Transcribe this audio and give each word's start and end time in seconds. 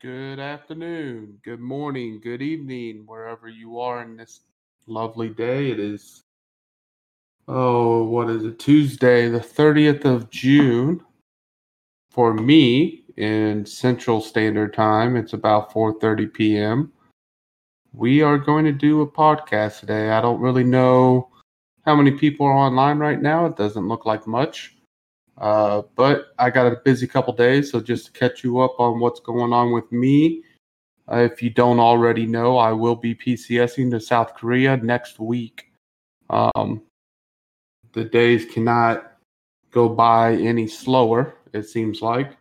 Good 0.00 0.38
afternoon, 0.40 1.40
good 1.44 1.60
morning, 1.60 2.20
good 2.22 2.40
evening, 2.40 3.02
wherever 3.04 3.50
you 3.50 3.80
are 3.80 4.00
in 4.00 4.16
this 4.16 4.40
lovely 4.86 5.28
day. 5.28 5.70
It 5.70 5.78
is, 5.78 6.22
oh, 7.46 8.04
what 8.04 8.30
is 8.30 8.46
it? 8.46 8.58
Tuesday, 8.58 9.28
the 9.28 9.40
30th 9.40 10.06
of 10.06 10.30
June. 10.30 11.04
For 12.12 12.32
me 12.32 13.04
in 13.18 13.66
Central 13.66 14.22
Standard 14.22 14.72
Time, 14.72 15.16
it's 15.16 15.34
about 15.34 15.70
4:30 15.70 16.32
p.m. 16.32 16.90
We 17.92 18.22
are 18.22 18.38
going 18.38 18.64
to 18.64 18.72
do 18.72 19.02
a 19.02 19.06
podcast 19.06 19.80
today. 19.80 20.08
I 20.08 20.22
don't 20.22 20.40
really 20.40 20.64
know 20.64 21.28
how 21.84 21.94
many 21.94 22.12
people 22.12 22.46
are 22.46 22.54
online 22.54 22.96
right 22.96 23.20
now. 23.20 23.44
It 23.44 23.56
doesn't 23.56 23.86
look 23.86 24.06
like 24.06 24.26
much. 24.26 24.79
Uh, 25.40 25.82
but 25.96 26.34
I 26.38 26.50
got 26.50 26.70
a 26.70 26.76
busy 26.84 27.06
couple 27.06 27.32
days, 27.32 27.70
so 27.70 27.80
just 27.80 28.06
to 28.06 28.12
catch 28.12 28.44
you 28.44 28.60
up 28.60 28.78
on 28.78 29.00
what's 29.00 29.20
going 29.20 29.52
on 29.54 29.72
with 29.72 29.90
me. 29.90 30.42
Uh, 31.10 31.28
if 31.32 31.42
you 31.42 31.48
don't 31.48 31.80
already 31.80 32.26
know, 32.26 32.58
I 32.58 32.72
will 32.72 32.94
be 32.94 33.14
PCSing 33.14 33.90
to 33.90 34.00
South 34.00 34.34
Korea 34.34 34.76
next 34.76 35.18
week. 35.18 35.72
Um, 36.28 36.82
the 37.92 38.04
days 38.04 38.44
cannot 38.44 39.12
go 39.70 39.88
by 39.88 40.34
any 40.34 40.68
slower, 40.68 41.34
it 41.52 41.62
seems 41.62 42.02
like. 42.02 42.36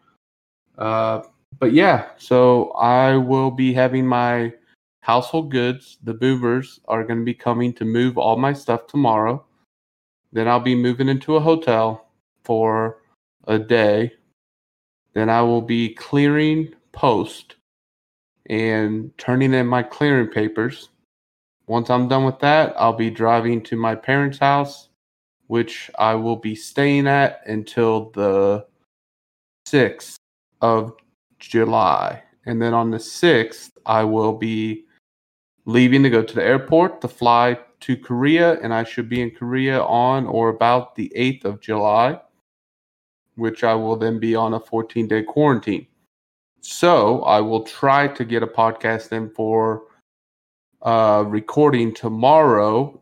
Uh, 0.77 1.21
but 1.57 1.71
yeah, 1.71 2.09
so 2.17 2.71
I 2.71 3.15
will 3.15 3.49
be 3.49 3.73
having 3.73 4.05
my 4.05 4.53
household 5.01 5.51
goods. 5.51 5.97
The 6.03 6.17
movers 6.19 6.81
are 6.87 7.03
going 7.03 7.19
to 7.19 7.25
be 7.25 7.33
coming 7.33 7.73
to 7.73 7.85
move 7.85 8.17
all 8.17 8.37
my 8.37 8.53
stuff 8.53 8.87
tomorrow. 8.87 9.43
Then 10.31 10.47
I'll 10.47 10.59
be 10.59 10.75
moving 10.75 11.09
into 11.09 11.37
a 11.37 11.39
hotel 11.39 12.08
for 12.49 12.97
a 13.47 13.59
day. 13.59 14.11
Then 15.13 15.29
I 15.29 15.43
will 15.43 15.61
be 15.61 15.93
clearing 15.93 16.73
post 16.91 17.57
and 18.49 19.15
turning 19.19 19.53
in 19.53 19.67
my 19.67 19.83
clearing 19.83 20.29
papers. 20.29 20.89
Once 21.67 21.91
I'm 21.91 22.07
done 22.07 22.25
with 22.25 22.39
that, 22.39 22.73
I'll 22.75 22.93
be 22.93 23.11
driving 23.11 23.61
to 23.65 23.75
my 23.75 23.93
parents' 23.93 24.39
house, 24.39 24.89
which 25.45 25.91
I 25.99 26.15
will 26.15 26.37
be 26.37 26.55
staying 26.55 27.05
at 27.05 27.41
until 27.45 28.09
the 28.15 28.65
6th 29.67 30.15
of 30.59 30.93
July. 31.37 32.23
And 32.47 32.59
then 32.59 32.73
on 32.73 32.89
the 32.89 32.97
6th, 32.97 33.69
I 33.85 34.03
will 34.05 34.33
be 34.33 34.85
leaving 35.65 36.01
to 36.01 36.09
go 36.09 36.23
to 36.23 36.33
the 36.33 36.43
airport 36.43 37.01
to 37.01 37.07
fly 37.07 37.59
to 37.81 37.95
Korea, 37.95 38.59
and 38.61 38.73
I 38.73 38.85
should 38.85 39.07
be 39.07 39.21
in 39.21 39.29
Korea 39.29 39.83
on 39.83 40.25
or 40.25 40.49
about 40.49 40.95
the 40.95 41.11
8th 41.15 41.45
of 41.45 41.61
July 41.61 42.19
which 43.39 43.63
I 43.63 43.73
will 43.73 43.95
then 43.95 44.19
be 44.19 44.35
on 44.35 44.53
a 44.53 44.59
14 44.59 45.07
day 45.07 45.23
quarantine. 45.23 45.87
So 46.61 47.21
I 47.23 47.39
will 47.39 47.63
try 47.63 48.07
to 48.09 48.25
get 48.25 48.43
a 48.43 48.47
podcast 48.47 49.11
in 49.11 49.29
for 49.29 49.83
uh, 50.81 51.23
recording 51.25 51.93
tomorrow, 51.93 53.01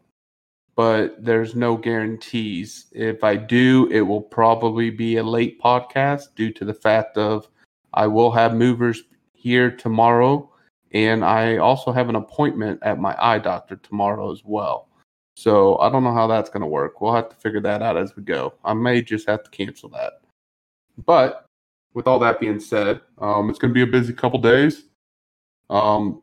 but 0.75 1.23
there's 1.23 1.55
no 1.55 1.75
guarantees. 1.75 2.85
If 2.91 3.23
I 3.23 3.35
do, 3.35 3.87
it 3.91 4.01
will 4.01 4.21
probably 4.21 4.91
be 4.91 5.17
a 5.17 5.23
late 5.23 5.59
podcast 5.59 6.35
due 6.35 6.53
to 6.53 6.65
the 6.65 6.73
fact 6.73 7.17
of 7.17 7.47
I 7.93 8.05
will 8.07 8.31
have 8.31 8.53
movers 8.53 9.03
here 9.33 9.71
tomorrow, 9.71 10.51
and 10.91 11.25
I 11.25 11.57
also 11.57 11.91
have 11.91 12.09
an 12.09 12.15
appointment 12.15 12.79
at 12.83 12.99
my 12.99 13.15
eye 13.19 13.39
doctor 13.39 13.77
tomorrow 13.77 14.31
as 14.31 14.43
well. 14.45 14.87
So 15.35 15.77
I 15.77 15.89
don't 15.89 16.03
know 16.03 16.13
how 16.13 16.27
that's 16.27 16.49
going 16.49 16.61
to 16.61 16.67
work. 16.67 16.99
We'll 16.99 17.13
have 17.13 17.29
to 17.29 17.35
figure 17.35 17.61
that 17.61 17.83
out 17.83 17.97
as 17.97 18.15
we 18.15 18.23
go. 18.23 18.55
I 18.63 18.73
may 18.73 19.01
just 19.01 19.27
have 19.27 19.43
to 19.43 19.49
cancel 19.51 19.89
that. 19.89 20.21
But 21.05 21.45
with 21.93 22.07
all 22.07 22.19
that 22.19 22.39
being 22.39 22.59
said, 22.59 23.01
um, 23.17 23.49
it's 23.49 23.59
going 23.59 23.73
to 23.73 23.73
be 23.73 23.83
a 23.83 23.87
busy 23.87 24.13
couple 24.13 24.39
days. 24.39 24.83
Um, 25.69 26.21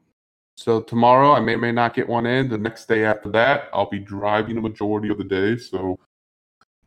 so 0.57 0.81
tomorrow 0.81 1.33
I 1.33 1.41
may 1.41 1.57
may 1.57 1.73
not 1.73 1.95
get 1.95 2.09
one 2.09 2.27
in. 2.27 2.49
The 2.49 2.59
next 2.59 2.87
day 2.87 3.05
after 3.05 3.29
that, 3.31 3.69
I'll 3.73 3.91
be 3.91 3.99
driving 3.99 4.55
the 4.55 4.61
majority 4.61 5.09
of 5.09 5.19
the 5.19 5.25
day. 5.25 5.57
So 5.57 5.99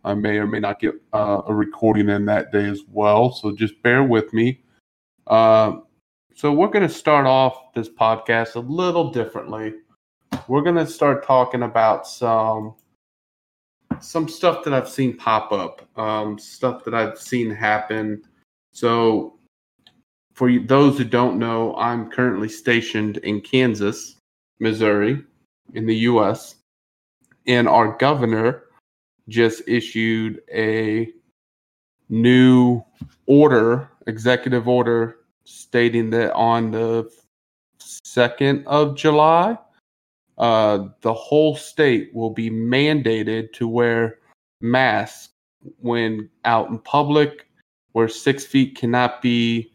I 0.03 0.13
may 0.13 0.37
or 0.37 0.47
may 0.47 0.59
not 0.59 0.79
get 0.79 0.95
uh, 1.13 1.41
a 1.47 1.53
recording 1.53 2.09
in 2.09 2.25
that 2.25 2.51
day 2.51 2.65
as 2.65 2.81
well. 2.89 3.33
So 3.33 3.51
just 3.51 3.81
bear 3.83 4.03
with 4.03 4.33
me. 4.33 4.61
Uh, 5.27 5.79
so 6.33 6.53
we're 6.53 6.69
going 6.69 6.87
to 6.87 6.93
start 6.93 7.25
off 7.25 7.73
this 7.73 7.89
podcast 7.89 8.55
a 8.55 8.59
little 8.59 9.11
differently. 9.11 9.73
We're 10.47 10.61
going 10.61 10.75
to 10.75 10.87
start 10.87 11.25
talking 11.25 11.63
about 11.63 12.07
some 12.07 12.75
some 14.01 14.27
stuff 14.27 14.63
that 14.63 14.73
I've 14.73 14.89
seen 14.89 15.17
pop 15.17 15.51
up, 15.51 15.87
um, 15.97 16.37
stuff 16.37 16.83
that 16.85 16.93
I've 16.93 17.19
seen 17.19 17.49
happen. 17.49 18.23
So, 18.71 19.37
for 20.33 20.59
those 20.59 20.97
who 20.97 21.03
don't 21.03 21.39
know, 21.39 21.75
I'm 21.75 22.11
currently 22.11 22.49
stationed 22.49 23.17
in 23.17 23.41
Kansas, 23.41 24.15
Missouri, 24.59 25.23
in 25.73 25.85
the 25.85 25.95
U.S., 25.95 26.55
and 27.47 27.67
our 27.67 27.97
governor 27.97 28.63
just 29.29 29.61
issued 29.67 30.41
a 30.53 31.09
new 32.09 32.83
order, 33.25 33.89
executive 34.05 34.67
order, 34.67 35.17
stating 35.43 36.09
that 36.11 36.33
on 36.33 36.71
the 36.71 37.09
2nd 37.79 38.65
of 38.65 38.95
July, 38.95 39.57
uh, 40.37 40.87
the 41.01 41.13
whole 41.13 41.55
state 41.55 42.11
will 42.13 42.29
be 42.29 42.49
mandated 42.49 43.51
to 43.53 43.67
wear 43.67 44.19
masks 44.61 45.29
when 45.79 46.29
out 46.45 46.69
in 46.69 46.77
public, 46.79 47.47
where 47.93 48.07
six 48.07 48.45
feet 48.45 48.77
cannot 48.77 49.21
be, 49.21 49.71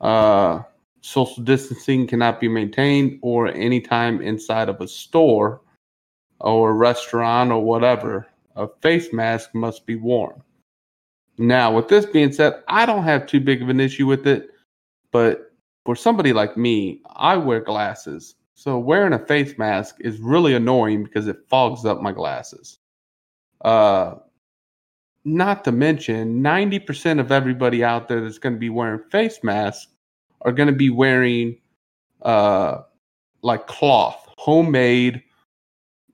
uh, 0.00 0.62
social 1.00 1.42
distancing 1.42 2.06
cannot 2.06 2.40
be 2.40 2.48
maintained, 2.48 3.18
or 3.22 3.48
anytime 3.48 4.20
inside 4.22 4.68
of 4.68 4.80
a 4.80 4.88
store 4.88 5.60
or 6.40 6.70
a 6.70 6.74
restaurant 6.74 7.50
or 7.50 7.62
whatever. 7.62 8.26
A 8.54 8.68
face 8.80 9.12
mask 9.12 9.54
must 9.54 9.84
be 9.86 9.96
worn. 9.96 10.40
Now, 11.38 11.74
with 11.74 11.88
this 11.88 12.06
being 12.06 12.32
said, 12.32 12.62
I 12.68 12.86
don't 12.86 13.04
have 13.04 13.26
too 13.26 13.40
big 13.40 13.60
of 13.60 13.68
an 13.68 13.80
issue 13.80 14.06
with 14.06 14.26
it, 14.26 14.50
but 15.10 15.52
for 15.84 15.94
somebody 15.94 16.32
like 16.32 16.56
me, 16.56 17.02
I 17.14 17.36
wear 17.36 17.60
glasses 17.60 18.36
so 18.56 18.78
wearing 18.78 19.12
a 19.12 19.18
face 19.18 19.58
mask 19.58 19.96
is 20.00 20.18
really 20.18 20.54
annoying 20.54 21.04
because 21.04 21.28
it 21.28 21.36
fogs 21.46 21.84
up 21.84 22.00
my 22.00 22.10
glasses. 22.10 22.78
Uh, 23.60 24.14
not 25.26 25.62
to 25.64 25.72
mention, 25.72 26.42
90% 26.42 27.20
of 27.20 27.30
everybody 27.30 27.84
out 27.84 28.08
there 28.08 28.22
that's 28.22 28.38
going 28.38 28.54
to 28.54 28.58
be 28.58 28.70
wearing 28.70 29.00
face 29.10 29.40
masks 29.42 29.88
are 30.40 30.52
going 30.52 30.68
to 30.68 30.74
be 30.74 30.88
wearing 30.88 31.58
uh, 32.22 32.78
like 33.42 33.66
cloth, 33.66 34.26
homemade. 34.38 35.22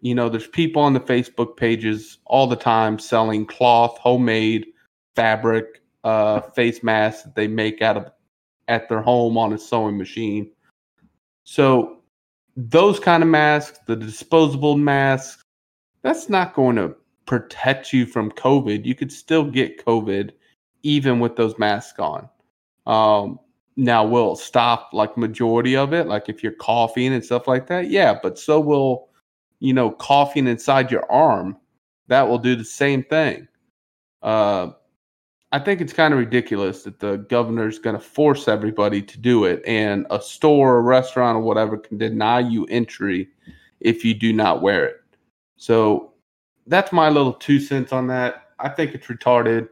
You 0.00 0.16
know, 0.16 0.28
there's 0.28 0.48
people 0.48 0.82
on 0.82 0.94
the 0.94 1.00
Facebook 1.00 1.56
pages 1.56 2.18
all 2.26 2.48
the 2.48 2.56
time 2.56 2.98
selling 2.98 3.46
cloth, 3.46 3.98
homemade 3.98 4.66
fabric 5.14 5.80
uh, 6.02 6.40
face 6.40 6.82
masks 6.82 7.22
that 7.22 7.36
they 7.36 7.46
make 7.46 7.82
out 7.82 7.96
of 7.96 8.10
at 8.66 8.88
their 8.88 9.00
home 9.00 9.38
on 9.38 9.52
a 9.52 9.58
sewing 9.58 9.96
machine. 9.96 10.50
So 11.44 12.01
those 12.56 13.00
kind 13.00 13.22
of 13.22 13.28
masks, 13.28 13.78
the 13.86 13.96
disposable 13.96 14.76
masks, 14.76 15.42
that's 16.02 16.28
not 16.28 16.54
going 16.54 16.76
to 16.76 16.94
protect 17.26 17.92
you 17.92 18.06
from 18.06 18.30
COVID. 18.32 18.84
You 18.84 18.94
could 18.94 19.12
still 19.12 19.44
get 19.44 19.84
COVID 19.84 20.32
even 20.82 21.20
with 21.20 21.36
those 21.36 21.58
masks 21.58 21.98
on. 21.98 22.28
Um, 22.86 23.38
now, 23.76 24.04
will 24.04 24.36
stop 24.36 24.90
like 24.92 25.16
majority 25.16 25.76
of 25.76 25.94
it, 25.94 26.06
like 26.06 26.28
if 26.28 26.42
you're 26.42 26.52
coughing 26.52 27.14
and 27.14 27.24
stuff 27.24 27.48
like 27.48 27.66
that? 27.68 27.88
Yeah, 27.88 28.18
but 28.22 28.38
so 28.38 28.60
will, 28.60 29.08
you 29.60 29.72
know, 29.72 29.90
coughing 29.92 30.46
inside 30.46 30.90
your 30.90 31.10
arm. 31.10 31.56
That 32.08 32.28
will 32.28 32.38
do 32.38 32.56
the 32.56 32.64
same 32.64 33.02
thing. 33.04 33.48
Uh, 34.22 34.72
I 35.52 35.58
think 35.58 35.82
it's 35.82 35.92
kind 35.92 36.14
of 36.14 36.18
ridiculous 36.18 36.82
that 36.84 36.98
the 36.98 37.18
governor's 37.18 37.78
going 37.78 37.94
to 37.94 38.02
force 38.02 38.48
everybody 38.48 39.02
to 39.02 39.18
do 39.18 39.44
it, 39.44 39.62
and 39.66 40.06
a 40.10 40.20
store, 40.20 40.78
a 40.78 40.80
restaurant, 40.80 41.36
or 41.36 41.40
whatever 41.40 41.76
can 41.76 41.98
deny 41.98 42.40
you 42.40 42.64
entry 42.66 43.28
if 43.80 44.02
you 44.04 44.14
do 44.14 44.32
not 44.32 44.62
wear 44.62 44.86
it. 44.86 45.02
So 45.56 46.14
that's 46.66 46.90
my 46.90 47.10
little 47.10 47.34
two 47.34 47.60
cents 47.60 47.92
on 47.92 48.06
that. 48.06 48.48
I 48.58 48.70
think 48.70 48.94
it's 48.94 49.06
retarded. 49.08 49.68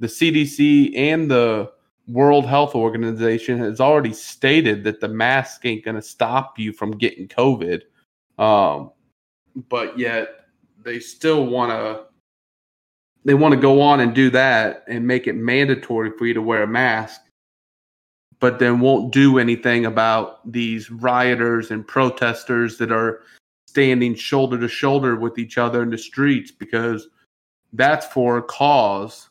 The 0.00 0.06
CDC 0.06 0.96
and 0.98 1.30
the 1.30 1.72
World 2.08 2.44
Health 2.46 2.74
Organization 2.74 3.58
has 3.58 3.80
already 3.80 4.12
stated 4.12 4.84
that 4.84 5.00
the 5.00 5.08
mask 5.08 5.64
ain't 5.64 5.84
going 5.84 5.94
to 5.94 6.02
stop 6.02 6.58
you 6.58 6.72
from 6.72 6.90
getting 6.98 7.28
COVID. 7.28 7.82
Um, 8.38 8.90
but 9.68 9.98
yet 9.98 10.46
they 10.82 10.98
still 10.98 11.46
want 11.46 11.70
to 11.70 12.11
they 13.24 13.34
want 13.34 13.54
to 13.54 13.60
go 13.60 13.80
on 13.80 14.00
and 14.00 14.14
do 14.14 14.30
that 14.30 14.84
and 14.88 15.06
make 15.06 15.26
it 15.26 15.34
mandatory 15.34 16.10
for 16.18 16.26
you 16.26 16.34
to 16.34 16.42
wear 16.42 16.64
a 16.64 16.66
mask, 16.66 17.20
but 18.40 18.58
then 18.58 18.80
won't 18.80 19.12
do 19.12 19.38
anything 19.38 19.86
about 19.86 20.50
these 20.50 20.90
rioters 20.90 21.70
and 21.70 21.86
protesters 21.86 22.78
that 22.78 22.90
are 22.90 23.22
standing 23.66 24.14
shoulder 24.14 24.58
to 24.58 24.68
shoulder 24.68 25.16
with 25.16 25.38
each 25.38 25.56
other 25.56 25.82
in 25.82 25.90
the 25.90 25.98
streets 25.98 26.50
because 26.50 27.08
that's 27.72 28.06
for 28.06 28.38
a 28.38 28.42
cause. 28.42 29.30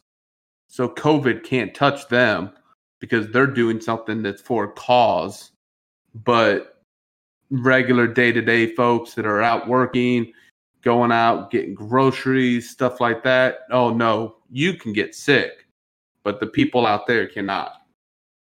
So 0.67 0.87
COVID 0.89 1.43
can't 1.43 1.75
touch 1.75 2.07
them. 2.07 2.51
because 3.01 3.27
they're 3.29 3.47
doing 3.47 3.81
something 3.81 4.21
that's 4.21 4.41
for 4.41 4.65
a 4.65 4.71
cause. 4.71 5.51
But 6.13 6.83
regular 7.49 8.07
day 8.07 8.31
to 8.31 8.41
day 8.41 8.73
folks 8.75 9.15
that 9.15 9.25
are 9.25 9.41
out 9.41 9.67
working, 9.67 10.31
going 10.81 11.11
out, 11.11 11.51
getting 11.51 11.73
groceries, 11.73 12.69
stuff 12.69 12.99
like 12.99 13.23
that, 13.23 13.59
oh 13.71 13.91
no, 13.91 14.37
you 14.49 14.73
can 14.73 14.93
get 14.93 15.15
sick, 15.15 15.65
but 16.23 16.39
the 16.39 16.47
people 16.47 16.85
out 16.85 17.07
there 17.07 17.27
cannot. 17.27 17.73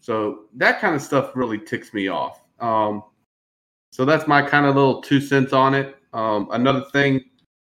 So 0.00 0.44
that 0.54 0.80
kind 0.80 0.94
of 0.94 1.02
stuff 1.02 1.34
really 1.34 1.58
ticks 1.58 1.92
me 1.92 2.08
off. 2.08 2.42
Um, 2.60 3.02
so 3.90 4.04
that's 4.04 4.26
my 4.26 4.42
kind 4.42 4.66
of 4.66 4.76
little 4.76 5.00
two 5.00 5.20
cents 5.20 5.52
on 5.52 5.74
it. 5.74 5.96
Um, 6.12 6.48
another 6.52 6.84
thing 6.92 7.24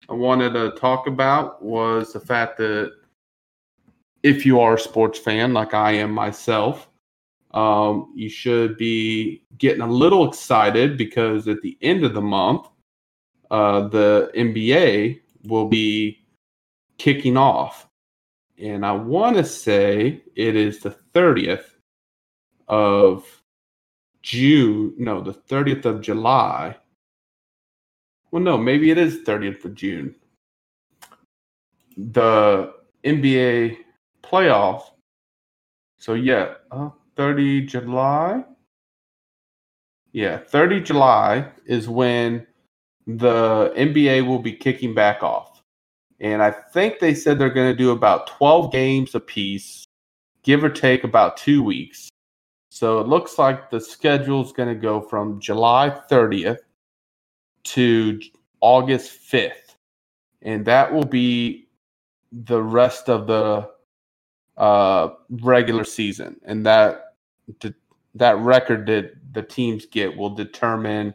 I 0.09 0.13
wanted 0.13 0.54
to 0.54 0.71
talk 0.71 1.07
about 1.07 1.63
was 1.63 2.13
the 2.13 2.19
fact 2.19 2.57
that 2.57 2.92
if 4.24 4.45
you 4.45 4.59
are 4.59 4.75
a 4.75 4.80
sports 4.80 5.19
fan 5.19 5.54
like 5.54 5.74
I 5.74 5.92
am 5.94 6.12
myself, 6.12 6.89
um, 7.51 8.12
you 8.15 8.30
should 8.30 8.77
be 8.77 9.44
getting 9.57 9.81
a 9.81 9.89
little 9.89 10.27
excited 10.27 10.98
because 10.98 11.48
at 11.48 11.62
the 11.62 11.77
end 11.81 12.04
of 12.04 12.13
the 12.13 12.21
month, 12.21 12.68
uh, 13.51 13.88
the 13.88 14.31
NBA 14.35 15.21
will 15.45 15.67
be 15.67 16.19
kicking 16.97 17.38
off. 17.38 17.88
And 18.59 18.85
I 18.85 18.91
want 18.91 19.38
to 19.38 19.44
say 19.44 20.23
it 20.35 20.55
is 20.55 20.79
the 20.79 20.95
30th 21.13 21.65
of 22.67 23.25
June. 24.23 24.94
No, 24.97 25.21
the 25.21 25.33
30th 25.33 25.85
of 25.85 26.01
July. 26.01 26.75
Well, 28.31 28.41
no, 28.41 28.57
maybe 28.57 28.89
it 28.91 28.97
is 28.97 29.19
30th 29.19 29.63
of 29.65 29.75
June. 29.75 30.15
The 31.95 32.73
NBA 33.03 33.77
playoff. 34.23 34.83
So, 35.99 36.13
yeah, 36.13 36.55
uh, 36.71 36.89
30 37.15 37.65
July. 37.67 38.44
Yeah, 40.13 40.38
30 40.38 40.81
July 40.81 41.51
is 41.65 41.88
when 41.88 42.46
the 43.07 43.74
NBA 43.75 44.27
will 44.27 44.39
be 44.39 44.51
kicking 44.51 44.94
back 44.94 45.24
off. 45.24 45.63
And 46.19 46.42
I 46.44 46.51
think 46.51 47.00
they 47.00 47.13
said 47.13 47.39
they're 47.39 47.50
going 47.50 47.71
to 47.71 47.77
do 47.77 47.92
about 47.92 48.27
12 48.27 48.71
games 48.71 49.15
a 49.15 49.19
piece, 49.19 49.86
give 50.44 50.63
or 50.63 50.69
take 50.69 51.04
about 51.04 51.38
two 51.38 51.63
weeks. 51.63 52.09
So 52.69 53.00
it 53.00 53.07
looks 53.07 53.39
like 53.39 53.69
the 53.69 53.80
schedule 53.80 54.44
is 54.44 54.51
going 54.51 54.69
to 54.69 54.80
go 54.80 55.00
from 55.01 55.39
July 55.39 56.00
30th 56.12 56.59
to 57.65 58.21
August 58.62 59.31
5th. 59.31 59.75
And 60.42 60.65
that 60.65 60.94
will 60.94 61.06
be 61.06 61.68
the 62.31 62.62
rest 62.62 63.09
of 63.09 63.27
the 63.27 63.69
uh, 64.57 65.09
regular 65.30 65.83
season. 65.83 66.39
And 66.44 66.65
that 66.65 67.13
that 68.15 68.38
record 68.39 68.88
that 68.88 69.13
the 69.31 69.44
teams 69.44 69.86
get 69.86 70.15
will 70.18 70.31
determine, 70.31 71.13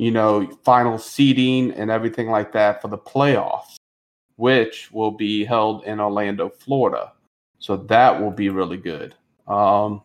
you 0.00 0.10
know, 0.10 0.48
final 0.64 0.96
seeding 0.96 1.72
and 1.72 1.90
everything 1.90 2.30
like 2.30 2.52
that 2.52 2.80
for 2.80 2.88
the 2.88 2.96
playoffs, 2.96 3.76
which 4.36 4.90
will 4.90 5.10
be 5.10 5.44
held 5.44 5.84
in 5.84 6.00
Orlando, 6.00 6.48
Florida. 6.48 7.12
So 7.58 7.76
that 7.76 8.18
will 8.18 8.30
be 8.30 8.48
really 8.48 8.78
good. 8.78 9.14
Um, 9.46 10.00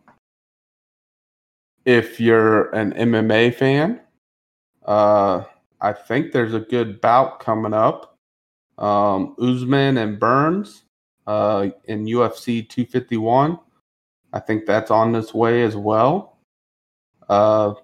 if 1.85 2.19
you're 2.19 2.75
an 2.75 2.91
MMA 2.91 3.55
fan, 3.55 4.01
uh, 4.85 5.45
I 5.79 5.93
think 5.93 6.33
there's 6.33 6.53
a 6.53 6.59
good 6.59 6.99
bout 6.99 7.39
coming 7.39 7.73
up. 7.73 8.17
Um, 8.77 9.33
Usman 9.39 9.97
and 9.97 10.19
Burns 10.19 10.83
uh, 11.25 11.69
in 11.85 12.03
UFC 12.03 12.67
251. 12.67 13.57
I 14.33 14.39
think 14.41 14.65
that's 14.65 14.91
on 14.91 15.13
this 15.13 15.33
way 15.33 15.63
as 15.63 15.77
well. 15.77 16.37
Uh, 17.29 17.75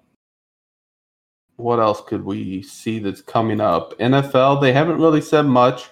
what 1.62 1.78
else 1.78 2.02
could 2.06 2.24
we 2.24 2.62
see 2.62 2.98
that's 2.98 3.22
coming 3.22 3.60
up? 3.60 3.96
NFL, 3.98 4.60
they 4.60 4.72
haven't 4.72 4.98
really 4.98 5.20
said 5.20 5.46
much. 5.46 5.90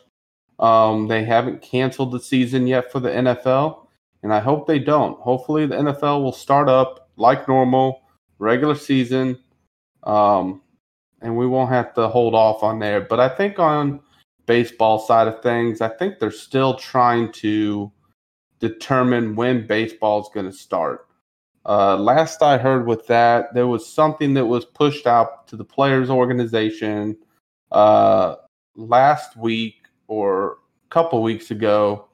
Um, 0.59 1.09
they 1.09 1.25
haven't 1.25 1.63
canceled 1.63 2.13
the 2.13 2.21
season 2.21 2.67
yet 2.67 2.93
for 2.93 3.01
the 3.01 3.09
NFL, 3.09 3.87
and 4.23 4.33
I 4.33 4.41
hope 4.41 4.67
they 4.67 4.79
don't. 4.79 5.19
Hopefully, 5.21 5.67
the 5.67 5.77
NFL 5.77 6.23
will 6.23 6.33
start 6.33 6.69
up 6.69 7.09
like 7.17 7.49
normal, 7.49 8.03
regular 8.39 8.75
season, 8.75 9.39
um, 10.03 10.61
and 11.23 11.37
we 11.37 11.47
won't 11.47 11.71
have 11.71 11.95
to 11.95 12.09
hold 12.09 12.35
off 12.35 12.63
on 12.63 12.79
there. 12.79 13.01
But 13.01 13.21
I 13.21 13.29
think 13.29 13.59
on 13.59 14.01
baseball 14.47 14.99
side 14.99 15.29
of 15.29 15.43
things, 15.43 15.81
I 15.81 15.89
think 15.89 16.19
they're 16.19 16.31
still 16.31 16.75
trying 16.75 17.33
to 17.33 17.91
determine 18.59 19.37
when 19.37 19.67
baseball 19.67 20.21
is 20.21 20.29
going 20.35 20.47
to 20.47 20.53
start. 20.53 21.07
Uh, 21.67 21.97
last 21.97 22.43
I 22.43 22.57
heard 22.59 22.87
with 22.87 23.07
that, 23.09 23.53
there 23.55 23.67
was 23.67 23.87
something 23.87 24.35
that 24.35 24.47
was 24.47 24.65
pushed 24.65 25.07
out 25.07 25.47
to 25.49 25.57
the 25.57 25.65
players' 25.65 26.11
organization 26.11 27.17
uh, 27.71 28.37
last 28.77 29.37
week 29.37 29.77
or 30.09 30.53
a 30.53 30.89
couple 30.91 31.23
weeks 31.23 31.51
ago 31.51 32.09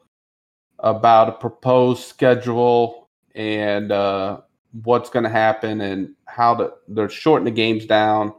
about 0.81 1.29
a 1.29 1.33
proposed 1.33 2.05
schedule 2.05 3.09
and 3.35 3.93
uh, 3.93 4.41
what's 4.83 5.11
going 5.11 5.23
to 5.23 5.31
happen 5.31 5.81
and 5.81 6.15
how 6.27 6.55
to, 6.55 6.73
they're 6.89 7.09
shorting 7.09 7.45
the 7.45 7.51
games 7.51 7.87
down. 7.87 8.35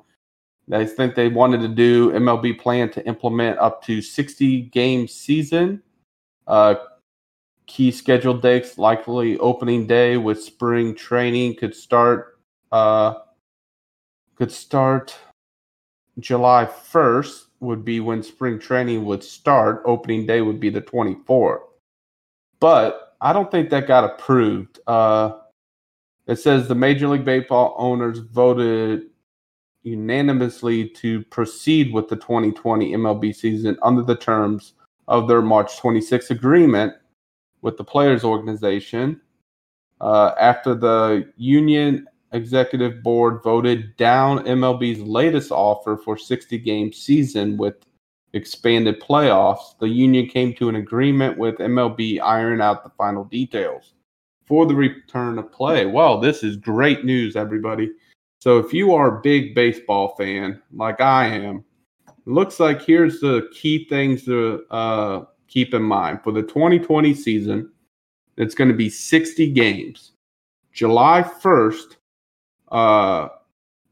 They 0.67 0.85
think 0.85 1.15
they 1.15 1.29
wanted 1.29 1.61
to 1.61 1.69
do 1.69 2.11
MLB 2.11 2.59
plan 2.59 2.91
to 2.91 3.07
implement 3.07 3.57
up 3.59 3.83
to 3.85 4.01
60 4.01 4.63
game 4.63 5.07
season. 5.07 5.81
Uh, 6.45 6.75
key 7.67 7.91
scheduled 7.91 8.41
dates 8.41 8.77
likely 8.77 9.37
opening 9.39 9.85
day 9.85 10.17
with 10.17 10.41
spring 10.41 10.95
training 10.95 11.55
could 11.55 11.75
start 11.75 12.39
uh, 12.71 13.13
could 14.35 14.51
start 14.51 15.17
July 16.19 16.65
1st 16.65 17.45
would 17.59 17.83
be 17.83 17.99
when 17.99 18.23
spring 18.23 18.59
training 18.59 19.05
would 19.05 19.23
start. 19.23 19.81
Opening 19.85 20.25
day 20.25 20.41
would 20.41 20.59
be 20.59 20.69
the 20.69 20.81
24th. 20.81 21.61
But 22.59 23.15
I 23.21 23.33
don't 23.33 23.49
think 23.51 23.69
that 23.69 23.87
got 23.87 24.03
approved. 24.03 24.79
Uh, 24.87 25.37
it 26.27 26.37
says 26.37 26.67
the 26.67 26.75
Major 26.75 27.07
League 27.07 27.25
Baseball 27.25 27.75
owners 27.77 28.19
voted 28.19 29.07
unanimously 29.83 30.89
to 30.89 31.23
proceed 31.25 31.93
with 31.93 32.09
the 32.09 32.15
2020 32.15 32.93
MLB 32.93 33.33
season 33.33 33.77
under 33.81 34.01
the 34.01 34.15
terms 34.15 34.73
of 35.07 35.27
their 35.27 35.41
March 35.41 35.77
26 35.77 36.31
agreement 36.31 36.93
with 37.67 37.75
the 37.75 37.83
players 37.83 38.23
organization 38.23 39.19
uh, 39.99 40.31
after 40.39 40.73
the 40.73 41.29
union 41.35 42.07
executive 42.31 43.03
board 43.03 43.43
voted 43.43 43.93
down 43.97 44.45
MLB's 44.45 45.01
latest 45.01 45.51
offer 45.51 45.97
for 45.97 46.17
60 46.17 46.57
game 46.59 46.93
season 46.93 47.57
with 47.57 47.75
expanded 48.31 49.01
playoffs. 49.01 49.77
The 49.81 49.89
union 49.89 50.27
came 50.27 50.53
to 50.53 50.69
an 50.69 50.77
agreement 50.77 51.37
with 51.37 51.57
MLB 51.57 52.21
iron 52.21 52.61
out 52.61 52.85
the 52.85 52.89
final 52.91 53.25
details 53.25 53.95
for 54.45 54.65
the 54.65 54.75
return 54.75 55.37
of 55.37 55.51
play. 55.51 55.85
Well, 55.85 56.21
this 56.21 56.43
is 56.43 56.55
great 56.55 57.03
news, 57.03 57.35
everybody. 57.35 57.91
So 58.39 58.59
if 58.59 58.73
you 58.73 58.93
are 58.93 59.17
a 59.17 59.21
big 59.21 59.53
baseball 59.53 60.15
fan 60.15 60.61
like 60.71 61.01
I 61.01 61.25
am, 61.25 61.65
looks 62.23 62.61
like 62.61 62.81
here's 62.81 63.19
the 63.19 63.49
key 63.51 63.89
things 63.89 64.23
to 64.23 64.63
uh, 64.71 65.25
keep 65.47 65.73
in 65.73 65.83
mind 65.83 66.21
for 66.23 66.31
the 66.31 66.43
2020 66.43 67.13
season, 67.13 67.71
it's 68.37 68.55
going 68.55 68.69
to 68.69 68.75
be 68.75 68.89
60 68.89 69.51
games. 69.51 70.11
July 70.71 71.23
1st, 71.23 71.95
uh, 72.71 73.29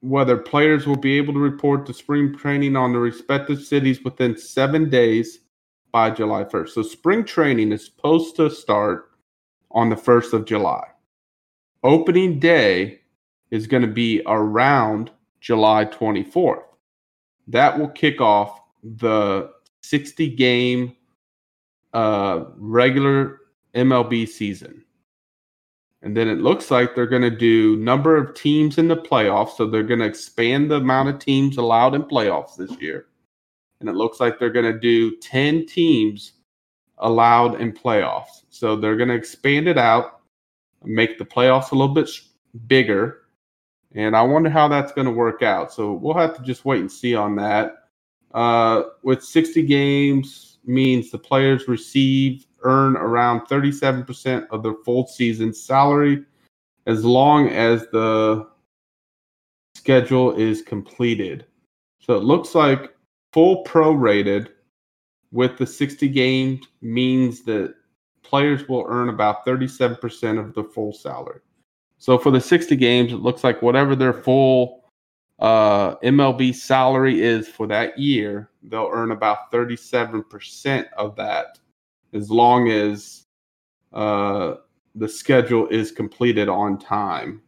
whether 0.01 0.37
players 0.37 0.85
will 0.85 0.97
be 0.97 1.17
able 1.17 1.33
to 1.33 1.39
report 1.39 1.85
to 1.85 1.93
spring 1.93 2.37
training 2.37 2.75
on 2.75 2.91
their 2.91 3.01
respective 3.01 3.61
cities 3.61 4.03
within 4.03 4.37
seven 4.37 4.89
days 4.89 5.39
by 5.91 6.11
July 6.11 6.43
1st. 6.43 6.69
So, 6.69 6.81
spring 6.83 7.23
training 7.23 7.71
is 7.71 7.85
supposed 7.85 8.35
to 8.35 8.49
start 8.49 9.11
on 9.71 9.89
the 9.89 9.95
1st 9.95 10.33
of 10.33 10.45
July. 10.45 10.83
Opening 11.83 12.39
day 12.39 13.01
is 13.49 13.65
going 13.67 13.81
to 13.81 13.87
be 13.87 14.21
around 14.27 15.11
July 15.41 15.85
24th. 15.85 16.63
That 17.47 17.77
will 17.77 17.89
kick 17.89 18.21
off 18.21 18.61
the 18.83 19.51
60 19.83 20.29
game 20.35 20.95
uh, 21.95 22.43
regular 22.57 23.39
MLB 23.73 24.27
season. 24.27 24.83
And 26.01 26.15
then 26.15 26.27
it 26.27 26.39
looks 26.39 26.69
like 26.69 26.93
they're 26.93 27.07
going 27.07 27.21
to 27.21 27.35
do 27.35 27.77
number 27.77 28.17
of 28.17 28.35
teams 28.35 28.77
in 28.77 28.89
the 28.89 28.97
playoffs. 28.97 29.55
So 29.55 29.65
they're 29.65 29.81
going 29.81 30.01
to 30.01 30.05
expand 30.05 30.69
the 30.69 30.75
amount 30.75 31.09
of 31.09 31.19
teams 31.19 31.57
allowed 31.57 31.95
in 31.95 32.03
playoffs 32.03 32.57
this 32.57 32.69
year. 32.81 33.07
And 33.79 33.87
it 33.87 33.95
looks 33.95 34.19
like 34.19 34.37
they're 34.37 34.51
going 34.51 34.71
to 34.71 34.79
do 34.79 35.17
10 35.17 35.65
teams 35.67 36.33
allowed 36.97 37.61
in 37.61 37.71
playoffs. 37.71 38.43
So 38.49 38.75
they're 38.75 38.97
going 38.97 39.09
to 39.09 39.15
expand 39.15 39.69
it 39.69 39.77
out, 39.77 40.19
make 40.83 41.17
the 41.17 41.25
playoffs 41.25 41.71
a 41.71 41.75
little 41.75 41.95
bit 41.95 42.09
bigger. 42.67 43.21
And 43.93 44.17
I 44.17 44.21
wonder 44.21 44.49
how 44.49 44.67
that's 44.67 44.91
going 44.91 45.05
to 45.05 45.13
work 45.13 45.43
out. 45.43 45.71
So 45.71 45.93
we'll 45.93 46.13
have 46.13 46.35
to 46.35 46.43
just 46.43 46.65
wait 46.65 46.81
and 46.81 46.91
see 46.91 47.15
on 47.15 47.37
that. 47.37 47.73
Uh, 48.33 48.83
with 49.01 49.23
60 49.23 49.63
games, 49.63 50.54
means 50.67 51.11
the 51.11 51.17
players 51.17 51.67
receive 51.67 52.45
earn 52.63 52.97
around 52.97 53.41
37% 53.41 54.47
of 54.49 54.63
their 54.63 54.75
full 54.83 55.07
season 55.07 55.53
salary 55.53 56.23
as 56.87 57.05
long 57.05 57.49
as 57.49 57.87
the 57.91 58.47
schedule 59.75 60.35
is 60.35 60.61
completed. 60.61 61.45
So 61.99 62.15
it 62.15 62.23
looks 62.23 62.55
like 62.55 62.95
full 63.33 63.63
prorated 63.63 64.49
with 65.31 65.57
the 65.57 65.65
60 65.67 66.07
games 66.09 66.65
means 66.81 67.43
that 67.43 67.75
players 68.23 68.67
will 68.67 68.85
earn 68.87 69.09
about 69.09 69.45
37% 69.45 70.39
of 70.39 70.53
the 70.53 70.63
full 70.63 70.93
salary. 70.93 71.41
So 71.97 72.17
for 72.17 72.31
the 72.31 72.41
60 72.41 72.75
games, 72.75 73.13
it 73.13 73.17
looks 73.17 73.43
like 73.43 73.61
whatever 73.61 73.95
their 73.95 74.13
full 74.13 74.84
uh, 75.39 75.95
MLB 75.97 76.55
salary 76.55 77.21
is 77.21 77.47
for 77.47 77.67
that 77.67 77.97
year, 77.99 78.49
they'll 78.63 78.89
earn 78.91 79.11
about 79.11 79.51
37% 79.51 80.87
of 80.97 81.15
that 81.17 81.59
as 82.13 82.31
long 82.31 82.69
as 82.69 83.25
uh, 83.93 84.55
the 84.95 85.07
schedule 85.07 85.67
is 85.67 85.91
completed 85.91 86.47
on 86.47 86.77
time. 86.79 87.41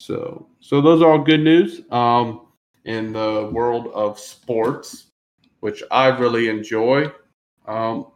So, 0.00 0.48
so 0.60 0.80
those 0.80 1.02
are 1.02 1.12
all 1.12 1.18
good 1.18 1.42
news 1.42 1.82
um, 1.90 2.48
in 2.84 3.12
the 3.12 3.50
world 3.52 3.88
of 3.94 4.18
sports, 4.18 5.06
which 5.60 5.82
I 5.90 6.08
really 6.08 6.48
enjoy. 6.48 7.12
Um, 7.66 8.06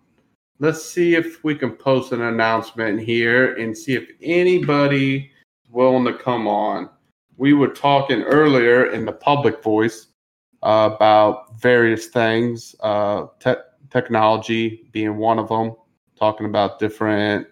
let's 0.58 0.84
see 0.84 1.14
if 1.14 1.44
we 1.44 1.54
can 1.54 1.72
post 1.72 2.12
an 2.12 2.22
announcement 2.22 3.00
here 3.00 3.54
and 3.56 3.76
see 3.76 3.94
if 3.94 4.08
anybody 4.22 5.30
willing 5.70 6.04
to 6.06 6.14
come 6.14 6.48
on. 6.48 6.88
We 7.36 7.52
were 7.52 7.68
talking 7.68 8.22
earlier 8.22 8.86
in 8.86 9.04
the 9.04 9.12
public 9.12 9.62
voice 9.62 10.08
uh, 10.62 10.90
about 10.94 11.60
various 11.60 12.06
things, 12.06 12.74
uh, 12.80 13.26
te- 13.40 13.54
technology 13.90 14.88
being 14.92 15.16
one 15.16 15.38
of 15.38 15.48
them, 15.48 15.74
talking 16.16 16.46
about 16.46 16.78
different 16.78 17.46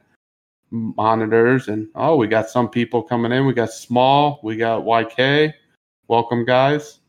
monitors. 0.71 1.69
And 1.69 1.89
oh, 1.95 2.17
we 2.17 2.27
got 2.29 2.49
some 2.49 2.69
people 2.69 3.03
coming 3.03 3.33
in. 3.33 3.45
We 3.45 3.53
got 3.55 3.73
Small, 3.73 4.41
we 4.43 4.57
got 4.57 4.85
YK. 4.85 5.53
Welcome, 6.09 6.45
guys. 6.45 7.01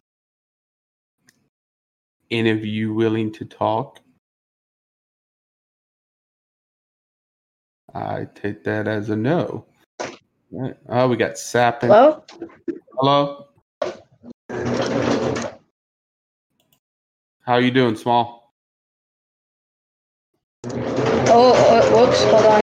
Any 2.31 2.49
of 2.49 2.65
you 2.65 2.93
willing 2.93 3.31
to 3.33 3.45
talk? 3.45 3.99
I 7.93 8.27
take 8.33 8.63
that 8.63 8.87
as 8.87 9.09
a 9.09 9.15
no. 9.15 9.65
Right. 10.55 10.75
Oh, 10.87 11.07
we 11.07 11.17
got 11.17 11.35
Sapping. 11.35 11.89
Hello? 11.89 12.23
Hello. 12.99 13.47
How 17.41 17.57
you 17.57 17.71
doing, 17.71 17.95
Small? 17.95 18.53
Oh, 20.65 21.53
uh, 21.53 21.89
whoops, 21.89 22.23
hold 22.25 22.45
on. 22.45 22.61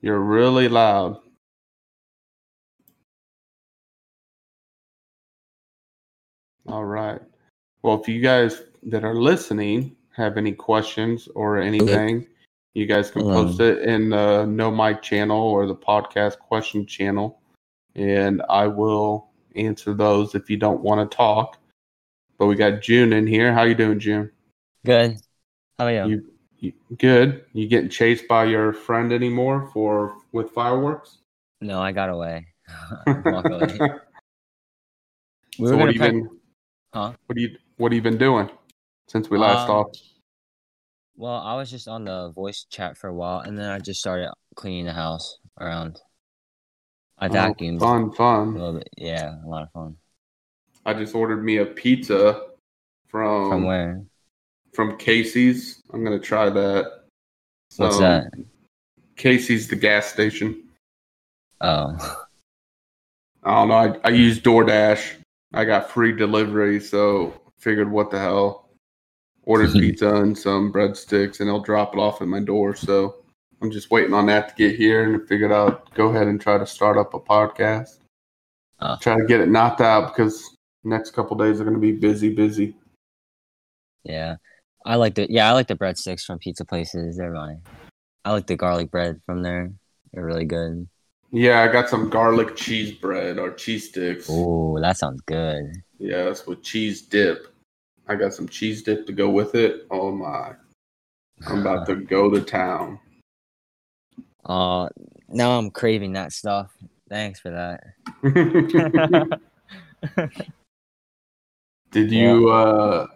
You're 0.00 0.20
really 0.20 0.68
loud. 0.68 1.18
All 6.66 6.86
right. 6.86 7.20
Well, 7.82 8.00
if 8.00 8.08
you 8.08 8.22
guys 8.22 8.62
that 8.84 9.04
are 9.04 9.14
listening 9.14 9.94
have 10.16 10.38
any 10.38 10.52
questions 10.52 11.28
or 11.34 11.58
anything, 11.58 12.26
you 12.74 12.86
guys 12.86 13.10
can 13.10 13.22
Hello. 13.22 13.44
post 13.44 13.60
it 13.60 13.82
in 13.82 14.10
the 14.10 14.44
No 14.44 14.70
Mic 14.70 15.00
channel 15.02 15.40
or 15.40 15.66
the 15.66 15.74
podcast 15.74 16.38
question 16.38 16.86
channel, 16.86 17.40
and 17.94 18.42
I 18.48 18.66
will 18.66 19.28
answer 19.56 19.94
those 19.94 20.34
if 20.34 20.50
you 20.50 20.56
don't 20.56 20.80
want 20.82 21.08
to 21.08 21.16
talk. 21.16 21.58
But 22.38 22.46
we 22.46 22.56
got 22.56 22.82
June 22.82 23.12
in 23.12 23.26
here. 23.26 23.52
How 23.52 23.62
you 23.62 23.76
doing, 23.76 24.00
June? 24.00 24.30
Good. 24.84 25.16
How 25.78 25.86
are 25.86 25.92
you? 25.92 26.06
You, 26.06 26.24
you 26.58 26.96
good? 26.98 27.44
You 27.52 27.68
getting 27.68 27.90
chased 27.90 28.26
by 28.26 28.44
your 28.44 28.72
friend 28.72 29.12
anymore 29.12 29.70
for 29.72 30.16
with 30.32 30.50
fireworks? 30.50 31.18
No, 31.60 31.80
I 31.80 31.92
got 31.92 32.10
away. 32.10 32.46
Luckily. 33.06 33.78
We 35.56 35.68
so 35.68 35.76
what 35.76 35.86
have 35.86 35.94
you 35.94 36.00
been? 36.00 36.28
Huh? 36.92 37.12
What 37.26 37.36
do 37.36 37.42
you 37.42 37.56
What 37.76 37.92
have 37.92 37.96
you 37.96 38.02
been 38.02 38.18
doing 38.18 38.50
since 39.06 39.30
we 39.30 39.38
last 39.38 39.62
Um, 39.62 39.66
talked? 39.68 40.02
Well, 41.16 41.34
I 41.40 41.54
was 41.56 41.70
just 41.70 41.88
on 41.88 42.04
the 42.04 42.30
voice 42.30 42.66
chat 42.70 42.96
for 42.96 43.08
a 43.08 43.14
while, 43.14 43.40
and 43.40 43.58
then 43.58 43.70
I 43.70 43.78
just 43.78 44.00
started 44.00 44.30
cleaning 44.56 44.86
the 44.86 44.92
house 44.92 45.38
around. 45.60 46.00
I 47.18 47.28
Oh, 47.28 47.34
vacuumed 47.34 47.80
fun, 47.80 48.10
a 48.10 48.12
fun. 48.12 48.54
little 48.58 48.72
bit. 48.74 48.88
Yeah, 48.96 49.34
a 49.44 49.48
lot 49.48 49.62
of 49.62 49.70
fun. 49.72 49.96
I 50.86 50.94
just 50.94 51.14
ordered 51.14 51.44
me 51.44 51.58
a 51.58 51.66
pizza 51.66 52.48
from 53.08 53.50
From 53.50 53.64
where? 53.64 54.04
from 54.72 54.96
Casey's. 54.98 55.82
I'm 55.92 56.04
gonna 56.04 56.18
try 56.18 56.50
that. 56.50 57.04
What's 57.76 57.96
Um, 57.96 58.02
that? 58.02 58.30
Casey's, 59.16 59.68
the 59.68 59.76
gas 59.76 60.06
station. 60.06 60.62
Oh, 61.60 62.26
I 63.42 63.54
don't 63.54 63.68
know. 63.68 63.74
I, 63.74 64.08
I 64.08 64.10
use 64.10 64.40
DoorDash. 64.40 65.14
I 65.52 65.64
got 65.64 65.90
free 65.90 66.12
delivery, 66.12 66.80
so 66.80 67.34
figured 67.58 67.90
what 67.90 68.10
the 68.10 68.18
hell. 68.18 68.63
Ordered 69.44 69.72
pizza 69.74 70.14
and 70.14 70.36
some 70.36 70.72
breadsticks, 70.72 71.40
and 71.40 71.48
they'll 71.48 71.60
drop 71.60 71.94
it 71.94 71.98
off 71.98 72.22
at 72.22 72.28
my 72.28 72.40
door. 72.40 72.74
So 72.74 73.16
I'm 73.62 73.70
just 73.70 73.90
waiting 73.90 74.14
on 74.14 74.26
that 74.26 74.50
to 74.50 74.54
get 74.54 74.76
here, 74.76 75.14
and 75.14 75.28
figured 75.28 75.52
I'd 75.52 75.76
go 75.94 76.08
ahead 76.08 76.26
and 76.26 76.40
try 76.40 76.58
to 76.58 76.66
start 76.66 76.96
up 76.96 77.14
a 77.14 77.20
podcast. 77.20 77.98
Oh. 78.80 78.96
Try 79.00 79.18
to 79.18 79.26
get 79.26 79.40
it 79.40 79.48
knocked 79.48 79.80
out 79.80 80.08
because 80.08 80.56
next 80.82 81.12
couple 81.12 81.36
days 81.36 81.60
are 81.60 81.64
going 81.64 81.76
to 81.76 81.80
be 81.80 81.92
busy, 81.92 82.34
busy. 82.34 82.76
yeah. 84.02 84.36
I 84.86 84.96
like 84.96 85.14
the 85.14 85.26
yeah, 85.30 85.48
I 85.48 85.52
like 85.52 85.66
the 85.66 85.76
breadsticks 85.76 86.24
from 86.24 86.38
pizza 86.38 86.64
places. 86.64 87.16
They're 87.16 87.32
fine. 87.32 87.62
I 88.24 88.32
like 88.32 88.46
the 88.46 88.56
garlic 88.56 88.90
bread 88.90 89.20
from 89.24 89.42
there. 89.42 89.72
They're 90.12 90.24
really 90.24 90.44
good. 90.44 90.88
Yeah, 91.32 91.62
I 91.62 91.68
got 91.68 91.88
some 91.88 92.10
garlic 92.10 92.54
cheese 92.54 92.92
bread 92.92 93.38
or 93.38 93.50
cheese 93.52 93.88
sticks. 93.88 94.26
Oh, 94.30 94.78
that 94.80 94.96
sounds 94.96 95.20
good. 95.22 95.72
Yeah, 95.98 96.24
that's 96.24 96.46
with 96.46 96.62
cheese 96.62 97.02
dip. 97.02 97.53
I 98.08 98.16
got 98.16 98.34
some 98.34 98.48
cheese 98.48 98.82
dip 98.82 99.06
to 99.06 99.12
go 99.12 99.30
with 99.30 99.54
it. 99.54 99.86
Oh 99.90 100.10
my. 100.10 100.52
I'm 101.46 101.60
about 101.60 101.86
to 101.86 101.96
go 101.96 102.30
to 102.30 102.40
town. 102.40 102.98
Uh, 104.44 104.88
now 105.28 105.58
I'm 105.58 105.70
craving 105.70 106.12
that 106.12 106.32
stuff. 106.32 106.72
Thanks 107.08 107.40
for 107.40 107.50
that. 107.50 107.82
did 111.90 112.10
you 112.10 112.50
uh 112.50 113.06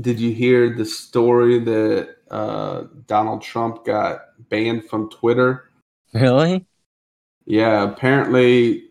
did 0.00 0.20
you 0.20 0.32
hear 0.32 0.74
the 0.74 0.84
story 0.84 1.58
that 1.58 2.16
uh 2.30 2.84
Donald 3.06 3.42
Trump 3.42 3.84
got 3.84 4.20
banned 4.48 4.88
from 4.88 5.10
Twitter? 5.10 5.70
really? 6.12 6.66
Yeah, 7.46 7.82
apparently 7.82 8.89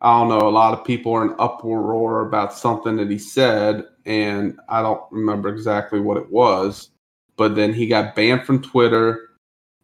I 0.00 0.20
don't 0.20 0.28
know, 0.28 0.46
a 0.46 0.50
lot 0.50 0.78
of 0.78 0.84
people 0.84 1.12
are 1.14 1.24
in 1.24 1.34
uproar 1.38 2.26
about 2.26 2.52
something 2.52 2.96
that 2.96 3.10
he 3.10 3.18
said 3.18 3.84
and 4.06 4.58
I 4.68 4.82
don't 4.82 5.02
remember 5.10 5.48
exactly 5.48 6.00
what 6.00 6.16
it 6.16 6.30
was, 6.30 6.90
but 7.36 7.56
then 7.56 7.72
he 7.72 7.86
got 7.86 8.14
banned 8.14 8.44
from 8.44 8.62
Twitter. 8.62 9.30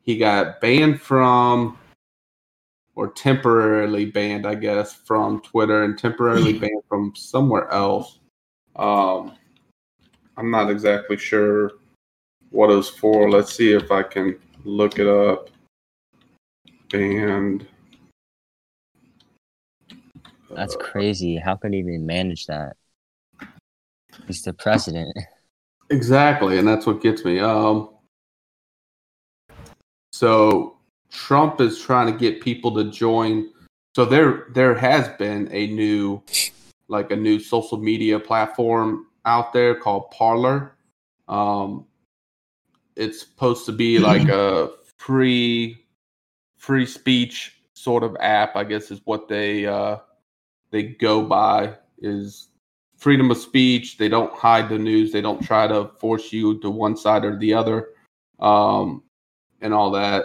He 0.03 0.17
got 0.17 0.61
banned 0.61 1.01
from 1.01 1.79
or 2.95 3.09
temporarily 3.09 4.07
banned, 4.07 4.47
I 4.47 4.55
guess, 4.55 4.93
from 4.93 5.41
Twitter 5.41 5.83
and 5.83 5.99
temporarily 5.99 6.53
banned 6.59 6.83
from 6.89 7.15
somewhere 7.17 7.71
else. 7.71 8.21
Um, 8.77 9.33
I'm 10.37 10.51
not 10.51 10.71
exactly 10.71 11.17
sure 11.17 11.73
what 12.51 12.71
it 12.71 12.77
was 12.77 12.91
for. 12.91 13.31
Let's 13.31 13.55
see 13.55 13.73
if 13.73 13.91
I 13.91 14.03
can 14.03 14.39
look 14.65 14.99
it 14.99 15.09
up. 15.09 15.51
Banned. 16.91 17.67
That's 20.55 20.77
crazy. 20.77 21.37
How 21.37 21.57
could 21.57 21.73
he 21.73 21.81
even 21.81 22.07
manage 22.07 22.47
that? 22.47 22.77
He's 24.27 24.43
the 24.43 24.53
president. 24.53 25.17
Exactly, 25.91 26.59
and 26.59 26.67
that's 26.67 26.87
what 26.87 27.01
gets 27.01 27.25
me. 27.25 27.39
Um, 27.41 27.91
so 30.13 30.79
Trump 31.11 31.61
is 31.61 31.81
trying 31.81 32.07
to 32.07 32.19
get 32.19 32.41
people 32.41 32.75
to 32.75 32.91
join. 32.91 33.51
So 33.95 34.05
there, 34.05 34.47
there 34.55 34.75
has 34.75 35.09
been 35.19 35.49
a 35.53 35.67
new, 35.69 36.23
like 36.89 37.11
a 37.11 37.17
new 37.17 37.39
social 37.39 37.79
media 37.79 38.19
platform 38.19 39.07
out 39.25 39.53
there 39.53 39.75
called 39.75 40.11
Parler. 40.11 40.77
Um, 41.29 41.87
it's 42.97 43.21
supposed 43.21 43.67
to 43.67 43.73
be 43.73 43.99
like 44.11 44.29
a 44.29 44.71
free, 44.99 45.85
free 46.57 46.87
speech 46.87 47.57
sort 47.75 48.03
of 48.03 48.17
app. 48.21 48.57
I 48.57 48.65
guess 48.65 48.91
is 48.91 49.01
what 49.05 49.29
they 49.29 49.67
uh, 49.67 49.99
they 50.73 50.83
go 50.85 51.23
by 51.23 51.75
is 52.01 52.49
freedom 52.97 53.31
of 53.31 53.37
speech. 53.37 53.99
They 53.99 54.09
don't 54.09 54.33
hide 54.33 54.69
the 54.69 54.79
news. 54.79 55.13
They 55.13 55.21
don't 55.21 55.43
try 55.43 55.69
to 55.69 55.91
force 56.01 56.33
you 56.33 56.59
to 56.61 56.71
one 56.71 56.97
side 56.97 57.25
or 57.25 57.39
the 57.39 57.55
other, 57.55 57.91
um, 58.41 59.03
and 59.61 59.73
all 59.75 59.91
that. 59.93 60.25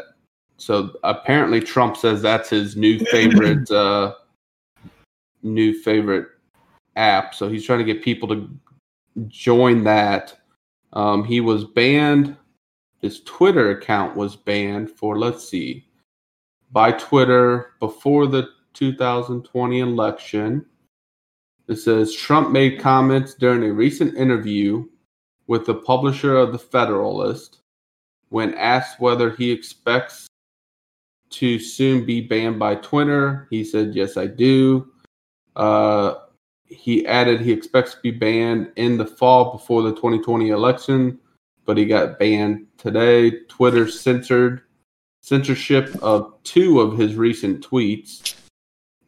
So 0.58 0.92
apparently, 1.04 1.60
Trump 1.60 1.98
says 1.98 2.22
that's 2.22 2.50
his 2.50 2.76
new 2.76 2.98
favorite, 3.12 3.70
uh, 3.70 4.16
new 5.44 5.74
favorite 5.84 6.28
app. 6.96 7.36
So 7.36 7.50
he's 7.50 7.66
trying 7.66 7.80
to 7.80 7.94
get 7.94 8.02
people 8.02 8.28
to 8.30 8.50
join 9.28 9.84
that. 9.84 10.40
Um, 10.94 11.24
he 11.24 11.42
was 11.42 11.66
banned. 11.66 12.38
His 13.02 13.22
Twitter 13.26 13.72
account 13.72 14.16
was 14.16 14.36
banned 14.36 14.90
for 14.90 15.20
let's 15.20 15.48
see. 15.48 15.86
by 16.72 16.92
Twitter 16.94 17.74
before 17.80 18.28
the 18.28 18.50
2020 18.78 19.80
election. 19.80 20.66
It 21.68 21.78
says 21.78 22.14
Trump 22.14 22.52
made 22.52 22.80
comments 22.80 23.34
during 23.34 23.64
a 23.64 23.74
recent 23.74 24.16
interview 24.16 24.86
with 25.48 25.66
the 25.66 25.74
publisher 25.74 26.38
of 26.38 26.52
The 26.52 26.60
Federalist 26.60 27.60
when 28.30 28.54
asked 28.54 29.00
whether 29.00 29.32
he 29.32 29.52
expects 29.52 30.28
to 31.32 31.60
soon 31.60 32.06
be 32.06 32.22
banned 32.22 32.60
by 32.60 32.76
Twitter. 32.76 33.48
He 33.50 33.64
said, 33.64 33.96
Yes, 33.96 34.16
I 34.16 34.28
do. 34.28 34.92
Uh, 35.56 36.16
he 36.66 37.06
added 37.08 37.42
he 37.42 37.52
expects 37.52 37.96
to 37.96 38.02
be 38.02 38.12
banned 38.12 38.72
in 38.76 38.98
the 38.98 39.06
fall 39.06 39.54
before 39.54 39.82
the 39.82 39.96
2020 39.96 40.50
election, 40.50 41.18
but 41.66 41.78
he 41.78 41.86
got 41.86 42.20
banned 42.20 42.68
today. 42.78 43.32
Twitter 43.48 43.88
censored 43.88 44.62
censorship 45.22 45.96
of 46.02 46.34
two 46.44 46.80
of 46.80 46.98
his 46.98 47.16
recent 47.16 47.68
tweets. 47.68 48.36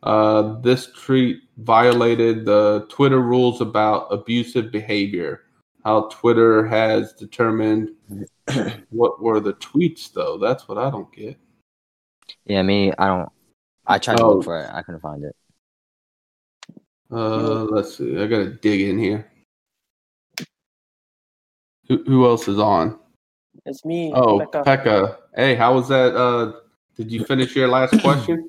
Uh, 0.03 0.59
this 0.61 0.87
tweet 0.95 1.41
violated 1.57 2.45
the 2.45 2.85
Twitter 2.89 3.19
rules 3.21 3.59
about 3.61 4.07
abusive 4.11 4.71
behavior. 4.71 5.41
How 5.83 6.07
Twitter 6.09 6.65
has 6.67 7.13
determined 7.13 7.89
what 8.89 9.21
were 9.21 9.39
the 9.39 9.53
tweets, 9.53 10.11
though. 10.11 10.37
That's 10.37 10.67
what 10.67 10.77
I 10.77 10.89
don't 10.89 11.11
get. 11.11 11.37
Yeah, 12.45 12.61
me. 12.63 12.91
I 12.97 13.07
don't. 13.07 13.29
I 13.87 13.97
tried 13.97 14.17
to 14.17 14.23
Oh. 14.23 14.33
look 14.35 14.43
for 14.45 14.59
it. 14.61 14.69
I 14.71 14.81
couldn't 14.83 15.01
find 15.01 15.23
it. 15.23 15.35
Uh, 17.11 17.63
let's 17.63 17.97
see. 17.97 18.21
I 18.21 18.27
gotta 18.27 18.51
dig 18.51 18.81
in 18.81 18.99
here. 18.99 19.29
Who, 21.87 22.03
who 22.03 22.25
else 22.27 22.47
is 22.47 22.59
on? 22.59 22.99
It's 23.65 23.83
me. 23.83 24.11
Oh, 24.13 24.39
Becca. 24.39 24.63
Pekka. 24.63 25.17
Hey, 25.35 25.55
how 25.55 25.73
was 25.73 25.87
that? 25.87 26.15
Uh, 26.15 26.53
did 26.95 27.11
you 27.11 27.25
finish 27.25 27.55
your 27.55 27.67
last 27.67 27.99
question? 28.01 28.47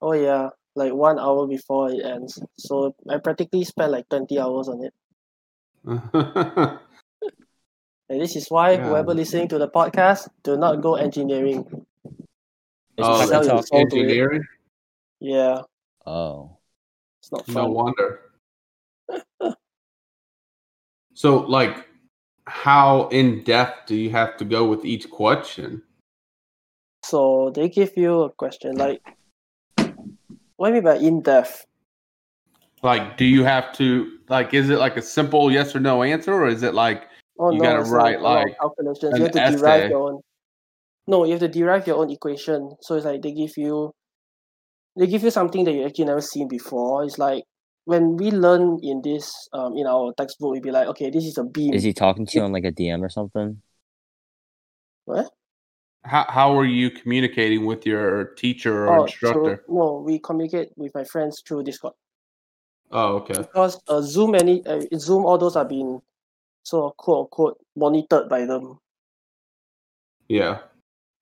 Oh 0.00 0.12
yeah, 0.12 0.48
like 0.76 0.92
one 0.92 1.18
hour 1.18 1.46
before 1.46 1.90
it 1.90 2.04
ends. 2.04 2.40
So 2.58 2.94
I 3.08 3.18
practically 3.18 3.64
spent 3.64 3.92
like 3.92 4.08
twenty 4.08 4.38
hours 4.38 4.68
on 4.68 4.84
it. 4.84 4.94
And 8.10 8.20
this 8.20 8.34
is 8.34 8.50
why 8.50 8.72
Yeah. 8.72 8.88
whoever 8.88 9.14
listening 9.14 9.46
to 9.54 9.58
the 9.58 9.68
podcast, 9.68 10.26
do 10.42 10.56
not 10.56 10.82
go 10.82 10.96
engineering. 10.96 11.62
Is 12.98 13.06
oh, 13.06 13.22
Pekka 13.22 13.26
sell 13.28 13.44
your 13.46 13.54
talk- 13.62 13.66
soul 13.68 13.86
to 13.86 13.96
it. 13.96 14.02
engineering? 14.02 14.42
Yeah, 15.20 15.62
Oh, 16.04 16.58
it's 17.22 17.30
not 17.30 17.46
No 17.46 17.68
wonder. 17.70 18.32
so, 21.14 21.38
like, 21.46 21.86
how 22.46 23.06
in 23.08 23.44
depth 23.44 23.86
do 23.86 23.94
you 23.94 24.10
have 24.10 24.36
to 24.38 24.44
go 24.44 24.66
with 24.66 24.84
each 24.84 25.08
question? 25.08 25.82
So 27.04 27.50
they 27.54 27.68
give 27.68 27.96
you 27.96 28.22
a 28.22 28.30
question 28.30 28.74
like, 28.76 29.02
what 30.60 30.68
do 30.68 30.76
you 30.76 30.82
mean 30.82 30.92
by 30.92 30.96
in 31.00 31.22
depth? 31.22 31.64
Like, 32.82 33.16
do 33.16 33.24
you 33.24 33.44
have 33.44 33.72
to 33.76 34.18
like? 34.28 34.52
Is 34.52 34.68
it 34.68 34.78
like 34.78 34.98
a 34.98 35.02
simple 35.02 35.50
yes 35.50 35.74
or 35.74 35.80
no 35.80 36.02
answer, 36.02 36.34
or 36.34 36.48
is 36.48 36.62
it 36.62 36.74
like 36.74 37.04
Oh 37.38 37.50
You 37.50 37.58
no, 37.58 37.64
gotta 37.64 37.90
write, 37.90 38.16
a 38.16 38.22
lot 38.22 38.42
of 38.42 38.48
like, 38.48 38.58
calculations. 38.58 39.16
You 39.16 39.22
have 39.22 39.32
to 39.32 39.56
derive 39.56 39.88
your 39.88 40.12
own. 40.12 40.20
No, 41.06 41.24
you 41.24 41.30
have 41.32 41.40
to 41.40 41.48
derive 41.48 41.86
your 41.86 41.96
own 41.96 42.10
equation. 42.10 42.76
So 42.82 42.96
it's 42.96 43.06
like 43.06 43.22
they 43.22 43.32
give 43.32 43.56
you, 43.56 43.94
they 44.98 45.06
give 45.06 45.22
you 45.22 45.30
something 45.30 45.64
that 45.64 45.72
you 45.72 45.86
actually 45.86 46.04
never 46.04 46.20
seen 46.20 46.48
before. 46.48 47.04
It's 47.04 47.16
like 47.16 47.44
when 47.86 48.18
we 48.18 48.30
learn 48.30 48.78
in 48.82 49.00
this, 49.02 49.32
um, 49.54 49.74
in 49.78 49.86
our 49.86 50.12
textbook, 50.12 50.52
we'd 50.52 50.62
be 50.62 50.70
like, 50.70 50.88
okay, 50.88 51.08
this 51.08 51.24
is 51.24 51.38
a 51.38 51.44
beam. 51.44 51.72
is 51.72 51.82
he 51.82 51.94
talking 51.94 52.26
to 52.26 52.38
you 52.38 52.44
on 52.44 52.52
like 52.52 52.64
a 52.64 52.72
DM 52.72 53.00
or 53.00 53.08
something? 53.08 53.62
What? 55.06 55.30
How 56.04 56.24
how 56.28 56.58
are 56.58 56.64
you 56.64 56.90
communicating 56.90 57.66
with 57.66 57.84
your 57.84 58.32
teacher 58.36 58.88
or 58.88 59.00
Oh, 59.00 59.02
instructor? 59.04 59.64
So, 59.66 59.74
no, 59.74 60.02
we 60.04 60.18
communicate 60.18 60.70
with 60.76 60.94
my 60.94 61.04
friends 61.04 61.42
through 61.46 61.64
Discord 61.64 61.94
Oh, 62.90 63.16
okay. 63.16 63.34
because 63.38 63.80
uh, 63.86 64.00
Zoom 64.00 64.34
any 64.34 64.64
uh, 64.66 64.80
Zoom 64.96 65.24
all 65.26 65.36
those 65.38 65.56
are 65.56 65.64
being 65.64 66.00
so 66.62 66.94
quote 66.96 67.24
unquote 67.24 67.58
monitored 67.76 68.28
by 68.28 68.46
them. 68.46 68.78
Yeah. 70.28 70.60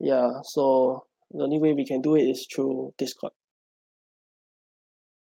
Yeah, 0.00 0.42
so 0.44 1.06
the 1.32 1.42
only 1.42 1.58
way 1.58 1.72
we 1.72 1.84
can 1.84 2.00
do 2.00 2.14
it 2.14 2.22
is 2.22 2.46
through 2.46 2.94
Discord. 2.98 3.32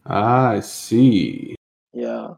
I 0.06 0.60
see. 0.60 1.56
Yeah. 1.94 2.36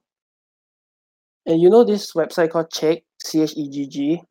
And 1.45 1.61
you 1.61 1.69
know 1.69 1.83
this 1.83 2.13
website 2.13 2.51
called 2.51 2.71
Chegg, 2.71 3.03
C 3.21 3.41
H 3.41 3.53
E 3.57 3.69
G 3.69 3.87
G. 3.87 4.21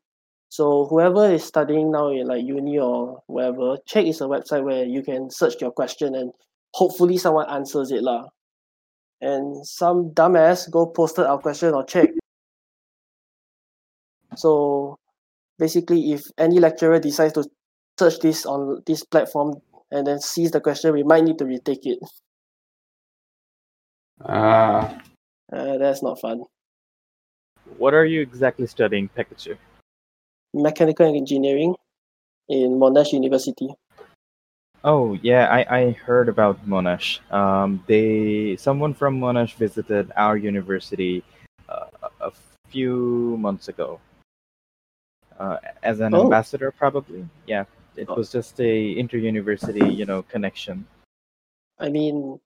So 0.53 0.85
whoever 0.85 1.33
is 1.33 1.43
studying 1.43 1.89
now 1.89 2.09
in 2.09 2.27
like 2.27 2.45
uni 2.45 2.77
or 2.77 3.23
wherever, 3.25 3.75
Chegg 3.89 4.07
is 4.07 4.21
a 4.21 4.25
website 4.25 4.63
where 4.63 4.85
you 4.85 5.01
can 5.01 5.31
search 5.31 5.59
your 5.59 5.71
question 5.71 6.13
and 6.13 6.31
hopefully 6.75 7.17
someone 7.17 7.49
answers 7.49 7.89
it 7.89 8.03
lah. 8.03 8.27
And 9.19 9.65
some 9.65 10.11
dumbass 10.11 10.69
go 10.69 10.85
posted 10.85 11.25
our 11.25 11.39
question 11.39 11.73
on 11.73 11.87
Chegg. 11.87 12.09
So 14.35 14.99
basically 15.57 16.13
if 16.13 16.21
any 16.37 16.59
lecturer 16.59 16.99
decides 16.99 17.33
to 17.33 17.49
search 17.97 18.19
this 18.19 18.45
on 18.45 18.83
this 18.85 19.03
platform 19.03 19.55
and 19.89 20.05
then 20.05 20.21
sees 20.21 20.51
the 20.51 20.61
question, 20.61 20.93
we 20.93 21.01
might 21.01 21.23
need 21.23 21.39
to 21.39 21.45
retake 21.45 21.87
it. 21.87 21.97
Ah, 24.21 25.01
Uh, 25.51 25.79
that's 25.79 26.03
not 26.03 26.21
fun. 26.21 26.43
What 27.79 27.95
are 27.95 28.05
you 28.05 28.21
exactly 28.21 28.67
studying, 28.67 29.09
Pikachu? 29.09 29.57
Mechanical 30.53 31.15
engineering 31.15 31.75
in 32.49 32.79
Monash 32.79 33.13
University. 33.13 33.69
Oh 34.83 35.17
yeah, 35.21 35.47
I, 35.47 35.77
I 35.77 35.91
heard 35.91 36.27
about 36.27 36.67
Monash. 36.67 37.19
Um, 37.31 37.83
they 37.87 38.57
someone 38.57 38.93
from 38.93 39.19
Monash 39.19 39.55
visited 39.55 40.11
our 40.15 40.35
university 40.35 41.23
uh, 41.69 41.87
a 42.19 42.31
few 42.67 43.37
months 43.39 43.69
ago. 43.69 43.99
Uh, 45.39 45.57
as 45.81 45.99
an 45.99 46.13
Oh. 46.13 46.21
ambassador, 46.23 46.71
probably. 46.71 47.27
Yeah, 47.47 47.65
it 47.95 48.09
Oh. 48.09 48.15
was 48.15 48.31
just 48.31 48.59
a 48.59 48.97
inter-university, 48.97 49.87
you 49.87 50.05
know, 50.05 50.21
connection. 50.23 50.85
I 51.79 51.89
mean, 51.89 52.39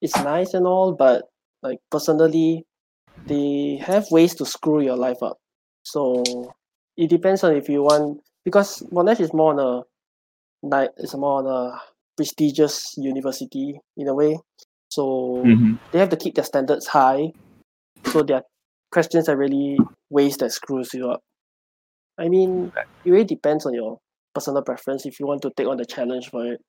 it's 0.00 0.16
nice 0.16 0.54
and 0.54 0.66
all, 0.66 0.92
but 0.92 1.28
like 1.62 1.80
personally, 1.90 2.64
they 3.26 3.76
have 3.82 4.06
ways 4.10 4.34
to 4.36 4.46
screw 4.46 4.80
your 4.80 4.96
life 4.96 5.22
up. 5.22 5.38
So 5.82 6.52
it 7.00 7.08
depends 7.08 7.42
on 7.42 7.56
if 7.56 7.68
you 7.68 7.82
want 7.82 8.20
because 8.44 8.82
Monash 8.92 9.20
is 9.20 9.32
more 9.32 9.52
on 9.54 9.58
a 9.58 9.82
like 10.66 10.90
it's 10.98 11.14
more 11.14 11.38
on 11.38 11.46
a 11.46 11.80
prestigious 12.16 12.94
university 12.98 13.80
in 13.96 14.06
a 14.06 14.14
way. 14.14 14.38
So 14.90 15.42
they 15.92 15.98
have 15.98 16.10
to 16.10 16.16
keep 16.16 16.34
their 16.34 16.44
standards 16.44 16.86
high. 16.86 17.32
So 18.06 18.22
their 18.22 18.42
questions 18.92 19.28
are 19.28 19.36
really 19.36 19.78
ways 20.10 20.36
that 20.38 20.52
screws 20.52 20.92
you 20.92 21.10
up. 21.10 21.20
I 22.18 22.28
mean, 22.28 22.72
it 23.04 23.10
really 23.10 23.24
depends 23.24 23.64
on 23.64 23.72
your 23.72 23.98
personal 24.34 24.62
preference 24.62 25.06
if 25.06 25.18
you 25.18 25.26
want 25.26 25.42
to 25.42 25.50
take 25.56 25.68
on 25.68 25.78
the 25.78 25.86
challenge 25.86 26.28
for 26.28 26.44
it. 26.52 26.60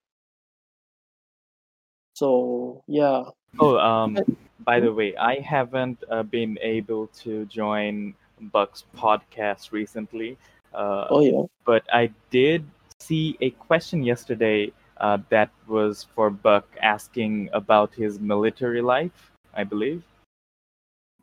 So 2.13 2.83
yeah, 2.87 3.23
Oh, 3.59 3.77
um, 3.77 4.17
by 4.63 4.79
the 4.79 4.93
way, 4.93 5.15
I 5.17 5.39
haven't 5.39 6.03
uh, 6.09 6.23
been 6.23 6.57
able 6.61 7.07
to 7.23 7.45
join 7.45 8.13
Buck's 8.49 8.85
podcast 8.97 9.71
recently. 9.71 10.37
Uh, 10.73 11.07
oh 11.09 11.19
yeah. 11.19 11.43
but 11.65 11.83
I 11.93 12.11
did 12.29 12.65
see 12.99 13.37
a 13.41 13.49
question 13.51 14.03
yesterday 14.03 14.71
uh, 14.97 15.17
that 15.29 15.49
was 15.67 16.07
for 16.15 16.29
Buck 16.29 16.65
asking 16.81 17.49
about 17.53 17.93
his 17.93 18.19
military 18.19 18.81
life, 18.81 19.31
I 19.53 19.63
believe. 19.63 20.03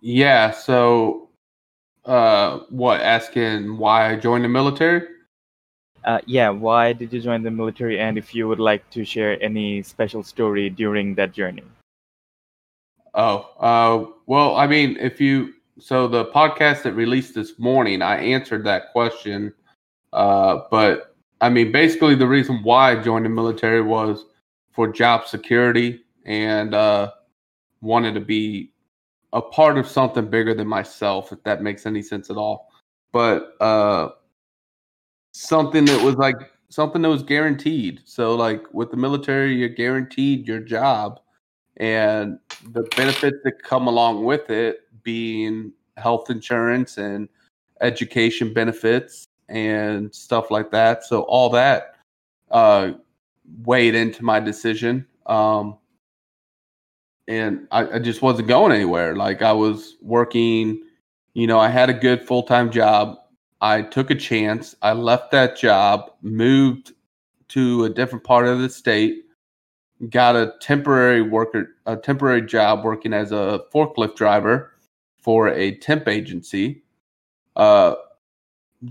yeah. 0.01 0.51
So, 0.51 1.29
uh, 2.05 2.61
what? 2.71 3.01
Asking 3.01 3.79
why 3.79 4.13
I 4.13 4.17
joined 4.17 4.45
the 4.45 4.49
military? 4.49 5.07
Uh, 6.05 6.21
yeah, 6.27 6.49
why 6.49 6.93
did 6.93 7.13
you 7.13 7.21
join 7.21 7.43
the 7.43 7.51
military, 7.51 7.99
and 8.01 8.17
if 8.17 8.35
you 8.35 8.49
would 8.49 8.61
like 8.61 8.89
to 8.91 9.05
share 9.05 9.41
any 9.43 9.83
special 9.83 10.23
story 10.23 10.71
during 10.71 11.15
that 11.15 11.33
journey? 11.33 11.65
Oh, 13.15 13.51
uh, 13.59 14.11
well, 14.27 14.57
I 14.57 14.67
mean, 14.67 14.97
if 15.01 15.21
you 15.21 15.55
so 15.81 16.09
the 16.09 16.27
podcast 16.27 16.83
that 16.83 16.93
released 16.95 17.35
this 17.35 17.59
morning, 17.59 18.03
I 18.03 18.19
answered 18.19 18.64
that 18.64 18.93
question. 18.93 19.53
Uh, 20.12 20.61
but 20.71 21.17
I 21.41 21.49
mean, 21.49 21.73
basically, 21.73 22.14
the 22.14 22.27
reason 22.27 22.62
why 22.62 22.93
I 22.93 23.03
joined 23.03 23.25
the 23.25 23.31
military 23.31 23.83
was 23.83 24.25
for 24.73 24.93
job 24.93 25.27
security 25.27 26.03
and 26.25 26.75
uh, 26.75 27.12
wanted 27.81 28.14
to 28.14 28.21
be 28.21 28.73
a 29.33 29.43
part 29.43 29.79
of 29.79 29.87
something 29.87 30.29
bigger 30.29 30.55
than 30.55 30.67
myself, 30.67 31.33
if 31.33 31.43
that 31.45 31.62
makes 31.62 31.87
any 31.87 32.03
sense 32.03 32.31
at 32.31 32.37
all. 32.37 32.69
But 33.12 33.55
uh, 33.61 34.11
something 35.33 35.85
that 35.85 36.03
was 36.03 36.17
like 36.17 36.37
something 36.71 37.03
that 37.03 37.09
was 37.09 37.23
guaranteed. 37.23 38.01
So, 38.05 38.35
like 38.35 38.62
with 38.73 38.91
the 38.91 38.97
military, 38.97 39.55
you're 39.55 39.69
guaranteed 39.69 40.47
your 40.47 40.61
job 40.61 41.21
and 41.79 42.38
the 42.73 42.83
benefits 42.97 43.38
that 43.45 43.62
come 43.62 43.87
along 43.87 44.25
with 44.25 44.51
it 44.51 44.81
being 45.09 45.73
health 45.97 46.29
insurance 46.29 46.99
and 46.99 47.31
education 47.81 48.53
benefits 48.53 49.27
and 49.49 50.14
stuff 50.14 50.51
like 50.51 50.71
that 50.71 51.03
so 51.03 51.23
all 51.23 51.49
that 51.49 51.94
uh, 52.51 52.90
weighed 53.64 53.94
into 53.94 54.23
my 54.23 54.38
decision. 54.38 55.07
Um, 55.25 55.79
and 57.27 57.66
I, 57.71 57.92
I 57.92 57.99
just 58.01 58.21
wasn't 58.21 58.49
going 58.49 58.71
anywhere. 58.71 59.16
Like 59.16 59.40
I 59.40 59.53
was 59.53 59.97
working, 60.03 60.83
you 61.33 61.47
know, 61.47 61.59
I 61.59 61.68
had 61.68 61.88
a 61.88 61.94
good 61.94 62.23
full 62.23 62.42
time 62.42 62.71
job. 62.71 63.16
I 63.62 63.81
took 63.81 64.11
a 64.11 64.14
chance. 64.14 64.77
I 64.83 64.92
left 64.92 65.31
that 65.31 65.57
job, 65.57 66.11
moved 66.21 66.92
to 67.49 67.85
a 67.85 67.88
different 67.88 68.25
part 68.25 68.47
of 68.47 68.61
the 68.61 68.68
state, 68.68 69.25
got 70.11 70.37
a 70.37 70.53
temporary 70.61 71.23
worker, 71.23 71.77
a 71.87 71.97
temporary 71.97 72.42
job 72.42 72.85
working 72.85 73.14
as 73.14 73.33
a 73.33 73.62
forklift 73.73 74.16
driver 74.16 74.75
for 75.29 75.49
a 75.49 75.73
temp 75.73 76.09
agency. 76.09 76.83
Uh, 77.55 77.97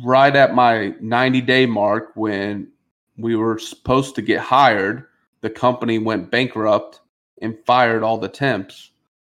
right 0.03 0.35
at 0.35 0.53
my 0.53 0.93
90 1.01 1.41
day 1.41 1.65
mark, 1.65 2.11
when 2.13 2.71
we 3.17 3.35
were 3.35 3.57
supposed 3.57 4.13
to 4.13 4.21
get 4.21 4.39
hired, 4.39 5.07
the 5.41 5.49
company 5.49 5.97
went 5.97 6.29
bankrupt 6.29 7.01
and 7.41 7.57
fired 7.65 8.03
all 8.03 8.19
the 8.19 8.27
temps. 8.27 8.91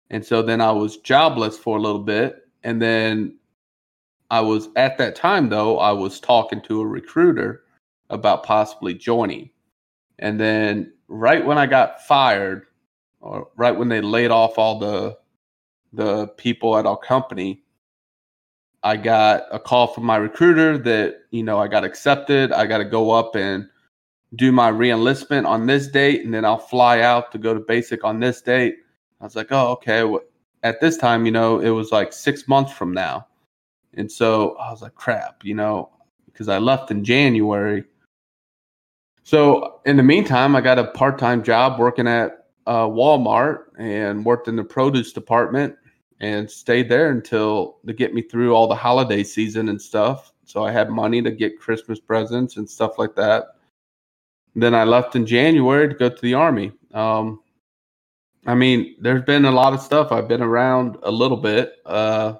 And 0.08 0.24
so 0.24 0.40
then 0.40 0.62
I 0.62 0.70
was 0.72 0.96
jobless 0.96 1.58
for 1.58 1.76
a 1.76 1.80
little 1.82 2.00
bit. 2.00 2.48
And 2.62 2.80
then 2.80 3.36
I 4.30 4.40
was 4.40 4.70
at 4.74 4.96
that 4.96 5.14
time, 5.14 5.50
though, 5.50 5.78
I 5.78 5.92
was 5.92 6.18
talking 6.18 6.62
to 6.62 6.80
a 6.80 6.86
recruiter 6.86 7.64
about 8.08 8.44
possibly 8.44 8.94
joining. 8.94 9.50
And 10.20 10.40
then 10.40 10.90
right 11.08 11.44
when 11.44 11.58
I 11.58 11.66
got 11.66 12.00
fired, 12.06 12.64
or 13.20 13.48
right 13.56 13.76
when 13.76 13.90
they 13.90 14.00
laid 14.00 14.30
off 14.30 14.56
all 14.56 14.78
the 14.78 15.18
the 15.94 16.28
people 16.28 16.76
at 16.76 16.86
our 16.86 16.96
company, 16.96 17.62
I 18.82 18.96
got 18.96 19.44
a 19.50 19.58
call 19.58 19.86
from 19.86 20.04
my 20.04 20.16
recruiter 20.16 20.76
that, 20.78 21.22
you 21.30 21.42
know, 21.42 21.58
I 21.58 21.68
got 21.68 21.84
accepted. 21.84 22.52
I 22.52 22.66
got 22.66 22.78
to 22.78 22.84
go 22.84 23.10
up 23.12 23.34
and 23.34 23.68
do 24.34 24.52
my 24.52 24.70
reenlistment 24.70 25.46
on 25.46 25.66
this 25.66 25.88
date, 25.88 26.24
and 26.24 26.34
then 26.34 26.44
I'll 26.44 26.58
fly 26.58 27.00
out 27.00 27.32
to 27.32 27.38
go 27.38 27.54
to 27.54 27.60
basic 27.60 28.04
on 28.04 28.20
this 28.20 28.42
date. 28.42 28.76
I 29.20 29.24
was 29.24 29.36
like, 29.36 29.48
oh, 29.52 29.68
okay. 29.72 30.04
At 30.62 30.80
this 30.80 30.96
time, 30.96 31.24
you 31.24 31.32
know, 31.32 31.60
it 31.60 31.70
was 31.70 31.92
like 31.92 32.12
six 32.12 32.48
months 32.48 32.72
from 32.72 32.92
now. 32.92 33.26
And 33.94 34.10
so 34.10 34.56
I 34.56 34.70
was 34.70 34.82
like, 34.82 34.94
crap, 34.94 35.44
you 35.44 35.54
know, 35.54 35.90
because 36.26 36.48
I 36.48 36.58
left 36.58 36.90
in 36.90 37.04
January. 37.04 37.84
So 39.22 39.80
in 39.86 39.96
the 39.96 40.02
meantime, 40.02 40.56
I 40.56 40.60
got 40.60 40.78
a 40.78 40.84
part 40.84 41.18
time 41.18 41.42
job 41.42 41.78
working 41.78 42.08
at 42.08 42.48
uh, 42.66 42.86
Walmart 42.86 43.64
and 43.78 44.24
worked 44.24 44.48
in 44.48 44.56
the 44.56 44.64
produce 44.64 45.12
department 45.12 45.76
and 46.24 46.50
stayed 46.50 46.88
there 46.88 47.10
until 47.10 47.78
to 47.86 47.92
get 47.92 48.14
me 48.14 48.22
through 48.22 48.54
all 48.54 48.66
the 48.66 48.74
holiday 48.74 49.22
season 49.22 49.68
and 49.68 49.80
stuff. 49.80 50.32
So 50.44 50.64
I 50.64 50.72
had 50.72 50.90
money 50.90 51.22
to 51.22 51.30
get 51.30 51.60
Christmas 51.60 52.00
presents 52.00 52.56
and 52.56 52.68
stuff 52.68 52.98
like 52.98 53.14
that 53.16 53.54
then 54.54 54.74
I 54.74 54.84
left 54.84 55.16
in 55.16 55.26
January 55.26 55.88
to 55.88 55.94
go 55.94 56.08
to 56.08 56.22
the 56.22 56.34
army. 56.34 56.72
Um, 56.92 57.40
I 58.46 58.54
mean, 58.54 58.96
there's 59.00 59.22
been 59.22 59.46
a 59.46 59.50
lot 59.50 59.72
of 59.72 59.80
stuff. 59.80 60.12
I've 60.12 60.28
been 60.28 60.42
around 60.42 60.96
a 61.02 61.10
little 61.10 61.36
bit. 61.36 61.74
Uh, 61.84 62.34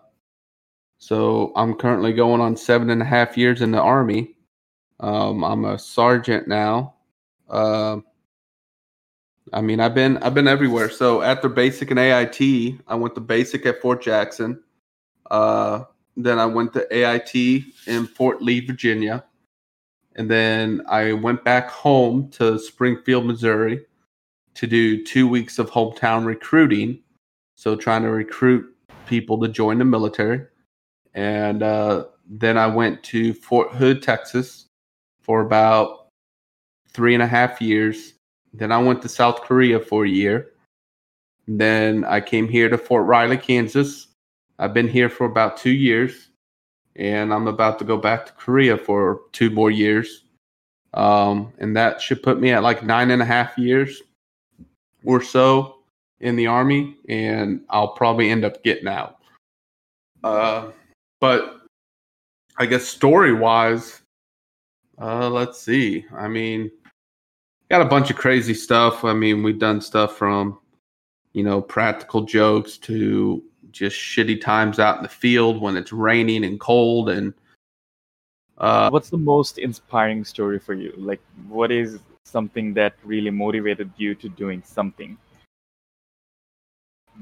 so 0.98 1.52
I'm 1.56 1.74
currently 1.74 2.12
going 2.12 2.40
on 2.40 2.56
seven 2.56 2.90
and 2.90 3.02
a 3.02 3.04
half 3.04 3.36
years 3.36 3.62
in 3.62 3.70
the 3.70 3.80
army. 3.80 4.36
Um, 5.00 5.42
I'm 5.42 5.64
a 5.64 5.78
sergeant 5.78 6.46
now. 6.46 6.94
Uh, 7.48 7.98
I 9.52 9.60
mean, 9.60 9.80
I've 9.80 9.94
been 9.94 10.16
I've 10.18 10.34
been 10.34 10.48
everywhere. 10.48 10.90
So 10.90 11.22
after 11.22 11.48
basic 11.48 11.90
and 11.90 12.00
AIT, 12.00 12.80
I 12.88 12.94
went 12.94 13.14
to 13.14 13.20
basic 13.20 13.66
at 13.66 13.80
Fort 13.80 14.02
Jackson. 14.02 14.62
Uh, 15.30 15.84
then 16.16 16.38
I 16.38 16.46
went 16.46 16.72
to 16.74 16.86
AIT 16.96 17.34
in 17.86 18.06
Fort 18.06 18.42
Lee, 18.42 18.60
Virginia. 18.60 19.24
And 20.16 20.30
then 20.30 20.82
I 20.88 21.12
went 21.12 21.44
back 21.44 21.68
home 21.68 22.30
to 22.32 22.58
Springfield, 22.58 23.26
Missouri 23.26 23.84
to 24.54 24.66
do 24.66 25.04
two 25.04 25.26
weeks 25.26 25.58
of 25.58 25.70
hometown 25.70 26.24
recruiting. 26.24 27.00
So, 27.56 27.76
trying 27.76 28.02
to 28.02 28.10
recruit 28.10 28.66
people 29.06 29.40
to 29.40 29.48
join 29.48 29.78
the 29.78 29.84
military. 29.84 30.42
And 31.14 31.62
uh, 31.62 32.06
then 32.28 32.58
I 32.58 32.66
went 32.66 33.02
to 33.04 33.34
Fort 33.34 33.72
Hood, 33.72 34.02
Texas 34.02 34.66
for 35.20 35.40
about 35.40 36.08
three 36.88 37.14
and 37.14 37.22
a 37.22 37.26
half 37.26 37.60
years. 37.60 38.13
Then 38.54 38.72
I 38.72 38.78
went 38.78 39.02
to 39.02 39.08
South 39.08 39.42
Korea 39.42 39.80
for 39.80 40.04
a 40.04 40.08
year. 40.08 40.52
Then 41.46 42.04
I 42.04 42.20
came 42.20 42.48
here 42.48 42.68
to 42.68 42.78
Fort 42.78 43.04
Riley, 43.04 43.36
Kansas. 43.36 44.08
I've 44.58 44.72
been 44.72 44.88
here 44.88 45.10
for 45.10 45.26
about 45.26 45.56
two 45.56 45.72
years 45.72 46.28
and 46.96 47.32
I'm 47.32 47.48
about 47.48 47.78
to 47.80 47.84
go 47.84 47.96
back 47.96 48.26
to 48.26 48.32
Korea 48.32 48.76
for 48.76 49.22
two 49.32 49.50
more 49.50 49.70
years. 49.70 50.24
Um, 50.94 51.52
and 51.58 51.76
that 51.76 52.00
should 52.00 52.22
put 52.22 52.40
me 52.40 52.52
at 52.52 52.62
like 52.62 52.84
nine 52.84 53.10
and 53.10 53.20
a 53.20 53.24
half 53.24 53.58
years 53.58 54.02
or 55.04 55.20
so 55.20 55.78
in 56.20 56.36
the 56.36 56.46
army, 56.46 56.96
and 57.08 57.62
I'll 57.68 57.88
probably 57.88 58.30
end 58.30 58.44
up 58.44 58.62
getting 58.62 58.86
out. 58.86 59.18
Uh, 60.22 60.70
but 61.20 61.62
I 62.56 62.66
guess 62.66 62.84
story 62.84 63.34
wise, 63.34 64.00
uh, 65.00 65.28
let's 65.28 65.60
see. 65.60 66.06
I 66.16 66.28
mean, 66.28 66.70
got 67.74 67.84
a 67.84 67.88
bunch 67.88 68.08
of 68.08 68.14
crazy 68.16 68.54
stuff. 68.54 69.04
I 69.04 69.14
mean, 69.14 69.42
we've 69.42 69.58
done 69.58 69.80
stuff 69.80 70.16
from, 70.16 70.60
you 71.32 71.42
know, 71.42 71.60
practical 71.60 72.22
jokes 72.22 72.78
to 72.78 73.42
just 73.72 73.96
shitty 73.96 74.40
times 74.40 74.78
out 74.78 74.98
in 74.98 75.02
the 75.02 75.08
field 75.08 75.60
when 75.60 75.76
it's 75.76 75.92
raining 75.92 76.44
and 76.44 76.60
cold 76.60 77.08
and 77.08 77.34
uh, 78.58 78.88
what's 78.90 79.10
the 79.10 79.18
most 79.18 79.58
inspiring 79.58 80.24
story 80.24 80.60
for 80.60 80.74
you 80.74 80.94
like 80.96 81.20
what 81.48 81.72
is 81.72 81.98
something 82.24 82.72
that 82.72 82.94
really 83.02 83.30
motivated 83.30 83.90
you 83.96 84.14
to 84.14 84.28
doing 84.28 84.62
something 84.64 85.18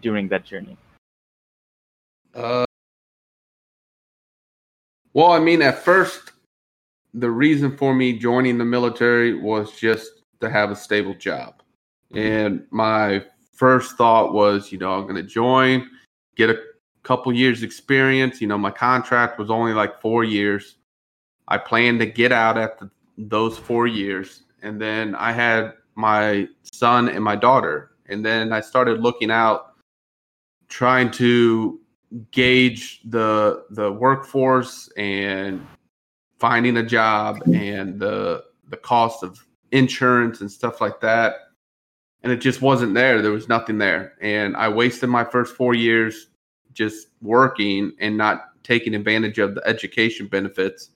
during 0.00 0.28
that 0.28 0.44
journey 0.44 0.76
uh, 2.34 2.66
well 5.14 5.32
i 5.32 5.38
mean 5.38 5.62
at 5.62 5.78
first 5.78 6.32
the 7.14 7.30
reason 7.30 7.74
for 7.78 7.94
me 7.94 8.12
joining 8.18 8.58
the 8.58 8.64
military 8.64 9.32
was 9.32 9.72
just 9.72 10.21
to 10.42 10.50
have 10.50 10.70
a 10.70 10.76
stable 10.76 11.14
job 11.14 11.62
mm-hmm. 12.12 12.18
and 12.18 12.66
my 12.70 13.24
first 13.55 13.96
thought 13.96 14.35
was 14.35 14.70
you 14.70 14.78
know 14.78 14.92
i'm 14.92 15.05
going 15.05 15.14
to 15.14 15.22
join 15.22 15.88
get 16.37 16.50
a 16.50 16.59
couple 17.02 17.33
years 17.33 17.62
experience. 17.62 18.40
You 18.40 18.46
know, 18.46 18.59
my 18.59 18.70
contract 18.70 19.38
was 19.38 19.50
only 19.50 19.72
like 19.74 20.00
four 20.00 20.24
years. 20.24 20.76
I 21.48 21.59
planned 21.59 22.00
to 22.00 22.07
get 22.07 22.33
out 22.33 22.57
after 22.59 22.90
those 23.18 23.59
four 23.59 23.87
years. 23.87 24.44
And 24.62 24.81
then 24.81 25.14
I 25.16 25.33
had 25.33 25.72
my 25.94 26.48
son 26.62 27.09
and 27.09 27.22
my 27.22 27.37
daughter. 27.37 27.92
And 28.07 28.24
then 28.24 28.52
I 28.52 28.61
started 28.61 29.00
looking 29.00 29.31
out, 29.31 29.74
trying 30.68 31.11
to 31.12 31.81
gauge 32.31 33.00
the 33.07 33.64
the 33.70 33.90
workforce 33.90 34.90
and 34.98 35.66
finding 36.38 36.76
a 36.76 36.83
job 36.83 37.40
and 37.46 37.98
the 37.98 38.44
the 38.68 38.76
cost 38.76 39.22
of 39.22 39.44
insurance 39.72 40.40
and 40.40 40.50
stuff 40.50 40.80
like 40.80 41.00
that 41.00 41.35
and 42.22 42.32
it 42.32 42.40
just 42.40 42.62
wasn't 42.62 42.94
there. 42.94 43.20
There 43.20 43.32
was 43.32 43.48
nothing 43.48 43.78
there. 43.78 44.14
And 44.20 44.56
I 44.56 44.68
wasted 44.68 45.08
my 45.08 45.24
first 45.24 45.56
four 45.56 45.74
years 45.74 46.28
just 46.72 47.08
working 47.20 47.92
and 47.98 48.16
not 48.16 48.62
taking 48.62 48.94
advantage 48.94 49.38
of 49.38 49.54
the 49.54 49.66
education 49.66 50.28
benefits. 50.28 50.90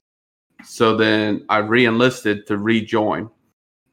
So 0.63 0.95
then 0.95 1.45
I 1.49 1.57
re-enlisted 1.57 2.47
to 2.47 2.57
rejoin. 2.57 3.29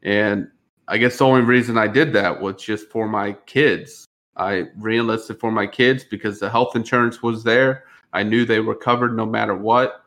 And 0.03 0.49
I 0.87 0.99
guess 0.99 1.19
the 1.19 1.25
only 1.25 1.43
reason 1.43 1.77
I 1.77 1.89
did 1.89 2.13
that 2.13 2.41
was 2.41 2.63
just 2.63 2.89
for 2.89 3.09
my 3.09 3.33
kids. 3.47 4.07
I 4.37 4.67
re-enlisted 4.79 5.41
for 5.41 5.51
my 5.51 5.67
kids 5.67 6.05
because 6.05 6.39
the 6.39 6.51
health 6.51 6.77
insurance 6.77 7.23
was 7.23 7.43
there. 7.43 7.85
I 8.13 8.23
knew 8.23 8.45
they 8.45 8.61
were 8.61 8.75
covered 8.75 9.17
no 9.17 9.27
matter 9.27 9.57
what. 9.57 10.05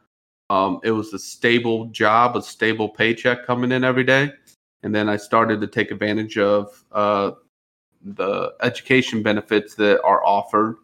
Um, 0.50 0.80
it 0.84 0.92
was 0.92 1.14
a 1.14 1.20
stable 1.20 1.88
job, 1.88 2.38
a 2.38 2.42
stable 2.42 2.88
paycheck 2.88 3.46
coming 3.46 3.74
in 3.74 3.84
every 3.84 4.06
day 4.06 4.32
and 4.84 4.94
then 4.94 5.10
I 5.10 5.18
started 5.18 5.62
to 5.62 5.68
take 5.68 5.92
advantage 5.92 6.38
of 6.38 6.84
uh, 6.92 7.32
the 8.04 8.54
education 8.62 9.24
benefits 9.24 9.76
that 9.76 10.02
are 10.04 10.24
offered. 10.26 10.78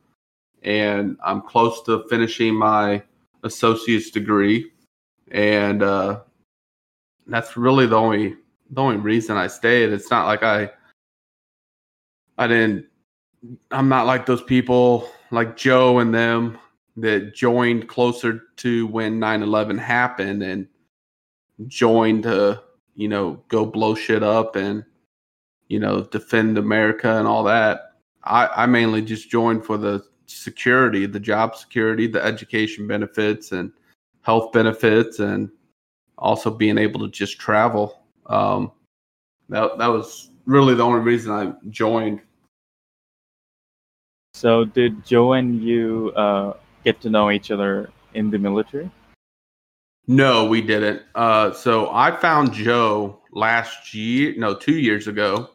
And 0.64 1.18
I'm 1.24 1.42
close 1.42 1.82
to 1.84 2.06
finishing 2.10 2.56
my 2.56 3.04
associate's 3.44 4.10
degree, 4.12 4.72
and 5.32 5.84
uh, 5.84 6.22
that's 7.28 7.58
really 7.58 7.86
the 7.86 7.98
only 7.98 8.38
the 8.70 8.82
only 8.82 8.98
reason 8.98 9.36
I 9.36 9.48
stayed. 9.48 9.92
It's 9.92 10.10
not 10.10 10.26
like 10.26 10.42
I 10.42 10.72
I 12.38 12.48
didn't. 12.48 12.86
I'm 13.72 13.90
not 13.90 14.06
like 14.06 14.26
those 14.26 14.42
people 14.42 15.10
like 15.32 15.58
Joe 15.58 16.00
and 16.00 16.14
them 16.14 16.58
that 16.96 17.34
joined 17.36 17.90
closer 17.90 18.44
to 18.58 18.88
when 18.88 19.20
9/11 19.20 19.78
happened 19.80 20.44
and 20.44 20.68
joined 21.68 22.24
to 22.24 22.64
you 22.96 23.08
know, 23.08 23.44
go 23.48 23.66
blow 23.66 23.96
shit 23.96 24.24
up 24.24 24.56
and, 24.56 24.84
you 25.68 25.80
know, 25.80 26.02
defend 26.02 26.58
America 26.58 27.18
and 27.18 27.28
all 27.28 27.44
that. 27.44 27.94
I, 28.24 28.48
I 28.56 28.66
mainly 28.66 29.02
just 29.02 29.30
joined 29.30 29.66
for 29.66 29.78
the 29.78 30.04
security, 30.28 31.06
the 31.06 31.20
job 31.20 31.56
security, 31.56 32.08
the 32.08 32.24
education 32.24 32.88
benefits 32.88 33.52
and 33.52 33.72
health 34.22 34.52
benefits, 34.52 35.20
and 35.20 35.50
also 36.18 36.50
being 36.50 36.78
able 36.78 37.00
to 37.02 37.10
just 37.10 37.40
travel. 37.40 38.04
Um, 38.28 38.72
that 39.50 39.78
that 39.78 39.88
was 39.88 40.32
really 40.46 40.76
the 40.76 40.84
only 40.84 41.02
reason 41.02 41.32
I 41.32 41.54
joined. 41.70 42.22
So 44.34 44.66
did 44.66 45.06
Joe 45.06 45.34
and 45.34 45.62
you 45.62 46.12
uh, 46.16 46.54
get 46.84 47.02
to 47.02 47.10
know 47.10 47.30
each 47.32 47.52
other 47.52 47.92
in 48.14 48.30
the 48.32 48.40
military? 48.40 48.90
No, 50.08 50.46
we 50.46 50.62
didn't. 50.62 51.02
Uh, 51.16 51.54
so 51.54 51.90
I 51.92 52.16
found 52.18 52.54
Joe 52.54 53.22
last 53.32 53.94
year, 53.94 54.34
no, 54.38 54.54
two 54.54 54.78
years 54.78 55.08
ago. 55.08 55.50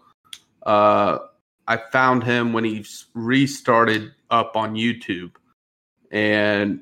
Uh, 0.64 1.18
I 1.66 1.76
found 1.92 2.24
him 2.24 2.52
when 2.52 2.64
he 2.64 2.84
restarted 3.14 4.12
up 4.30 4.56
on 4.56 4.74
YouTube, 4.74 5.32
and 6.10 6.80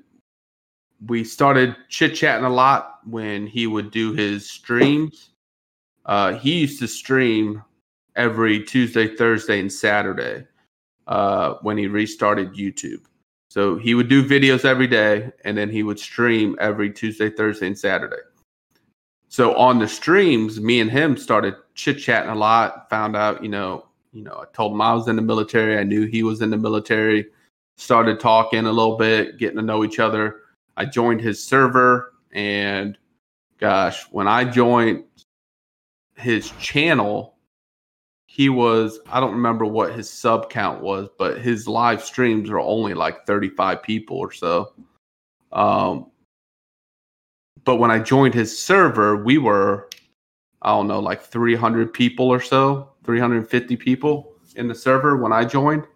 we 1.06 1.24
started 1.24 1.74
chit 1.88 2.14
chatting 2.14 2.44
a 2.44 2.50
lot 2.50 3.00
when 3.04 3.46
he 3.46 3.66
would 3.66 3.90
do 3.90 4.12
his 4.12 4.48
streams. 4.48 5.30
Uh, 6.04 6.34
he 6.34 6.60
used 6.60 6.78
to 6.78 6.86
stream 6.86 7.62
every 8.14 8.62
Tuesday, 8.62 9.08
Thursday, 9.08 9.58
and 9.58 9.72
Saturday 9.72 10.46
uh, 11.08 11.54
when 11.62 11.76
he 11.76 11.88
restarted 11.88 12.54
YouTube. 12.54 13.02
So 13.56 13.78
he 13.78 13.94
would 13.94 14.10
do 14.10 14.22
videos 14.22 14.66
every 14.66 14.86
day, 14.86 15.32
and 15.44 15.56
then 15.56 15.70
he 15.70 15.82
would 15.82 15.98
stream 15.98 16.56
every 16.60 16.92
Tuesday, 16.92 17.30
Thursday, 17.30 17.68
and 17.68 17.78
Saturday. 17.78 18.20
So 19.30 19.54
on 19.56 19.78
the 19.78 19.88
streams, 19.88 20.60
me 20.60 20.80
and 20.80 20.90
him 20.90 21.16
started 21.16 21.54
chit 21.74 21.98
chatting 21.98 22.28
a 22.28 22.34
lot. 22.34 22.90
Found 22.90 23.16
out, 23.16 23.42
you 23.42 23.48
know, 23.48 23.86
you 24.12 24.22
know, 24.22 24.42
I 24.42 24.44
told 24.52 24.72
him 24.72 24.82
I 24.82 24.92
was 24.92 25.08
in 25.08 25.16
the 25.16 25.22
military. 25.22 25.78
I 25.78 25.84
knew 25.84 26.04
he 26.04 26.22
was 26.22 26.42
in 26.42 26.50
the 26.50 26.58
military. 26.58 27.28
Started 27.78 28.20
talking 28.20 28.66
a 28.66 28.72
little 28.72 28.98
bit, 28.98 29.38
getting 29.38 29.56
to 29.56 29.62
know 29.62 29.84
each 29.84 30.00
other. 30.00 30.42
I 30.76 30.84
joined 30.84 31.22
his 31.22 31.42
server, 31.42 32.12
and 32.32 32.98
gosh, 33.58 34.02
when 34.10 34.28
I 34.28 34.44
joined 34.44 35.04
his 36.14 36.50
channel, 36.60 37.35
he 38.36 38.50
was 38.50 39.00
I 39.10 39.18
don't 39.18 39.32
remember 39.32 39.64
what 39.64 39.94
his 39.94 40.10
sub 40.10 40.50
count 40.50 40.82
was, 40.82 41.08
but 41.16 41.38
his 41.38 41.66
live 41.66 42.04
streams 42.04 42.50
are 42.50 42.60
only 42.60 42.92
like 42.92 43.24
35 43.24 43.82
people 43.82 44.18
or 44.18 44.30
so. 44.30 44.74
Um 45.52 46.10
but 47.64 47.76
when 47.76 47.90
I 47.90 47.98
joined 47.98 48.34
his 48.34 48.56
server, 48.56 49.16
we 49.16 49.38
were 49.38 49.88
I 50.60 50.68
don't 50.68 50.86
know, 50.86 51.00
like 51.00 51.22
300 51.22 51.94
people 51.94 52.28
or 52.28 52.42
so, 52.42 52.90
350 53.04 53.74
people 53.76 54.34
in 54.56 54.68
the 54.68 54.74
server 54.74 55.16
when 55.16 55.32
I 55.32 55.46
joined. 55.46 55.86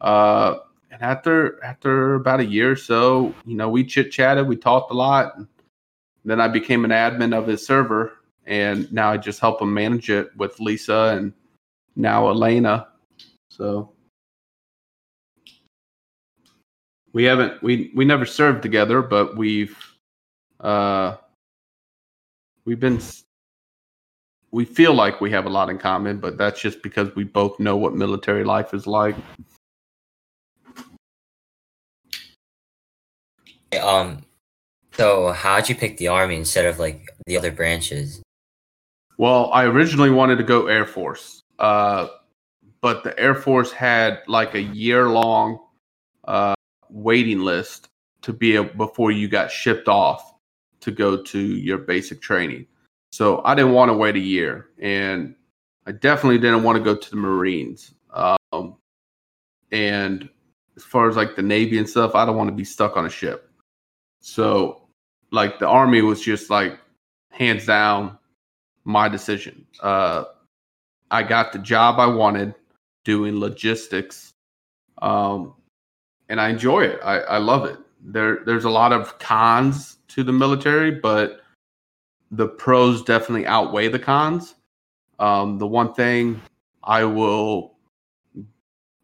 Uh 0.00 0.58
and 0.92 1.02
after 1.02 1.60
after 1.64 2.14
about 2.14 2.38
a 2.38 2.46
year 2.46 2.70
or 2.70 2.76
so, 2.76 3.34
you 3.44 3.56
know, 3.56 3.68
we 3.68 3.82
chit 3.82 4.12
chatted, 4.12 4.46
we 4.46 4.54
talked 4.54 4.92
a 4.92 4.94
lot. 4.94 5.32
Then 6.24 6.40
I 6.40 6.46
became 6.46 6.84
an 6.84 6.92
admin 6.92 7.36
of 7.36 7.48
his 7.48 7.66
server 7.66 8.12
and 8.46 8.92
now 8.92 9.10
I 9.10 9.16
just 9.16 9.40
help 9.40 9.60
him 9.60 9.74
manage 9.74 10.08
it 10.08 10.28
with 10.36 10.60
Lisa 10.60 11.16
and 11.18 11.32
now 11.96 12.28
Elena. 12.28 12.88
So 13.48 13.92
we 17.12 17.24
haven't 17.24 17.62
we 17.62 17.92
we 17.94 18.04
never 18.04 18.26
served 18.26 18.62
together, 18.62 19.00
but 19.02 19.36
we've 19.36 19.76
uh 20.60 21.16
we've 22.64 22.80
been 22.80 23.00
we 24.50 24.64
feel 24.64 24.94
like 24.94 25.20
we 25.20 25.30
have 25.30 25.46
a 25.46 25.50
lot 25.50 25.68
in 25.68 25.78
common, 25.78 26.18
but 26.18 26.38
that's 26.38 26.60
just 26.60 26.80
because 26.82 27.14
we 27.16 27.24
both 27.24 27.58
know 27.58 27.76
what 27.76 27.94
military 27.94 28.44
life 28.44 28.72
is 28.72 28.86
like. 28.86 29.16
Um, 33.82 34.22
so 34.92 35.32
how'd 35.32 35.68
you 35.68 35.74
pick 35.74 35.96
the 35.96 36.06
army 36.06 36.36
instead 36.36 36.66
of 36.66 36.78
like 36.78 37.08
the 37.26 37.36
other 37.36 37.50
branches? 37.50 38.22
Well, 39.18 39.50
I 39.52 39.64
originally 39.64 40.10
wanted 40.10 40.36
to 40.36 40.44
go 40.44 40.68
Air 40.68 40.86
Force, 40.86 41.42
uh, 41.64 42.08
but 42.82 43.04
the 43.04 43.18
Air 43.18 43.34
Force 43.34 43.72
had 43.72 44.20
like 44.26 44.54
a 44.54 44.60
year 44.60 45.08
long 45.08 45.58
uh, 46.24 46.54
waiting 46.90 47.40
list 47.40 47.88
to 48.20 48.34
be 48.34 48.56
able, 48.56 48.74
before 48.74 49.10
you 49.10 49.28
got 49.28 49.50
shipped 49.50 49.88
off 49.88 50.34
to 50.80 50.90
go 50.90 51.22
to 51.22 51.38
your 51.38 51.78
basic 51.78 52.20
training. 52.20 52.66
So 53.12 53.40
I 53.46 53.54
didn't 53.54 53.72
want 53.72 53.88
to 53.88 53.94
wait 53.94 54.16
a 54.16 54.20
year, 54.20 54.68
and 54.78 55.34
I 55.86 55.92
definitely 55.92 56.36
didn't 56.36 56.64
want 56.64 56.76
to 56.76 56.84
go 56.84 56.94
to 56.94 57.10
the 57.10 57.16
Marines. 57.16 57.94
Um, 58.12 58.76
and 59.72 60.28
as 60.76 60.82
far 60.82 61.08
as 61.08 61.16
like 61.16 61.34
the 61.34 61.42
Navy 61.42 61.78
and 61.78 61.88
stuff, 61.88 62.14
I 62.14 62.26
don't 62.26 62.36
want 62.36 62.48
to 62.48 62.54
be 62.54 62.64
stuck 62.64 62.98
on 62.98 63.06
a 63.06 63.10
ship. 63.10 63.50
So, 64.20 64.86
like 65.30 65.58
the 65.58 65.66
Army 65.66 66.02
was 66.02 66.20
just 66.20 66.50
like 66.50 66.78
hands 67.30 67.64
down 67.64 68.18
my 68.84 69.08
decision. 69.08 69.64
Uh, 69.80 70.24
I 71.14 71.22
got 71.22 71.52
the 71.52 71.60
job 71.60 72.00
I 72.00 72.06
wanted 72.06 72.54
doing 73.04 73.38
logistics, 73.38 74.32
um, 75.00 75.54
and 76.28 76.40
I 76.40 76.48
enjoy 76.48 76.84
it. 76.84 76.98
I, 77.04 77.20
I 77.20 77.38
love 77.38 77.64
it. 77.66 77.78
There, 78.02 78.40
there's 78.44 78.64
a 78.64 78.70
lot 78.70 78.92
of 78.92 79.18
cons 79.20 79.98
to 80.08 80.24
the 80.24 80.32
military, 80.32 80.90
but 80.90 81.40
the 82.32 82.48
pros 82.48 83.02
definitely 83.02 83.46
outweigh 83.46 83.88
the 83.88 83.98
cons. 83.98 84.56
Um, 85.20 85.58
the 85.58 85.66
one 85.68 85.94
thing 85.94 86.42
I 86.82 87.04
will, 87.04 87.74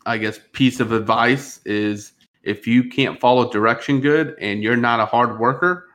I 0.05 0.18
guess, 0.18 0.40
piece 0.53 0.81
of 0.81 0.90
advice 0.90 1.61
is 1.64 2.14
if 2.42 2.66
you 2.66 2.88
can't 2.88 3.20
follow 3.20 3.53
direction 3.53 4.01
good 4.01 4.35
and 4.40 4.64
you're 4.64 4.77
not 4.77 4.99
a 4.99 5.07
hard 5.07 5.38
worker, 5.38 5.87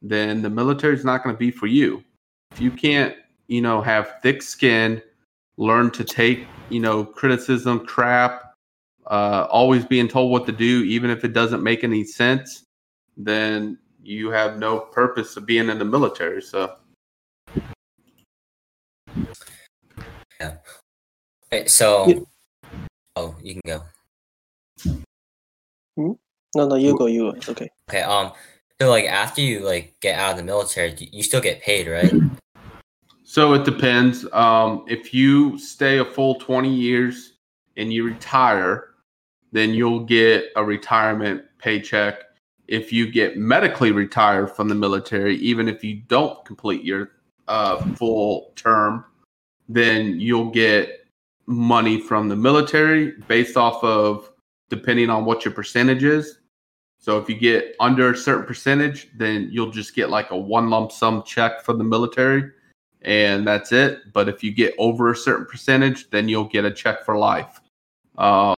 then 0.00 0.40
the 0.40 0.48
military 0.48 0.94
is 0.94 1.04
not 1.04 1.22
going 1.22 1.34
to 1.34 1.38
be 1.38 1.50
for 1.50 1.66
you. 1.66 2.02
If 2.52 2.60
you 2.62 2.70
can't 2.70 3.14
you 3.48 3.62
know, 3.62 3.80
have 3.80 4.20
thick 4.22 4.42
skin, 4.42 5.02
learn 5.58 5.90
to 5.90 6.04
take, 6.04 6.46
you 6.70 6.80
know, 6.80 7.04
criticism, 7.04 7.84
crap, 7.84 8.54
uh, 9.06 9.46
always 9.50 9.84
being 9.84 10.08
told 10.08 10.30
what 10.30 10.46
to 10.46 10.52
do, 10.52 10.84
even 10.84 11.10
if 11.10 11.24
it 11.24 11.34
doesn't 11.34 11.62
make 11.62 11.84
any 11.84 12.04
sense, 12.04 12.64
then 13.16 13.76
you 14.02 14.30
have 14.30 14.58
no 14.58 14.78
purpose 14.78 15.36
of 15.36 15.44
being 15.44 15.68
in 15.68 15.78
the 15.78 15.84
military. 15.84 16.40
So, 16.40 16.76
Okay, 21.50 21.66
so 21.66 22.06
Yeah. 22.08 22.18
oh, 23.16 23.34
you 23.42 23.54
can 23.54 23.62
go. 23.66 23.82
No, 26.54 26.66
no, 26.66 26.76
you 26.76 26.96
go, 26.96 27.06
you 27.06 27.30
go. 27.30 27.36
It's 27.36 27.48
okay. 27.48 27.68
Okay, 27.90 28.02
um, 28.02 28.32
so 28.80 28.88
like 28.88 29.06
after 29.06 29.40
you 29.40 29.60
like 29.60 29.96
get 30.00 30.18
out 30.18 30.32
of 30.32 30.36
the 30.36 30.42
military, 30.44 30.94
you 30.98 31.08
you 31.12 31.22
still 31.22 31.40
get 31.40 31.60
paid, 31.60 31.88
right? 31.88 32.12
So 33.38 33.52
it 33.52 33.64
depends. 33.64 34.26
Um, 34.32 34.84
if 34.88 35.14
you 35.14 35.60
stay 35.60 35.98
a 35.98 36.04
full 36.04 36.40
20 36.40 36.74
years 36.74 37.34
and 37.76 37.92
you 37.92 38.02
retire, 38.02 38.94
then 39.52 39.70
you'll 39.70 40.02
get 40.02 40.46
a 40.56 40.64
retirement 40.64 41.44
paycheck. 41.58 42.16
If 42.66 42.92
you 42.92 43.08
get 43.08 43.36
medically 43.36 43.92
retired 43.92 44.50
from 44.50 44.68
the 44.68 44.74
military, 44.74 45.36
even 45.36 45.68
if 45.68 45.84
you 45.84 46.02
don't 46.08 46.44
complete 46.44 46.82
your 46.82 47.12
uh, 47.46 47.76
full 47.94 48.54
term, 48.56 49.04
then 49.68 50.18
you'll 50.18 50.50
get 50.50 51.06
money 51.46 52.00
from 52.00 52.28
the 52.28 52.34
military 52.34 53.12
based 53.28 53.56
off 53.56 53.84
of 53.84 54.32
depending 54.68 55.10
on 55.10 55.24
what 55.24 55.44
your 55.44 55.54
percentage 55.54 56.02
is. 56.02 56.40
So 56.98 57.18
if 57.18 57.28
you 57.28 57.36
get 57.36 57.76
under 57.78 58.10
a 58.10 58.16
certain 58.16 58.46
percentage, 58.46 59.10
then 59.16 59.48
you'll 59.52 59.70
just 59.70 59.94
get 59.94 60.10
like 60.10 60.32
a 60.32 60.36
one 60.36 60.70
lump 60.70 60.90
sum 60.90 61.22
check 61.24 61.62
from 61.62 61.78
the 61.78 61.84
military 61.84 62.50
and 63.02 63.46
that's 63.46 63.72
it. 63.72 64.12
But 64.12 64.28
if 64.28 64.42
you 64.42 64.52
get 64.52 64.74
over 64.78 65.10
a 65.10 65.16
certain 65.16 65.46
percentage, 65.46 66.10
then 66.10 66.28
you'll 66.28 66.44
get 66.44 66.64
a 66.64 66.70
check 66.70 67.04
for 67.04 67.16
life. 67.16 67.60
Uh, 68.16 68.54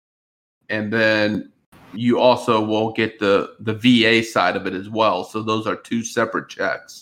and 0.70 0.92
then 0.92 1.52
you 1.94 2.20
also 2.20 2.64
will 2.64 2.92
get 2.92 3.20
the 3.20 3.56
the 3.60 3.74
VA 3.74 4.24
side 4.24 4.56
of 4.56 4.68
it 4.68 4.74
as 4.74 4.90
well. 4.90 5.24
So 5.24 5.42
those 5.42 5.68
are 5.68 5.76
two 5.76 6.04
separate 6.04 6.50
checks. 6.50 7.02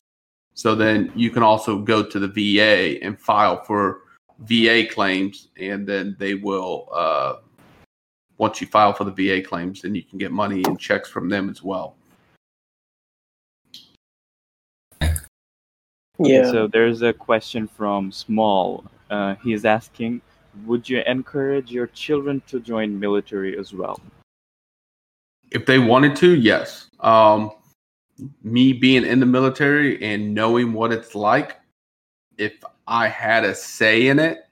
So 0.54 0.74
then 0.74 1.12
you 1.16 1.30
can 1.30 1.44
also 1.44 1.80
go 1.80 2.04
to 2.04 2.20
the 2.20 2.28
VA 2.28 3.04
and 3.04 3.20
file 3.20 3.64
for 3.64 4.02
VA 4.40 4.86
claims, 4.90 5.50
and 5.58 5.88
then 5.88 6.16
they 6.20 6.34
will. 6.34 6.90
Uh, 6.92 7.36
once 8.40 8.62
you 8.62 8.68
file 8.68 8.94
for 8.94 9.04
the 9.04 9.12
VA 9.12 9.42
claims, 9.42 9.82
then 9.82 9.96
you 9.96 10.04
can 10.04 10.20
get 10.20 10.32
money 10.32 10.64
and 10.66 10.80
checks 10.80 11.10
from 11.10 11.28
them 11.28 11.50
as 11.50 11.64
well. 11.64 11.96
Yeah. 16.20 16.52
So 16.52 16.68
there's 16.68 17.02
a 17.02 17.14
question 17.14 17.68
from 17.68 18.12
Small. 18.12 18.84
Uh, 19.10 19.36
he 19.44 19.54
is 19.54 19.66
asking, 19.66 20.22
would 20.66 20.90
you 20.90 21.02
encourage 21.06 21.72
your 21.72 21.88
children 21.88 22.42
to 22.48 22.60
join 22.60 23.00
military 23.00 23.58
as 23.58 23.74
well? 23.74 24.02
If 25.52 25.66
they 25.66 25.80
wanted 25.80 26.16
to, 26.18 26.36
yes. 26.36 26.90
Um, 27.00 27.52
me 28.44 28.74
being 28.74 29.06
in 29.06 29.20
the 29.20 29.26
military 29.26 30.02
and 30.04 30.34
knowing 30.34 30.74
what 30.74 30.92
it's 30.92 31.16
like, 31.16 31.58
if 32.38 32.54
I 32.88 33.08
had 33.08 33.44
a 33.44 33.54
say 33.54 34.08
in 34.08 34.20
it, 34.20 34.46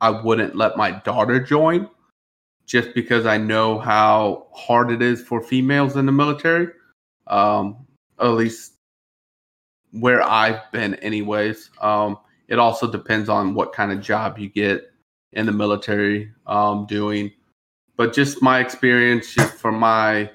I 0.00 0.10
wouldn't 0.10 0.56
let 0.56 0.76
my 0.76 0.90
daughter 0.90 1.38
join 1.38 1.88
just 2.66 2.94
because 2.94 3.26
I 3.26 3.36
know 3.36 3.78
how 3.78 4.48
hard 4.52 4.90
it 4.90 5.02
is 5.02 5.22
for 5.22 5.40
females 5.40 5.96
in 5.96 6.06
the 6.06 6.12
military. 6.12 6.68
Um, 7.28 7.86
at 8.20 8.30
least 8.30 8.71
where 9.92 10.22
I've 10.22 10.70
been, 10.72 10.94
anyways. 10.96 11.70
Um, 11.80 12.18
it 12.48 12.58
also 12.58 12.90
depends 12.90 13.28
on 13.28 13.54
what 13.54 13.72
kind 13.72 13.92
of 13.92 14.00
job 14.00 14.38
you 14.38 14.48
get 14.48 14.92
in 15.32 15.46
the 15.46 15.52
military 15.52 16.32
um, 16.46 16.86
doing. 16.86 17.30
But 17.96 18.12
just 18.12 18.42
my 18.42 18.60
experience, 18.60 19.34
just 19.34 19.54
from 19.54 19.78
my 19.78 20.30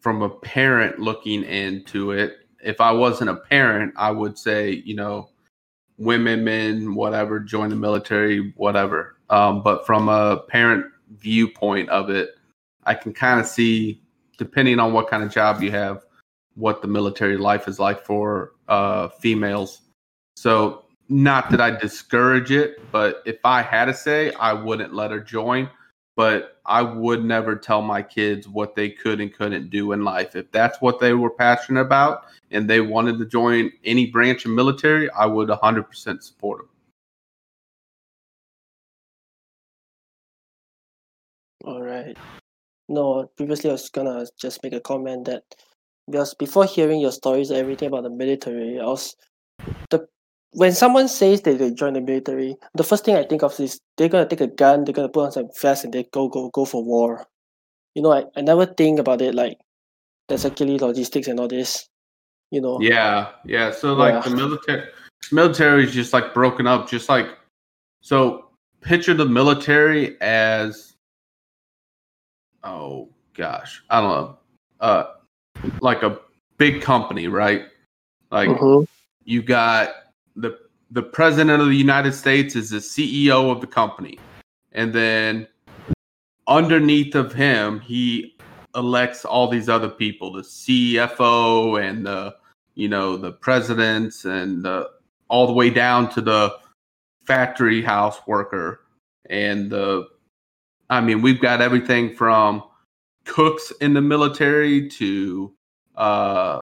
from 0.00 0.22
a 0.22 0.30
parent 0.30 1.00
looking 1.00 1.42
into 1.42 2.12
it, 2.12 2.38
if 2.62 2.80
I 2.80 2.92
wasn't 2.92 3.30
a 3.30 3.36
parent, 3.36 3.92
I 3.96 4.10
would 4.12 4.38
say, 4.38 4.82
you 4.84 4.94
know, 4.94 5.30
women, 5.98 6.44
men, 6.44 6.94
whatever, 6.94 7.40
join 7.40 7.70
the 7.70 7.76
military, 7.76 8.52
whatever. 8.56 9.16
Um, 9.30 9.62
but 9.62 9.84
from 9.84 10.08
a 10.08 10.38
parent 10.48 10.86
viewpoint 11.18 11.88
of 11.88 12.10
it, 12.10 12.30
I 12.84 12.94
can 12.94 13.12
kind 13.12 13.40
of 13.40 13.46
see, 13.46 14.00
depending 14.38 14.78
on 14.78 14.92
what 14.92 15.08
kind 15.08 15.24
of 15.24 15.32
job 15.32 15.62
you 15.62 15.72
have, 15.72 16.05
what 16.56 16.82
the 16.82 16.88
military 16.88 17.36
life 17.36 17.68
is 17.68 17.78
like 17.78 18.04
for 18.04 18.52
uh, 18.68 19.08
females. 19.08 19.82
So, 20.36 20.84
not 21.08 21.50
that 21.50 21.60
I 21.60 21.70
discourage 21.70 22.50
it, 22.50 22.80
but 22.90 23.22
if 23.26 23.38
I 23.44 23.62
had 23.62 23.84
to 23.84 23.94
say, 23.94 24.32
I 24.32 24.52
wouldn't 24.52 24.92
let 24.92 25.12
her 25.12 25.20
join. 25.20 25.70
But 26.16 26.60
I 26.64 26.80
would 26.80 27.24
never 27.24 27.54
tell 27.54 27.82
my 27.82 28.02
kids 28.02 28.48
what 28.48 28.74
they 28.74 28.88
could 28.88 29.20
and 29.20 29.32
couldn't 29.32 29.68
do 29.68 29.92
in 29.92 30.02
life. 30.02 30.34
If 30.34 30.50
that's 30.50 30.80
what 30.80 30.98
they 30.98 31.12
were 31.12 31.30
passionate 31.30 31.82
about 31.82 32.24
and 32.50 32.68
they 32.68 32.80
wanted 32.80 33.18
to 33.18 33.26
join 33.26 33.70
any 33.84 34.06
branch 34.06 34.46
of 34.46 34.52
military, 34.52 35.10
I 35.10 35.26
would 35.26 35.48
100% 35.50 36.22
support 36.22 36.60
them. 36.60 36.68
All 41.66 41.82
right. 41.82 42.16
No, 42.88 43.30
previously 43.36 43.70
I 43.70 43.74
was 43.74 43.90
gonna 43.90 44.26
just 44.38 44.62
make 44.62 44.72
a 44.72 44.80
comment 44.80 45.26
that 45.26 45.42
because 46.06 46.34
before 46.34 46.64
hearing 46.64 47.00
your 47.00 47.12
stories, 47.12 47.50
and 47.50 47.58
everything 47.58 47.88
about 47.88 48.04
the 48.04 48.10
military, 48.10 48.78
I 48.80 48.84
was 48.84 49.14
the 49.90 50.06
when 50.52 50.72
someone 50.72 51.08
says 51.08 51.42
that 51.42 51.58
they 51.58 51.70
join 51.70 51.94
the 51.94 52.00
military, 52.00 52.56
the 52.74 52.84
first 52.84 53.04
thing 53.04 53.16
I 53.16 53.24
think 53.24 53.42
of 53.42 53.58
is 53.60 53.80
they're 53.96 54.08
gonna 54.08 54.28
take 54.28 54.40
a 54.40 54.46
gun, 54.46 54.84
they're 54.84 54.94
gonna 54.94 55.08
put 55.08 55.26
on 55.26 55.32
some 55.32 55.48
vest, 55.60 55.84
and 55.84 55.92
they 55.92 56.04
go 56.12 56.28
go 56.28 56.50
go 56.50 56.64
for 56.64 56.84
war. 56.84 57.26
You 57.94 58.02
know, 58.02 58.12
I, 58.12 58.24
I 58.36 58.42
never 58.42 58.66
think 58.66 58.98
about 58.98 59.22
it 59.22 59.34
like 59.34 59.58
there's 60.28 60.44
actually 60.44 60.78
logistics 60.78 61.28
and 61.28 61.40
all 61.40 61.48
this. 61.48 61.88
You 62.50 62.60
know. 62.60 62.80
Yeah, 62.80 63.30
yeah. 63.44 63.72
So 63.72 63.94
like 63.94 64.14
Yeah. 64.14 64.30
the 64.30 64.36
military, 64.36 64.88
military 65.32 65.84
is 65.84 65.92
just 65.92 66.12
like 66.12 66.32
broken 66.34 66.66
up, 66.66 66.88
just 66.88 67.08
like 67.08 67.28
so. 68.00 68.42
Picture 68.82 69.14
the 69.14 69.26
military 69.26 70.16
as 70.20 70.94
oh 72.62 73.08
gosh, 73.34 73.82
I 73.90 74.00
don't 74.00 74.10
know, 74.10 74.38
uh, 74.78 75.04
like 75.80 76.02
a 76.02 76.18
big 76.58 76.82
company, 76.82 77.28
right? 77.28 77.66
Like 78.30 78.48
Mhm. 78.48 78.86
you 79.24 79.42
got 79.42 79.90
the 80.36 80.58
the 80.90 81.02
president 81.02 81.60
of 81.60 81.68
the 81.68 81.76
United 81.76 82.12
States 82.12 82.54
is 82.54 82.70
the 82.70 82.80
CEO 82.80 83.50
of 83.50 83.60
the 83.60 83.66
company, 83.66 84.18
and 84.72 84.92
then 84.92 85.46
underneath 86.46 87.14
of 87.14 87.32
him, 87.32 87.80
he 87.80 88.36
elects 88.76 89.24
all 89.24 89.48
these 89.48 89.68
other 89.68 89.88
people, 89.88 90.32
the 90.32 90.42
CFO 90.42 91.76
and 91.76 92.06
the 92.06 92.36
you 92.74 92.88
know 92.88 93.16
the 93.16 93.32
presidents 93.32 94.24
and 94.24 94.64
the, 94.64 94.88
all 95.28 95.46
the 95.46 95.52
way 95.52 95.70
down 95.70 96.08
to 96.10 96.20
the 96.20 96.56
factory 97.24 97.82
house 97.82 98.20
worker 98.26 98.82
and 99.30 99.70
the 99.70 100.06
I 100.90 101.00
mean 101.00 101.22
we've 101.22 101.40
got 101.40 101.60
everything 101.60 102.14
from 102.14 102.62
cooks 103.24 103.72
in 103.80 103.94
the 103.94 104.00
military 104.00 104.88
to 104.90 105.52
uh 105.96 106.60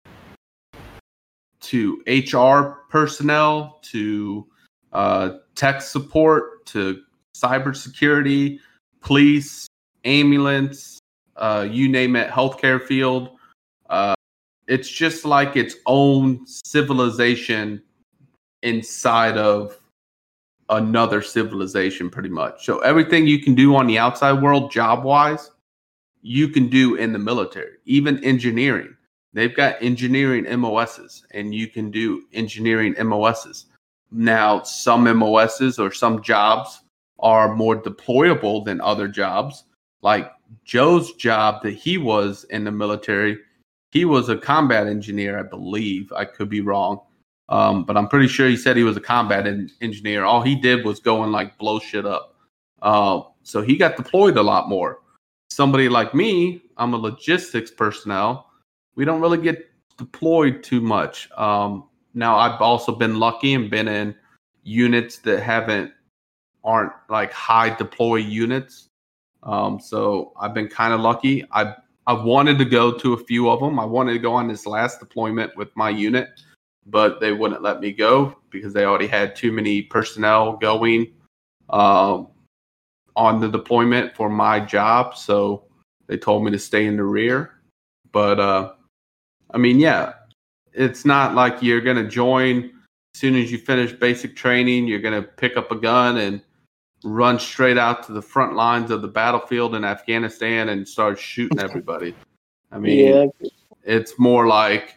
to 1.65 2.03
HR 2.07 2.85
personnel 2.91 3.81
to 3.83 4.47
uh, 4.93 5.31
tech 5.55 5.81
support 5.83 6.67
to 6.67 7.03
cybersecurity, 7.35 8.61
police, 9.01 9.67
ambulance, 10.05 10.99
uh, 11.37 11.67
you 11.69 11.89
name 11.89 12.17
it, 12.17 12.31
healthcare 12.31 12.81
field. 12.81 13.31
Uh, 13.89 14.15
it's 14.69 14.89
just 14.89 15.25
like 15.25 15.57
its 15.57 15.77
own 15.87 16.47
civilization 16.47 17.83
inside 18.63 19.37
of 19.37 19.79
another 20.69 21.23
civilization, 21.23 22.09
pretty 22.09 22.29
much. 22.29 22.65
So 22.65 22.79
everything 22.81 23.27
you 23.27 23.43
can 23.43 23.55
do 23.55 23.75
on 23.75 23.87
the 23.87 23.99
outside 23.99 24.43
world, 24.43 24.71
job 24.71 25.03
wise, 25.03 25.51
you 26.23 26.49
can 26.49 26.69
do 26.69 26.95
in 26.95 27.13
the 27.13 27.19
military, 27.19 27.77
even 27.85 28.23
engineering. 28.25 28.97
They've 29.35 29.55
got 29.55 29.83
engineering 29.83 30.47
MOSs, 30.61 31.27
and 31.33 31.55
you 31.55 31.67
can 31.69 31.91
do 31.91 32.23
engineering 32.33 32.95
MOSs. 33.05 33.67
Now, 34.13 34.63
some 34.63 35.05
MOSs 35.19 35.79
or 35.79 35.91
some 35.91 36.23
jobs 36.23 36.81
are 37.19 37.55
more 37.55 37.77
deployable 37.77 38.65
than 38.65 38.81
other 38.81 39.09
jobs. 39.09 39.65
Like 40.03 40.31
Joe's 40.65 41.15
job 41.15 41.63
that 41.65 41.73
he 41.73 41.99
was 41.99 42.45
in 42.45 42.63
the 42.65 42.71
military, 42.71 43.39
he 43.91 44.05
was 44.05 44.29
a 44.29 44.37
combat 44.37 44.87
engineer, 44.87 45.39
I 45.39 45.43
believe. 45.43 46.13
I 46.13 46.25
could 46.25 46.49
be 46.49 46.61
wrong. 46.61 47.01
Um, 47.49 47.85
but 47.85 47.97
I'm 47.97 48.09
pretty 48.09 48.29
sure 48.29 48.49
he 48.49 48.57
said 48.57 48.77
he 48.77 48.85
was 48.85 48.97
a 48.97 49.01
combat 49.01 49.47
en- 49.47 49.71
engineer. 49.81 50.25
All 50.25 50.43
he 50.43 50.55
did 50.55 50.85
was 50.85 51.01
go 51.01 51.23
and 51.23 51.33
like 51.33 51.59
blow 51.59 51.79
shit 51.79 52.07
up. 52.07 52.35
Uh, 52.83 53.21
so 53.43 53.63
he 53.63 53.77
got 53.77 53.97
deployed 53.97 54.37
a 54.37 54.43
lot 54.43 54.69
more. 54.69 55.01
Somebody 55.51 55.89
like 55.89 56.15
me, 56.15 56.63
I'm 56.77 56.95
a 56.95 56.97
logistics 56.97 57.71
personnel. 57.71 58.51
We 58.97 59.05
don't 59.05 59.21
really 59.21 59.39
get 59.39 59.71
deployed 59.97 60.63
too 60.63 60.81
much. 60.81 61.29
Um, 61.37 61.89
now 62.15 62.37
I've 62.37 62.61
also 62.61 62.95
been 62.95 63.19
lucky 63.19 63.55
and 63.55 63.71
been 63.71 63.89
in 63.89 64.15
units 64.63 65.19
that 65.19 65.41
haven't 65.41 65.93
aren't 66.63 66.93
like 67.11 67.33
high 67.33 67.75
deploy 67.75 68.17
units. 68.17 68.89
Um, 69.43 69.79
so 69.79 70.33
I've 70.41 70.55
been 70.55 70.69
kind 70.69 70.95
of 70.95 71.01
lucky. 71.01 71.45
I 71.53 71.75
I 72.07 72.13
wanted 72.13 72.59
to 72.59 72.65
go 72.65 72.93
to 72.99 73.15
a 73.15 73.25
few 73.25 73.49
of 73.51 73.61
them. 73.61 73.79
I 73.79 73.85
wanted 73.85 74.13
to 74.13 74.19
go 74.19 74.33
on 74.35 74.49
this 74.49 74.67
last 74.67 75.01
deployment 75.01 75.57
with 75.57 75.75
my 75.75 75.89
unit, 75.89 76.29
but 76.87 77.19
they 77.21 77.33
wouldn't 77.33 77.63
let 77.63 77.81
me 77.81 77.93
go 77.93 78.37
because 78.51 78.73
they 78.75 78.85
already 78.85 79.07
had 79.07 79.35
too 79.35 79.53
many 79.53 79.83
personnel 79.83 80.57
going 80.57 81.13
um, 81.71 82.29
on 83.17 83.41
the 83.41 83.49
deployment 83.49 84.15
for 84.15 84.29
my 84.29 84.61
job. 84.61 85.17
So 85.17 85.65
they 86.07 86.19
told 86.19 86.45
me 86.45 86.51
to 86.51 86.59
stay 86.59 86.87
in 86.87 86.97
the 86.97 87.05
rear. 87.05 87.53
But 88.13 88.39
uh, 88.39 88.73
I 89.55 89.59
mean, 89.59 89.79
yeah, 89.79 90.15
it's 90.73 91.05
not 91.05 91.35
like 91.35 91.63
you're 91.63 91.81
going 91.81 91.97
to 91.97 92.09
join 92.09 92.73
as 93.15 93.21
soon 93.21 93.37
as 93.37 93.53
you 93.53 93.59
finish 93.59 93.93
basic 93.93 94.35
training, 94.35 94.89
you're 94.89 94.99
going 95.01 95.15
to 95.15 95.23
pick 95.23 95.57
up 95.57 95.71
a 95.71 95.77
gun 95.77 96.17
and 96.17 96.43
run 97.05 97.39
straight 97.39 97.79
out 97.79 98.03
to 98.07 98.13
the 98.13 98.21
front 98.21 98.55
lines 98.57 98.91
of 98.91 99.03
the 99.03 99.09
battlefield 99.09 99.77
in 99.77 99.85
Afghanistan 99.85 100.71
and 100.71 100.89
start 100.89 101.19
shooting 101.19 101.61
everybody. 101.61 102.15
I 102.73 102.79
mean, 102.79 103.07
Yeah. 103.07 103.49
it's 103.85 104.19
more 104.19 104.49
like 104.49 104.97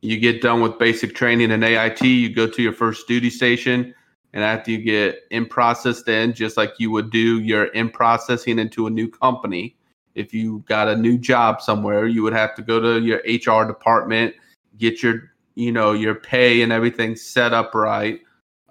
you 0.00 0.18
get 0.18 0.40
done 0.40 0.62
with 0.62 0.78
basic 0.78 1.14
training 1.14 1.50
in 1.50 1.62
AIT, 1.62 2.00
you 2.00 2.34
go 2.34 2.46
to 2.46 2.62
your 2.62 2.72
first 2.72 3.06
duty 3.06 3.28
station, 3.28 3.94
and 4.32 4.42
after 4.42 4.70
you 4.70 4.78
get 4.78 5.24
in 5.30 5.44
processed 5.44 6.08
in, 6.08 6.32
just 6.32 6.56
like 6.56 6.72
you 6.78 6.90
would 6.90 7.10
do 7.10 7.40
your 7.40 7.64
in 7.66 7.90
processing 7.90 8.58
into 8.58 8.86
a 8.86 8.90
new 8.90 9.10
company, 9.10 9.76
if 10.20 10.34
you 10.34 10.62
got 10.68 10.88
a 10.88 10.96
new 10.96 11.18
job 11.18 11.60
somewhere, 11.62 12.06
you 12.06 12.22
would 12.22 12.34
have 12.34 12.54
to 12.56 12.62
go 12.62 12.78
to 12.78 13.00
your 13.00 13.20
HR 13.26 13.66
department, 13.66 14.34
get 14.78 15.02
your 15.02 15.32
you 15.54 15.72
know 15.72 15.92
your 15.92 16.14
pay 16.14 16.62
and 16.62 16.72
everything 16.72 17.16
set 17.16 17.52
up 17.52 17.74
right, 17.74 18.20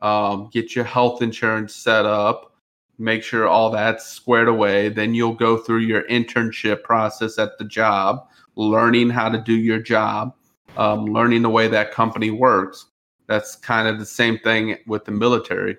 um, 0.01 0.49
get 0.53 0.75
your 0.75 0.85
health 0.85 1.21
insurance 1.21 1.75
set 1.75 2.05
up, 2.05 2.55
make 2.99 3.23
sure 3.23 3.47
all 3.47 3.71
that's 3.71 4.05
squared 4.05 4.47
away. 4.47 4.89
Then 4.89 5.13
you'll 5.13 5.33
go 5.33 5.57
through 5.57 5.79
your 5.79 6.03
internship 6.03 6.83
process 6.83 7.39
at 7.39 7.57
the 7.57 7.65
job, 7.65 8.27
learning 8.55 9.09
how 9.09 9.29
to 9.29 9.39
do 9.39 9.55
your 9.55 9.79
job, 9.79 10.35
um, 10.77 11.05
learning 11.05 11.41
the 11.41 11.49
way 11.49 11.67
that 11.67 11.91
company 11.91 12.31
works. 12.31 12.87
That's 13.27 13.55
kind 13.55 13.87
of 13.87 13.99
the 13.99 14.05
same 14.05 14.39
thing 14.39 14.77
with 14.87 15.05
the 15.05 15.11
military. 15.11 15.77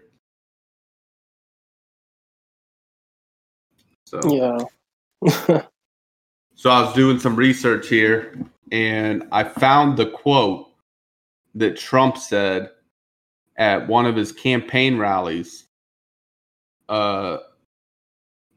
So 4.05 4.21
Yeah. 4.29 4.65
So 6.61 6.69
I 6.69 6.83
was 6.83 6.93
doing 6.93 7.19
some 7.19 7.37
research 7.37 7.89
here 7.89 8.39
and 8.71 9.27
I 9.33 9.45
found 9.45 9.97
the 9.97 10.11
quote 10.11 10.67
that 11.55 11.79
Trump 11.79 12.19
said 12.19 12.69
at 13.57 13.89
one 13.89 14.05
of 14.05 14.15
his 14.15 14.31
campaign 14.31 14.99
rallies. 14.99 15.69
Uh, 16.87 17.39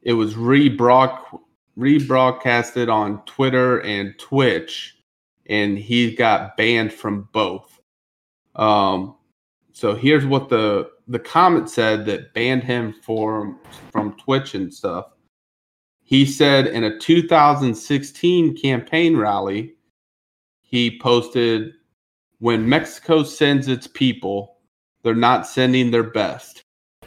it 0.01 0.11
was 0.11 0.33
rebroad- 0.33 1.39
rebroadcasted 1.77 2.91
on 2.91 3.23
Twitter 3.23 3.79
and 3.83 4.19
Twitch, 4.19 4.97
and 5.45 5.77
he 5.77 6.13
got 6.13 6.57
banned 6.57 6.91
from 6.91 7.29
both. 7.31 7.79
Um, 8.57 9.15
so 9.71 9.95
here's 9.95 10.25
what 10.25 10.49
the 10.49 10.91
the 11.07 11.19
comment 11.19 11.69
said 11.69 12.05
that 12.07 12.33
banned 12.33 12.63
him 12.63 12.93
from 13.01 13.59
from 13.93 14.17
Twitch 14.17 14.55
and 14.55 14.73
stuff. 14.73 15.05
He 16.13 16.27
said 16.27 16.67
in 16.67 16.83
a 16.83 16.99
2016 16.99 18.55
campaign 18.57 19.17
rally, 19.17 19.73
he 20.61 20.99
posted, 20.99 21.73
When 22.37 22.69
Mexico 22.69 23.23
sends 23.23 23.67
its 23.67 23.87
people, 23.87 24.57
they're 25.01 25.15
not 25.15 25.47
sending 25.47 25.89
their 25.89 26.03
best. 26.03 26.65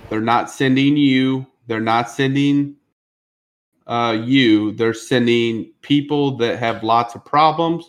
They're 0.09 0.21
not 0.21 0.51
sending 0.51 0.97
you. 0.97 1.47
They're 1.69 1.79
not 1.79 2.11
sending 2.11 2.75
uh, 3.87 4.19
you. 4.25 4.73
They're 4.73 4.93
sending 4.93 5.73
people 5.83 6.37
that 6.39 6.59
have 6.59 6.83
lots 6.83 7.15
of 7.15 7.25
problems. 7.25 7.89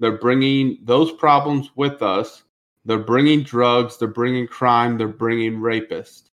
They're 0.00 0.18
bringing 0.18 0.78
those 0.82 1.12
problems 1.12 1.70
with 1.76 2.02
us. 2.02 2.42
They're 2.84 2.98
bringing 2.98 3.44
drugs. 3.44 3.96
They're 3.96 4.08
bringing 4.08 4.48
crime. 4.48 4.98
They're 4.98 5.06
bringing 5.06 5.60
rapists. 5.60 6.30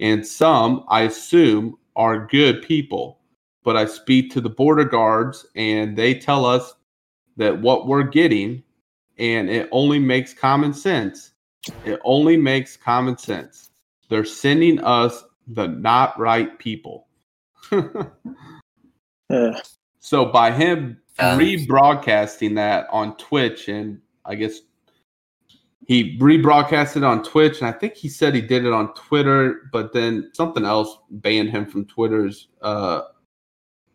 And 0.00 0.26
some, 0.26 0.86
I 0.88 1.02
assume, 1.02 1.76
are 1.94 2.26
good 2.26 2.62
people. 2.62 3.20
But 3.66 3.76
I 3.76 3.84
speak 3.84 4.30
to 4.32 4.40
the 4.40 4.48
border 4.48 4.84
guards 4.84 5.44
and 5.56 5.98
they 5.98 6.14
tell 6.14 6.46
us 6.46 6.74
that 7.36 7.60
what 7.60 7.88
we're 7.88 8.04
getting, 8.04 8.62
and 9.18 9.50
it 9.50 9.68
only 9.72 9.98
makes 9.98 10.32
common 10.32 10.72
sense. 10.72 11.32
It 11.84 12.00
only 12.04 12.36
makes 12.36 12.76
common 12.76 13.18
sense. 13.18 13.70
They're 14.08 14.24
sending 14.24 14.78
us 14.78 15.24
the 15.48 15.66
not 15.66 16.16
right 16.18 16.56
people. 16.58 17.08
Yeah. 19.28 19.58
So 19.98 20.26
by 20.26 20.52
him 20.52 21.00
Um, 21.18 21.40
rebroadcasting 21.40 22.54
that 22.54 22.86
on 22.92 23.16
Twitch, 23.16 23.68
and 23.68 24.00
I 24.24 24.36
guess 24.36 24.60
he 25.88 26.16
rebroadcasted 26.18 27.04
on 27.04 27.24
Twitch, 27.24 27.58
and 27.58 27.66
I 27.66 27.72
think 27.72 27.94
he 27.96 28.08
said 28.08 28.32
he 28.32 28.40
did 28.40 28.64
it 28.64 28.72
on 28.72 28.94
Twitter, 28.94 29.62
but 29.72 29.92
then 29.92 30.30
something 30.32 30.64
else 30.64 30.96
banned 31.10 31.50
him 31.50 31.66
from 31.66 31.86
Twitter's 31.86 32.46
uh, 32.62 33.00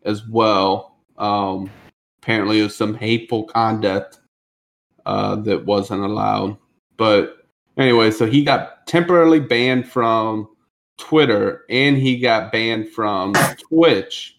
as 0.04 0.26
well. 0.26 0.96
Um, 1.18 1.70
apparently, 2.22 2.60
it 2.60 2.64
was 2.64 2.76
some 2.76 2.94
hateful 2.94 3.44
conduct 3.44 4.20
uh, 5.06 5.36
that 5.36 5.64
wasn't 5.64 6.02
allowed. 6.02 6.56
But 6.96 7.46
anyway, 7.76 8.10
so 8.10 8.26
he 8.26 8.44
got 8.44 8.86
temporarily 8.86 9.40
banned 9.40 9.88
from 9.88 10.48
Twitter, 10.98 11.64
and 11.68 11.96
he 11.96 12.18
got 12.18 12.52
banned 12.52 12.88
from 12.90 13.34
Twitch 13.68 14.38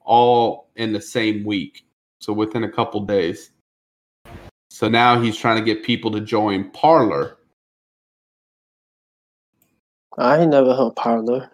all 0.00 0.70
in 0.76 0.92
the 0.92 1.00
same 1.00 1.44
week. 1.44 1.84
So 2.20 2.32
within 2.32 2.64
a 2.64 2.70
couple 2.70 3.00
days. 3.02 3.50
So 4.70 4.88
now 4.88 5.20
he's 5.20 5.36
trying 5.36 5.58
to 5.58 5.64
get 5.64 5.84
people 5.84 6.10
to 6.12 6.20
join 6.20 6.70
Parler. 6.70 7.36
I 10.18 10.44
never 10.44 10.74
heard 10.74 10.96
Parler. 10.96 11.50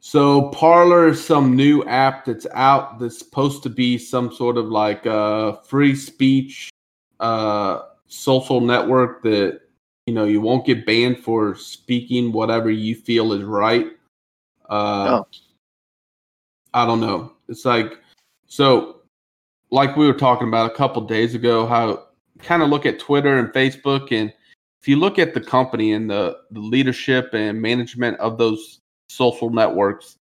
So 0.00 0.48
Parler 0.48 1.08
is 1.08 1.22
some 1.24 1.54
new 1.54 1.84
app 1.84 2.24
that's 2.24 2.46
out 2.54 2.98
that's 2.98 3.18
supposed 3.18 3.62
to 3.64 3.68
be 3.68 3.98
some 3.98 4.32
sort 4.32 4.56
of 4.56 4.66
like 4.66 5.06
uh 5.06 5.52
free 5.56 5.94
speech 5.94 6.70
uh 7.20 7.82
social 8.06 8.60
network 8.62 9.22
that 9.22 9.60
you 10.06 10.14
know 10.14 10.24
you 10.24 10.40
won't 10.40 10.64
get 10.64 10.86
banned 10.86 11.18
for 11.18 11.54
speaking 11.54 12.32
whatever 12.32 12.70
you 12.70 12.94
feel 12.94 13.34
is 13.34 13.44
right. 13.44 13.88
Uh 14.68 15.20
Oh. 15.20 15.26
I 16.72 16.86
don't 16.86 17.00
know. 17.00 17.32
It's 17.48 17.64
like 17.66 17.98
so 18.46 19.02
like 19.70 19.96
we 19.96 20.06
were 20.06 20.14
talking 20.14 20.48
about 20.48 20.70
a 20.70 20.74
couple 20.74 21.02
days 21.02 21.34
ago 21.34 21.66
how 21.66 22.06
kind 22.38 22.62
of 22.62 22.70
look 22.70 22.86
at 22.86 22.98
Twitter 22.98 23.38
and 23.38 23.48
Facebook 23.48 24.12
and 24.12 24.32
if 24.80 24.88
you 24.88 24.96
look 24.96 25.18
at 25.18 25.34
the 25.34 25.40
company 25.42 25.92
and 25.92 26.08
the, 26.08 26.38
the 26.52 26.60
leadership 26.60 27.34
and 27.34 27.60
management 27.60 28.18
of 28.18 28.38
those 28.38 28.79
social 29.10 29.50
networks, 29.50 30.16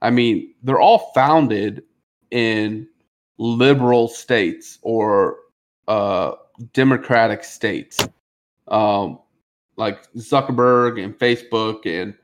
I 0.00 0.10
mean, 0.10 0.54
they're 0.62 0.80
all 0.80 1.10
founded 1.14 1.82
in 2.30 2.88
liberal 3.38 4.08
states 4.08 4.78
or 4.82 5.36
uh, 5.88 6.32
democratic 6.72 7.44
states. 7.44 8.06
Um, 8.68 9.18
like 9.76 10.12
Zuckerberg 10.14 11.02
and 11.02 11.16
Facebook 11.18 11.86
and 11.86 12.14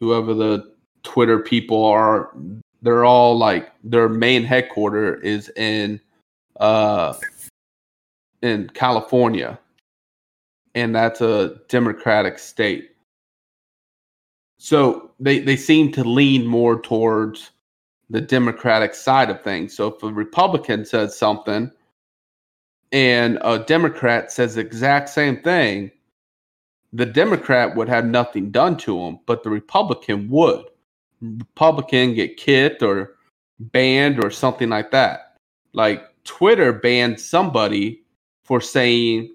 whoever 0.00 0.34
the 0.34 0.72
Twitter 1.02 1.38
people 1.38 1.84
are, 1.84 2.34
they're 2.80 3.04
all 3.04 3.36
like 3.36 3.70
their 3.84 4.08
main 4.08 4.44
headquarter 4.44 5.16
is 5.20 5.48
in 5.50 6.00
uh, 6.58 7.14
in 8.42 8.68
California, 8.74 9.58
and 10.74 10.94
that's 10.94 11.20
a 11.20 11.60
democratic 11.68 12.38
state. 12.38 12.91
So 14.64 15.10
they 15.18 15.40
they 15.40 15.56
seem 15.56 15.90
to 15.90 16.04
lean 16.04 16.46
more 16.46 16.80
towards 16.80 17.50
the 18.10 18.20
democratic 18.20 18.94
side 18.94 19.28
of 19.28 19.42
things. 19.42 19.74
So 19.74 19.88
if 19.88 20.00
a 20.04 20.12
Republican 20.12 20.84
says 20.84 21.18
something 21.18 21.68
and 22.92 23.40
a 23.42 23.58
Democrat 23.58 24.30
says 24.30 24.54
the 24.54 24.60
exact 24.60 25.08
same 25.08 25.42
thing, 25.42 25.90
the 26.92 27.04
Democrat 27.04 27.74
would 27.74 27.88
have 27.88 28.04
nothing 28.06 28.52
done 28.52 28.76
to 28.76 29.00
him, 29.00 29.18
but 29.26 29.42
the 29.42 29.50
Republican 29.50 30.30
would. 30.30 30.64
Republican 31.20 32.14
get 32.14 32.36
kicked 32.36 32.84
or 32.84 33.16
banned 33.58 34.22
or 34.22 34.30
something 34.30 34.68
like 34.68 34.92
that. 34.92 35.38
Like 35.72 36.04
Twitter 36.22 36.72
banned 36.72 37.18
somebody 37.18 38.04
for 38.44 38.60
saying 38.60 39.34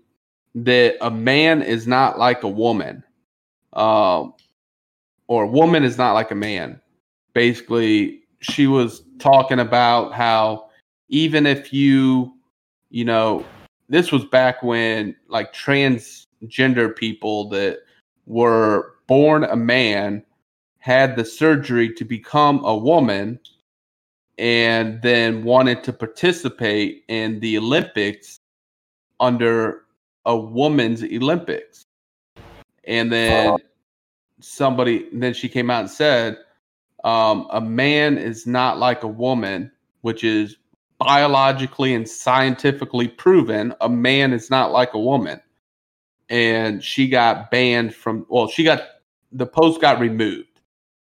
that 0.56 0.96
a 1.02 1.12
man 1.12 1.62
is 1.62 1.86
not 1.86 2.18
like 2.18 2.44
a 2.44 2.48
woman, 2.48 3.04
um, 3.74 4.34
or 5.28 5.46
woman 5.46 5.84
is 5.84 5.98
not 5.98 6.14
like 6.14 6.32
a 6.32 6.36
man. 6.36 6.80
Basically, 7.34 8.22
she 8.40 8.68
was 8.68 9.04
talking 9.20 9.60
about 9.60 10.14
how 10.14 10.70
even 11.10 11.46
if 11.46 11.74
you, 11.74 12.34
you 12.90 13.06
know, 13.06 13.46
this 13.90 14.12
was 14.12 14.26
back 14.26 14.64
when 14.64 15.16
like 15.28 15.54
transgender 15.54 16.96
people 16.96 17.50
that 17.50 17.80
were 18.26 18.94
born 19.08 19.44
a 19.46 19.56
man 19.56 20.24
had 20.80 21.16
the 21.16 21.26
surgery 21.26 21.94
to 21.94 22.06
become 22.06 22.64
a 22.64 22.76
woman 22.76 23.40
and 24.38 25.02
then 25.02 25.44
wanted 25.44 25.84
to 25.84 25.92
participate 25.92 27.04
in 27.08 27.40
the 27.40 27.58
Olympics 27.58 28.40
under 29.20 29.86
a 30.26 30.38
woman's 30.38 31.04
Olympics. 31.04 31.86
And 32.84 33.12
then 33.12 33.48
uh-huh. 33.48 33.58
Somebody, 34.40 35.08
then 35.14 35.34
she 35.34 35.50
came 35.50 35.70
out 35.70 35.82
and 35.82 35.90
said, 35.90 36.38
um, 37.04 37.48
a 37.52 37.62
man 37.62 38.18
is 38.18 38.48
not 38.48 38.80
like 38.80 39.04
a 39.04 39.08
woman, 39.08 39.72
which 40.02 40.24
is 40.24 40.58
biologically 41.00 41.94
and 41.94 42.08
scientifically 42.08 43.08
proven. 43.08 43.74
A 43.82 43.90
man 43.90 44.34
is 44.34 44.50
not 44.50 44.72
like 44.72 44.94
a 44.94 45.00
woman. 45.00 45.42
And 46.30 46.84
she 46.84 47.08
got 47.08 47.52
banned 47.52 47.96
from, 47.96 48.26
well, 48.30 48.48
she 48.48 48.64
got, 48.64 48.82
the 49.32 49.46
post 49.46 49.80
got 49.80 50.00
removed. 50.00 50.62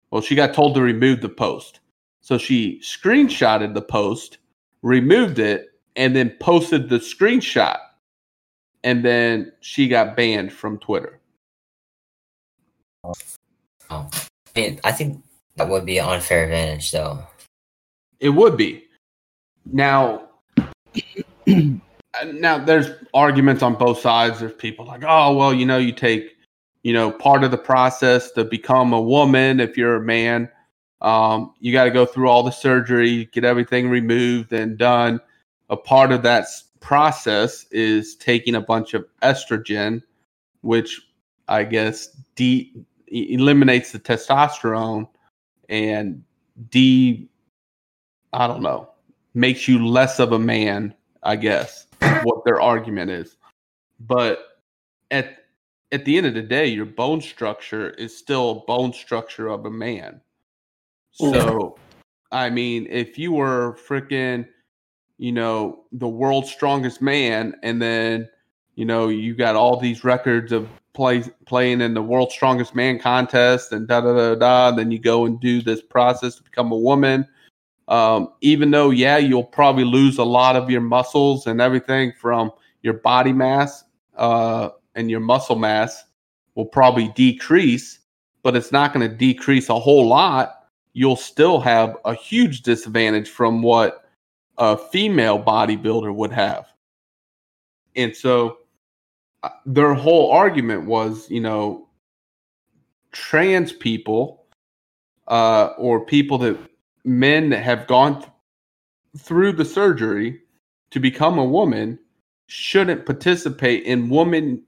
Well, 0.09 0.21
she 0.21 0.35
got 0.35 0.53
told 0.53 0.75
to 0.75 0.81
remove 0.81 1.21
the 1.21 1.29
post. 1.29 1.79
So 2.21 2.37
she 2.37 2.79
screenshotted 2.83 3.73
the 3.73 3.81
post, 3.81 4.39
removed 4.81 5.39
it, 5.39 5.69
and 5.95 6.15
then 6.15 6.35
posted 6.39 6.89
the 6.89 6.97
screenshot. 6.97 7.77
And 8.83 9.05
then 9.05 9.51
she 9.59 9.87
got 9.87 10.15
banned 10.15 10.51
from 10.51 10.79
Twitter. 10.79 11.20
Oh. 13.03 13.13
I 13.89 14.09
mean, 14.55 14.79
I 14.83 14.91
think 14.91 15.23
that 15.55 15.69
would 15.69 15.85
be 15.85 15.97
an 15.97 16.07
unfair 16.07 16.43
advantage, 16.43 16.91
though. 16.91 17.25
It 18.19 18.29
would 18.29 18.57
be. 18.57 18.85
Now, 19.65 20.29
now 22.25 22.57
there's 22.57 22.89
arguments 23.13 23.63
on 23.63 23.75
both 23.75 23.99
sides. 23.99 24.39
There's 24.39 24.53
people 24.53 24.85
like, 24.85 25.03
oh, 25.05 25.35
well, 25.35 25.53
you 25.53 25.65
know, 25.65 25.77
you 25.77 25.91
take, 25.91 26.35
you 26.83 26.93
know, 26.93 27.11
part 27.11 27.43
of 27.43 27.51
the 27.51 27.57
process 27.57 28.31
to 28.31 28.43
become 28.43 28.93
a 28.93 29.01
woman 29.01 29.59
if 29.59 29.77
you're 29.77 29.95
a 29.95 30.01
man. 30.01 30.49
Um, 31.01 31.53
you 31.59 31.73
got 31.73 31.85
to 31.85 31.91
go 31.91 32.05
through 32.05 32.29
all 32.29 32.43
the 32.43 32.51
surgery, 32.51 33.25
get 33.31 33.43
everything 33.43 33.89
removed 33.89 34.53
and 34.53 34.77
done. 34.77 35.19
A 35.69 35.77
part 35.77 36.11
of 36.11 36.21
that 36.23 36.47
process 36.79 37.65
is 37.71 38.15
taking 38.17 38.55
a 38.55 38.61
bunch 38.61 38.93
of 38.93 39.05
estrogen, 39.23 40.03
which 40.61 41.01
I 41.47 41.63
guess 41.63 42.07
de- 42.35 42.71
eliminates 43.11 43.91
the 43.91 43.99
testosterone 43.99 45.07
and 45.69 46.23
D, 46.69 47.29
I 48.33 48.47
don't 48.47 48.61
know 48.61 48.91
makes 49.33 49.67
you 49.67 49.85
less 49.85 50.19
of 50.19 50.31
a 50.31 50.39
man. 50.39 50.93
I 51.23 51.35
guess 51.35 51.85
what 52.23 52.43
their 52.45 52.59
argument 52.59 53.11
is, 53.11 53.37
but 53.99 54.59
at 55.11 55.37
at 55.91 56.05
the 56.05 56.17
end 56.17 56.25
of 56.25 56.33
the 56.33 56.41
day, 56.41 56.67
your 56.67 56.85
bone 56.85 57.21
structure 57.21 57.91
is 57.91 58.17
still 58.17 58.51
a 58.51 58.65
bone 58.65 58.93
structure 58.93 59.49
of 59.49 59.65
a 59.65 59.69
man. 59.69 60.21
Mm. 61.19 61.33
So, 61.33 61.77
I 62.31 62.49
mean, 62.49 62.87
if 62.89 63.19
you 63.19 63.33
were 63.33 63.77
freaking, 63.87 64.47
you 65.17 65.31
know, 65.31 65.83
the 65.91 66.07
world's 66.07 66.49
strongest 66.49 67.01
man, 67.01 67.53
and 67.61 67.81
then, 67.81 68.29
you 68.75 68.85
know, 68.85 69.09
you 69.09 69.35
got 69.35 69.55
all 69.55 69.77
these 69.77 70.03
records 70.03 70.51
of 70.51 70.69
play 70.93 71.23
playing 71.45 71.81
in 71.81 71.93
the 71.93 72.01
world's 72.01 72.33
strongest 72.33 72.75
man 72.75 72.99
contest 72.99 73.71
and 73.71 73.87
da 73.87 74.01
da 74.01 74.13
da 74.13 74.35
da, 74.35 74.71
then 74.71 74.91
you 74.91 74.99
go 74.99 75.25
and 75.25 75.39
do 75.39 75.61
this 75.61 75.81
process 75.81 76.35
to 76.35 76.43
become 76.43 76.71
a 76.71 76.77
woman. 76.77 77.27
Um, 77.87 78.29
even 78.41 78.71
though, 78.71 78.89
yeah, 78.89 79.17
you'll 79.17 79.43
probably 79.43 79.83
lose 79.83 80.17
a 80.17 80.23
lot 80.23 80.55
of 80.55 80.69
your 80.69 80.81
muscles 80.81 81.47
and 81.47 81.59
everything 81.59 82.13
from 82.19 82.51
your 82.83 82.93
body 82.93 83.33
mass 83.33 83.83
uh, 84.17 84.69
and 84.95 85.09
your 85.09 85.19
muscle 85.19 85.55
mass, 85.55 86.05
will 86.55 86.65
probably 86.65 87.09
decrease, 87.15 87.99
but 88.43 88.55
it's 88.55 88.71
not 88.71 88.93
going 88.93 89.09
to 89.09 89.15
decrease 89.15 89.69
a 89.69 89.79
whole 89.79 90.07
lot. 90.07 90.65
You'll 90.93 91.15
still 91.15 91.59
have 91.61 91.97
a 92.05 92.13
huge 92.13 92.61
disadvantage 92.61 93.29
from 93.29 93.61
what 93.61 94.05
a 94.57 94.77
female 94.77 95.41
bodybuilder 95.41 96.13
would 96.13 96.31
have. 96.31 96.67
And 97.95 98.15
so 98.15 98.57
their 99.65 99.93
whole 99.93 100.31
argument 100.31 100.85
was, 100.85 101.29
you 101.29 101.39
know, 101.39 101.87
trans 103.11 103.73
people 103.73 104.45
uh, 105.27 105.73
or 105.77 106.05
people 106.05 106.37
that 106.39 106.57
men 107.03 107.49
that 107.49 107.63
have 107.63 107.87
gone 107.87 108.19
th- 108.19 108.29
through 109.17 109.51
the 109.53 109.65
surgery 109.65 110.41
to 110.91 110.99
become 110.99 111.37
a 111.37 111.45
woman 111.45 111.97
shouldn't 112.47 113.05
participate 113.05 113.83
in 113.83 114.09
woman 114.09 114.61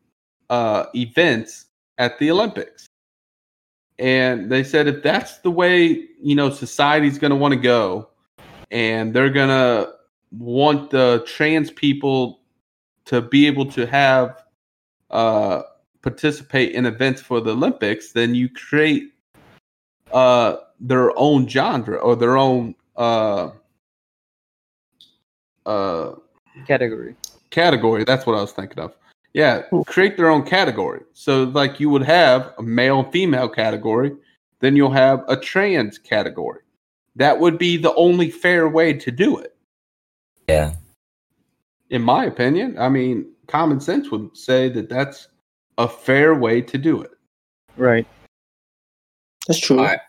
uh, 0.49 0.85
events 0.95 1.65
at 1.97 2.17
the 2.19 2.31
Olympics. 2.31 2.87
And 3.99 4.51
they 4.51 4.63
said 4.63 4.87
if 4.87 5.03
that's 5.03 5.37
the 5.39 5.51
way 5.51 6.07
you 6.21 6.35
know 6.35 6.49
society's 6.49 7.19
going 7.19 7.31
to 7.31 7.35
want 7.35 7.53
to 7.53 7.59
go, 7.59 8.09
and 8.71 9.13
they're 9.13 9.29
going 9.29 9.49
to 9.49 9.93
want 10.31 10.89
the 10.89 11.23
trans 11.27 11.69
people 11.69 12.39
to 13.05 13.21
be 13.21 13.45
able 13.45 13.65
to 13.71 13.85
have 13.85 14.42
uh, 15.13 15.61
participate 16.01 16.73
in 16.73 16.85
events 16.85 17.21
for 17.21 17.39
the 17.39 17.51
Olympics, 17.51 18.11
then 18.11 18.35
you 18.35 18.49
create 18.49 19.13
uh, 20.11 20.57
their 20.79 21.17
own 21.17 21.47
genre 21.47 21.97
or 21.97 22.15
their 22.15 22.35
own 22.35 22.75
uh, 22.97 23.51
uh, 25.65 26.11
Category. 26.67 27.15
category. 27.49 28.03
That's 28.03 28.25
what 28.25 28.37
I 28.37 28.41
was 28.41 28.51
thinking 28.51 28.79
of. 28.79 28.95
Yeah, 29.33 29.63
create 29.87 30.17
their 30.17 30.29
own 30.29 30.43
category. 30.43 31.01
So, 31.13 31.45
like, 31.45 31.79
you 31.79 31.89
would 31.89 32.03
have 32.03 32.53
a 32.59 32.63
male 32.63 32.99
and 32.99 33.11
female 33.11 33.49
category, 33.49 34.11
then 34.59 34.75
you'll 34.75 34.91
have 34.91 35.23
a 35.27 35.35
trans 35.35 35.97
category. 35.97 36.61
That 37.15 37.39
would 37.39 37.57
be 37.57 37.77
the 37.77 37.93
only 37.95 38.29
fair 38.29 38.69
way 38.69 38.93
to 38.93 39.11
do 39.11 39.37
it, 39.39 39.55
Yeah. 40.47 40.73
In 41.93 42.01
my 42.01 42.25
opinion. 42.25 42.75
I 42.77 42.89
mean, 42.89 43.31
common 43.47 43.79
sense 43.79 44.09
would 44.11 44.35
say 44.35 44.67
that 44.69 44.89
that's 44.89 45.27
a 45.77 45.87
fair 45.87 46.33
way 46.33 46.59
to 46.61 46.77
do 46.77 47.01
it. 47.01 47.11
Right. 47.77 48.07
That's 49.47 49.59
true. 49.59 49.77
Alright. 49.77 49.99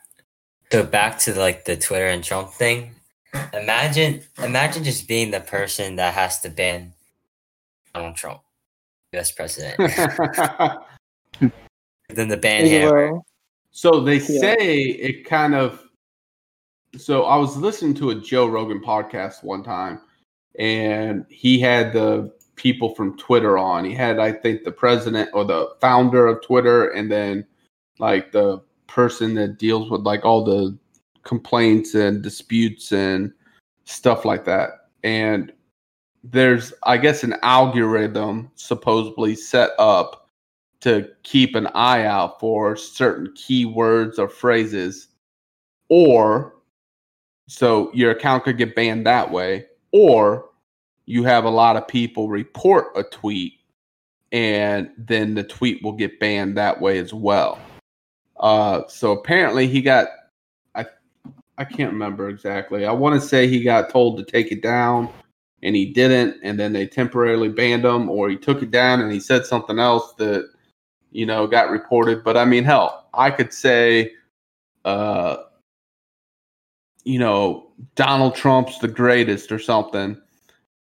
So 0.72 0.82
back 0.82 1.18
to 1.20 1.39
like 1.39 1.66
the 1.66 1.76
Twitter 1.76 2.09
and 2.09 2.24
Trump 2.24 2.51
thing. 2.51 2.95
Imagine 3.53 4.22
imagine 4.43 4.82
just 4.82 5.07
being 5.07 5.30
the 5.30 5.41
person 5.41 5.97
that 5.97 6.14
has 6.14 6.41
to 6.41 6.49
ban 6.49 6.95
Donald 7.93 8.16
Trump, 8.16 8.41
US 9.12 9.30
president. 9.30 9.76
then 12.09 12.28
the 12.28 12.37
ban 12.37 12.66
You 12.66 12.95
him. 12.95 13.20
So 13.72 14.01
they 14.01 14.16
Yeah. 14.16 14.41
say 14.41 14.57
it 14.80 15.24
kind 15.26 15.55
of. 15.55 15.82
So 16.97 17.24
I 17.24 17.37
was 17.37 17.57
listening 17.57 17.95
to 17.95 18.11
a 18.11 18.14
Joe 18.14 18.47
Rogan 18.47 18.80
podcast 18.80 19.43
one 19.43 19.64
time, 19.64 20.01
and 20.59 21.27
he 21.29 21.59
had 21.59 21.93
the 21.93 22.33
people 22.57 22.95
from 22.95 23.17
Twitter 23.19 23.59
on. 23.59 23.85
He 23.85 23.95
had, 23.95 24.19
I 24.19 24.33
think, 24.33 24.65
the 24.65 24.73
president 24.73 25.31
or 25.33 25.45
the 25.45 25.75
founder 25.81 26.27
of 26.27 26.43
Twitter, 26.43 26.91
and 26.91 27.11
then 27.11 27.47
like 27.99 28.33
the 28.33 28.63
person 28.87 29.35
that 29.35 29.59
deals 29.59 29.91
with 29.91 30.03
like 30.03 30.25
all 30.25 30.45
the 30.45 30.77
complaints 31.25 31.95
and 31.95 32.23
disputes 32.23 32.93
and 32.93 33.33
stuff 33.85 34.25
like 34.25 34.45
that. 34.45 34.71
And 35.03 35.53
there's, 36.23 36.73
I 36.85 36.97
guess, 36.97 37.25
an 37.25 37.35
algorithm 37.43 38.51
supposedly 38.55 39.35
set 39.35 39.71
up 39.79 40.31
to 40.81 41.09
keep 41.23 41.55
an 41.55 41.67
eye 41.69 42.05
out 42.05 42.39
for 42.41 42.77
certain 42.77 43.29
keywords 43.35 44.19
or 44.19 44.29
phrases, 44.29 45.09
or 45.89 46.57
so 47.49 47.91
your 47.93 48.11
account 48.11 48.45
could 48.45 48.59
get 48.59 48.75
banned 48.75 49.07
that 49.07 49.31
way, 49.31 49.67
or 49.95 50.51
you 51.07 51.23
have 51.23 51.45
a 51.45 51.51
lot 51.51 51.77
of 51.77 51.87
people 51.87 52.29
report 52.29 52.89
a 52.97 53.05
tweet 53.05 53.53
and 54.33 54.91
then 54.99 55.35
the 55.35 55.45
tweet 55.45 55.81
will 55.85 55.93
get 55.93 56.19
banned 56.19 56.57
that 56.57 56.81
way 56.81 56.99
as 56.99 57.15
well. 57.15 57.61
Uh, 58.41 58.83
so 58.89 59.13
apparently 59.13 59.69
he 59.69 59.81
got, 59.81 60.09
I, 60.75 60.87
I 61.57 61.65
can't 61.65 61.93
remember 61.93 62.29
exactly. 62.29 62.85
I 62.85 62.91
want 62.91 63.21
to 63.21 63.25
say 63.25 63.47
he 63.47 63.63
got 63.63 63.91
told 63.91 64.19
to 64.19 64.25
take 64.25 64.51
it 64.51 64.61
down 64.61 65.09
and 65.63 65.77
he 65.77 65.87
didn't, 65.87 66.41
and 66.43 66.59
then 66.59 66.73
they 66.73 66.89
temporarily 66.89 67.49
banned 67.49 67.85
him, 67.85 68.11
or 68.11 68.29
he 68.29 68.37
took 68.37 68.61
it 68.61 68.73
down 68.73 69.01
and 69.01 69.13
he 69.13 69.21
said 69.21 69.47
something 69.47 69.79
else 69.79 70.13
that 70.15 70.51
you 71.15 71.25
know, 71.25 71.47
got 71.47 71.71
reported. 71.71 72.23
But 72.23 72.37
I 72.37 72.45
mean, 72.45 72.65
hell, 72.65 73.07
I 73.15 73.31
could 73.31 73.55
say, 73.55 74.13
uh, 74.85 75.37
you 77.05 77.21
know, 77.21 77.64
Donald 77.95 78.35
Trump's 78.35 78.79
the 78.79 78.89
greatest 78.89 79.53
or 79.53 79.59
something, 79.59 80.20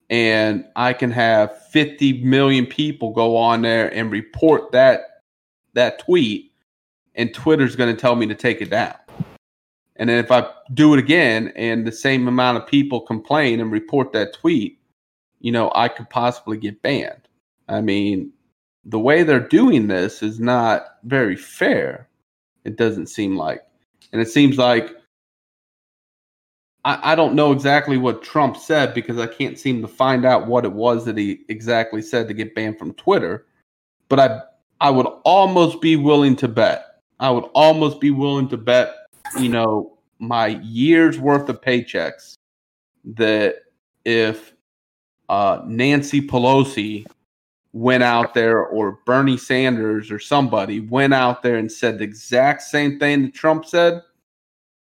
and 0.10 0.66
I 0.76 0.94
can 0.94 1.12
have 1.12 1.68
50 1.68 2.24
million 2.24 2.66
people 2.66 3.12
go 3.12 3.36
on 3.38 3.62
there 3.62 3.94
and 3.94 4.12
report 4.12 4.72
that 4.72 5.22
that 5.74 6.00
tweet, 6.00 6.52
and 7.16 7.34
Twitter's 7.34 7.76
going 7.76 7.94
to 7.94 8.00
tell 8.00 8.16
me 8.16 8.28
to 8.28 8.36
take 8.36 8.62
it 8.62 8.70
down. 8.70 8.96
And 9.96 10.10
then 10.10 10.24
if 10.24 10.32
I 10.32 10.50
do 10.74 10.94
it 10.94 11.00
again 11.00 11.54
and 11.56 11.86
the 11.86 11.92
same 11.92 12.28
amount 12.28 12.58
of 12.58 12.68
people 12.68 13.02
complain 13.02 13.60
and 13.60 13.72
report 13.72 14.12
that 14.14 14.34
tweet, 14.34 14.80
you 15.40 15.52
know, 15.52 15.72
I 15.76 15.88
could 15.88 16.10
possibly 16.10 16.58
get 16.58 16.82
banned. 16.82 17.28
I 17.68 17.82
mean, 17.82 18.32
the 18.86 19.00
way 19.00 19.24
they're 19.24 19.40
doing 19.40 19.88
this 19.88 20.24
is 20.24 20.40
not 20.40 20.98
very 21.04 21.36
fair. 21.36 22.08
It 22.66 22.76
doesn't 22.76 23.08
seem 23.08 23.38
like. 23.38 23.64
And 24.12 24.22
it 24.22 24.30
seems 24.30 24.58
like 24.58 24.96
I, 26.86 27.14
I 27.14 27.16
don't 27.16 27.36
know 27.36 27.52
exactly 27.52 27.98
what 27.98 28.24
Trump 28.24 28.58
said 28.58 28.94
because 28.94 29.18
I 29.18 29.28
can't 29.28 29.58
seem 29.58 29.82
to 29.82 29.88
find 29.88 30.26
out 30.26 30.48
what 30.48 30.66
it 30.66 30.74
was 30.74 31.06
that 31.06 31.18
he 31.18 31.42
exactly 31.50 32.02
said 32.02 32.28
to 32.28 32.34
get 32.34 32.56
banned 32.56 32.78
from 32.78 32.94
Twitter. 32.94 33.46
But 34.10 34.20
I 34.20 34.42
I 34.82 34.90
would 34.90 35.08
almost 35.24 35.82
be 35.82 35.96
willing 35.96 36.36
to 36.38 36.48
bet. 36.48 37.02
I 37.20 37.30
would 37.32 37.46
almost 37.54 38.02
be 38.02 38.12
willing 38.12 38.50
to 38.50 38.58
bet, 38.58 38.94
you 39.40 39.48
know, 39.48 39.98
my 40.20 40.48
year's 40.62 41.18
worth 41.18 41.48
of 41.48 41.62
paychecks 41.62 42.36
that 43.06 43.56
if 44.04 44.54
uh, 45.30 45.62
Nancy 45.66 46.22
Pelosi 46.22 47.06
went 47.72 48.04
out 48.04 48.34
there 48.34 48.66
or 48.66 49.00
Bernie 49.06 49.38
Sanders 49.38 50.12
or 50.12 50.20
somebody 50.20 50.82
went 50.82 51.14
out 51.14 51.44
there 51.44 51.56
and 51.56 51.72
said 51.72 51.98
the 51.98 52.04
exact 52.04 52.62
same 52.62 53.00
thing 53.00 53.24
that 53.24 53.34
Trump 53.34 53.66
said, 53.66 54.02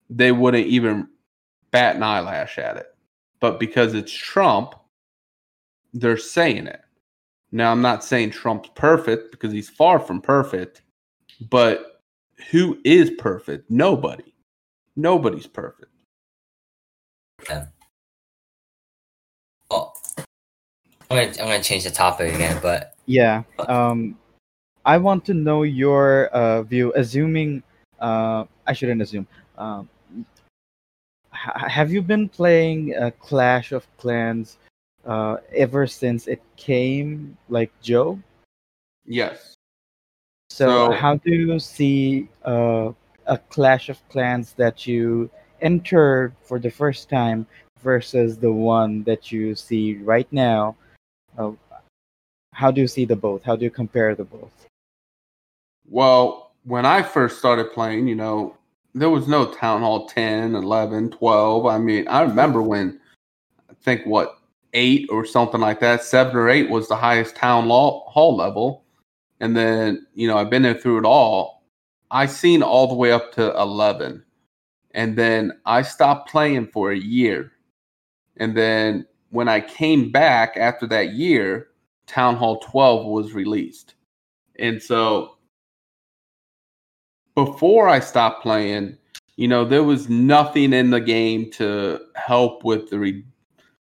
they 0.10 0.32
wouldn't 0.32 0.66
even 0.66 1.08
bat 1.72 1.96
an 1.96 2.04
eyelash 2.04 2.58
at 2.58 2.78
it. 2.78 2.88
But 3.40 3.60
because 3.60 3.94
it's 3.94 4.12
Trump, 4.12 4.76
they're 5.94 6.18
saying 6.18 6.68
it. 6.68 6.82
Now, 7.52 7.72
I'm 7.72 7.82
not 7.82 8.04
saying 8.04 8.32
Trump's 8.32 8.70
perfect 8.76 9.32
because 9.32 9.52
he's 9.52 9.70
far 9.70 10.00
from 10.00 10.22
perfect, 10.22 10.84
but 11.50 12.02
who 12.52 12.80
is 12.86 13.10
perfect? 13.12 13.70
Nobody. 13.70 14.34
Nobody's 14.96 15.48
perfect. 15.48 15.92
Oh, 19.70 19.94
I'm 20.18 20.26
gonna 21.10 21.22
I'm 21.22 21.34
gonna 21.34 21.64
change 21.64 21.84
the 21.84 21.90
topic 21.90 22.34
again, 22.34 22.60
but 22.62 22.96
Yeah. 23.06 23.44
Um, 23.60 24.18
I 24.86 24.98
want 24.98 25.26
to 25.26 25.34
know 25.34 25.64
your 25.64 26.28
uh, 26.28 26.64
view. 26.64 26.94
Assuming, 26.96 27.64
uh, 28.00 28.46
I 28.66 28.74
shouldn't 28.74 29.02
assume. 29.02 29.28
Um, 29.58 29.90
ha- 30.01 30.01
have 31.68 31.92
you 31.92 32.02
been 32.02 32.30
playing 32.30 32.96
uh, 32.96 33.12
Clash 33.20 33.72
of 33.72 33.86
Clans 33.98 34.58
uh, 35.06 35.38
ever 35.56 35.88
since 35.88 36.28
it 36.28 36.42
came, 36.56 37.38
like 37.50 37.72
Joe? 37.82 38.20
Yes. 39.06 39.56
So, 40.50 40.68
So- 40.68 40.92
how 40.92 41.16
do 41.16 41.32
you 41.32 41.60
see 41.60 42.30
uh, 42.46 42.92
a 43.26 43.38
Clash 43.50 43.90
of 43.90 43.98
Clans 44.10 44.54
that 44.54 44.86
you 44.86 45.30
entered 45.62 46.34
for 46.42 46.60
the 46.60 46.70
first 46.70 47.10
time 47.10 47.48
versus 47.82 48.38
the 48.38 48.52
one 48.52 49.04
that 49.04 49.32
you 49.32 49.56
see 49.56 49.96
right 49.98 50.28
now? 50.32 50.76
Uh, 51.38 51.52
how 52.54 52.70
do 52.70 52.82
you 52.82 52.88
see 52.88 53.06
the 53.06 53.16
both? 53.16 53.44
How 53.44 53.56
do 53.56 53.64
you 53.64 53.72
compare 53.72 54.14
the 54.14 54.26
both? 54.26 54.52
Well, 55.88 56.52
when 56.64 56.86
I 56.86 57.02
first 57.02 57.40
started 57.40 57.72
playing, 57.74 58.08
you 58.08 58.16
know, 58.16 58.56
there 58.94 59.10
was 59.10 59.28
no 59.28 59.46
Town 59.46 59.82
Hall 59.82 60.08
10, 60.08 60.56
11, 60.56 61.12
12. 61.12 61.66
I 61.66 61.78
mean, 61.78 62.08
I 62.08 62.22
remember 62.22 62.62
when 62.62 63.00
I 63.70 63.74
think 63.82 64.06
what, 64.06 64.38
eight 64.74 65.08
or 65.10 65.26
something 65.26 65.62
like 65.62 65.80
that, 65.82 66.04
seven 66.04 66.36
or 66.36 66.50
eight 66.50 66.70
was 66.70 66.88
the 66.88 66.96
highest 66.96 67.36
Town 67.36 67.68
Law, 67.68 68.10
Hall 68.10 68.36
level. 68.36 68.86
And 69.40 69.56
then, 69.56 70.06
you 70.14 70.28
know, 70.28 70.38
I've 70.38 70.50
been 70.50 70.62
there 70.62 70.76
through 70.76 71.00
it 71.00 71.06
all. 71.06 71.64
I 72.12 72.26
seen 72.26 72.62
all 72.62 72.88
the 72.88 72.96
way 72.96 73.12
up 73.12 73.32
to 73.34 73.52
11. 73.60 74.24
And 74.94 75.18
then 75.18 75.54
I 75.66 75.82
stopped 75.82 76.30
playing 76.30 76.68
for 76.68 76.92
a 76.92 76.98
year. 76.98 77.54
And 78.38 78.56
then 78.56 79.06
when 79.30 79.48
I 79.48 79.62
came 79.62 80.12
back 80.12 80.58
after 80.58 80.86
that 80.88 81.14
year, 81.14 81.70
Town 82.08 82.36
Hall 82.36 82.60
12 82.60 83.06
was 83.06 83.34
released. 83.34 83.96
And 84.60 84.82
so 84.82 85.38
before 87.46 87.90
I 87.90 88.00
stopped 88.00 88.44
playing, 88.44 88.98
you 89.36 89.48
know, 89.48 89.66
there 89.66 89.84
was 89.84 90.10
nothing 90.10 90.74
in 90.74 90.92
the 90.92 91.02
game 91.02 91.50
to 91.52 92.00
help 92.16 92.64
with 92.64 92.90
the 92.90 93.00
re- 93.00 93.26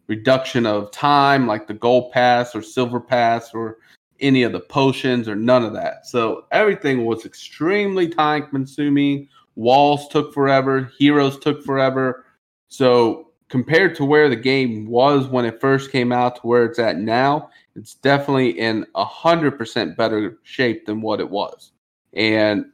reduction 0.06 0.66
of 0.66 0.90
time, 0.90 1.46
like 1.46 1.66
the 1.66 1.74
gold 1.74 2.12
pass 2.12 2.54
or 2.54 2.60
silver 2.60 3.00
pass 3.00 3.54
or 3.54 3.78
any 4.20 4.42
of 4.42 4.52
the 4.52 4.60
potions 4.60 5.28
or 5.28 5.36
none 5.36 5.64
of 5.64 5.72
that. 5.72 6.06
So 6.06 6.44
everything 6.50 7.06
was 7.06 7.24
extremely 7.24 8.08
time 8.08 8.48
consuming. 8.50 9.28
Walls 9.54 10.08
took 10.08 10.34
forever, 10.34 10.90
heroes 10.98 11.38
took 11.38 11.64
forever. 11.64 12.26
So 12.68 13.30
compared 13.48 13.94
to 13.94 14.04
where 14.04 14.28
the 14.28 14.36
game 14.36 14.86
was 14.86 15.26
when 15.26 15.46
it 15.46 15.60
first 15.60 15.90
came 15.90 16.12
out 16.12 16.36
to 16.36 16.42
where 16.42 16.66
it's 16.66 16.78
at 16.78 16.98
now, 16.98 17.48
it's 17.76 17.94
definitely 17.94 18.58
in 18.58 18.84
a 18.94 19.04
hundred 19.06 19.56
percent 19.56 19.96
better 19.96 20.38
shape 20.42 20.84
than 20.84 21.00
what 21.00 21.20
it 21.20 21.30
was. 21.30 21.72
And 22.12 22.66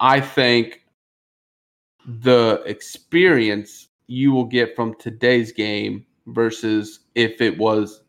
I 0.00 0.20
think 0.20 0.82
the 2.06 2.62
experience 2.64 3.88
you 4.06 4.32
will 4.32 4.46
get 4.46 4.74
from 4.74 4.94
today's 4.94 5.52
game 5.52 6.06
versus 6.26 7.00
if 7.14 7.40
it 7.40 7.58
was 7.58 8.02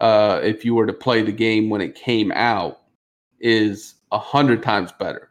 uh, 0.00 0.40
if 0.42 0.64
you 0.64 0.74
were 0.74 0.86
to 0.86 0.92
play 0.92 1.22
the 1.22 1.32
game 1.32 1.70
when 1.70 1.80
it 1.80 1.94
came 1.94 2.30
out 2.32 2.82
is 3.40 3.94
a 4.10 4.18
hundred 4.18 4.62
times 4.62 4.92
better. 4.92 5.30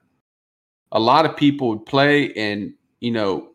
A 0.93 0.99
lot 0.99 1.25
of 1.25 1.37
people 1.37 1.69
would 1.69 1.85
play 1.85 2.33
and 2.33 2.73
you 2.99 3.11
know 3.11 3.49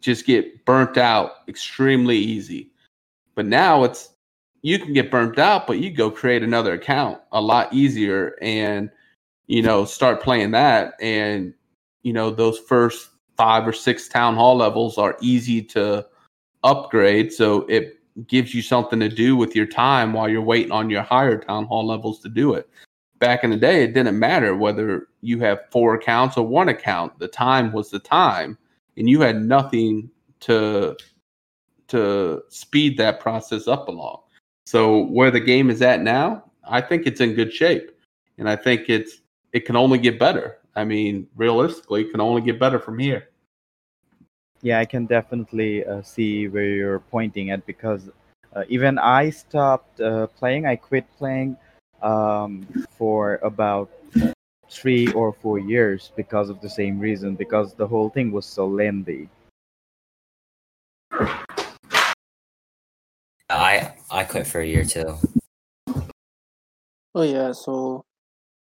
just 0.00 0.26
get 0.26 0.64
burnt 0.64 0.98
out 0.98 1.32
extremely 1.48 2.16
easy. 2.16 2.72
But 3.36 3.46
now 3.46 3.84
it's 3.84 4.10
you 4.62 4.78
can 4.78 4.92
get 4.92 5.10
burnt 5.10 5.38
out, 5.38 5.66
but 5.66 5.78
you 5.78 5.90
go 5.90 6.10
create 6.10 6.42
another 6.42 6.72
account 6.72 7.20
a 7.32 7.40
lot 7.40 7.72
easier 7.72 8.34
and 8.42 8.90
you 9.50 9.62
know 9.62 9.84
start 9.84 10.22
playing 10.22 10.52
that. 10.52 10.94
And 11.00 11.52
you 12.02 12.12
know 12.12 12.30
those 12.30 12.58
first 12.58 13.10
five 13.36 13.66
or 13.66 13.72
six 13.72 14.08
town 14.08 14.36
hall 14.36 14.56
levels 14.56 14.96
are 14.96 15.16
easy 15.20 15.60
to 15.60 16.06
upgrade. 16.62 17.32
So 17.32 17.62
it 17.62 17.98
gives 18.28 18.54
you 18.54 18.62
something 18.62 19.00
to 19.00 19.08
do 19.08 19.34
with 19.34 19.56
your 19.56 19.66
time 19.66 20.12
while 20.12 20.28
you're 20.28 20.40
waiting 20.40 20.70
on 20.72 20.88
your 20.88 21.02
higher 21.02 21.38
town 21.38 21.64
hall 21.64 21.84
levels 21.84 22.20
to 22.20 22.28
do 22.28 22.54
it. 22.54 22.68
Back 23.18 23.42
in 23.42 23.50
the 23.50 23.56
day 23.56 23.82
it 23.82 23.92
didn't 23.92 24.18
matter 24.18 24.54
whether 24.54 25.08
you 25.20 25.40
have 25.40 25.68
four 25.72 25.94
accounts 25.94 26.36
or 26.36 26.46
one 26.46 26.68
account. 26.68 27.18
The 27.18 27.28
time 27.28 27.72
was 27.72 27.90
the 27.90 27.98
time 27.98 28.56
and 28.96 29.10
you 29.10 29.20
had 29.20 29.42
nothing 29.42 30.10
to 30.40 30.96
to 31.88 32.42
speed 32.50 32.96
that 32.98 33.18
process 33.18 33.66
up 33.66 33.88
along. 33.88 34.20
So 34.66 35.06
where 35.06 35.32
the 35.32 35.40
game 35.40 35.70
is 35.70 35.82
at 35.82 36.02
now 36.02 36.44
i 36.68 36.80
think 36.80 37.04
it's 37.04 37.20
in 37.20 37.34
good 37.34 37.52
shape. 37.52 37.90
And 38.38 38.48
i 38.48 38.54
think 38.54 38.88
it's 38.88 39.20
it 39.52 39.66
can 39.66 39.76
only 39.76 39.98
get 39.98 40.18
better 40.18 40.58
i 40.76 40.84
mean 40.84 41.26
realistically 41.36 42.02
it 42.02 42.10
can 42.10 42.20
only 42.20 42.42
get 42.42 42.58
better 42.58 42.78
from 42.78 42.98
here 42.98 43.30
Yeah, 44.62 44.78
I 44.78 44.84
can 44.84 45.06
definitely 45.06 45.86
uh, 45.86 46.02
see 46.02 46.46
where 46.48 46.66
you're 46.66 47.00
pointing 47.00 47.50
at 47.50 47.64
because 47.64 48.10
uh, 48.54 48.64
even 48.68 48.98
I 48.98 49.30
stopped 49.30 50.00
uh, 50.00 50.26
playing. 50.26 50.66
I 50.66 50.76
quit 50.76 51.06
playing 51.16 51.56
um, 52.02 52.68
for 52.90 53.40
about 53.42 53.88
three 54.68 55.10
or 55.12 55.32
four 55.32 55.58
years 55.58 56.12
because 56.14 56.50
of 56.50 56.60
the 56.60 56.68
same 56.68 57.00
reason 57.00 57.36
because 57.36 57.72
the 57.74 57.86
whole 57.86 58.10
thing 58.10 58.32
was 58.32 58.44
so 58.44 58.66
lengthy. 58.66 59.30
I 63.48 63.94
I 64.10 64.24
quit 64.24 64.46
for 64.46 64.60
a 64.60 64.66
year 64.66 64.84
too. 64.84 65.16
Oh 67.14 67.22
yeah, 67.22 67.52
so 67.52 68.04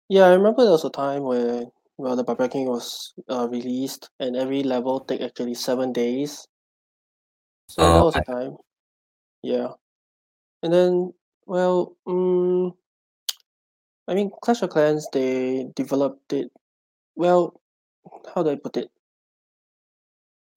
yeah, 0.09 0.25
I 0.25 0.33
remember 0.33 0.63
there 0.63 0.71
was 0.71 0.85
a 0.85 0.89
time 0.89 1.23
where 1.23 1.65
well 1.97 2.15
the 2.15 2.23
Barbarian 2.23 2.51
King 2.51 2.67
was 2.67 3.13
uh, 3.29 3.47
released 3.49 4.09
and 4.19 4.35
every 4.35 4.63
level 4.63 4.99
take 5.01 5.21
actually 5.21 5.53
seven 5.53 5.93
days. 5.93 6.47
So 7.67 7.93
that 7.93 7.99
Oh, 7.99 8.03
was 8.03 8.17
a 8.17 8.21
time. 8.21 8.57
Yeah. 9.43 9.73
And 10.63 10.73
then 10.73 11.13
well, 11.47 11.97
um, 12.07 12.75
I 14.07 14.15
mean 14.15 14.31
Clash 14.41 14.63
of 14.63 14.71
Clans 14.71 15.07
they 15.13 15.65
developed 15.75 16.33
it 16.33 16.51
well 17.15 17.61
how 18.35 18.43
do 18.43 18.51
I 18.51 18.55
put 18.55 18.77
it? 18.77 18.91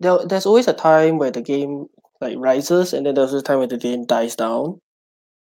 There 0.01 0.19
there's 0.27 0.45
always 0.47 0.67
a 0.67 0.73
time 0.73 1.19
where 1.19 1.31
the 1.31 1.41
game 1.43 1.87
like 2.21 2.37
rises 2.39 2.93
and 2.93 3.07
then 3.07 3.15
there's 3.15 3.33
a 3.33 3.43
time 3.43 3.59
where 3.59 3.67
the 3.69 3.79
game 3.79 4.05
dies 4.07 4.35
down. 4.35 4.81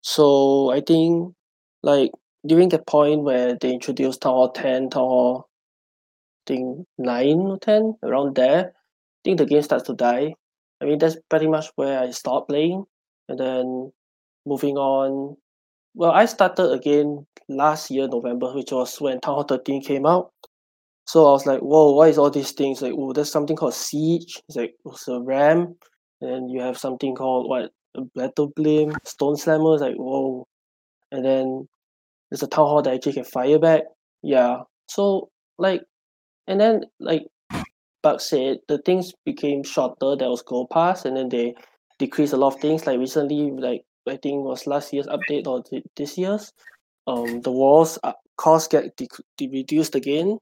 So 0.03 0.71
I 0.71 0.81
think 0.81 1.35
like 1.83 2.11
during 2.47 2.69
the 2.69 2.79
point 2.79 3.23
where 3.23 3.55
they 3.55 3.71
introduced 3.71 4.21
Town 4.21 4.33
Hall 4.33 4.51
10, 4.51 4.89
Town 4.89 5.03
Hall 5.03 5.49
I 6.47 6.53
think 6.53 6.87
9 6.97 7.39
or 7.39 7.59
10, 7.59 7.95
around 8.03 8.35
there, 8.35 8.67
I 8.67 9.19
think 9.23 9.37
the 9.37 9.45
game 9.45 9.61
starts 9.61 9.85
to 9.87 9.93
die. 9.93 10.33
I 10.81 10.85
mean, 10.85 10.97
that's 10.97 11.17
pretty 11.29 11.47
much 11.47 11.67
where 11.75 11.99
I 11.99 12.11
stopped 12.11 12.49
playing. 12.49 12.85
And 13.27 13.39
then 13.39 13.91
moving 14.45 14.77
on, 14.77 15.35
well, 15.93 16.11
I 16.11 16.25
started 16.25 16.71
again 16.71 17.25
last 17.49 17.91
year, 17.91 18.07
November, 18.07 18.53
which 18.53 18.71
was 18.71 19.01
when 19.01 19.19
Hall 19.23 19.43
13 19.43 19.83
came 19.83 20.05
out. 20.05 20.31
So 21.05 21.25
I 21.27 21.31
was 21.31 21.45
like, 21.45 21.59
whoa, 21.59 21.91
what 21.91 22.09
is 22.09 22.17
all 22.17 22.29
these 22.29 22.51
things? 22.51 22.81
Like, 22.81 22.93
oh, 22.95 23.13
there's 23.13 23.31
something 23.31 23.55
called 23.55 23.73
Siege. 23.73 24.41
It's 24.47 24.57
like, 24.57 24.75
oh, 24.85 24.91
it's 24.91 25.07
a 25.07 25.19
RAM. 25.19 25.75
And 26.21 26.51
you 26.51 26.61
have 26.61 26.77
something 26.77 27.15
called, 27.15 27.49
what, 27.49 27.71
Battle 28.15 28.51
Blimp, 28.55 28.95
Stone 29.05 29.37
Slammer. 29.37 29.73
It's 29.73 29.81
like, 29.81 29.95
whoa. 29.95 30.45
And 31.11 31.25
then 31.25 31.67
there's 32.30 32.43
a 32.43 32.47
town 32.47 32.67
hall 32.67 32.82
that 32.82 32.93
actually 32.93 33.13
can 33.13 33.23
fire 33.23 33.59
back. 33.59 33.84
Yeah. 34.21 34.61
So 34.88 35.30
like 35.57 35.84
and 36.47 36.59
then 36.59 36.86
like 36.99 37.28
Buck 38.03 38.21
said, 38.21 38.59
the 38.67 38.78
things 38.80 39.11
became 39.25 39.63
shorter. 39.63 40.15
There 40.15 40.30
was 40.30 40.41
gold 40.41 40.69
pass, 40.69 41.05
and 41.05 41.17
then 41.17 41.30
they 41.30 41.55
decreased 41.99 42.34
a 42.34 42.38
lot 42.38 42.55
of 42.55 42.61
things. 42.61 42.86
Like 42.86 42.99
recently, 42.99 43.51
like 43.51 43.84
I 44.07 44.17
think 44.17 44.43
was 44.43 44.67
last 44.67 44.93
year's 44.93 45.07
update 45.07 45.47
or 45.47 45.63
thi- 45.63 45.84
this 45.95 46.17
year's, 46.17 46.53
um, 47.07 47.41
the 47.41 47.51
walls 47.51 47.99
uh, 48.03 48.13
cost 48.38 48.71
get 48.71 48.95
de- 48.95 49.49
reduced 49.49 49.95
again. 49.95 50.38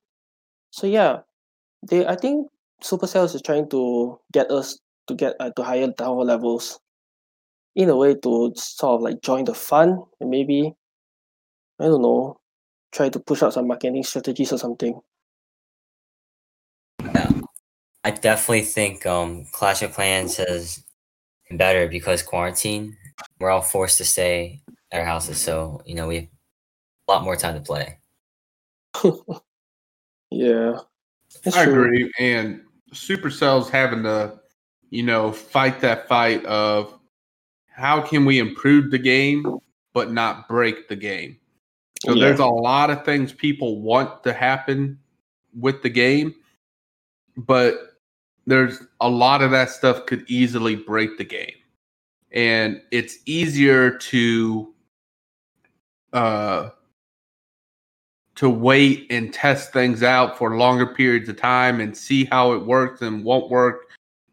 So 0.72 0.86
yeah, 0.86 1.20
they 1.90 2.06
I 2.06 2.16
think 2.16 2.48
Supercell 2.84 3.34
is 3.34 3.42
trying 3.42 3.70
to 3.70 4.20
get 4.32 4.52
us 4.52 4.78
to 5.08 5.16
get 5.16 5.36
uh, 5.40 5.52
to 5.56 5.64
higher 5.64 5.92
tower 5.92 6.24
levels, 6.24 6.80
in 7.76 7.90
a 7.90 7.96
way 7.96 8.16
to 8.16 8.54
sort 8.56 8.96
of 8.96 9.02
like 9.02 9.22
join 9.22 9.46
the 9.46 9.54
fun 9.54 10.04
and 10.20 10.30
maybe 10.30 10.74
I 11.80 11.86
don't 11.86 12.02
know, 12.02 12.40
try 12.92 13.10
to 13.10 13.20
push 13.20 13.44
out 13.44 13.54
some 13.54 13.68
marketing 13.68 14.04
strategies 14.04 14.54
or 14.54 14.58
something. 14.58 15.00
Yeah. 17.04 17.32
I 18.04 18.12
definitely 18.12 18.62
think 18.62 19.06
um 19.06 19.46
Clash 19.52 19.82
of 19.82 19.94
Clans 19.94 20.38
has 20.38 20.84
been 21.50 21.58
better 21.58 21.88
because 21.88 22.24
quarantine. 22.24 22.96
We're 23.40 23.50
all 23.50 23.62
forced 23.62 23.98
to 24.00 24.06
stay 24.06 24.62
at 24.92 25.00
our 25.00 25.06
houses, 25.06 25.42
so 25.42 25.82
you 25.86 25.96
know 25.96 26.08
we 26.08 26.16
have 26.16 26.28
a 27.08 27.12
lot 27.12 27.24
more 27.24 27.36
time 27.36 27.56
to 27.56 27.62
play. 27.62 27.98
Yeah, 30.32 30.80
that's 31.44 31.56
I 31.56 31.66
true. 31.66 31.86
agree. 31.86 32.12
And 32.20 32.62
Supercell's 32.94 33.70
having 33.70 34.04
to, 34.04 34.40
you 34.90 35.04
know, 35.04 35.32
fight 35.32 35.80
that 35.80 36.10
fight 36.10 36.44
of 36.46 37.00
how 37.70 38.02
can 38.02 38.26
we 38.26 38.40
improve 38.40 38.92
the 38.92 38.98
game 38.98 39.60
but 39.94 40.12
not 40.12 40.50
break 40.50 40.90
the 40.90 40.96
game. 40.96 41.38
So 42.06 42.14
Yeah. 42.14 42.26
there's 42.26 42.40
a 42.40 42.46
lot 42.46 42.90
of 42.90 43.04
things 43.04 43.34
people 43.34 43.82
want 43.82 44.24
to 44.24 44.34
happen 44.34 45.00
with 45.60 45.82
the 45.82 45.90
game, 45.90 46.36
but 47.36 47.98
there's 48.46 48.84
a 49.02 49.10
lot 49.10 49.42
of 49.42 49.52
that 49.52 49.72
stuff 49.72 50.06
could 50.06 50.24
easily 50.28 50.76
break 50.76 51.18
the 51.18 51.24
game. 51.26 51.56
And 52.32 52.82
it's 52.92 53.18
easier 53.26 53.98
to 53.98 54.74
uh 56.14 56.70
to 58.36 58.50
wait 58.50 59.08
and 59.10 59.34
test 59.34 59.72
things 59.72 60.04
out 60.04 60.38
for 60.38 60.58
longer 60.58 60.86
periods 60.86 61.30
of 61.30 61.38
time 61.38 61.80
and 61.80 61.96
see 61.96 62.26
how 62.26 62.52
it 62.52 62.66
works 62.66 63.02
and 63.02 63.24
won't 63.24 63.50
work 63.50 63.84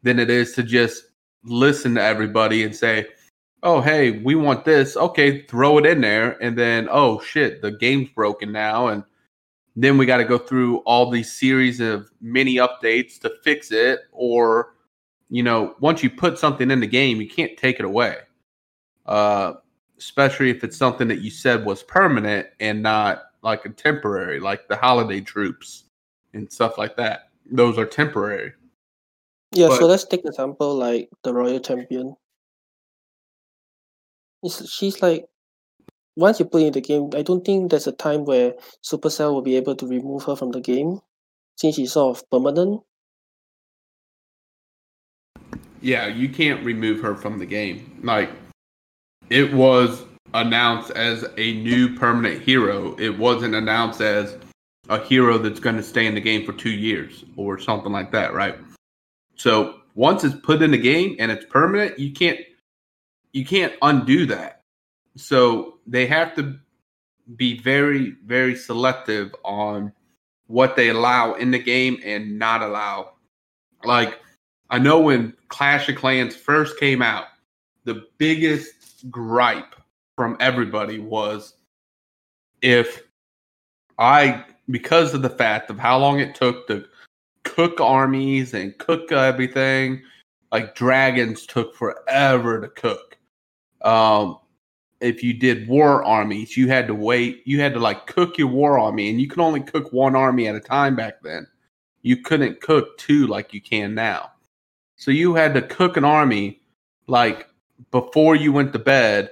than 0.02 0.18
it 0.18 0.28
is 0.28 0.52
to 0.52 0.62
just 0.62 1.04
listen 1.44 1.94
to 1.94 2.02
everybody 2.02 2.64
and 2.64 2.74
say, 2.74 3.06
"Oh, 3.62 3.80
hey, 3.80 4.10
we 4.10 4.34
want 4.34 4.64
this. 4.64 4.96
Okay, 4.96 5.42
throw 5.42 5.78
it 5.78 5.86
in 5.86 6.00
there." 6.00 6.42
And 6.42 6.56
then, 6.56 6.88
"Oh 6.90 7.20
shit, 7.20 7.62
the 7.62 7.72
game's 7.72 8.10
broken 8.10 8.52
now." 8.52 8.88
And 8.88 9.04
then 9.76 9.98
we 9.98 10.06
got 10.06 10.18
to 10.18 10.24
go 10.24 10.38
through 10.38 10.78
all 10.78 11.10
these 11.10 11.32
series 11.32 11.80
of 11.80 12.10
mini 12.20 12.56
updates 12.56 13.18
to 13.20 13.32
fix 13.42 13.70
it 13.72 14.00
or 14.12 14.74
you 15.30 15.42
know, 15.42 15.74
once 15.80 16.02
you 16.02 16.10
put 16.10 16.38
something 16.38 16.70
in 16.70 16.78
the 16.80 16.86
game, 16.86 17.18
you 17.18 17.26
can't 17.28 17.56
take 17.56 17.78
it 17.80 17.86
away. 17.86 18.18
Uh 19.06 19.54
especially 20.02 20.50
if 20.50 20.64
it's 20.64 20.76
something 20.76 21.06
that 21.06 21.20
you 21.20 21.30
said 21.30 21.64
was 21.64 21.84
permanent 21.84 22.48
and 22.58 22.82
not 22.82 23.22
like 23.42 23.64
a 23.64 23.68
temporary, 23.68 24.40
like 24.40 24.66
the 24.66 24.76
holiday 24.76 25.20
troops 25.20 25.84
and 26.34 26.50
stuff 26.50 26.76
like 26.76 26.96
that. 26.96 27.30
Those 27.50 27.78
are 27.78 27.86
temporary. 27.86 28.52
Yeah, 29.52 29.68
so 29.68 29.86
let's 29.86 30.04
take 30.04 30.22
an 30.22 30.28
example 30.28 30.74
like 30.74 31.08
the 31.22 31.32
royal 31.32 31.60
champion. 31.60 32.16
It's, 34.42 34.70
she's 34.70 35.02
like 35.02 35.26
once 36.16 36.38
you 36.38 36.44
put 36.44 36.62
in 36.62 36.72
the 36.72 36.80
game, 36.80 37.10
I 37.14 37.22
don't 37.22 37.44
think 37.44 37.70
there's 37.70 37.86
a 37.86 37.92
time 37.92 38.24
where 38.24 38.54
Supercell 38.82 39.32
will 39.32 39.42
be 39.42 39.56
able 39.56 39.74
to 39.76 39.86
remove 39.86 40.24
her 40.24 40.36
from 40.36 40.50
the 40.50 40.60
game. 40.60 41.00
since 41.56 41.76
she's 41.76 41.92
sort 41.92 42.16
of 42.16 42.30
permanent. 42.30 42.82
Yeah, 45.80 46.06
you 46.06 46.28
can't 46.28 46.64
remove 46.64 47.00
her 47.00 47.14
from 47.14 47.38
the 47.38 47.46
game. 47.46 48.00
Like 48.02 48.30
it 49.30 49.52
was 49.52 50.04
announced 50.34 50.90
as 50.92 51.24
a 51.36 51.54
new 51.54 51.96
permanent 51.96 52.42
hero. 52.42 52.96
It 52.98 53.18
wasn't 53.18 53.54
announced 53.54 54.00
as 54.00 54.36
a 54.88 55.02
hero 55.02 55.38
that's 55.38 55.60
going 55.60 55.76
to 55.76 55.82
stay 55.82 56.06
in 56.06 56.14
the 56.14 56.20
game 56.20 56.44
for 56.44 56.52
2 56.52 56.70
years 56.70 57.24
or 57.36 57.58
something 57.58 57.92
like 57.92 58.12
that, 58.12 58.34
right? 58.34 58.56
So, 59.36 59.80
once 59.94 60.24
it's 60.24 60.34
put 60.42 60.62
in 60.62 60.70
the 60.70 60.78
game 60.78 61.16
and 61.18 61.30
it's 61.30 61.44
permanent, 61.46 61.98
you 61.98 62.12
can't 62.12 62.38
you 63.32 63.44
can't 63.44 63.74
undo 63.82 64.26
that. 64.26 64.62
So, 65.16 65.78
they 65.86 66.06
have 66.06 66.34
to 66.36 66.58
be 67.36 67.58
very 67.60 68.16
very 68.24 68.56
selective 68.56 69.34
on 69.44 69.92
what 70.48 70.76
they 70.76 70.90
allow 70.90 71.34
in 71.34 71.50
the 71.50 71.58
game 71.58 71.98
and 72.04 72.38
not 72.38 72.62
allow. 72.62 73.12
Like 73.84 74.18
I 74.70 74.78
know 74.78 75.00
when 75.00 75.34
Clash 75.48 75.88
of 75.88 75.96
Clans 75.96 76.34
first 76.34 76.80
came 76.80 77.02
out, 77.02 77.26
the 77.84 78.06
biggest 78.16 79.10
gripe 79.10 79.74
from 80.16 80.36
everybody 80.40 80.98
was 80.98 81.54
if 82.62 83.02
I, 83.98 84.44
because 84.70 85.12
of 85.12 85.20
the 85.20 85.28
fact 85.28 85.68
of 85.68 85.78
how 85.78 85.98
long 85.98 86.20
it 86.20 86.34
took 86.34 86.66
to 86.68 86.86
cook 87.42 87.80
armies 87.80 88.54
and 88.54 88.76
cook 88.78 89.12
everything, 89.12 90.02
like 90.50 90.74
dragons 90.74 91.44
took 91.44 91.74
forever 91.74 92.60
to 92.60 92.68
cook. 92.68 93.11
Um, 93.84 94.38
if 95.00 95.22
you 95.22 95.34
did 95.34 95.66
war 95.66 96.04
armies, 96.04 96.56
you 96.56 96.68
had 96.68 96.86
to 96.86 96.94
wait. 96.94 97.42
You 97.44 97.60
had 97.60 97.74
to 97.74 97.80
like 97.80 98.06
cook 98.06 98.38
your 98.38 98.48
war 98.48 98.78
army, 98.78 99.10
and 99.10 99.20
you 99.20 99.28
could 99.28 99.40
only 99.40 99.60
cook 99.60 99.92
one 99.92 100.14
army 100.14 100.46
at 100.46 100.54
a 100.54 100.60
time 100.60 100.94
back 100.94 101.22
then. 101.22 101.46
You 102.02 102.16
couldn't 102.18 102.60
cook 102.60 102.96
two 102.98 103.26
like 103.26 103.52
you 103.52 103.60
can 103.60 103.94
now. 103.94 104.30
So 104.96 105.10
you 105.10 105.34
had 105.34 105.54
to 105.54 105.62
cook 105.62 105.96
an 105.96 106.04
army 106.04 106.60
like 107.08 107.48
before 107.90 108.36
you 108.36 108.52
went 108.52 108.72
to 108.72 108.78
bed. 108.78 109.30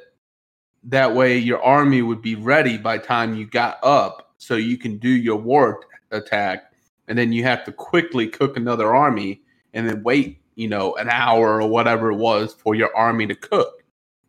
That 0.85 1.15
way 1.15 1.37
your 1.39 1.63
army 1.63 2.03
would 2.03 2.23
be 2.23 2.35
ready 2.35 2.79
by 2.79 2.99
time 2.99 3.35
you 3.35 3.47
got 3.47 3.79
up 3.83 4.33
so 4.39 4.57
you 4.57 4.79
can 4.79 4.97
do 4.97 5.11
your 5.11 5.37
war 5.37 5.83
attack. 6.11 6.73
And 7.07 7.19
then 7.19 7.33
you 7.33 7.43
have 7.45 7.65
to 7.65 7.73
quickly 7.73 8.27
cook 8.27 8.57
another 8.57 8.95
army 8.95 9.43
and 9.75 9.89
then 9.89 10.03
wait, 10.03 10.41
you 10.55 10.69
know, 10.69 10.95
an 10.97 11.09
hour 11.11 11.61
or 11.61 11.69
whatever 11.69 12.11
it 12.11 12.17
was 12.17 12.55
for 12.55 12.75
your 12.75 12.95
army 12.97 13.27
to 13.27 13.35
cook. 13.35 13.80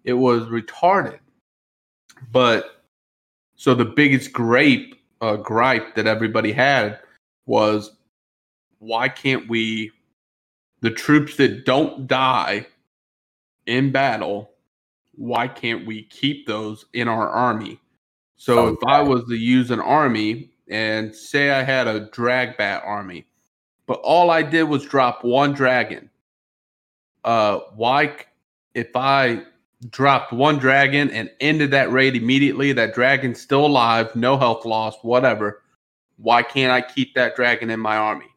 It 0.04 0.14
was 0.14 0.43
retarded. 0.43 1.20
But 2.32 2.84
so 3.56 3.74
the 3.74 3.86
biggest 3.86 4.34
grape 4.34 4.95
uh, 5.22 5.36
gripe 5.36 5.95
that 5.95 6.08
everybody 6.08 6.52
had 6.52 6.99
was 7.45 7.91
why 8.80 9.08
can't 9.08 9.47
we 9.47 9.91
the 10.82 10.89
troops 10.89 11.38
that 11.38 11.66
don't 11.66 12.08
die 12.08 12.66
in 13.68 13.91
battle, 13.91 14.52
why 15.14 15.47
can't 15.47 15.86
we 15.86 16.04
keep 16.04 16.47
those 16.47 16.86
in 16.93 17.08
our 17.08 17.30
army? 17.30 17.80
So 18.36 18.70
if 18.70 18.80
I 18.88 19.02
was 19.02 19.24
to 19.26 19.36
use 19.36 19.70
an 19.70 19.80
army 19.80 20.49
and 20.68 21.16
say 21.16 21.52
I 21.52 21.62
had 21.62 21.88
a 21.88 22.10
drag 22.10 22.58
bat 22.58 22.82
army, 22.84 23.28
but 23.86 23.99
all 23.99 24.32
I 24.32 24.41
did 24.41 24.64
was 24.64 24.84
drop 24.84 25.24
one 25.24 25.54
dragon, 25.54 26.10
uh, 27.24 27.60
why 27.76 28.16
if 28.74 28.95
I 28.95 29.43
dropped 29.90 30.32
one 30.32 30.58
dragon 30.58 31.10
and 31.10 31.32
ended 31.40 31.72
that 31.72 31.92
raid 31.92 32.16
immediately, 32.16 32.72
that 32.74 32.94
dragon's 32.94 33.42
still 33.42 33.66
alive, 33.66 34.16
no 34.16 34.38
health 34.38 34.66
loss, 34.66 34.96
whatever. 35.02 35.64
Why 36.18 36.44
can't 36.44 36.72
I 36.72 36.82
keep 36.82 37.16
that 37.16 37.36
dragon 37.36 37.70
in 37.70 37.80
my 37.80 37.98
army? 37.98 38.32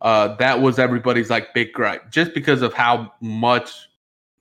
uh, 0.00 0.34
that 0.36 0.60
was 0.60 0.78
everybody's 0.78 1.30
like 1.30 1.52
big 1.54 1.72
gripe 1.72 2.10
just 2.10 2.34
because 2.34 2.62
of 2.62 2.72
how 2.72 3.12
much 3.20 3.88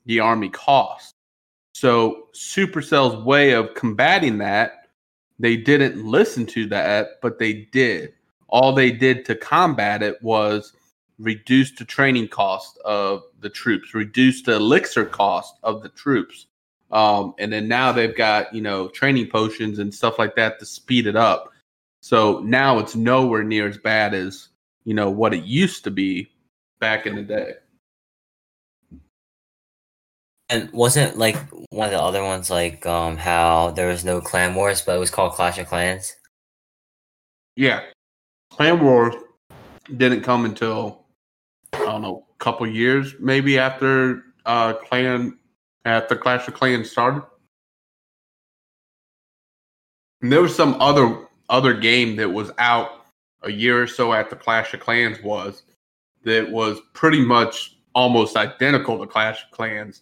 the 0.06 0.20
army 0.20 0.50
cost. 0.50 1.16
So 1.74 2.28
Supercell's 2.34 3.24
way 3.26 3.52
of 3.52 3.74
combating 3.74 4.38
that, 4.40 4.88
they 5.38 5.56
didn't 5.56 6.04
listen 6.04 6.46
to 6.48 6.66
that, 6.68 7.22
but 7.22 7.40
they 7.40 7.68
did. 7.72 8.14
All 8.48 8.74
they 8.74 8.92
did 8.92 9.26
to 9.26 9.36
combat 9.36 10.02
it 10.02 10.22
was 10.22 10.74
reduce 11.20 11.72
the 11.72 11.86
training 11.86 12.30
cost 12.30 12.78
of 12.86 13.24
the 13.42 13.50
troops, 13.50 13.94
reduce 13.94 14.42
the 14.42 14.56
elixir 14.56 15.06
cost 15.06 15.56
of 15.64 15.84
the 15.84 15.90
troops. 15.90 16.48
Um, 16.92 17.36
and 17.38 17.54
then 17.54 17.68
now 17.68 17.92
they've 17.92 18.16
got, 18.16 18.54
you 18.54 18.62
know, 18.62 18.88
training 18.88 19.30
potions 19.30 19.80
and 19.80 19.94
stuff 19.94 20.18
like 20.18 20.36
that 20.36 20.60
to 20.60 20.66
speed 20.66 21.06
it 21.06 21.16
up. 21.16 21.52
So 22.02 22.40
now 22.40 22.80
it's 22.80 22.96
nowhere 22.96 23.44
near 23.44 23.68
as 23.68 23.78
bad 23.78 24.14
as 24.14 24.50
you 24.86 24.94
know 24.94 25.10
what 25.10 25.34
it 25.34 25.44
used 25.44 25.84
to 25.84 25.92
be 25.92 26.32
back 26.80 27.06
in 27.06 27.16
the 27.16 27.22
day. 27.22 27.54
And 30.50 30.72
wasn't 30.72 31.18
like 31.18 31.36
one 31.70 31.88
of 31.88 31.92
the 31.92 32.02
other 32.02 32.24
ones 32.24 32.50
like 32.50 32.86
um 32.86 33.18
how 33.18 33.72
there 33.72 33.88
was 33.88 34.06
no 34.06 34.22
clan 34.22 34.56
wars, 34.56 34.82
but 34.82 34.96
it 34.96 35.00
was 35.00 35.12
called 35.12 35.34
Clash 35.34 35.60
of 35.60 35.68
Clans? 35.68 36.16
Yeah, 37.56 37.82
Clan 38.52 38.82
Wars 38.82 39.16
didn't 39.98 40.22
come 40.22 40.46
until 40.46 41.06
I 41.90 41.94
don't 41.94 42.04
know, 42.04 42.28
a 42.30 42.44
couple 42.44 42.68
years 42.68 43.16
maybe 43.20 43.58
after 43.58 44.24
uh 44.46 44.74
Clan 44.74 45.38
after 45.86 46.16
Clash 46.16 46.48
of 46.48 46.54
Clans 46.54 46.92
started. 46.92 47.24
And 50.22 50.32
there 50.32 50.42
was 50.42 50.56
some 50.56 50.76
other 50.80 51.28
other 51.50 51.74
game 51.74 52.16
that 52.18 52.30
was 52.30 52.52
out 52.60 53.06
a 53.42 53.52
year 53.52 53.82
or 53.82 53.88
so 53.88 54.14
after 54.14 54.36
Clash 54.36 54.74
of 54.74 54.82
Clans 54.82 55.22
was 55.24 55.64
that 56.24 56.52
was 56.52 56.80
pretty 56.94 57.26
much 57.26 57.78
almost 57.96 58.38
identical 58.38 59.00
to 59.00 59.08
Clash 59.08 59.44
of 59.46 59.52
Clans. 59.52 60.02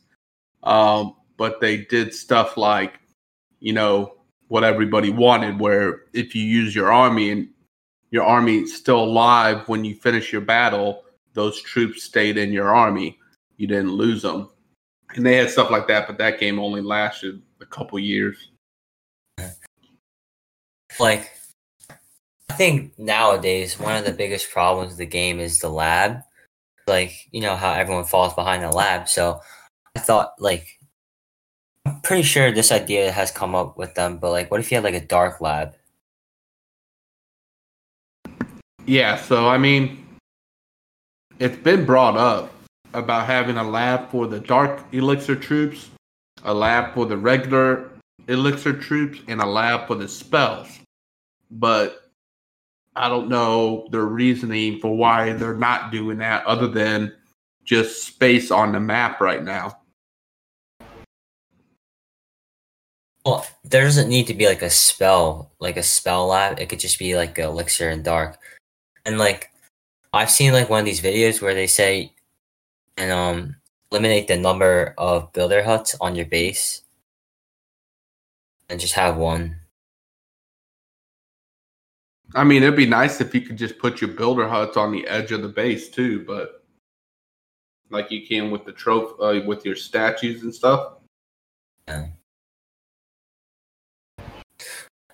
Um, 0.63 1.15
but 1.37 1.61
they 1.61 1.77
did 1.77 2.13
stuff 2.13 2.57
like, 2.57 2.99
you 3.59 3.71
know, 3.71 4.15
what 4.49 4.65
everybody 4.65 5.09
wanted, 5.09 5.59
where 5.59 6.01
if 6.11 6.35
you 6.35 6.43
use 6.43 6.75
your 6.75 6.91
army 6.91 7.29
and 7.29 7.47
your 8.11 8.23
army 8.23 8.65
still 8.65 9.03
alive 9.03 9.69
when 9.69 9.85
you 9.85 9.95
finish 9.95 10.33
your 10.33 10.41
battle, 10.41 11.03
those 11.37 11.61
troops 11.61 12.03
stayed 12.03 12.35
in 12.35 12.51
your 12.51 12.75
army. 12.75 13.19
You 13.57 13.67
didn't 13.67 13.91
lose 13.91 14.23
them. 14.23 14.49
And 15.13 15.23
they 15.23 15.35
had 15.35 15.51
stuff 15.51 15.69
like 15.69 15.87
that, 15.87 16.07
but 16.07 16.17
that 16.17 16.39
game 16.39 16.59
only 16.59 16.81
lasted 16.81 17.41
a 17.61 17.65
couple 17.65 17.99
years. 17.99 18.49
Like 20.99 21.31
I 22.49 22.53
think 22.53 22.97
nowadays 22.97 23.79
one 23.79 23.95
of 23.95 24.03
the 24.03 24.11
biggest 24.11 24.49
problems 24.49 24.93
of 24.93 24.97
the 24.97 25.05
game 25.05 25.39
is 25.39 25.59
the 25.59 25.69
lab. 25.69 26.21
Like, 26.87 27.13
you 27.31 27.41
know 27.41 27.55
how 27.55 27.73
everyone 27.73 28.05
falls 28.05 28.33
behind 28.33 28.63
the 28.63 28.71
lab. 28.71 29.07
So 29.07 29.39
I 29.95 29.99
thought 29.99 30.33
like 30.39 30.79
I'm 31.85 32.01
pretty 32.01 32.23
sure 32.23 32.51
this 32.51 32.71
idea 32.71 33.11
has 33.11 33.29
come 33.29 33.53
up 33.53 33.77
with 33.77 33.93
them, 33.93 34.17
but 34.17 34.31
like 34.31 34.49
what 34.49 34.59
if 34.59 34.71
you 34.71 34.77
had 34.77 34.83
like 34.83 34.95
a 34.95 35.05
dark 35.05 35.39
lab? 35.39 35.75
Yeah, 38.87 39.17
so 39.17 39.47
I 39.47 39.59
mean 39.59 40.06
it's 41.39 41.57
been 41.57 41.85
brought 41.85 42.17
up 42.17 42.51
about 42.93 43.25
having 43.25 43.57
a 43.57 43.63
lab 43.63 44.09
for 44.09 44.27
the 44.27 44.39
dark 44.39 44.81
elixir 44.91 45.35
troops, 45.35 45.89
a 46.43 46.53
lab 46.53 46.93
for 46.93 47.05
the 47.05 47.17
regular 47.17 47.89
elixir 48.27 48.73
troops, 48.73 49.19
and 49.27 49.41
a 49.41 49.45
lab 49.45 49.87
for 49.87 49.95
the 49.95 50.07
spells. 50.07 50.79
But 51.51 52.11
I 52.95 53.09
don't 53.09 53.29
know 53.29 53.87
their 53.91 54.05
reasoning 54.05 54.79
for 54.79 54.95
why 54.95 55.33
they're 55.33 55.53
not 55.53 55.91
doing 55.91 56.17
that 56.17 56.45
other 56.45 56.67
than 56.67 57.13
just 57.63 58.03
space 58.07 58.49
on 58.49 58.71
the 58.71 58.79
map 58.79 59.21
right 59.21 59.43
now. 59.43 59.77
Well, 63.25 63.45
there 63.65 63.83
doesn't 63.83 64.07
need 64.07 64.27
to 64.27 64.33
be 64.33 64.47
like 64.47 64.61
a 64.61 64.69
spell, 64.69 65.51
like 65.59 65.75
a 65.75 65.83
spell 65.83 66.27
lab. 66.27 66.59
It 66.59 66.69
could 66.69 66.79
just 66.79 66.97
be 66.97 67.15
like 67.15 67.37
elixir 67.37 67.89
and 67.89 68.03
dark. 68.03 68.39
And 69.05 69.17
like 69.17 69.51
I've 70.13 70.31
seen 70.31 70.53
like 70.53 70.69
one 70.69 70.79
of 70.79 70.85
these 70.85 71.01
videos 71.01 71.41
where 71.41 71.53
they 71.53 71.67
say 71.67 72.13
and 72.97 73.11
um 73.11 73.55
eliminate 73.91 74.27
the 74.27 74.37
number 74.37 74.93
of 74.97 75.31
builder 75.33 75.63
huts 75.63 75.95
on 76.01 76.15
your 76.15 76.25
base 76.25 76.83
and 78.69 78.79
just 78.79 78.93
have 78.93 79.17
one. 79.17 79.57
I 82.35 82.43
mean, 82.43 82.63
it'd 82.63 82.75
be 82.75 82.85
nice 82.85 83.21
if 83.21 83.33
you 83.33 83.41
could 83.41 83.57
just 83.57 83.79
put 83.79 84.01
your 84.01 84.11
builder 84.11 84.47
huts 84.47 84.75
on 84.75 84.91
the 84.91 85.07
edge 85.07 85.31
of 85.31 85.41
the 85.41 85.47
base 85.47 85.89
too, 85.89 86.25
but 86.25 86.65
like 87.89 88.11
you 88.11 88.27
can 88.27 88.51
with 88.51 88.65
the 88.65 88.73
trophy, 88.73 89.13
uh, 89.21 89.45
with 89.45 89.65
your 89.65 89.75
statues 89.75 90.43
and 90.43 90.53
stuff. 90.53 90.95
Yeah. 91.87 92.07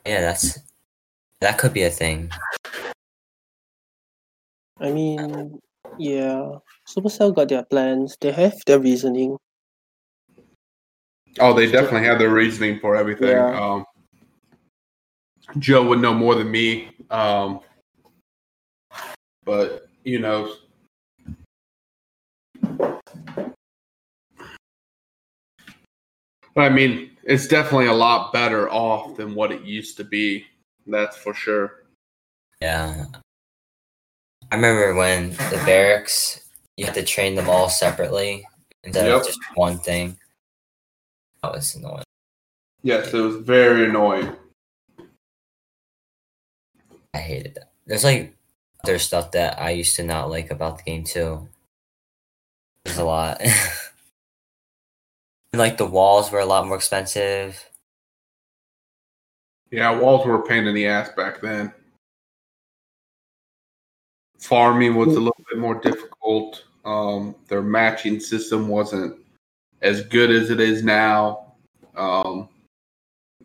Yeah, 0.06 0.22
that's 0.22 0.60
that 1.40 1.58
could 1.58 1.74
be 1.74 1.84
a 1.84 1.90
thing. 1.90 2.32
I 4.80 4.92
mean, 4.92 5.60
yeah, 5.98 6.50
Supercell 6.88 7.36
got 7.36 7.50
their 7.50 7.64
plans. 7.64 8.18
They 8.20 8.32
have 8.32 8.56
their 8.66 8.80
reasoning. 8.80 9.38
Oh, 11.40 11.54
they 11.54 11.70
definitely 11.70 12.08
have 12.08 12.20
their 12.20 12.30
reasoning 12.30 12.80
for 12.80 12.96
everything. 12.96 13.30
Yeah. 13.30 13.60
Um, 13.60 13.86
Joe 15.60 15.86
would 15.88 16.00
know 16.00 16.14
more 16.14 16.36
than 16.36 16.50
me. 16.50 16.90
Um, 17.10 17.60
but 19.46 19.88
you 20.04 20.20
know, 20.20 20.54
But 26.56 26.66
I 26.66 26.70
mean, 26.70 27.18
it's 27.24 27.48
definitely 27.48 27.88
a 27.88 27.94
lot 27.94 28.32
better 28.32 28.70
off 28.70 29.18
than 29.18 29.34
what 29.34 29.52
it 29.52 29.64
used 29.64 29.98
to 29.98 30.04
be. 30.04 30.46
That's 30.86 31.18
for 31.18 31.34
sure. 31.34 31.84
Yeah. 32.62 33.06
I 34.54 34.56
remember 34.56 34.94
when 34.94 35.32
the 35.32 35.60
barracks, 35.66 36.48
you 36.78 36.86
had 36.86 36.94
to 36.94 37.04
train 37.04 37.34
them 37.34 37.50
all 37.50 37.70
separately 37.70 38.48
instead 38.84 39.08
Yep. 39.08 39.22
of 39.22 39.26
just 39.26 39.40
one 39.56 39.80
thing. 39.80 40.20
That 41.42 41.54
was 41.54 41.74
annoying. 41.74 42.04
Yes, 42.84 43.12
it 43.16 43.20
was 43.20 43.38
very 43.38 43.86
annoying. 43.86 44.36
I 47.16 47.18
hated 47.18 47.56
that. 47.56 47.72
There's 47.88 48.04
like 48.04 48.38
other 48.84 49.00
stuff 49.00 49.32
that 49.32 49.60
I 49.60 49.72
used 49.72 49.96
to 49.96 50.04
not 50.04 50.30
like 50.30 50.52
about 50.52 50.78
the 50.78 50.84
game 50.84 51.04
too. 51.04 51.50
There's 52.86 53.00
a 53.00 53.06
lot. 53.06 53.42
like 55.54 55.78
the 55.78 55.88
walls 55.88 56.32
were 56.32 56.42
a 56.42 56.46
lot 56.46 56.68
more 56.68 56.76
expensive. 56.76 57.72
Yeah, 59.72 59.98
walls 59.98 60.28
were 60.28 60.36
a 60.36 60.46
pain 60.46 60.68
in 60.68 60.76
the 60.76 60.86
ass 60.86 61.10
back 61.18 61.42
then. 61.42 61.74
Farming 64.44 64.96
was 64.96 65.16
a 65.16 65.20
little 65.20 65.46
bit 65.50 65.58
more 65.58 65.76
difficult. 65.76 66.66
Um, 66.84 67.34
their 67.48 67.62
matching 67.62 68.20
system 68.20 68.68
wasn't 68.68 69.18
as 69.82 70.02
good 70.02 70.32
as 70.32 70.50
it 70.50 70.60
is 70.60 70.84
now. 70.84 71.54
Um, 71.96 72.50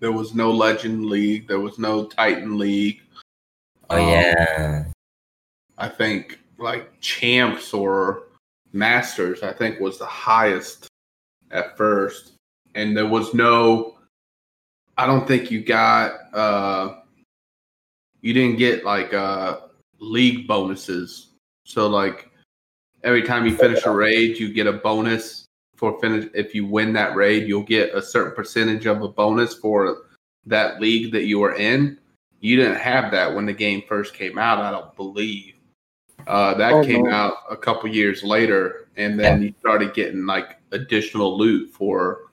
there 0.00 0.10
was 0.10 0.34
no 0.34 0.50
Legend 0.50 1.04
League. 1.06 1.46
There 1.46 1.60
was 1.60 1.78
no 1.78 2.06
Titan 2.06 2.58
League. 2.58 3.00
Oh 3.90 3.96
Um, 3.96 4.08
yeah. 4.08 4.84
I 5.78 5.88
think 5.88 6.40
like 6.58 6.90
champs 7.00 7.72
or 7.72 8.24
masters, 8.72 9.44
I 9.44 9.52
think 9.52 9.78
was 9.78 9.98
the 9.98 10.06
highest 10.06 10.88
at 11.52 11.76
first. 11.76 12.32
And 12.74 12.96
there 12.96 13.06
was 13.06 13.34
no 13.34 13.94
I 14.96 15.06
don't 15.06 15.28
think 15.28 15.52
you 15.52 15.62
got 15.62 16.34
uh 16.34 16.96
you 18.20 18.34
didn't 18.34 18.58
get 18.58 18.84
like 18.84 19.14
uh 19.14 19.60
league 19.98 20.46
bonuses. 20.46 21.30
So 21.64 21.86
like 21.86 22.30
every 23.04 23.22
time 23.22 23.46
you 23.46 23.56
finish 23.56 23.84
a 23.84 23.90
raid, 23.90 24.38
you 24.38 24.52
get 24.52 24.66
a 24.66 24.72
bonus 24.72 25.44
for 25.76 25.98
finish 26.00 26.28
if 26.34 26.54
you 26.54 26.66
win 26.66 26.92
that 26.94 27.14
raid, 27.14 27.46
you'll 27.46 27.62
get 27.62 27.94
a 27.94 28.02
certain 28.02 28.34
percentage 28.34 28.86
of 28.86 29.02
a 29.02 29.08
bonus 29.08 29.54
for 29.54 30.04
that 30.46 30.80
league 30.80 31.12
that 31.12 31.24
you 31.24 31.38
were 31.38 31.54
in. 31.54 31.98
You 32.40 32.56
didn't 32.56 32.78
have 32.78 33.12
that 33.12 33.34
when 33.34 33.46
the 33.46 33.52
game 33.52 33.82
first 33.88 34.14
came 34.14 34.38
out, 34.38 34.58
I 34.58 34.70
don't 34.70 34.94
believe. 34.96 35.54
Uh, 36.26 36.54
that 36.54 36.72
Oh, 36.72 36.84
came 36.84 37.04
no. 37.04 37.10
out 37.10 37.34
a 37.50 37.56
couple 37.56 37.88
years 37.88 38.22
later, 38.22 38.88
and 38.96 39.18
then 39.18 39.42
you 39.42 39.54
started 39.60 39.94
getting 39.94 40.26
like 40.26 40.58
additional 40.72 41.38
loot 41.38 41.70
for 41.70 42.28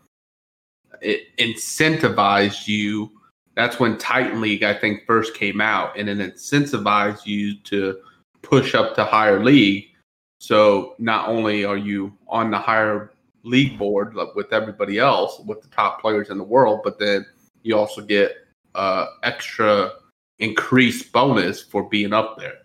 it 1.01 1.36
incentivized 1.38 2.68
you. 2.68 3.11
That's 3.55 3.79
when 3.79 3.97
Titan 3.97 4.41
League, 4.41 4.63
I 4.63 4.73
think, 4.73 5.05
first 5.05 5.33
came 5.33 5.61
out, 5.61 5.97
and 5.97 6.09
it 6.09 6.17
incentivized 6.17 7.25
you 7.25 7.57
to 7.61 7.99
push 8.41 8.75
up 8.75 8.95
to 8.95 9.03
higher 9.05 9.43
league. 9.43 9.87
So 10.39 10.95
not 10.99 11.29
only 11.29 11.65
are 11.65 11.77
you 11.77 12.17
on 12.27 12.51
the 12.51 12.59
higher 12.59 13.13
league 13.43 13.77
board 13.77 14.15
with 14.35 14.51
everybody 14.51 14.99
else, 14.99 15.39
with 15.45 15.61
the 15.61 15.69
top 15.69 16.01
players 16.01 16.29
in 16.29 16.37
the 16.37 16.43
world, 16.43 16.81
but 16.83 16.99
then 16.99 17.25
you 17.63 17.77
also 17.77 18.01
get 18.01 18.35
uh, 18.75 19.05
extra 19.23 19.91
increased 20.39 21.11
bonus 21.11 21.61
for 21.61 21.87
being 21.89 22.13
up 22.13 22.37
there. 22.37 22.59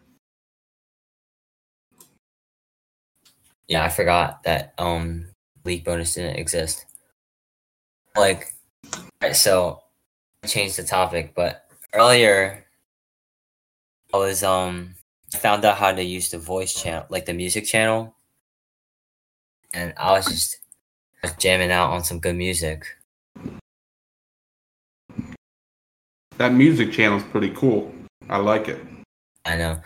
Yeah, 3.68 3.84
I 3.84 3.88
forgot 3.88 4.42
that 4.42 4.74
um 4.78 5.28
league 5.64 5.84
bonus 5.84 6.14
didn't 6.14 6.36
exist. 6.36 6.86
Like 8.16 8.52
alright, 9.22 9.36
so 9.36 9.80
I 10.42 10.46
changed 10.46 10.76
the 10.76 10.82
topic, 10.82 11.32
but 11.34 11.66
earlier 11.94 12.66
I 14.12 14.16
was 14.16 14.42
um 14.42 14.94
found 15.36 15.64
out 15.64 15.76
how 15.76 15.92
to 15.92 16.02
use 16.02 16.30
the 16.30 16.38
voice 16.38 16.74
channel 16.74 17.06
like 17.08 17.26
the 17.26 17.34
music 17.34 17.64
channel. 17.64 18.14
And 19.72 19.94
I 19.96 20.12
was 20.12 20.26
just 20.26 20.58
I 21.22 21.28
was 21.28 21.36
jamming 21.36 21.70
out 21.70 21.90
on 21.90 22.04
some 22.04 22.20
good 22.20 22.36
music. 22.36 22.84
That 26.38 26.52
music 26.52 26.92
channel 26.92 27.18
is 27.18 27.24
pretty 27.24 27.50
cool. 27.50 27.92
I 28.28 28.38
like 28.38 28.68
it. 28.68 28.80
I 29.44 29.56
know. 29.56 29.80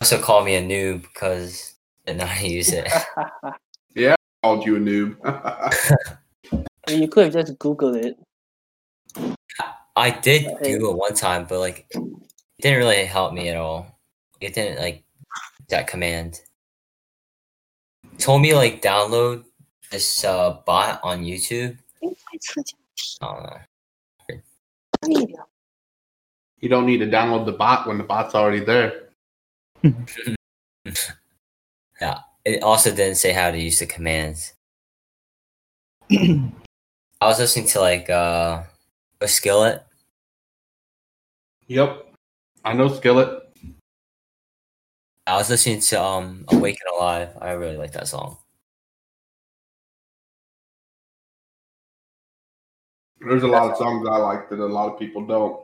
Also 0.00 0.20
call 0.20 0.44
me 0.44 0.56
a 0.56 0.62
noob 0.62 1.02
because 1.02 1.74
I 2.06 2.12
didn't 2.12 2.20
know 2.20 2.26
how 2.26 2.40
to 2.40 2.48
use 2.48 2.72
it. 2.72 2.90
Yeah 3.94 4.16
called 4.46 4.64
you 4.64 4.76
a 4.76 4.80
noob. 4.80 5.16
You 6.88 7.08
could 7.08 7.34
have 7.34 7.46
just 7.46 7.58
Googled 7.58 7.96
it. 7.96 8.16
I 9.96 10.10
did 10.10 10.42
Hey. 10.42 10.72
Google 10.74 10.92
it 10.92 10.98
one 10.98 11.14
time, 11.14 11.46
but 11.48 11.58
like 11.58 11.86
it 11.94 12.02
didn't 12.60 12.78
really 12.78 13.04
help 13.04 13.32
me 13.32 13.48
at 13.48 13.56
all. 13.56 13.98
It 14.40 14.54
didn't 14.54 14.78
like 14.78 15.02
that 15.70 15.86
command. 15.86 16.40
It 18.12 18.18
told 18.18 18.42
me 18.42 18.54
like 18.54 18.82
download 18.82 19.44
this 19.90 20.24
uh, 20.24 20.58
bot 20.66 21.00
on 21.02 21.24
YouTube. 21.24 21.78
I 22.02 22.08
don't 23.20 23.42
know. 25.08 25.26
you 26.60 26.68
don't 26.68 26.86
need 26.86 26.98
to 26.98 27.06
download 27.06 27.46
the 27.46 27.52
bot 27.52 27.86
when 27.86 27.98
the 27.98 28.04
bot's 28.04 28.34
already 28.34 28.64
there. 28.64 29.08
Yeah. 32.00 32.18
It 32.44 32.62
also 32.62 32.90
didn't 32.90 33.16
say 33.16 33.32
how 33.32 33.50
to 33.50 33.58
use 33.58 33.78
the 33.78 33.86
commands. 33.86 34.52
I 36.12 36.52
was 37.22 37.38
listening 37.38 37.66
to 37.68 37.80
like 37.80 38.10
uh 38.10 38.62
a 39.20 39.28
skillet. 39.28 39.85
Yep. 41.68 42.14
I 42.64 42.72
know 42.72 42.88
Skillet. 42.88 43.42
I 45.26 45.36
was 45.36 45.50
listening 45.50 45.80
to 45.80 46.02
um 46.02 46.44
Awake 46.48 46.78
and 46.86 46.96
Alive. 46.96 47.30
I 47.40 47.50
really 47.52 47.76
like 47.76 47.92
that 47.92 48.08
song. 48.08 48.38
There's 53.20 53.42
a 53.42 53.46
lot 53.48 53.70
of 53.70 53.76
songs 53.76 54.06
I 54.08 54.18
like 54.18 54.48
that 54.50 54.60
a 54.60 54.66
lot 54.66 54.92
of 54.92 54.98
people 54.98 55.26
don't. 55.26 55.62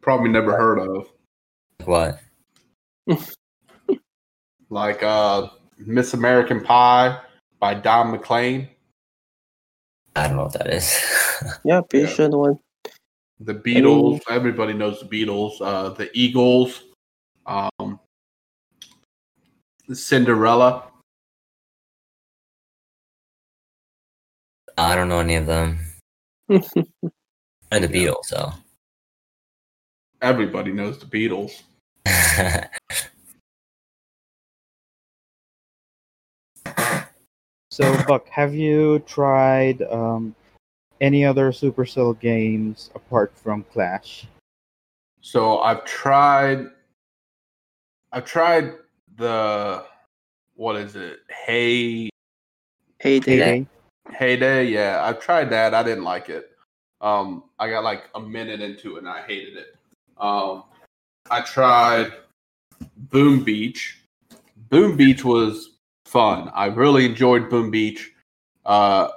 Probably 0.00 0.30
never 0.30 0.56
heard 0.56 0.78
of. 0.78 1.08
What? 1.84 2.20
Like 4.72 5.02
uh 5.02 5.48
Miss 5.78 6.14
American 6.14 6.62
Pie 6.62 7.18
by 7.58 7.74
Don 7.74 8.12
McLean. 8.12 8.68
I 10.14 10.28
don't 10.28 10.36
know 10.36 10.44
what 10.44 10.52
that 10.52 10.72
is. 10.72 10.96
Yeah, 11.64 11.80
pretty 11.80 12.06
Yeah. 12.06 12.12
sure 12.14 12.28
the 12.28 12.38
one. 12.38 12.58
The 13.40 13.54
Beatles. 13.54 14.20
Everybody 14.28 14.72
knows 14.72 15.00
the 15.00 15.06
Beatles. 15.06 15.60
Uh 15.60 15.90
the 15.90 16.10
Eagles. 16.14 16.84
Um 17.46 17.98
Cinderella. 19.92 20.84
I 24.78 24.94
don't 24.94 25.08
know 25.08 25.18
any 25.18 25.34
of 25.36 25.46
them. 25.46 25.78
And 27.72 27.84
the 27.84 27.88
Beatles, 27.88 28.28
though. 28.30 28.52
Everybody 30.20 30.72
knows 30.72 30.98
the 30.98 31.06
Beatles. 31.06 31.62
So, 37.72 38.02
Buck, 38.02 38.28
have 38.28 38.52
you 38.52 38.98
tried 39.06 39.80
um, 39.82 40.34
any 41.00 41.24
other 41.24 41.50
Supercell 41.50 42.18
games 42.18 42.90
apart 42.94 43.32
from 43.34 43.64
Clash? 43.72 44.26
So 45.20 45.60
I've 45.60 45.84
tried 45.84 46.66
I've 48.12 48.24
tried 48.24 48.74
the 49.16 49.84
what 50.54 50.76
is 50.76 50.96
it? 50.96 51.20
Hey 51.28 52.10
Hay 52.98 53.20
Day. 53.20 53.36
Heyday? 53.38 53.66
Hay 54.12 54.36
Day, 54.36 54.64
yeah. 54.64 55.02
I've 55.04 55.20
tried 55.20 55.50
that. 55.50 55.74
I 55.74 55.82
didn't 55.82 56.04
like 56.04 56.28
it. 56.28 56.50
Um 57.00 57.44
I 57.58 57.68
got 57.70 57.84
like 57.84 58.04
a 58.14 58.20
minute 58.20 58.60
into 58.60 58.96
it 58.96 59.00
and 59.00 59.08
I 59.08 59.22
hated 59.22 59.56
it. 59.56 59.76
Um 60.18 60.64
I 61.30 61.42
tried 61.42 62.12
Boom 63.10 63.44
Beach. 63.44 63.98
Boom 64.70 64.96
Beach 64.96 65.24
was 65.24 65.78
fun. 66.04 66.50
I 66.54 66.66
really 66.66 67.04
enjoyed 67.06 67.48
Boom 67.50 67.70
Beach. 67.70 68.12
Uh 68.64 69.08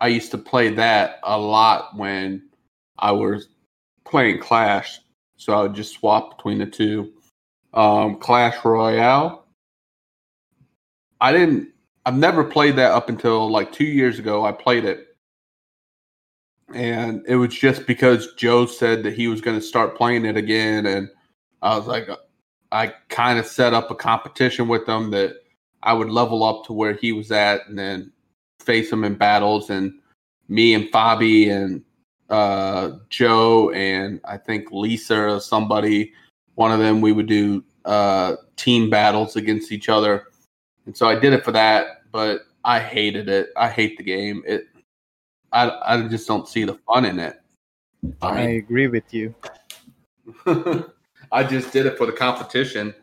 I 0.00 0.08
used 0.08 0.30
to 0.30 0.38
play 0.38 0.70
that 0.74 1.20
a 1.22 1.38
lot 1.38 1.96
when 1.96 2.48
I 2.98 3.12
was 3.12 3.48
playing 4.04 4.40
Clash. 4.40 5.00
So 5.36 5.52
I 5.54 5.62
would 5.62 5.74
just 5.74 5.94
swap 5.94 6.36
between 6.36 6.58
the 6.58 6.66
two. 6.66 7.12
Um, 7.72 8.16
Clash 8.16 8.64
Royale. 8.64 9.46
I 11.20 11.32
didn't. 11.32 11.68
I've 12.06 12.16
never 12.16 12.44
played 12.44 12.76
that 12.76 12.92
up 12.92 13.08
until 13.08 13.50
like 13.50 13.72
two 13.72 13.84
years 13.84 14.18
ago. 14.18 14.44
I 14.44 14.52
played 14.52 14.84
it, 14.84 15.08
and 16.74 17.22
it 17.28 17.36
was 17.36 17.54
just 17.54 17.86
because 17.86 18.32
Joe 18.34 18.66
said 18.66 19.02
that 19.02 19.14
he 19.14 19.28
was 19.28 19.40
going 19.40 19.58
to 19.58 19.64
start 19.64 19.96
playing 19.96 20.24
it 20.24 20.36
again, 20.36 20.86
and 20.86 21.08
I 21.62 21.76
was 21.76 21.86
like, 21.86 22.08
I 22.72 22.94
kind 23.08 23.38
of 23.38 23.46
set 23.46 23.74
up 23.74 23.90
a 23.90 23.94
competition 23.94 24.66
with 24.66 24.88
him 24.88 25.10
that 25.10 25.36
I 25.82 25.92
would 25.92 26.10
level 26.10 26.42
up 26.42 26.64
to 26.66 26.72
where 26.72 26.94
he 26.94 27.12
was 27.12 27.30
at, 27.30 27.68
and 27.68 27.78
then 27.78 28.12
face 28.60 28.90
them 28.90 29.04
in 29.04 29.14
battles. 29.14 29.70
And 29.70 29.94
me 30.48 30.74
and 30.74 30.84
Fabi 30.92 31.50
and 31.50 31.82
uh, 32.28 32.98
Joe 33.08 33.70
and 33.70 34.20
I 34.24 34.36
think 34.36 34.70
Lisa 34.70 35.34
or 35.34 35.40
somebody, 35.40 36.12
one 36.54 36.72
of 36.72 36.78
them, 36.78 37.00
we 37.00 37.12
would 37.12 37.26
do 37.26 37.64
uh, 37.84 38.36
team 38.56 38.90
battles 38.90 39.36
against 39.36 39.72
each 39.72 39.88
other. 39.88 40.26
And 40.86 40.96
so 40.96 41.08
I 41.08 41.18
did 41.18 41.32
it 41.32 41.44
for 41.44 41.52
that, 41.52 42.02
but 42.12 42.42
I 42.64 42.80
hated 42.80 43.28
it. 43.28 43.50
I 43.56 43.68
hate 43.68 43.96
the 43.96 44.04
game. 44.04 44.42
It, 44.46 44.66
I, 45.52 45.70
I 45.84 46.08
just 46.08 46.28
don't 46.28 46.48
see 46.48 46.64
the 46.64 46.74
fun 46.86 47.04
in 47.04 47.18
it. 47.18 47.40
I 48.22 48.40
agree 48.40 48.86
with 48.86 49.12
you. 49.12 49.34
I 51.32 51.44
just 51.44 51.72
did 51.72 51.86
it 51.86 51.96
for 51.98 52.06
the 52.06 52.12
competition, 52.12 52.94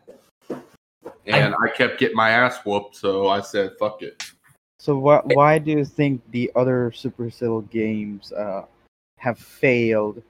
and 1.26 1.54
I, 1.54 1.68
kept 1.74 1.98
getting 2.00 2.16
my 2.16 2.30
ass 2.30 2.58
whooped. 2.64 2.96
So 2.96 3.28
I 3.28 3.40
said, 3.40 3.72
"Fuck 3.78 4.02
it." 4.02 4.22
So 4.78 4.96
why 4.96 5.20
why 5.24 5.58
do 5.58 5.72
you 5.72 5.84
think 5.84 6.22
the 6.30 6.50
other 6.54 6.90
Supercell 6.94 7.68
games 7.70 8.32
uh, 8.32 8.64
have 9.16 9.38
failed 9.38 10.22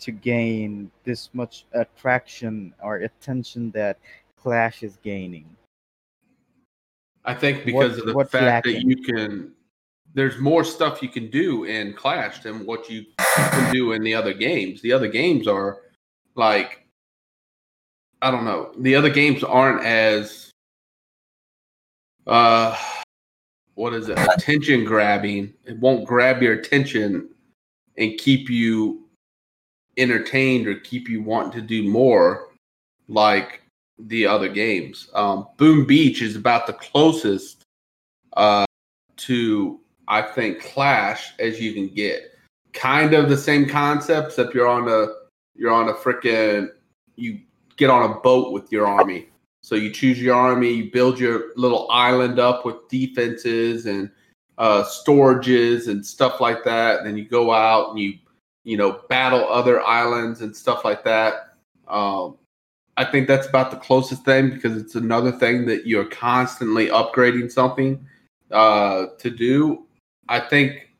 to 0.00 0.10
gain 0.10 0.90
this 1.04 1.28
much 1.34 1.66
attraction 1.72 2.72
or 2.82 2.96
attention 2.96 3.70
that 3.72 3.98
Clash 4.40 4.82
is 4.82 4.96
gaining? 5.02 5.44
I 7.26 7.34
think 7.34 7.66
because 7.66 7.92
What- 7.92 8.00
of 8.00 8.06
the 8.06 8.14
what's 8.14 8.30
fact 8.30 8.64
that 8.66 8.82
you 8.82 8.96
can, 8.96 9.52
there's 10.14 10.38
more 10.38 10.64
stuff 10.64 11.02
you 11.02 11.10
can 11.10 11.30
do 11.30 11.64
in 11.64 11.92
Clash 11.92 12.40
than 12.40 12.64
what 12.64 12.88
you 12.88 13.04
can 13.18 13.72
do 13.72 13.92
in 13.92 14.02
the 14.02 14.14
other 14.14 14.32
games. 14.32 14.80
The 14.80 14.92
other 14.92 15.08
games 15.08 15.46
are 15.46 15.82
like, 16.34 16.86
I 18.22 18.30
don't 18.30 18.46
know, 18.46 18.72
the 18.78 18.94
other 18.96 19.10
games 19.10 19.44
aren't 19.44 19.84
as, 19.84 20.50
uh, 22.26 22.74
what 23.80 23.94
is 23.94 24.10
it, 24.10 24.18
attention 24.18 24.84
grabbing. 24.84 25.54
It 25.64 25.78
won't 25.78 26.06
grab 26.06 26.42
your 26.42 26.52
attention 26.52 27.30
and 27.96 28.18
keep 28.18 28.50
you 28.50 29.08
entertained 29.96 30.66
or 30.66 30.74
keep 30.80 31.08
you 31.08 31.22
wanting 31.22 31.52
to 31.52 31.62
do 31.62 31.88
more 31.88 32.48
like 33.08 33.62
the 33.98 34.26
other 34.26 34.50
games. 34.50 35.08
Um, 35.14 35.48
Boom 35.56 35.86
Beach 35.86 36.20
is 36.20 36.36
about 36.36 36.66
the 36.66 36.74
closest 36.74 37.62
uh, 38.36 38.66
to 39.16 39.80
I 40.08 40.20
think 40.20 40.60
Clash 40.60 41.32
as 41.38 41.58
you 41.58 41.72
can 41.72 41.88
get. 41.88 42.34
Kind 42.74 43.14
of 43.14 43.30
the 43.30 43.36
same 43.36 43.66
concept, 43.66 44.28
except 44.28 44.54
you're 44.54 44.68
on 44.68 44.88
a 44.88 45.06
you're 45.56 45.72
on 45.72 45.88
a 45.88 45.94
freaking 45.94 46.68
you 47.16 47.40
get 47.78 47.88
on 47.88 48.10
a 48.10 48.20
boat 48.20 48.52
with 48.52 48.70
your 48.70 48.86
army. 48.86 49.30
So 49.62 49.74
you 49.74 49.90
choose 49.90 50.20
your 50.20 50.34
army, 50.34 50.72
you 50.72 50.90
build 50.90 51.18
your 51.18 51.52
little 51.56 51.90
island 51.90 52.38
up 52.38 52.64
with 52.64 52.88
defenses 52.88 53.86
and 53.86 54.10
uh, 54.58 54.84
storages 54.84 55.88
and 55.88 56.04
stuff 56.04 56.40
like 56.40 56.64
that. 56.64 56.98
And 56.98 57.06
then 57.06 57.16
you 57.16 57.28
go 57.28 57.52
out 57.52 57.90
and 57.90 57.98
you 57.98 58.14
you 58.64 58.76
know 58.76 59.00
battle 59.08 59.46
other 59.48 59.82
islands 59.82 60.40
and 60.40 60.56
stuff 60.56 60.84
like 60.84 61.04
that. 61.04 61.56
Um, 61.88 62.38
I 62.96 63.04
think 63.04 63.28
that's 63.28 63.46
about 63.46 63.70
the 63.70 63.78
closest 63.78 64.24
thing 64.24 64.50
because 64.50 64.76
it's 64.76 64.94
another 64.94 65.32
thing 65.32 65.66
that 65.66 65.86
you're 65.86 66.04
constantly 66.04 66.88
upgrading 66.88 67.50
something 67.50 68.06
uh, 68.50 69.06
to 69.18 69.30
do. 69.30 69.86
I 70.28 70.40
think 70.40 70.90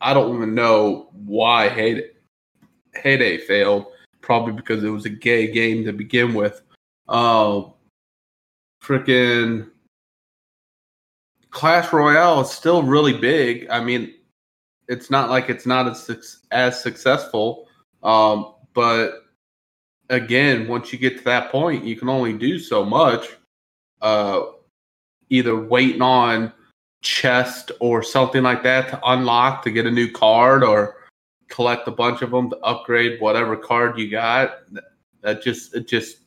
I 0.00 0.14
don't 0.14 0.36
even 0.36 0.54
know 0.54 1.08
why 1.12 1.68
Hay 1.68 1.94
Day, 1.94 2.10
Heyday 2.94 3.38
failed. 3.38 3.86
Probably 4.20 4.52
because 4.52 4.82
it 4.82 4.88
was 4.88 5.04
a 5.04 5.10
gay 5.10 5.52
game 5.52 5.84
to 5.84 5.92
begin 5.92 6.34
with. 6.34 6.62
Um, 7.08 7.72
freaking 8.86 9.70
Clash 11.50 11.92
Royale 11.92 12.42
is 12.42 12.50
still 12.50 12.82
really 12.82 13.16
big. 13.16 13.66
I 13.70 13.82
mean, 13.82 14.14
it's 14.88 15.10
not 15.10 15.30
like 15.30 15.48
it's 15.48 15.66
not 15.66 15.88
as 15.88 16.38
as 16.50 16.82
successful, 16.82 17.66
um, 18.02 18.54
but 18.74 19.24
again, 20.10 20.68
once 20.68 20.92
you 20.92 20.98
get 20.98 21.18
to 21.18 21.24
that 21.24 21.50
point, 21.50 21.84
you 21.84 21.96
can 21.96 22.08
only 22.08 22.32
do 22.32 22.58
so 22.58 22.84
much. 22.84 23.28
Uh, 24.02 24.42
either 25.30 25.56
waiting 25.56 26.02
on 26.02 26.52
chest 27.02 27.72
or 27.80 28.02
something 28.02 28.42
like 28.42 28.62
that 28.62 28.88
to 28.88 29.00
unlock 29.06 29.62
to 29.62 29.70
get 29.70 29.86
a 29.86 29.90
new 29.90 30.10
card, 30.12 30.62
or 30.62 30.96
collect 31.48 31.88
a 31.88 31.90
bunch 31.90 32.22
of 32.22 32.30
them 32.30 32.50
to 32.50 32.56
upgrade 32.58 33.20
whatever 33.20 33.56
card 33.56 33.98
you 33.98 34.10
got. 34.10 34.58
That 35.22 35.42
just 35.42 35.74
it 35.74 35.88
just 35.88 36.18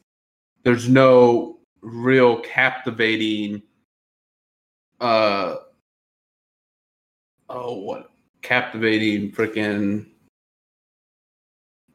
there's 0.64 0.90
no 0.90 1.59
real 1.82 2.40
captivating. 2.42 3.62
Uh 5.00 5.56
oh, 7.50 7.74
what 7.76 8.12
captivating 8.42 9.32
freaking 9.32 10.06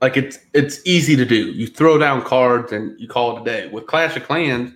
like 0.01 0.17
it's 0.17 0.39
it's 0.53 0.81
easy 0.85 1.17
to 1.17 1.25
do. 1.25 1.51
You 1.53 1.67
throw 1.67 1.99
down 1.99 2.23
cards 2.23 2.73
and 2.73 2.99
you 3.01 3.09
call 3.09 3.37
it 3.37 3.43
a 3.43 3.45
day. 3.45 3.69
With 3.69 3.87
Clash 3.87 4.17
of 4.17 4.25
Clans, 4.25 4.73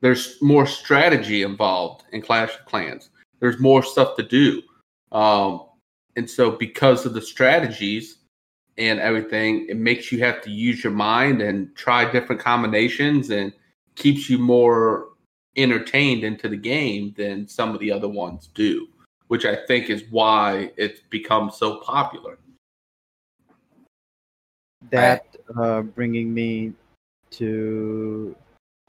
there's 0.00 0.40
more 0.42 0.66
strategy 0.66 1.42
involved 1.42 2.04
in 2.12 2.20
Clash 2.22 2.54
of 2.54 2.66
Clans. 2.66 3.10
There's 3.40 3.58
more 3.58 3.82
stuff 3.82 4.16
to 4.16 4.22
do. 4.22 4.62
Um, 5.12 5.62
and 6.16 6.28
so 6.28 6.50
because 6.50 7.06
of 7.06 7.14
the 7.14 7.22
strategies 7.22 8.18
and 8.78 8.98
everything, 9.00 9.66
it 9.68 9.76
makes 9.76 10.12
you 10.12 10.18
have 10.20 10.42
to 10.42 10.50
use 10.50 10.84
your 10.84 10.92
mind 10.92 11.40
and 11.40 11.74
try 11.76 12.10
different 12.10 12.40
combinations 12.40 13.30
and 13.30 13.52
keeps 13.96 14.30
you 14.30 14.38
more 14.38 15.08
entertained 15.56 16.22
into 16.22 16.48
the 16.48 16.56
game 16.56 17.14
than 17.16 17.48
some 17.48 17.74
of 17.74 17.80
the 17.80 17.90
other 17.90 18.08
ones 18.08 18.48
do, 18.54 18.86
which 19.28 19.44
I 19.44 19.56
think 19.66 19.90
is 19.90 20.04
why 20.10 20.70
it's 20.76 21.00
become 21.10 21.50
so 21.50 21.80
popular. 21.80 22.38
that 24.90 25.24
uh, 25.58 25.82
bringing 25.82 26.32
me 26.32 26.72
to 27.30 28.36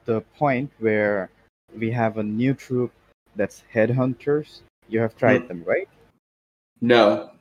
the 0.05 0.21
point 0.37 0.69
where 0.79 1.29
we 1.75 1.89
have 1.89 2.17
a 2.17 2.23
new 2.23 2.53
troop 2.53 2.91
that's 3.35 3.63
headhunters 3.73 4.61
you 4.89 4.99
have 4.99 5.15
tried 5.17 5.41
Hmm. 5.41 5.47
them 5.47 5.63
right 5.65 5.89
No. 6.81 7.31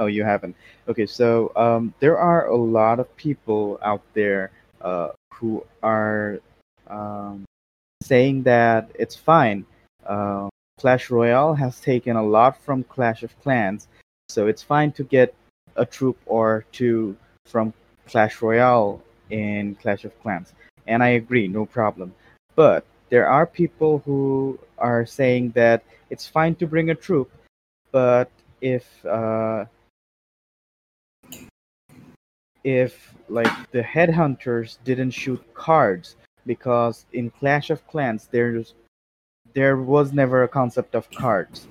oh 0.00 0.06
you 0.06 0.24
haven't 0.24 0.56
okay 0.88 1.06
so 1.06 1.52
um, 1.54 1.94
there 2.00 2.18
are 2.18 2.48
a 2.48 2.56
lot 2.56 2.98
of 2.98 3.06
people 3.16 3.78
out 3.82 4.02
there 4.14 4.50
uh, 4.80 5.10
who 5.34 5.64
are 5.82 6.40
um, 6.92 7.44
saying 8.02 8.42
that 8.42 8.90
it's 8.98 9.16
fine 9.16 9.64
uh, 10.06 10.48
clash 10.78 11.10
royale 11.10 11.54
has 11.54 11.80
taken 11.80 12.16
a 12.16 12.22
lot 12.22 12.60
from 12.62 12.84
clash 12.84 13.22
of 13.22 13.32
clans 13.40 13.88
so 14.28 14.46
it's 14.46 14.62
fine 14.62 14.92
to 14.92 15.04
get 15.04 15.34
a 15.76 15.84
troop 15.86 16.18
or 16.26 16.64
two 16.72 17.16
from 17.46 17.72
Clash 18.06 18.42
Royale 18.42 19.00
in 19.30 19.74
Clash 19.76 20.04
of 20.04 20.18
Clans. 20.22 20.52
And 20.86 21.02
I 21.02 21.08
agree, 21.08 21.48
no 21.48 21.66
problem. 21.66 22.14
But 22.54 22.84
there 23.08 23.28
are 23.28 23.46
people 23.46 24.02
who 24.04 24.58
are 24.78 25.06
saying 25.06 25.50
that 25.50 25.82
it's 26.10 26.26
fine 26.26 26.54
to 26.56 26.66
bring 26.66 26.90
a 26.90 26.94
troop, 26.94 27.30
but 27.90 28.30
if 28.60 28.84
uh, 29.06 29.64
if 32.64 33.14
like 33.28 33.52
the 33.70 33.82
headhunters 33.82 34.78
didn't 34.84 35.10
shoot 35.10 35.42
cards 35.54 36.16
because 36.46 37.06
in 37.12 37.30
Clash 37.30 37.70
of 37.70 37.86
Clans 37.86 38.28
there's 38.30 38.74
there 39.54 39.76
was 39.76 40.12
never 40.12 40.42
a 40.42 40.48
concept 40.48 40.94
of 40.94 41.10
cards. 41.10 41.68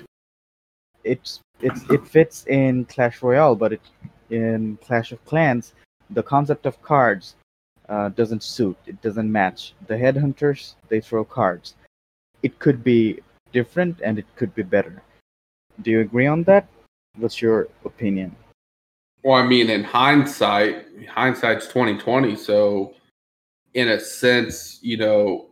It's 1.03 1.39
it's 1.61 1.89
it 1.89 2.05
fits 2.07 2.45
in 2.47 2.85
Clash 2.85 3.21
Royale, 3.21 3.55
but 3.55 3.73
it 3.73 3.81
in 4.29 4.77
Clash 4.83 5.11
of 5.11 5.23
Clans 5.25 5.73
the 6.09 6.23
concept 6.23 6.65
of 6.65 6.81
cards 6.81 7.35
uh, 7.89 8.09
doesn't 8.09 8.43
suit. 8.43 8.77
It 8.85 9.01
doesn't 9.01 9.31
match. 9.31 9.73
The 9.87 9.95
headhunters 9.95 10.75
they 10.89 11.01
throw 11.01 11.23
cards. 11.23 11.75
It 12.43 12.59
could 12.59 12.83
be 12.83 13.19
different 13.51 14.01
and 14.01 14.17
it 14.17 14.25
could 14.35 14.53
be 14.55 14.63
better. 14.63 15.01
Do 15.81 15.91
you 15.91 16.01
agree 16.01 16.27
on 16.27 16.43
that? 16.43 16.67
What's 17.17 17.41
your 17.41 17.67
opinion? 17.85 18.35
Well, 19.23 19.35
I 19.35 19.45
mean, 19.45 19.69
in 19.69 19.83
hindsight, 19.83 20.85
hindsight's 21.07 21.67
twenty 21.67 21.97
twenty. 21.97 22.35
So, 22.35 22.93
in 23.73 23.89
a 23.89 23.99
sense, 23.99 24.79
you 24.81 24.97
know, 24.97 25.47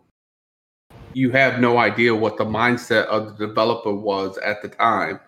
you 1.14 1.32
have 1.32 1.60
no 1.60 1.78
idea 1.78 2.14
what 2.14 2.38
the 2.38 2.46
mindset 2.46 3.06
of 3.06 3.38
the 3.38 3.48
developer 3.48 3.94
was 3.94 4.38
at 4.40 4.62
the 4.62 4.70
time, 4.70 5.20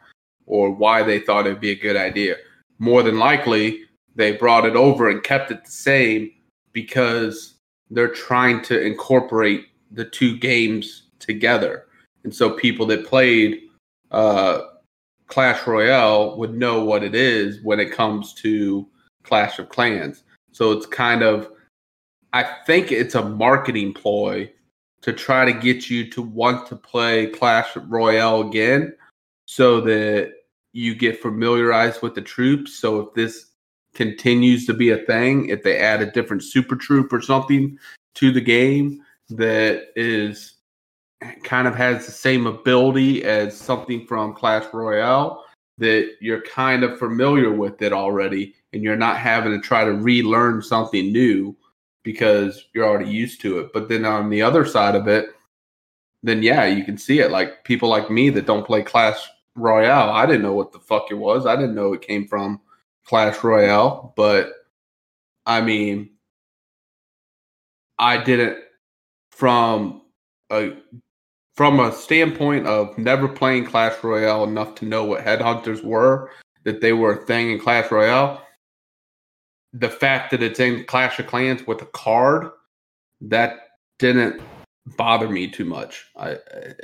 or 0.46 0.72
why 0.72 1.02
they 1.04 1.20
thought 1.20 1.48
it'd 1.48 1.60
be 1.60 1.72
a 1.72 1.76
good 1.76 1.96
idea. 1.98 2.36
More 2.80 3.04
than 3.04 3.18
likely, 3.18 3.82
they 4.16 4.34
brought 4.34 4.66
it 4.66 4.76
over 4.76 5.10
and 5.10 5.24
kept 5.24 5.52
it 5.52 5.66
the 5.66 5.72
same 5.72 6.32
because 6.74 7.56
they're 7.90 8.08
trying 8.08 8.62
to 8.64 8.82
incorporate 8.82 9.68
the 9.92 10.06
two 10.06 10.38
games 10.38 11.04
together, 11.20 11.86
and 12.24 12.34
so 12.34 12.52
people 12.52 12.86
that 12.88 13.06
played 13.06 13.62
uh, 14.12 14.62
Clash 15.28 15.66
Royale 15.66 16.38
would 16.38 16.54
know 16.54 16.84
what 16.84 17.04
it 17.04 17.16
is 17.16 17.62
when 17.64 17.80
it 17.80 17.92
comes 17.92 18.34
to 18.36 18.88
Clash 19.24 19.60
of 19.60 19.70
Clans. 19.70 20.24
So 20.52 20.72
it's 20.72 20.86
kind 20.86 21.22
of 21.22 21.51
I 22.34 22.44
think 22.66 22.92
it's 22.92 23.16
a 23.16 23.24
marketing 23.24 23.94
ploy 23.94 24.52
to 25.02 25.14
try 25.14 25.46
to 25.46 25.54
get 25.54 25.90
you 25.90 26.10
to 26.12 26.22
want 26.22 26.68
to 26.68 26.76
play 26.76 27.28
Clash 27.28 27.76
Royale 27.76 28.42
again 28.42 28.96
so 29.46 29.82
that 29.82 30.34
you 30.74 30.96
get 30.96 31.22
familiarized 31.22 32.02
with 32.02 32.16
the 32.16 32.22
troops. 32.22 32.80
So 32.80 33.02
if 33.02 33.14
this 33.14 33.48
continues 33.94 34.66
to 34.68 34.74
be 34.74 34.92
a 34.92 35.00
thing, 35.00 35.50
if 35.50 35.64
they 35.64 35.78
add 35.78 36.02
a 36.02 36.12
different 36.12 36.44
super 36.44 36.76
troop 36.76 37.12
or 37.12 37.22
something 37.22 37.78
to 38.16 38.32
the 38.32 38.42
game 38.42 39.02
that 39.30 39.88
is 39.96 40.56
kind 41.44 41.68
of 41.68 41.76
has 41.76 42.06
the 42.06 42.12
same 42.12 42.48
ability 42.48 43.24
as 43.24 43.58
something 43.58 44.06
from 44.08 44.34
Clash 44.34 44.66
Royale, 44.74 45.44
that 45.78 46.12
you're 46.22 46.42
kind 46.42 46.84
of 46.84 46.98
familiar 47.00 47.52
with 47.52 47.82
it 47.82 47.92
already 47.92 48.54
and 48.72 48.84
you're 48.84 48.96
not 48.96 49.18
having 49.18 49.52
to 49.52 49.60
try 49.60 49.84
to 49.84 49.94
relearn 49.94 50.62
something 50.62 51.12
new 51.12 51.56
because 52.04 52.66
you're 52.74 52.86
already 52.86 53.10
used 53.10 53.42
to 53.42 53.60
it. 53.60 53.74
But 53.74 53.90
then 53.90 54.06
on 54.06 54.30
the 54.30 54.42
other 54.42 54.66
side 54.66 54.96
of 54.96 55.08
it, 55.08 55.30
then 56.24 56.44
yeah, 56.44 56.66
you 56.66 56.84
can 56.84 56.98
see 56.98 57.20
it. 57.20 57.32
Like 57.32 57.64
people 57.64 57.90
like 57.90 58.10
me 58.10 58.30
that 58.32 58.46
don't 58.46 58.66
play 58.66 58.84
Clash 58.84 59.20
Royale, 59.56 60.10
I 60.10 60.26
didn't 60.26 60.44
know 60.44 60.54
what 60.54 60.72
the 60.72 60.80
fuck 60.80 61.12
it 61.12 61.16
was. 61.16 61.46
I 61.46 61.56
didn't 61.56 61.76
know 61.76 61.94
it 61.94 62.02
came 62.02 62.28
from 62.28 62.62
Clash 63.06 63.44
Royale, 63.44 64.14
but 64.16 64.54
I 65.46 65.62
mean, 65.62 66.12
I 68.00 68.24
didn't 68.24 68.58
from 69.32 70.04
a 70.52 70.74
from 71.56 71.80
a 71.80 71.92
standpoint 71.92 72.66
of 72.66 72.98
never 72.98 73.28
playing 73.28 73.66
Clash 73.66 74.04
Royale 74.04 74.46
enough 74.46 74.76
to 74.76 74.86
know 74.86 75.04
what 75.04 75.26
headhunters 75.26 75.84
were, 75.84 76.32
that 76.64 76.82
they 76.82 76.94
were 76.94 77.20
a 77.20 77.26
thing 77.26 77.52
in 77.52 77.60
Clash 77.60 77.92
Royale 77.92 78.42
the 79.74 79.90
fact 79.90 80.32
that 80.32 80.44
it's 80.44 80.60
in 80.60 80.84
Clash 80.86 81.20
of 81.20 81.28
Clans 81.28 81.66
with 81.66 81.82
a 81.82 81.88
card 81.88 82.50
that 83.22 83.60
didn't 84.00 84.42
bother 84.98 85.30
me 85.30 85.50
too 85.50 85.66
much. 85.66 86.08
I 86.18 86.38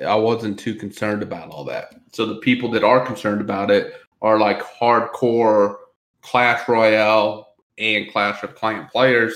I 0.06 0.16
wasn't 0.16 0.60
too 0.60 0.76
concerned 0.76 1.24
about 1.24 1.50
all 1.50 1.64
that. 1.66 1.96
So 2.14 2.26
the 2.26 2.38
people 2.38 2.70
that 2.72 2.84
are 2.84 3.06
concerned 3.06 3.42
about 3.42 3.72
it 3.72 3.94
are 4.22 4.40
like 4.40 4.62
hardcore 4.62 5.78
Clash 6.22 6.68
Royale 6.68 7.56
and 7.78 8.12
Clash 8.12 8.44
of 8.44 8.56
Clan 8.56 8.88
players, 8.92 9.34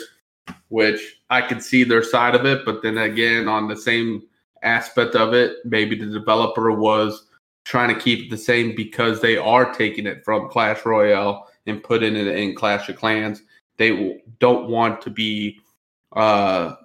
which 0.69 1.21
I 1.29 1.41
could 1.41 1.61
see 1.61 1.83
their 1.83 2.03
side 2.03 2.35
of 2.35 2.45
it, 2.45 2.65
but 2.65 2.81
then 2.81 2.97
again 2.97 3.47
on 3.47 3.67
the 3.67 3.75
same 3.75 4.23
aspect 4.63 5.15
of 5.15 5.33
it, 5.33 5.57
maybe 5.65 5.95
the 5.95 6.05
developer 6.05 6.71
was 6.71 7.27
trying 7.63 7.93
to 7.93 7.99
keep 7.99 8.25
it 8.25 8.29
the 8.29 8.37
same 8.37 8.75
because 8.75 9.21
they 9.21 9.37
are 9.37 9.73
taking 9.73 10.05
it 10.05 10.23
from 10.23 10.49
Clash 10.49 10.85
Royale 10.85 11.47
and 11.67 11.83
putting 11.83 12.15
it 12.15 12.27
in 12.27 12.55
Clash 12.55 12.89
of 12.89 12.95
Clans. 12.97 13.41
They 13.77 14.21
don't 14.39 14.69
want 14.69 15.01
to 15.01 15.09
be, 15.09 15.59
uh, 16.15 16.75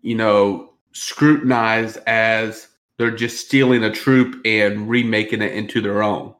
you 0.00 0.14
know, 0.14 0.72
scrutinized 0.92 1.98
as 2.06 2.68
they're 2.98 3.10
just 3.10 3.44
stealing 3.46 3.84
a 3.84 3.90
troop 3.90 4.40
and 4.44 4.88
remaking 4.88 5.42
it 5.42 5.52
into 5.52 5.80
their 5.80 6.02
own. 6.02 6.34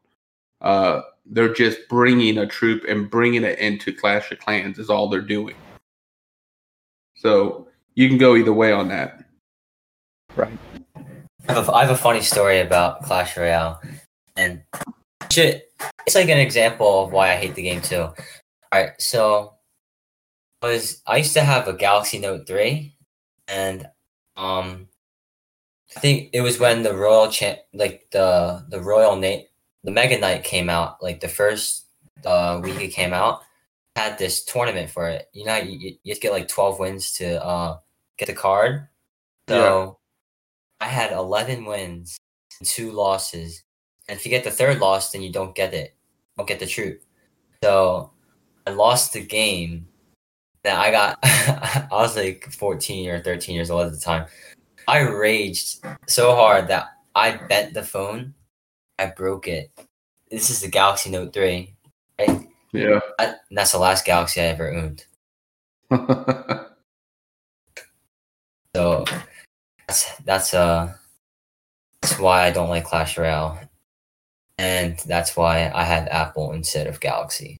Uh, 0.61 1.03
they're 1.27 1.55
just 1.55 1.89
bringing 1.89 2.39
a 2.39 2.47
troop 2.47 2.85
and 2.89 3.11
bringing 3.11 3.45
it 3.45 3.59
into 3.59 3.93
Clash 3.93 4.31
of 4.33 4.39
Clans 4.41 4.79
is 4.79 4.91
all 4.91 5.09
they're 5.09 5.21
doing. 5.21 5.55
So 7.15 7.69
you 7.95 8.09
can 8.09 8.19
go 8.19 8.37
either 8.37 8.53
way 8.53 8.73
on 8.73 8.89
that. 8.89 9.25
Right. 10.37 10.59
I 11.49 11.53
have, 11.53 11.69
a, 11.69 11.73
I 11.73 11.85
have 11.85 11.91
a 11.91 11.97
funny 11.97 12.21
story 12.21 12.61
about 12.61 13.03
Clash 13.03 13.37
Royale, 13.37 13.81
and 14.37 14.63
it's 15.39 16.15
like 16.15 16.29
an 16.29 16.39
example 16.39 17.05
of 17.05 17.13
why 17.13 17.33
I 17.33 17.37
hate 17.37 17.55
the 17.55 17.63
game 17.63 17.81
too. 17.81 18.03
All 18.03 18.15
right, 18.73 18.93
so 18.99 19.55
was 20.63 21.03
I 21.07 21.19
used 21.19 21.35
to 21.35 21.43
have 21.43 21.69
a 21.69 21.73
Galaxy 21.73 22.19
Note 22.19 22.47
three, 22.47 22.97
and 23.49 23.89
um, 24.37 24.89
I 25.97 26.01
think 26.01 26.31
it 26.33 26.41
was 26.41 26.59
when 26.59 26.83
the 26.83 26.95
Royal 26.95 27.31
Champ, 27.31 27.59
like 27.75 28.07
the 28.13 28.65
the 28.69 28.81
Royal 28.81 29.17
Nate, 29.17 29.49
the 29.85 29.91
Mega 29.91 30.19
Knight 30.19 30.45
came 30.45 30.71
out, 30.71 31.03
like 31.03 31.21
the 31.21 31.29
first 31.29 31.87
uh, 32.25 32.61
week 32.63 32.81
it 32.81 32.89
came 32.89 33.13
out, 33.13 33.43
had 33.97 34.19
this 34.19 34.45
tournament 34.45 34.91
for 34.91 35.09
it. 35.09 35.29
You 35.33 35.45
know, 35.45 35.57
you 35.57 35.97
you 36.03 36.15
get 36.17 36.33
like 36.33 36.49
twelve 36.49 36.79
wins 36.79 37.13
to 37.15 37.45
uh 37.45 37.79
get 38.17 38.27
the 38.27 38.35
card. 38.35 38.89
So 39.49 39.99
yeah. 40.81 40.87
I 40.87 40.89
had 40.89 41.13
eleven 41.13 41.65
wins 41.65 42.17
and 42.59 42.69
two 42.69 42.93
losses, 42.93 43.65
and 44.09 44.19
if 44.19 44.25
you 44.27 44.31
get 44.31 44.45
the 44.45 44.51
third 44.51 44.79
loss, 44.79 45.13
then 45.13 45.23
you 45.23 45.31
don't 45.33 45.55
get 45.55 45.75
it, 45.75 45.95
don't 46.37 46.49
get 46.49 46.59
the 46.59 46.67
troop. 46.67 47.03
So 47.63 48.11
I 48.67 48.71
lost 48.71 49.13
the 49.13 49.21
game 49.21 49.87
that 50.65 50.79
I 50.79 50.91
got, 50.91 51.19
I 51.23 51.89
was 51.91 52.17
like 52.17 52.51
14 52.51 53.11
or 53.11 53.21
13 53.21 53.55
years 53.55 53.71
old 53.71 53.87
at 53.87 53.93
the 53.93 54.01
time. 54.01 54.27
I 54.89 55.01
raged 55.01 55.85
so 56.09 56.35
hard 56.35 56.69
that 56.69 56.89
I 57.15 57.37
bent 57.37 57.75
the 57.75 57.83
phone. 57.83 58.35
I 58.99 59.07
broke 59.07 59.49
it. 59.49 59.71
This 60.31 60.51
is 60.51 60.61
the 60.61 60.69
Galaxy 60.69 61.11
Note 61.11 61.33
3, 61.33 61.75
right? 62.19 62.49
Yeah. 62.73 63.01
I, 63.19 63.35
that's 63.51 63.73
the 63.73 63.79
last 63.79 64.05
Galaxy 64.05 64.41
I 64.41 64.45
ever 64.45 64.73
owned. 64.73 65.05
so 68.75 69.05
that's 69.87 70.17
that's 70.25 70.55
uh 70.55 70.95
that's 72.01 72.19
why 72.19 72.47
I 72.47 72.51
don't 72.51 72.71
like 72.71 72.85
Clash 72.85 73.19
Royale, 73.19 73.61
and 74.59 74.99
that's 75.07 75.37
why 75.37 75.71
I 75.75 75.85
have 75.85 76.09
Apple 76.09 76.53
instead 76.53 76.87
of 76.87 77.01
Galaxy. 77.01 77.59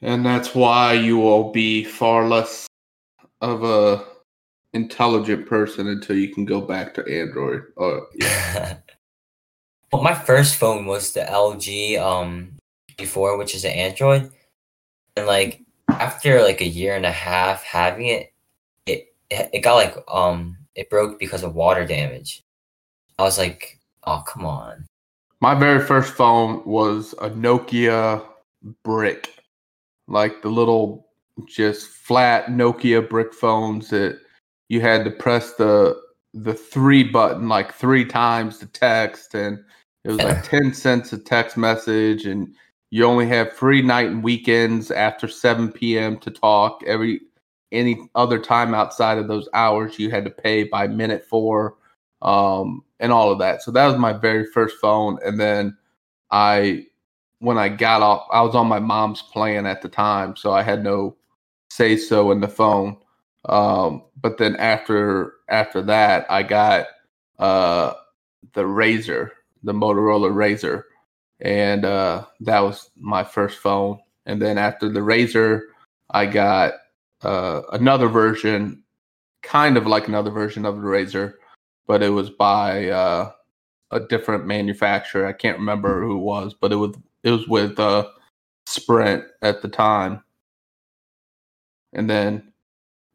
And 0.00 0.24
that's 0.24 0.54
why 0.54 0.92
you 0.92 1.18
will 1.18 1.50
be 1.50 1.84
far 1.84 2.28
less 2.28 2.66
of 3.40 3.64
a 3.64 4.04
intelligent 4.72 5.46
person 5.46 5.88
until 5.88 6.16
you 6.16 6.32
can 6.32 6.44
go 6.44 6.60
back 6.60 6.94
to 6.94 7.04
Android. 7.06 7.62
Oh, 7.76 8.06
yeah. 8.14 8.78
well, 9.92 10.02
my 10.02 10.14
first 10.14 10.56
phone 10.56 10.86
was 10.86 11.12
the 11.12 11.20
LG 11.20 11.98
um 12.00 12.52
before, 12.96 13.36
which 13.36 13.54
is 13.54 13.64
an 13.64 13.72
Android, 13.72 14.30
and 15.16 15.26
like 15.26 15.62
after 15.88 16.42
like 16.42 16.60
a 16.60 16.66
year 16.66 16.94
and 16.94 17.06
a 17.06 17.12
half 17.12 17.64
having 17.64 18.06
it, 18.06 18.32
it 18.86 19.14
it 19.30 19.62
got 19.62 19.74
like 19.74 19.96
um 20.08 20.56
it 20.74 20.90
broke 20.90 21.18
because 21.18 21.42
of 21.42 21.54
water 21.54 21.86
damage. 21.86 22.42
I 23.18 23.22
was 23.22 23.38
like, 23.38 23.77
oh 24.08 24.22
come 24.26 24.44
on. 24.44 24.86
My 25.40 25.54
very 25.54 25.84
first 25.84 26.14
phone 26.14 26.64
was 26.64 27.14
a 27.20 27.30
Nokia 27.30 28.24
brick 28.82 29.38
like 30.08 30.42
the 30.42 30.48
little 30.48 31.06
just 31.46 31.88
flat 31.88 32.46
Nokia 32.46 33.08
brick 33.08 33.32
phones 33.32 33.90
that 33.90 34.18
you 34.68 34.80
had 34.80 35.04
to 35.04 35.10
press 35.10 35.54
the 35.54 36.00
the 36.34 36.54
three 36.54 37.04
button 37.04 37.48
like 37.48 37.72
three 37.72 38.04
times 38.04 38.58
to 38.58 38.66
text 38.66 39.34
and 39.34 39.58
it 40.04 40.08
was 40.08 40.18
like 40.18 40.42
10 40.48 40.74
cents 40.74 41.12
a 41.12 41.18
text 41.18 41.56
message 41.56 42.26
and 42.26 42.54
you 42.90 43.04
only 43.04 43.26
have 43.26 43.52
free 43.52 43.82
night 43.82 44.08
and 44.08 44.22
weekends 44.22 44.90
after 44.90 45.28
7 45.28 45.70
p.m. 45.70 46.18
to 46.18 46.30
talk 46.30 46.82
every 46.86 47.20
any 47.70 48.08
other 48.14 48.38
time 48.38 48.74
outside 48.74 49.18
of 49.18 49.28
those 49.28 49.48
hours 49.52 49.98
you 49.98 50.10
had 50.10 50.24
to 50.24 50.30
pay 50.30 50.64
by 50.64 50.86
minute 50.86 51.24
for 51.24 51.76
um, 52.22 52.82
and 53.00 53.12
all 53.12 53.30
of 53.30 53.38
that 53.38 53.62
so 53.62 53.70
that 53.70 53.86
was 53.86 53.96
my 53.96 54.12
very 54.12 54.44
first 54.44 54.76
phone 54.80 55.18
and 55.24 55.38
then 55.40 55.76
i 56.30 56.84
when 57.40 57.58
I 57.58 57.68
got 57.68 58.02
off, 58.02 58.26
I 58.32 58.42
was 58.42 58.54
on 58.54 58.66
my 58.66 58.80
mom's 58.80 59.22
plan 59.22 59.66
at 59.66 59.82
the 59.82 59.88
time, 59.88 60.36
so 60.36 60.52
I 60.52 60.62
had 60.62 60.82
no 60.82 61.16
say 61.70 61.96
so 61.96 62.30
in 62.30 62.40
the 62.40 62.48
phone. 62.48 62.96
Um, 63.48 64.02
but 64.20 64.38
then 64.38 64.56
after 64.56 65.34
after 65.48 65.82
that, 65.82 66.26
I 66.28 66.42
got 66.42 66.86
uh, 67.38 67.94
the 68.54 68.64
Razr, 68.64 69.30
the 69.62 69.72
Motorola 69.72 70.30
Razr, 70.30 70.82
and 71.40 71.84
uh, 71.84 72.24
that 72.40 72.60
was 72.60 72.90
my 72.96 73.22
first 73.22 73.58
phone. 73.58 73.98
And 74.26 74.42
then 74.42 74.58
after 74.58 74.90
the 74.90 75.00
Razr, 75.00 75.62
I 76.10 76.26
got 76.26 76.74
uh, 77.22 77.62
another 77.72 78.08
version, 78.08 78.82
kind 79.42 79.76
of 79.76 79.86
like 79.86 80.08
another 80.08 80.30
version 80.30 80.66
of 80.66 80.76
the 80.76 80.82
Razr, 80.82 81.34
but 81.88 82.02
it 82.02 82.10
was 82.10 82.30
by 82.30 82.90
uh, 82.90 83.32
a 83.90 83.98
different 83.98 84.46
manufacturer. 84.46 85.26
I 85.26 85.32
can't 85.32 85.58
remember 85.58 86.00
who 86.00 86.18
it 86.18 86.22
was, 86.22 86.54
but 86.54 86.70
it 86.70 86.76
was 86.76 86.94
it 87.24 87.32
was 87.32 87.48
with 87.48 87.80
uh, 87.80 88.06
Sprint 88.66 89.24
at 89.42 89.62
the 89.62 89.68
time, 89.68 90.22
and 91.94 92.08
then 92.08 92.52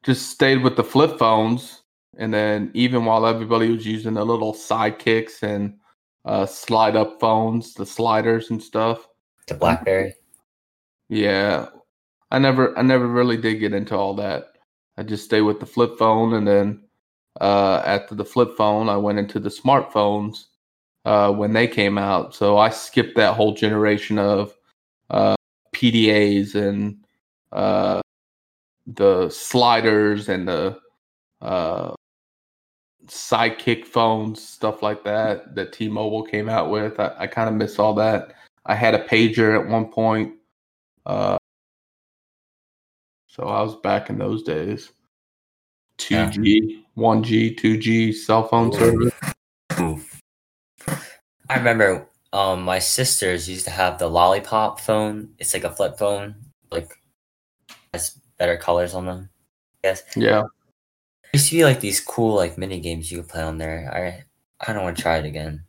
just 0.03 0.31
stayed 0.31 0.61
with 0.63 0.75
the 0.75 0.83
flip 0.83 1.17
phones. 1.17 1.83
And 2.17 2.33
then 2.33 2.69
even 2.73 3.05
while 3.05 3.25
everybody 3.25 3.71
was 3.71 3.87
using 3.87 4.13
the 4.13 4.25
little 4.25 4.53
sidekicks 4.53 5.41
and 5.41 5.79
uh, 6.25 6.45
slide 6.45 6.95
up 6.95 7.19
phones, 7.19 7.73
the 7.73 7.85
sliders 7.85 8.51
and 8.51 8.61
stuff, 8.61 9.07
the 9.47 9.55
BlackBerry. 9.55 10.13
Yeah, 11.09 11.69
I 12.29 12.39
never, 12.39 12.77
I 12.77 12.81
never 12.81 13.07
really 13.07 13.37
did 13.37 13.59
get 13.59 13.73
into 13.73 13.95
all 13.95 14.13
that. 14.15 14.53
I 14.97 15.03
just 15.03 15.25
stayed 15.25 15.41
with 15.41 15.59
the 15.59 15.65
flip 15.65 15.97
phone, 15.97 16.33
and 16.33 16.47
then 16.47 16.82
uh, 17.41 17.81
after 17.85 18.15
the 18.15 18.25
flip 18.25 18.55
phone, 18.57 18.89
I 18.89 18.97
went 18.97 19.19
into 19.19 19.39
the 19.39 19.49
smartphones 19.49 20.45
uh, 21.05 21.31
when 21.31 21.53
they 21.53 21.67
came 21.67 21.97
out. 21.97 22.35
So 22.35 22.57
I 22.57 22.69
skipped 22.69 23.15
that 23.15 23.35
whole 23.35 23.53
generation 23.53 24.19
of 24.19 24.55
uh, 25.09 25.35
PDAs 25.73 26.55
and 26.55 26.97
uh, 27.51 28.01
the 28.87 29.29
sliders 29.29 30.29
and 30.29 30.47
the 30.47 30.79
uh, 31.41 31.93
sidekick 33.07 33.85
phones, 33.85 34.47
stuff 34.47 34.81
like 34.81 35.03
that 35.03 35.55
that 35.55 35.73
T-Mobile 35.73 36.23
came 36.23 36.49
out 36.49 36.69
with. 36.69 36.99
I, 36.99 37.13
I 37.19 37.27
kind 37.27 37.49
of 37.49 37.55
miss 37.55 37.79
all 37.79 37.93
that. 37.95 38.33
I 38.65 38.75
had 38.75 38.95
a 38.95 39.05
pager 39.05 39.59
at 39.59 39.67
one 39.67 39.91
point, 39.91 40.35
uh, 41.05 41.37
so 43.27 43.43
I 43.43 43.61
was 43.61 43.75
back 43.75 44.09
in 44.09 44.17
those 44.17 44.43
days. 44.43 44.91
Two 45.97 46.15
Yeah. 46.15 46.82
G, 46.95 47.01
one 47.01 47.23
G, 47.23 47.53
two 47.53 47.77
G 47.77 48.11
cell 48.11 48.47
phone 48.47 48.71
service. 48.71 49.13
I 51.49 51.57
remember 51.57 52.07
um 52.31 52.63
my 52.63 52.79
sisters 52.79 53.49
used 53.49 53.65
to 53.65 53.71
have 53.71 53.99
the 53.99 54.09
lollipop 54.09 54.79
phone. 54.79 55.29
It's 55.39 55.53
like 55.53 55.63
a 55.63 55.71
flip 55.71 55.97
phone, 55.97 56.35
like 56.71 56.91
has 57.93 58.19
better 58.37 58.57
colors 58.57 58.93
on 58.93 59.05
them. 59.05 59.29
Yes. 59.83 60.03
Yeah, 60.15 60.41
There 60.41 61.29
used 61.33 61.49
to 61.49 61.55
be 61.55 61.63
like 61.63 61.79
these 61.79 61.99
cool 61.99 62.35
like 62.35 62.57
mini 62.57 62.79
games 62.79 63.11
you 63.11 63.21
could 63.21 63.29
play 63.29 63.41
on 63.41 63.57
there. 63.57 63.89
I 63.93 64.23
I 64.67 64.73
don't 64.73 64.83
want 64.83 64.97
to 64.97 65.01
try 65.03 65.17
it 65.17 65.25
again. 65.25 65.63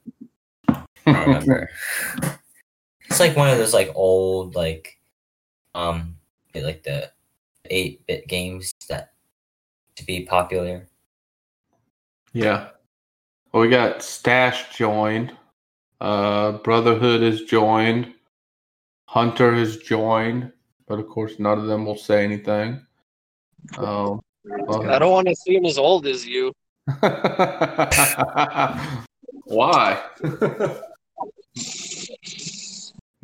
I 0.68 0.84
remember. 1.06 1.70
it's 3.06 3.20
like 3.20 3.36
one 3.36 3.50
of 3.50 3.58
those 3.58 3.74
like 3.74 3.90
old 3.94 4.54
like 4.54 4.98
um 5.74 6.16
like 6.54 6.82
the 6.84 7.10
eight 7.66 8.06
bit 8.06 8.28
games 8.28 8.72
that 8.88 9.12
to 9.96 10.04
be 10.04 10.24
popular. 10.24 10.88
Yeah. 12.34 12.68
Well, 13.52 13.62
we 13.62 13.70
got 13.70 14.02
Stash 14.02 14.76
joined. 14.76 15.32
Uh, 16.00 16.58
Brotherhood 16.58 17.22
is 17.22 17.42
joined. 17.42 18.12
Hunter 19.06 19.54
has 19.54 19.76
joined, 19.76 20.52
but 20.88 20.98
of 20.98 21.08
course, 21.08 21.38
none 21.38 21.58
of 21.58 21.66
them 21.66 21.86
will 21.86 21.96
say 21.96 22.24
anything. 22.24 22.84
Um, 23.78 24.20
I 24.68 24.98
don't 24.98 25.12
want 25.12 25.28
to 25.28 25.36
seem 25.36 25.64
as 25.64 25.78
old 25.78 26.06
as 26.06 26.26
you. 26.26 26.52
Why? 29.44 30.02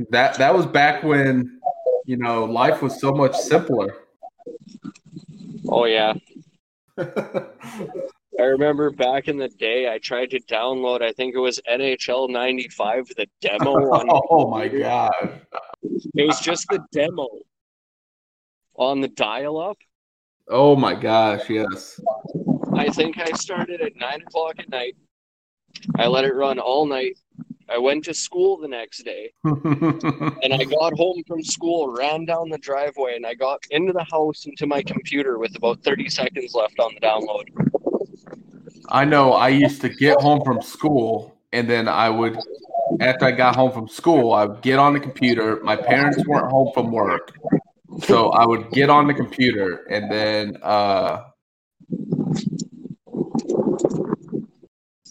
that 0.08 0.34
that 0.38 0.54
was 0.54 0.64
back 0.66 1.02
when 1.02 1.60
you 2.06 2.16
know 2.16 2.44
life 2.44 2.80
was 2.80 3.00
so 3.00 3.12
much 3.12 3.34
simpler. 3.36 3.88
Oh 5.68 5.84
yeah. 5.84 6.14
I 8.38 8.44
remember 8.44 8.90
back 8.90 9.28
in 9.28 9.36
the 9.36 9.48
day 9.48 9.90
I 9.90 9.98
tried 9.98 10.30
to 10.30 10.40
download 10.42 11.02
I 11.02 11.12
think 11.12 11.34
it 11.34 11.38
was 11.38 11.60
NHL 11.70 12.30
95 12.30 13.08
the 13.16 13.26
demo 13.40 13.70
on 13.92 14.08
oh 14.30 14.50
my 14.50 14.68
god! 14.68 15.40
it 15.82 16.26
was 16.26 16.40
just 16.40 16.66
the 16.68 16.80
demo 16.92 17.26
on 18.76 19.00
the 19.00 19.08
dial 19.08 19.58
up. 19.60 19.76
Oh 20.48 20.74
my 20.74 20.94
gosh! 20.94 21.48
Yes. 21.48 22.00
I 22.74 22.88
think 22.88 23.18
I 23.18 23.30
started 23.32 23.80
at 23.82 23.94
nine 23.96 24.22
o'clock 24.22 24.54
at 24.58 24.68
night. 24.70 24.96
I 25.98 26.06
let 26.06 26.24
it 26.24 26.34
run 26.34 26.58
all 26.58 26.86
night. 26.86 27.18
I 27.68 27.78
went 27.78 28.04
to 28.06 28.14
school 28.14 28.58
the 28.58 28.66
next 28.66 29.04
day 29.04 29.32
and 29.44 30.52
I 30.52 30.64
got 30.64 30.92
home 30.94 31.22
from 31.28 31.44
school, 31.44 31.94
ran 31.94 32.24
down 32.24 32.48
the 32.48 32.58
driveway, 32.58 33.14
and 33.14 33.24
I 33.24 33.34
got 33.34 33.60
into 33.70 33.92
the 33.92 34.04
house 34.10 34.46
into 34.46 34.66
my 34.66 34.82
computer 34.82 35.38
with 35.38 35.54
about 35.54 35.80
30 35.84 36.08
seconds 36.08 36.52
left 36.54 36.80
on 36.80 36.94
the 36.94 37.00
download. 37.00 37.69
I 38.90 39.04
know. 39.04 39.32
I 39.32 39.48
used 39.48 39.80
to 39.82 39.88
get 39.88 40.20
home 40.20 40.42
from 40.44 40.60
school, 40.62 41.36
and 41.52 41.68
then 41.68 41.88
I 41.88 42.10
would, 42.10 42.36
after 43.00 43.24
I 43.24 43.30
got 43.30 43.54
home 43.54 43.70
from 43.72 43.88
school, 43.88 44.32
I 44.32 44.44
would 44.46 44.62
get 44.62 44.78
on 44.78 44.94
the 44.94 45.00
computer. 45.00 45.60
My 45.62 45.76
parents 45.76 46.26
weren't 46.26 46.50
home 46.50 46.72
from 46.74 46.90
work, 46.90 47.32
so 48.02 48.30
I 48.30 48.44
would 48.46 48.70
get 48.70 48.90
on 48.90 49.06
the 49.06 49.14
computer, 49.14 49.84
and 49.86 50.10
then 50.10 50.58
uh, 50.62 51.24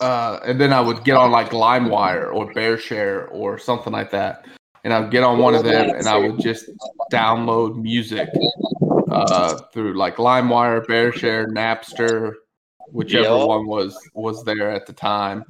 uh, 0.02 0.40
and 0.46 0.60
then 0.60 0.74
I 0.74 0.82
would 0.82 1.04
get 1.04 1.16
on 1.16 1.32
like 1.32 1.52
LimeWire 1.52 2.34
or 2.34 2.52
BearShare 2.54 3.32
or 3.32 3.58
something 3.58 3.94
like 3.94 4.12
that, 4.12 4.46
and 4.84 4.94
I'd 4.94 5.10
get 5.10 5.24
on 5.24 5.40
one 5.40 5.56
of 5.56 5.64
them, 5.64 5.90
and 5.90 6.08
I 6.08 6.18
would 6.18 6.40
just 6.40 6.70
download 7.14 7.82
music 7.82 8.30
uh, 9.10 9.56
through 9.74 9.94
like 9.98 10.18
LimeWire, 10.18 10.86
BearShare, 10.86 11.48
Napster, 11.48 12.34
whichever 12.92 13.38
Yeah. 13.38 13.46
one 13.46 13.68
was 13.68 13.98
was 14.14 14.44
there 14.44 14.72
at 14.72 14.86
the 14.86 14.94
time, 14.94 15.44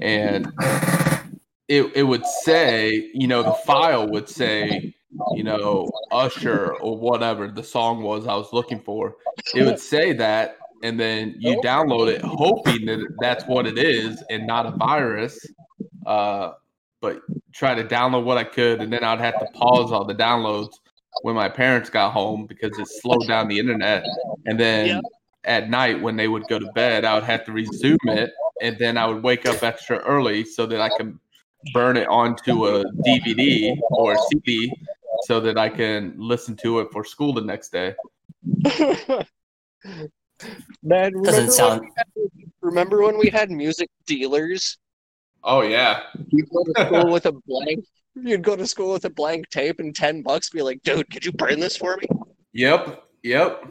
and 0.00 0.46
it 1.68 1.90
it 1.94 2.02
would 2.04 2.24
say, 2.26 3.10
you 3.14 3.26
know, 3.26 3.42
the 3.42 3.52
file 3.52 4.08
would 4.08 4.28
say, 4.28 4.94
you 5.34 5.42
know, 5.42 5.90
Usher 6.10 6.74
or 6.76 6.96
whatever 6.96 7.48
the 7.48 7.62
song 7.62 8.02
was 8.02 8.26
I 8.26 8.34
was 8.34 8.52
looking 8.52 8.80
for. 8.80 9.16
It 9.54 9.64
would 9.64 9.78
say 9.78 10.12
that, 10.14 10.56
and 10.82 10.98
then 10.98 11.34
you 11.38 11.60
download 11.62 12.08
it, 12.08 12.22
hoping 12.22 12.86
that 12.86 13.00
that's 13.20 13.44
what 13.46 13.66
it 13.66 13.78
is 13.78 14.22
and 14.30 14.46
not 14.46 14.66
a 14.66 14.70
virus. 14.72 15.38
Uh, 16.06 16.52
but 17.00 17.20
try 17.52 17.74
to 17.74 17.84
download 17.84 18.24
what 18.24 18.38
I 18.38 18.44
could, 18.44 18.80
and 18.80 18.92
then 18.92 19.04
I'd 19.04 19.20
have 19.20 19.38
to 19.38 19.46
pause 19.54 19.92
all 19.92 20.04
the 20.04 20.14
downloads 20.14 20.72
when 21.22 21.34
my 21.34 21.48
parents 21.48 21.90
got 21.90 22.12
home 22.12 22.46
because 22.46 22.78
it 22.78 22.86
slowed 22.88 23.26
down 23.28 23.48
the 23.48 23.58
internet. 23.58 24.04
And 24.46 24.58
then 24.58 24.86
Yeah. 24.86 25.00
At 25.48 25.68
night 25.70 26.00
when 26.00 26.14
they 26.16 26.28
would 26.28 26.46
go 26.48 26.58
to 26.58 26.70
bed, 26.72 27.04
I 27.04 27.14
would 27.14 27.24
have 27.24 27.44
to 27.46 27.52
resume 27.52 27.98
it, 28.04 28.30
and 28.62 28.76
then 28.78 28.96
I 28.96 29.06
would 29.06 29.22
wake 29.22 29.46
up 29.46 29.62
extra 29.64 29.98
early 29.98 30.44
so 30.44 30.66
that 30.66 30.80
I 30.80 30.90
can 30.96 31.18
burn 31.72 31.96
it 31.96 32.06
onto 32.08 32.66
a 32.66 32.84
DVD 33.06 33.76
or 33.90 34.12
a 34.14 34.18
CD 34.30 34.72
so 35.26 35.40
that 35.40 35.58
I 35.58 35.68
can 35.68 36.14
listen 36.16 36.54
to 36.58 36.80
it 36.80 36.88
for 36.92 37.02
school 37.04 37.32
the 37.32 37.40
next 37.40 37.70
day. 37.72 37.94
Man, 40.82 41.12
remember 41.14 41.24
Doesn't 41.24 41.44
when 41.46 41.50
sound 41.52 41.80
we 41.80 41.88
had- 41.96 42.06
remember 42.60 43.02
when 43.02 43.18
we 43.18 43.28
had 43.30 43.50
music 43.50 43.88
dealers? 44.06 44.78
Oh 45.44 45.62
yeah, 45.62 46.02
You'd 46.30 46.48
go 46.50 46.64
to 46.64 46.86
school 46.86 47.12
with 47.16 47.26
a 47.26 47.32
blank. 47.46 47.84
You'd 48.14 48.42
go 48.42 48.56
to 48.56 48.66
school 48.66 48.92
with 48.92 49.04
a 49.04 49.10
blank 49.10 49.48
tape 49.50 49.80
and 49.80 49.94
ten 49.94 50.22
bucks. 50.22 50.50
Be 50.50 50.62
like, 50.62 50.82
dude, 50.82 51.10
could 51.10 51.24
you 51.24 51.32
burn 51.32 51.58
this 51.60 51.76
for 51.76 51.96
me? 51.96 52.06
yep, 52.52 53.04
yep. 53.22 53.64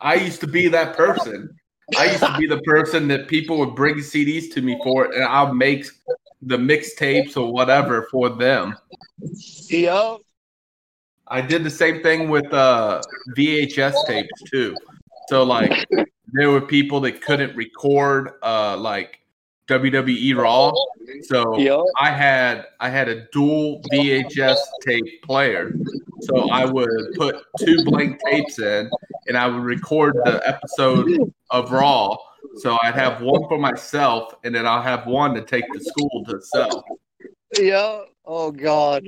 I 0.00 0.14
used 0.14 0.40
to 0.40 0.46
be 0.46 0.68
that 0.68 0.96
person. 0.96 1.54
I 1.96 2.06
used 2.06 2.20
to 2.20 2.36
be 2.38 2.46
the 2.46 2.60
person 2.62 3.08
that 3.08 3.28
people 3.28 3.58
would 3.58 3.74
bring 3.74 3.96
CDs 3.96 4.52
to 4.54 4.62
me 4.62 4.78
for, 4.82 5.06
and 5.12 5.24
I'll 5.24 5.54
make 5.54 5.86
the 6.42 6.56
mixtapes 6.56 7.36
or 7.36 7.52
whatever 7.52 8.06
for 8.10 8.28
them. 8.28 8.76
Yup. 9.68 10.20
I 11.26 11.40
did 11.40 11.64
the 11.64 11.70
same 11.70 12.02
thing 12.02 12.28
with 12.28 12.52
uh, 12.52 13.02
VHS 13.36 13.94
tapes 14.06 14.42
too. 14.50 14.74
So 15.28 15.42
like, 15.42 15.86
there 16.32 16.50
were 16.50 16.60
people 16.60 17.00
that 17.00 17.22
couldn't 17.22 17.56
record 17.56 18.32
uh, 18.42 18.76
like 18.76 19.20
WWE 19.68 20.36
Raw. 20.36 20.72
So 21.22 21.58
Yup. 21.58 21.84
I 21.98 22.10
had 22.10 22.66
I 22.80 22.88
had 22.88 23.08
a 23.08 23.26
dual 23.32 23.82
VHS 23.92 24.56
tape 24.86 25.22
player. 25.22 25.72
So 26.22 26.50
I 26.50 26.64
would 26.64 26.90
put 27.16 27.36
two 27.60 27.84
blank 27.84 28.20
tapes 28.26 28.58
in, 28.58 28.90
and 29.26 29.36
I 29.36 29.46
would 29.46 29.62
record 29.62 30.16
the 30.24 30.42
episode 30.46 31.32
of 31.50 31.70
Raw. 31.70 32.16
So 32.56 32.76
I'd 32.82 32.94
have 32.94 33.20
one 33.22 33.42
for 33.48 33.58
myself, 33.58 34.34
and 34.44 34.54
then 34.54 34.66
I'll 34.66 34.82
have 34.82 35.06
one 35.06 35.34
to 35.34 35.42
take 35.42 35.70
to 35.72 35.80
school 35.80 36.24
to 36.28 36.40
sell. 36.42 36.84
Yeah. 37.58 38.00
Oh 38.24 38.50
God. 38.50 39.06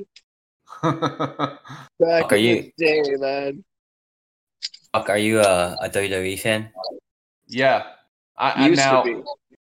Back 0.82 1.58
Fuck, 1.98 2.32
are 2.32 2.36
you- 2.36 2.70
the 2.78 2.84
day, 2.84 3.02
man. 3.18 3.64
Fuck, 4.92 5.08
are 5.10 5.18
you 5.18 5.40
a, 5.40 5.76
a 5.82 5.88
WWE 5.88 6.38
fan? 6.40 6.70
yeah, 7.46 7.84
I, 8.36 8.50
I 8.50 8.66
Used 8.68 8.78
now 8.80 9.02
to 9.02 9.14
be. 9.22 9.22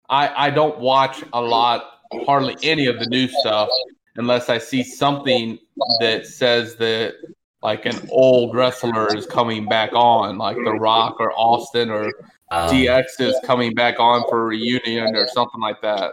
I, 0.09 0.47
I 0.47 0.49
don't 0.49 0.79
watch 0.79 1.23
a 1.33 1.41
lot, 1.41 1.99
hardly 2.25 2.55
any 2.63 2.85
of 2.87 2.99
the 2.99 3.05
new 3.07 3.27
stuff, 3.27 3.69
unless 4.15 4.49
I 4.49 4.57
see 4.57 4.83
something 4.83 5.57
that 5.99 6.25
says 6.27 6.75
that 6.77 7.15
like 7.63 7.85
an 7.85 8.07
old 8.11 8.55
wrestler 8.55 9.15
is 9.15 9.25
coming 9.25 9.65
back 9.67 9.91
on, 9.93 10.37
like 10.37 10.55
The 10.57 10.73
Rock 10.73 11.15
or 11.19 11.31
Austin 11.33 11.89
or 11.89 12.11
Um, 12.51 12.69
DX 12.69 13.19
is 13.19 13.35
coming 13.43 13.73
back 13.73 13.99
on 13.99 14.23
for 14.29 14.43
a 14.43 14.45
reunion 14.45 15.15
or 15.15 15.27
something 15.27 15.59
like 15.59 15.81
that. 15.81 16.11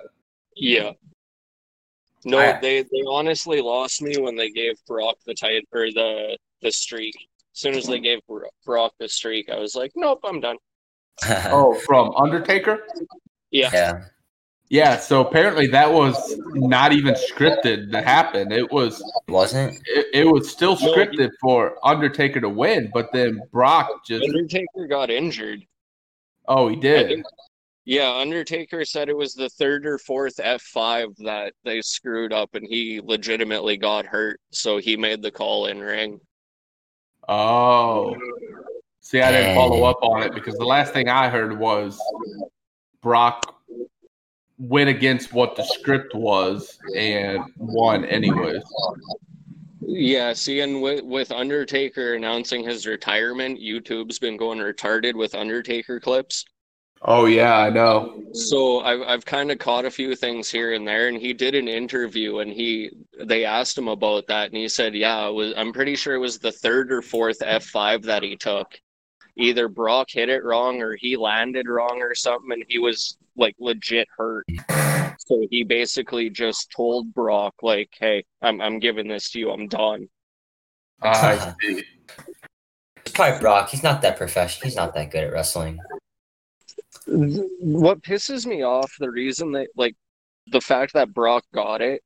Yeah. 0.56 0.92
No, 2.24 2.38
I- 2.38 2.58
they 2.60 2.82
they 2.82 3.02
honestly 3.06 3.60
lost 3.60 4.00
me 4.00 4.16
when 4.18 4.34
they 4.36 4.50
gave 4.50 4.74
Brock 4.86 5.16
the 5.26 5.34
title 5.34 5.60
or 5.72 5.90
the 5.90 6.38
the 6.62 6.72
streak. 6.72 7.14
As 7.54 7.60
soon 7.60 7.74
as 7.74 7.86
they 7.86 7.98
gave 8.00 8.20
Brock 8.64 8.92
the 8.98 9.08
streak, 9.08 9.50
I 9.50 9.58
was 9.58 9.74
like, 9.74 9.92
nope, 9.94 10.20
I'm 10.24 10.40
done. 10.40 10.56
Oh, 11.26 11.74
from 11.86 12.14
Undertaker? 12.16 12.86
Yeah. 13.52 13.70
yeah. 13.72 14.04
Yeah, 14.70 14.96
so 14.96 15.20
apparently 15.20 15.66
that 15.66 15.92
was 15.92 16.34
not 16.54 16.94
even 16.94 17.12
scripted 17.12 17.92
to 17.92 18.00
happen. 18.00 18.50
It 18.50 18.72
was 18.72 19.04
Wasn't? 19.28 19.76
it, 19.84 20.06
it 20.14 20.24
was 20.24 20.50
still 20.50 20.76
scripted 20.76 21.28
for 21.42 21.76
Undertaker 21.86 22.40
to 22.40 22.48
win, 22.48 22.90
but 22.94 23.12
then 23.12 23.42
Brock 23.52 24.06
just 24.06 24.24
Undertaker 24.24 24.86
got 24.88 25.10
injured. 25.10 25.60
oh 26.48 26.68
he 26.68 26.76
did. 26.76 27.08
think, 27.08 27.26
yeah, 27.84 28.14
Undertaker 28.14 28.86
said 28.86 29.10
it 29.10 29.16
was 29.16 29.34
the 29.34 29.50
third 29.50 29.84
or 29.84 29.98
fourth 29.98 30.36
F5 30.36 31.16
that 31.18 31.52
they 31.64 31.82
screwed 31.82 32.32
up 32.32 32.54
and 32.54 32.66
he 32.66 32.98
legitimately 33.04 33.76
got 33.76 34.06
hurt. 34.06 34.40
So 34.52 34.78
he 34.78 34.96
made 34.96 35.20
the 35.20 35.30
call 35.30 35.66
in 35.66 35.80
ring. 35.80 36.18
Oh. 37.28 38.16
See, 39.00 39.20
I 39.20 39.32
didn't 39.32 39.54
follow 39.54 39.82
up 39.82 39.98
on 40.00 40.22
it 40.22 40.32
because 40.32 40.56
the 40.56 40.64
last 40.64 40.94
thing 40.94 41.10
I 41.10 41.28
heard 41.28 41.58
was 41.58 42.00
Brock 43.02 43.56
went 44.58 44.88
against 44.88 45.32
what 45.32 45.56
the 45.56 45.64
script 45.64 46.14
was 46.14 46.78
and 46.96 47.42
won 47.56 48.04
anyways. 48.04 48.62
Yeah, 49.80 50.32
see, 50.32 50.60
and 50.60 50.80
with, 50.80 51.04
with 51.04 51.32
Undertaker 51.32 52.14
announcing 52.14 52.64
his 52.64 52.86
retirement, 52.86 53.60
YouTube's 53.60 54.18
been 54.18 54.36
going 54.36 54.58
retarded 54.58 55.14
with 55.14 55.34
Undertaker 55.34 55.98
clips. 55.98 56.44
Oh 57.04 57.26
yeah, 57.26 57.58
I 57.58 57.68
know. 57.68 58.22
So 58.32 58.80
I've 58.80 59.02
I've 59.02 59.24
kind 59.24 59.50
of 59.50 59.58
caught 59.58 59.84
a 59.84 59.90
few 59.90 60.14
things 60.14 60.48
here 60.48 60.74
and 60.74 60.86
there, 60.86 61.08
and 61.08 61.18
he 61.18 61.32
did 61.32 61.56
an 61.56 61.66
interview, 61.66 62.38
and 62.38 62.52
he 62.52 62.90
they 63.18 63.44
asked 63.44 63.76
him 63.76 63.88
about 63.88 64.28
that, 64.28 64.46
and 64.48 64.56
he 64.56 64.68
said, 64.68 64.94
"Yeah, 64.94 65.26
it 65.26 65.32
was 65.32 65.52
I'm 65.56 65.72
pretty 65.72 65.96
sure 65.96 66.14
it 66.14 66.18
was 66.18 66.38
the 66.38 66.52
third 66.52 66.92
or 66.92 67.02
fourth 67.02 67.40
F5 67.40 68.04
that 68.04 68.22
he 68.22 68.36
took. 68.36 68.80
Either 69.36 69.68
Brock 69.68 70.08
hit 70.10 70.28
it 70.28 70.44
wrong, 70.44 70.82
or 70.82 70.96
he 70.96 71.16
landed 71.16 71.68
wrong, 71.68 72.02
or 72.02 72.14
something, 72.14 72.52
and 72.52 72.64
he 72.68 72.78
was 72.78 73.16
like 73.36 73.54
legit 73.58 74.08
hurt. 74.16 74.44
So 75.18 75.46
he 75.50 75.64
basically 75.64 76.28
just 76.28 76.70
told 76.70 77.14
Brock, 77.14 77.54
like, 77.62 77.90
"Hey, 77.98 78.24
I'm 78.42 78.60
I'm 78.60 78.78
giving 78.78 79.08
this 79.08 79.30
to 79.30 79.38
you. 79.38 79.50
I'm 79.50 79.68
done." 79.68 80.08
I 81.00 81.54
see. 81.60 81.82
It's 82.98 83.12
probably 83.12 83.40
Brock. 83.40 83.70
He's 83.70 83.82
not 83.82 84.02
that 84.02 84.16
professional. 84.16 84.64
He's 84.64 84.76
not 84.76 84.94
that 84.94 85.10
good 85.10 85.24
at 85.24 85.32
wrestling. 85.32 85.78
What 87.06 88.02
pisses 88.02 88.46
me 88.46 88.62
off, 88.62 88.92
the 88.98 89.10
reason 89.10 89.52
that 89.52 89.68
like 89.76 89.96
the 90.50 90.60
fact 90.60 90.92
that 90.94 91.12
Brock 91.12 91.44
got 91.54 91.80
it 91.80 92.02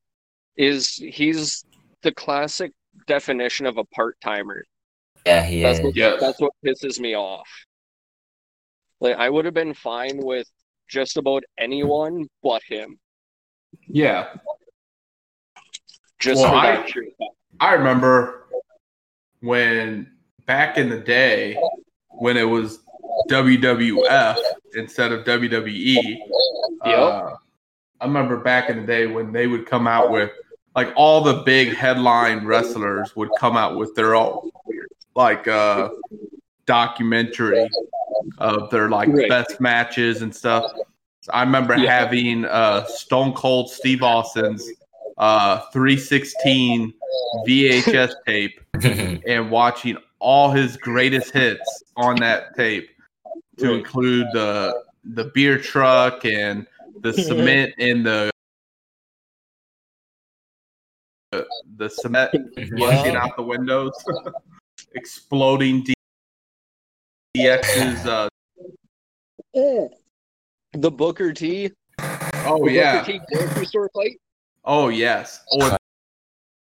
is 0.55 0.95
he's 0.95 1.65
the 2.01 2.11
classic 2.13 2.71
definition 3.05 3.65
of 3.65 3.77
a 3.77 3.83
part 3.85 4.19
timer. 4.21 4.63
Yeah, 5.27 5.43
he 5.43 5.61
That's 5.61 5.79
is. 5.79 5.85
what 5.85 5.95
Yes. 5.95 6.19
that's 6.21 6.39
what 6.39 6.51
pisses 6.65 6.99
me 6.99 7.15
off. 7.15 7.47
Like 9.01 9.17
I 9.17 9.29
would 9.29 9.45
have 9.45 9.53
been 9.53 9.73
fine 9.73 10.17
with 10.17 10.47
just 10.87 11.17
about 11.17 11.43
anyone 11.57 12.27
but 12.41 12.61
him. 12.67 12.97
Yeah. 13.87 14.33
Just 16.19 16.41
Well, 16.41 16.55
I- 16.55 16.85
I 17.59 17.73
remember 17.73 18.47
when 19.41 20.11
back 20.45 20.77
in 20.77 20.89
the 20.89 20.99
day 20.99 21.57
when 22.09 22.37
it 22.37 22.43
was 22.43 22.79
WWF 23.29 24.37
instead 24.75 25.11
of 25.11 25.25
WWE. 25.25 26.19
Uh, 26.81 27.33
I 27.99 28.05
remember 28.05 28.37
back 28.37 28.69
in 28.69 28.77
the 28.81 28.85
day 28.87 29.07
when 29.07 29.31
they 29.31 29.47
would 29.47 29.65
come 29.65 29.87
out 29.87 30.11
with 30.11 30.31
like 30.75 30.93
all 30.95 31.21
the 31.21 31.41
big 31.43 31.73
headline 31.75 32.45
wrestlers 32.45 33.15
would 33.15 33.29
come 33.39 33.57
out 33.57 33.75
with 33.77 33.93
their 33.95 34.15
own 34.15 34.49
like 35.17 35.47
uh 35.47 35.89
documentary 36.67 37.67
of 38.37 38.69
their 38.69 38.87
like 38.87 39.09
Right. 39.09 39.27
best 39.27 39.59
matches 39.59 40.21
and 40.21 40.33
stuff. 40.33 40.71
I 41.31 41.41
remember 41.41 41.75
Yeah. 41.75 41.99
having 41.99 42.45
uh 42.45 42.85
Stone 42.85 43.33
Cold 43.33 43.69
Steve 43.69 44.03
Austin's 44.03 44.65
uh 45.17 45.61
316 45.73 46.93
VHS 47.45 48.13
tape 48.25 48.61
and 49.27 49.49
watching 49.51 49.97
all 50.19 50.51
his 50.51 50.77
greatest 50.77 51.31
hits 51.31 51.83
on 51.97 52.15
that 52.17 52.55
tape 52.55 52.89
to 53.57 53.73
include 53.73 54.27
the 54.33 54.83
the 55.15 55.25
beer 55.33 55.57
truck 55.57 56.25
and 56.25 56.67
the 57.01 57.11
cement 57.27 57.73
in 57.79 58.03
the 58.03 58.29
the 61.77 61.89
cement 61.89 62.31
flushing 62.77 63.15
out 63.15 63.35
the 63.35 63.43
windows, 63.43 63.91
exploding 64.95 65.83
D- 65.83 65.93
DX's. 67.35 68.05
Uh, 68.05 68.27
The 70.73 70.91
Booker 70.91 71.33
T. 71.33 71.71
oh 71.99 72.63
the 72.65 72.71
yeah, 72.71 72.99
Booker 72.99 73.13
T 73.13 73.21
grocery 73.33 73.65
store 73.65 73.89
fight. 73.95 74.19
oh 74.65 74.89
yes, 74.89 75.43
or 75.53 75.75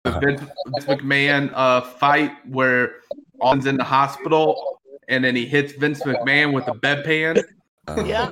the 0.04 0.20
Vince, 0.20 0.40
Vince 0.40 0.84
McMahon 0.86 1.50
uh, 1.52 1.80
fight 1.82 2.32
where 2.46 2.96
Austin's 3.40 3.66
in 3.66 3.76
the 3.76 3.84
hospital 3.84 4.80
and 5.08 5.22
then 5.22 5.34
he 5.36 5.44
hits 5.44 5.72
Vince 5.74 6.02
McMahon 6.04 6.54
with 6.54 6.66
a 6.68 6.72
bedpan. 6.72 7.42
Yeah. 8.06 8.30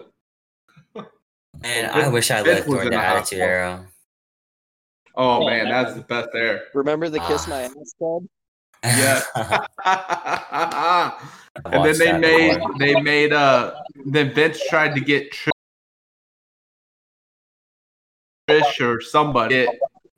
Man, 1.63 1.91
I 1.91 2.09
wish 2.09 2.31
I 2.31 2.43
Vince 2.43 2.61
lived 2.61 2.69
during 2.69 2.85
the 2.85 2.97
the 2.97 3.03
Attitude 3.03 3.41
hospital. 3.41 3.43
Era. 3.43 3.87
Oh 5.17 5.47
man, 5.47 5.65
man. 5.65 5.73
that's 5.73 5.95
the 5.97 6.03
best 6.03 6.29
there. 6.33 6.63
Remember 6.75 7.09
the 7.11 7.19
Kiss 7.21 7.47
Ah. 7.47 7.51
My 7.51 7.63
Ass 7.65 7.95
Club? 7.99 8.25
Yeah. 8.85 9.23
And 11.65 11.85
then 11.85 11.98
they 11.98 12.12
made 12.19 12.55
before. 12.59 12.74
they 12.78 13.01
made 13.01 13.32
uh 13.32 13.74
then 14.05 14.32
Vince 14.35 14.61
tried 14.69 14.94
to 14.94 15.01
get 15.01 15.32
Trish 18.48 18.81
or 18.81 19.01
somebody 19.01 19.66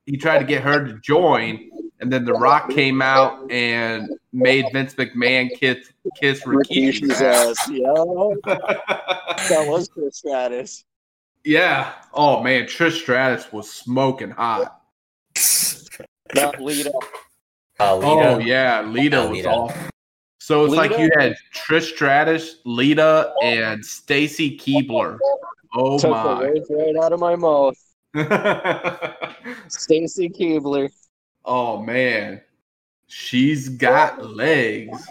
he 0.06 0.16
tried 0.16 0.40
to 0.40 0.44
get 0.44 0.62
her 0.62 0.84
to 0.84 0.94
join 0.98 1.70
and 2.00 2.12
then 2.12 2.24
the 2.24 2.32
rock 2.32 2.70
came 2.70 3.00
out 3.00 3.50
and 3.52 4.08
made 4.32 4.66
Vince 4.72 4.94
McMahon 4.94 5.48
kiss 5.56 5.92
kiss 6.20 6.42
Rikishi's 6.42 7.00
Rikishi's 7.10 7.22
ass. 7.22 7.56
ass. 7.60 7.70
Yeah. 7.70 7.94
That 9.48 9.66
was 9.68 9.88
Trish 9.90 10.14
Stratus. 10.14 10.84
yeah. 11.44 11.92
Oh 12.12 12.42
man, 12.42 12.64
Trish 12.64 13.00
Stratus 13.00 13.52
was 13.52 13.70
smoking 13.70 14.30
hot. 14.32 14.80
That 16.34 16.60
Lita. 16.60 16.90
Oh, 16.92 17.00
Oh 17.80 17.98
Lita. 17.98 18.44
yeah, 18.44 18.82
Lita 18.82 19.16
Yeah, 19.16 19.26
was 19.26 19.46
off. 19.46 19.90
So 20.40 20.64
it's 20.64 20.74
like 20.74 20.90
you 20.98 21.10
had 21.18 21.36
Trish 21.54 21.94
Stratus, 21.94 22.56
Lita, 22.64 23.32
and 23.42 23.84
Stacy 23.84 24.56
Keibler. 24.58 25.18
Oh 25.74 25.98
Took 25.98 26.10
the 26.10 26.46
words 26.46 26.70
right 26.70 26.96
out 27.04 27.12
of 27.12 27.20
my 27.20 27.36
mouth. 27.36 27.76
Stacy 29.68 30.28
Keibler. 30.28 30.90
oh 31.44 31.80
man. 31.82 32.40
She's 33.10 33.70
got 33.70 34.24
legs. 34.24 35.06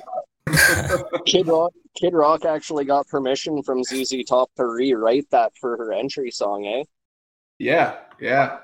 Kid 1.26 1.48
Rock. 1.48 1.74
Kid 2.00 2.14
Rock 2.14 2.46
actually 2.46 2.86
got 2.86 3.08
permission 3.08 3.64
from 3.64 3.84
ZZ 3.84 4.24
Top 4.28 4.52
to 4.56 4.66
rewrite 4.68 5.28
that 5.32 5.52
for 5.60 5.76
her 5.78 5.92
entry 5.92 6.30
song, 6.30 6.66
eh? 6.68 6.84
Yeah, 7.58 7.96
yeah. 8.22 8.60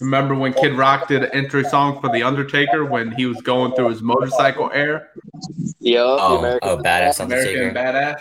Remember 0.00 0.34
when 0.34 0.52
Kid 0.52 0.74
Rock 0.74 1.08
did 1.08 1.22
an 1.24 1.30
entry 1.32 1.64
song 1.64 2.00
for 2.00 2.10
The 2.10 2.22
Undertaker 2.22 2.84
when 2.84 3.10
he 3.12 3.26
was 3.26 3.40
going 3.40 3.72
through 3.74 3.90
his 3.90 4.02
motorcycle 4.02 4.70
air? 4.72 5.10
Yeah. 5.78 6.00
Oh, 6.00 6.58
oh, 6.62 6.76
badass 6.78 7.20
American 7.20 7.76
Undertaker. 7.76 8.18
Badass. 8.18 8.20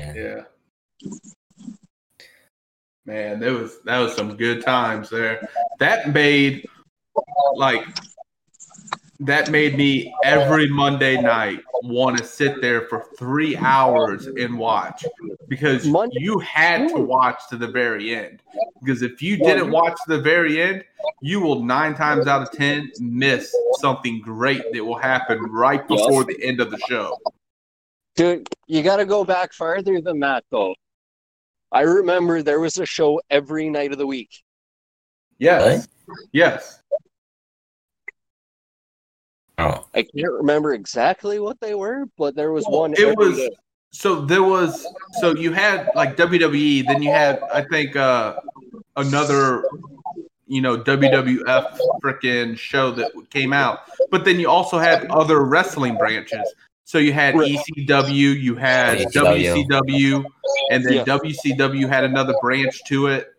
Yeah. 0.00 0.14
Yeah. 0.14 0.42
Man, 3.06 3.40
that 3.40 3.52
was 3.52 3.80
that 3.82 3.98
was 4.00 4.14
some 4.14 4.36
good 4.36 4.64
times 4.64 5.08
there. 5.08 5.48
That 5.78 6.12
made 6.12 6.68
like 7.54 7.86
that 9.20 9.50
made 9.50 9.76
me 9.76 10.12
every 10.24 10.68
Monday 10.68 11.20
night 11.20 11.60
want 11.82 12.18
to 12.18 12.24
sit 12.24 12.60
there 12.60 12.82
for 12.82 13.06
three 13.18 13.56
hours 13.56 14.26
and 14.26 14.58
watch 14.58 15.04
because 15.48 15.86
Monday- 15.86 16.18
you 16.20 16.38
had 16.40 16.88
to 16.88 17.00
watch 17.00 17.40
to 17.48 17.56
the 17.56 17.68
very 17.68 18.14
end. 18.14 18.42
Because 18.82 19.02
if 19.02 19.22
you 19.22 19.36
didn't 19.36 19.70
watch 19.70 19.96
to 20.06 20.16
the 20.16 20.22
very 20.22 20.60
end, 20.60 20.84
you 21.20 21.40
will 21.40 21.62
nine 21.62 21.94
times 21.94 22.26
out 22.26 22.42
of 22.42 22.50
ten 22.50 22.90
miss 23.00 23.54
something 23.78 24.20
great 24.20 24.62
that 24.72 24.84
will 24.84 24.98
happen 24.98 25.40
right 25.44 25.86
before 25.86 26.24
the 26.24 26.36
end 26.42 26.60
of 26.60 26.70
the 26.70 26.78
show. 26.88 27.16
Dude, 28.16 28.48
you 28.66 28.82
got 28.82 28.96
to 28.96 29.04
go 29.04 29.24
back 29.24 29.52
farther 29.52 30.00
than 30.00 30.20
that, 30.20 30.44
though. 30.50 30.74
I 31.72 31.82
remember 31.82 32.42
there 32.42 32.60
was 32.60 32.78
a 32.78 32.86
show 32.86 33.20
every 33.28 33.68
night 33.68 33.92
of 33.92 33.98
the 33.98 34.06
week. 34.06 34.30
Yes. 35.38 35.86
Yes. 36.32 36.80
Oh, 39.58 39.86
I 39.94 40.02
can't 40.02 40.32
remember 40.32 40.74
exactly 40.74 41.38
what 41.38 41.58
they 41.60 41.74
were, 41.74 42.06
but 42.18 42.34
there 42.36 42.52
was 42.52 42.64
Well, 42.68 42.80
one. 42.80 42.92
it 42.92 43.00
every 43.00 43.14
was 43.28 43.36
day. 43.38 43.50
so 43.90 44.20
there 44.20 44.42
was 44.42 44.86
so 45.20 45.34
you 45.34 45.52
had 45.52 45.88
like 45.94 46.16
WWE, 46.16 46.86
then 46.86 47.02
you 47.02 47.10
had 47.10 47.40
I 47.52 47.62
think 47.62 47.96
uh 47.96 48.36
another 48.96 49.64
you 50.46 50.60
know 50.60 50.76
WWF 50.78 51.78
freaking 52.04 52.58
show 52.58 52.90
that 52.92 53.10
came 53.30 53.52
out, 53.54 53.80
but 54.10 54.24
then 54.24 54.38
you 54.38 54.48
also 54.50 54.78
had 54.78 55.06
other 55.10 55.42
wrestling 55.44 55.96
branches. 55.96 56.52
So 56.84 56.98
you 56.98 57.12
had 57.12 57.34
ECW, 57.34 58.12
you 58.40 58.54
had 58.54 58.98
ECW. 58.98 59.66
WCW, 59.68 60.24
and 60.70 60.84
then 60.84 60.92
Yeah. 60.92 61.04
WCW 61.04 61.88
had 61.88 62.04
another 62.04 62.34
branch 62.42 62.84
to 62.88 63.06
it. 63.08 63.32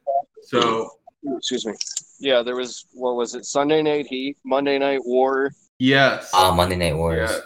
So 0.44 0.90
Excuse 1.38 1.66
me. 1.66 1.74
Yeah, 2.20 2.42
there 2.42 2.56
was 2.56 2.86
what 2.94 3.16
was 3.16 3.36
it? 3.36 3.46
Sunday 3.46 3.82
Night 3.84 4.08
Heat, 4.08 4.38
Monday 4.44 4.80
Night 4.80 5.02
War, 5.06 5.52
yes, 5.80 6.30
ah, 6.34 6.54
Monday 6.54 6.76
Night 6.76 6.96
Wars. 6.96 7.30
yeah, 7.32 7.40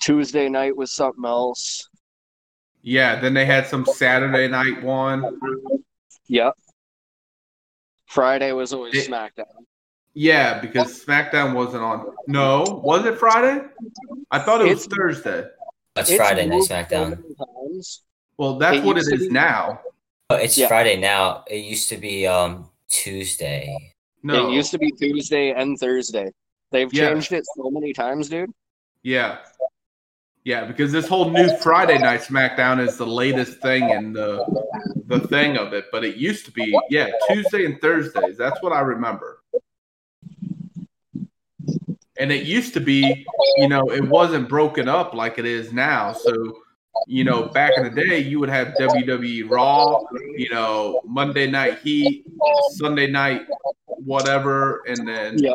Tuesday 0.00 0.48
night 0.48 0.76
was 0.76 0.92
something 0.92 1.24
else. 1.24 1.88
yeah. 2.82 3.18
Then 3.20 3.34
they 3.34 3.44
had 3.46 3.66
some 3.66 3.84
Saturday 3.86 4.48
night 4.48 4.82
one. 4.82 5.38
Yep. 6.28 6.54
Friday 8.06 8.52
was 8.52 8.72
always 8.72 8.94
It- 8.94 9.10
SmackDown. 9.10 9.44
Yeah, 10.14 10.60
because 10.60 11.04
SmackDown 11.04 11.54
wasn't 11.54 11.82
on. 11.82 12.14
No, 12.26 12.62
was 12.82 13.04
it 13.04 13.18
Friday? 13.18 13.60
I 14.30 14.38
thought 14.38 14.62
it 14.62 14.68
was 14.68 14.84
It's- 14.86 14.96
Thursday. 14.96 15.46
It's, 15.96 16.10
It's 16.10 16.16
Friday 16.16 16.46
Night 16.46 16.56
moved 16.56 16.68
so 16.68 16.74
SmackDown. 16.74 17.22
times. 17.38 18.02
Well, 18.38 18.56
that's 18.58 18.78
It 18.78 18.84
what 18.84 18.96
it 18.96 19.00
used 19.00 19.10
to 19.10 19.14
is 19.16 19.26
be- 19.28 19.32
now. 19.32 19.80
Oh, 20.30 20.36
it's 20.36 20.56
Yeah. 20.56 20.68
Friday 20.68 20.96
now. 20.98 21.44
It 21.48 21.64
used 21.64 21.88
to 21.90 21.96
be 21.96 22.26
um 22.26 22.70
Tuesday. 22.88 23.74
No. 24.22 24.48
It 24.48 24.54
used 24.54 24.70
to 24.72 24.78
be 24.78 24.90
Tuesday 24.92 25.52
and 25.52 25.78
Thursday. 25.78 26.32
They've 26.70 26.92
Yeah. 26.92 27.08
changed 27.10 27.32
it 27.32 27.44
so 27.56 27.70
many 27.70 27.92
times, 27.92 28.28
dude. 28.28 28.50
Yeah. 29.02 29.38
Yeah, 30.44 30.64
because 30.64 30.92
this 30.92 31.08
whole 31.08 31.30
new 31.30 31.48
Friday 31.58 31.98
night 31.98 32.20
SmackDown 32.20 32.78
is 32.80 32.96
the 32.96 33.06
latest 33.06 33.60
thing 33.60 33.90
and 33.90 34.14
the 34.14 34.44
the 35.06 35.20
thing 35.20 35.56
of 35.56 35.72
it, 35.72 35.86
but 35.92 36.04
it 36.04 36.16
used 36.16 36.44
to 36.46 36.52
be 36.52 36.76
yeah, 36.88 37.08
Tuesday 37.28 37.64
and 37.64 37.80
Thursdays. 37.80 38.36
That's 38.36 38.60
what 38.62 38.72
I 38.72 38.80
remember. 38.80 39.40
And 42.18 42.32
it 42.32 42.44
used 42.44 42.74
to 42.74 42.80
be, 42.80 43.26
you 43.56 43.68
know, 43.68 43.90
it 43.90 44.08
wasn't 44.08 44.48
broken 44.48 44.88
up 44.88 45.14
like 45.14 45.38
it 45.38 45.44
is 45.44 45.72
now. 45.72 46.12
So, 46.12 46.62
you 47.06 47.24
know, 47.24 47.44
back 47.48 47.72
in 47.76 47.84
the 47.84 47.90
day, 47.90 48.18
you 48.20 48.40
would 48.40 48.48
have 48.48 48.68
WWE 48.80 49.50
Raw, 49.50 50.00
you 50.36 50.48
know, 50.50 51.00
Monday 51.04 51.48
Night 51.50 51.78
Heat, 51.80 52.24
Sunday 52.70 53.06
Night 53.06 53.46
whatever, 53.86 54.82
and 54.86 55.06
then 55.06 55.38
Yeah. 55.38 55.54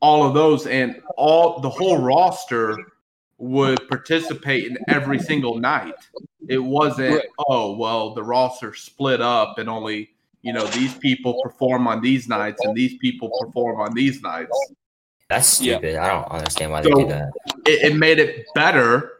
All 0.00 0.26
of 0.26 0.34
those, 0.34 0.66
and 0.66 1.00
all 1.16 1.60
the 1.60 1.70
whole 1.70 1.98
roster 1.98 2.76
would 3.38 3.88
participate 3.88 4.66
in 4.66 4.78
every 4.88 5.18
single 5.18 5.58
night. 5.58 5.94
It 6.48 6.58
wasn't, 6.58 7.16
Right. 7.16 7.28
oh, 7.48 7.76
well, 7.76 8.14
the 8.14 8.22
roster 8.22 8.74
split 8.74 9.20
up 9.20 9.58
and 9.58 9.68
only, 9.68 10.10
you 10.42 10.52
know, 10.52 10.66
these 10.68 10.94
people 10.94 11.40
perform 11.42 11.86
on 11.88 12.00
these 12.00 12.28
nights 12.28 12.64
and 12.64 12.76
these 12.76 12.96
people 12.98 13.30
perform 13.40 13.80
on 13.80 13.94
these 13.94 14.22
nights. 14.22 14.56
That's 15.28 15.60
Yeah. 15.60 15.78
stupid. 15.78 15.96
I 15.96 16.08
don't 16.08 16.30
understand 16.30 16.70
why 16.70 16.82
they 16.82 16.90
do 16.90 17.06
that. 17.06 17.30
It, 17.66 17.92
it 17.92 17.96
made 17.96 18.18
it 18.18 18.44
better 18.54 19.12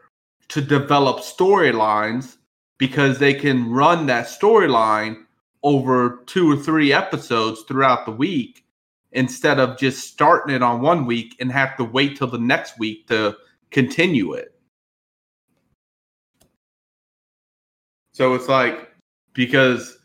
to 0.49 0.61
develop 0.61 1.17
storylines 1.19 2.37
because 2.77 3.17
they 3.17 3.33
can 3.33 3.69
run 3.69 4.05
that 4.05 4.27
storyline 4.27 5.25
over 5.63 6.23
two 6.27 6.51
or 6.51 6.55
three 6.55 6.93
episodes 6.93 7.63
throughout 7.63 8.05
the 8.05 8.11
week 8.11 8.64
instead 9.15 9.59
of 9.59 9.77
just 9.77 10.07
starting 10.07 10.53
it 10.53 10.61
on 10.61 10.81
one 10.81 11.05
week 11.05 11.35
and 11.39 11.51
have 11.51 11.75
to 11.77 11.83
wait 11.83 12.17
till 12.17 12.27
the 12.27 12.37
next 12.37 12.77
week 12.77 13.07
to 13.07 13.35
continue 13.71 14.33
it. 14.33 14.53
So 18.11 18.33
it's 18.35 18.47
like 18.47 18.91
because 19.33 19.97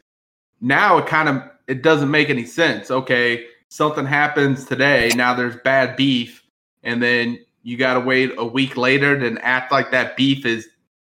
now 0.60 0.98
it 0.98 1.06
kind 1.06 1.28
of 1.28 1.42
it 1.66 1.82
doesn't 1.82 2.10
make 2.10 2.30
any 2.30 2.44
sense. 2.44 2.90
Okay, 2.90 3.46
something 3.68 4.06
happens 4.06 4.64
today, 4.64 5.10
now 5.14 5.34
there's 5.34 5.56
bad 5.64 5.96
beef, 5.96 6.44
and 6.82 7.02
then 7.02 7.38
you 7.62 7.76
got 7.76 7.94
to 7.94 8.00
wait 8.00 8.32
a 8.38 8.44
week 8.44 8.76
later 8.76 9.18
then 9.18 9.38
act 9.38 9.70
like 9.70 9.90
that 9.90 10.16
beef 10.16 10.46
is 10.46 10.68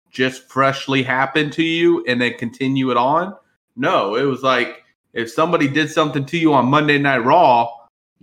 just 0.10 0.50
freshly 0.50 1.04
happened 1.04 1.54
to 1.54 1.64
you 1.64 2.04
and 2.08 2.20
then 2.20 2.34
continue 2.38 2.90
it 2.90 2.98
on. 2.98 3.36
No, 3.76 4.16
it 4.16 4.24
was 4.24 4.44
like 4.44 4.84
if 5.14 5.32
somebody 5.32 5.68
did 5.68 5.90
something 5.90 6.26
to 6.26 6.38
you 6.38 6.54
on 6.54 6.66
Monday 6.66 6.98
Night 6.98 7.20
Raw, 7.20 7.70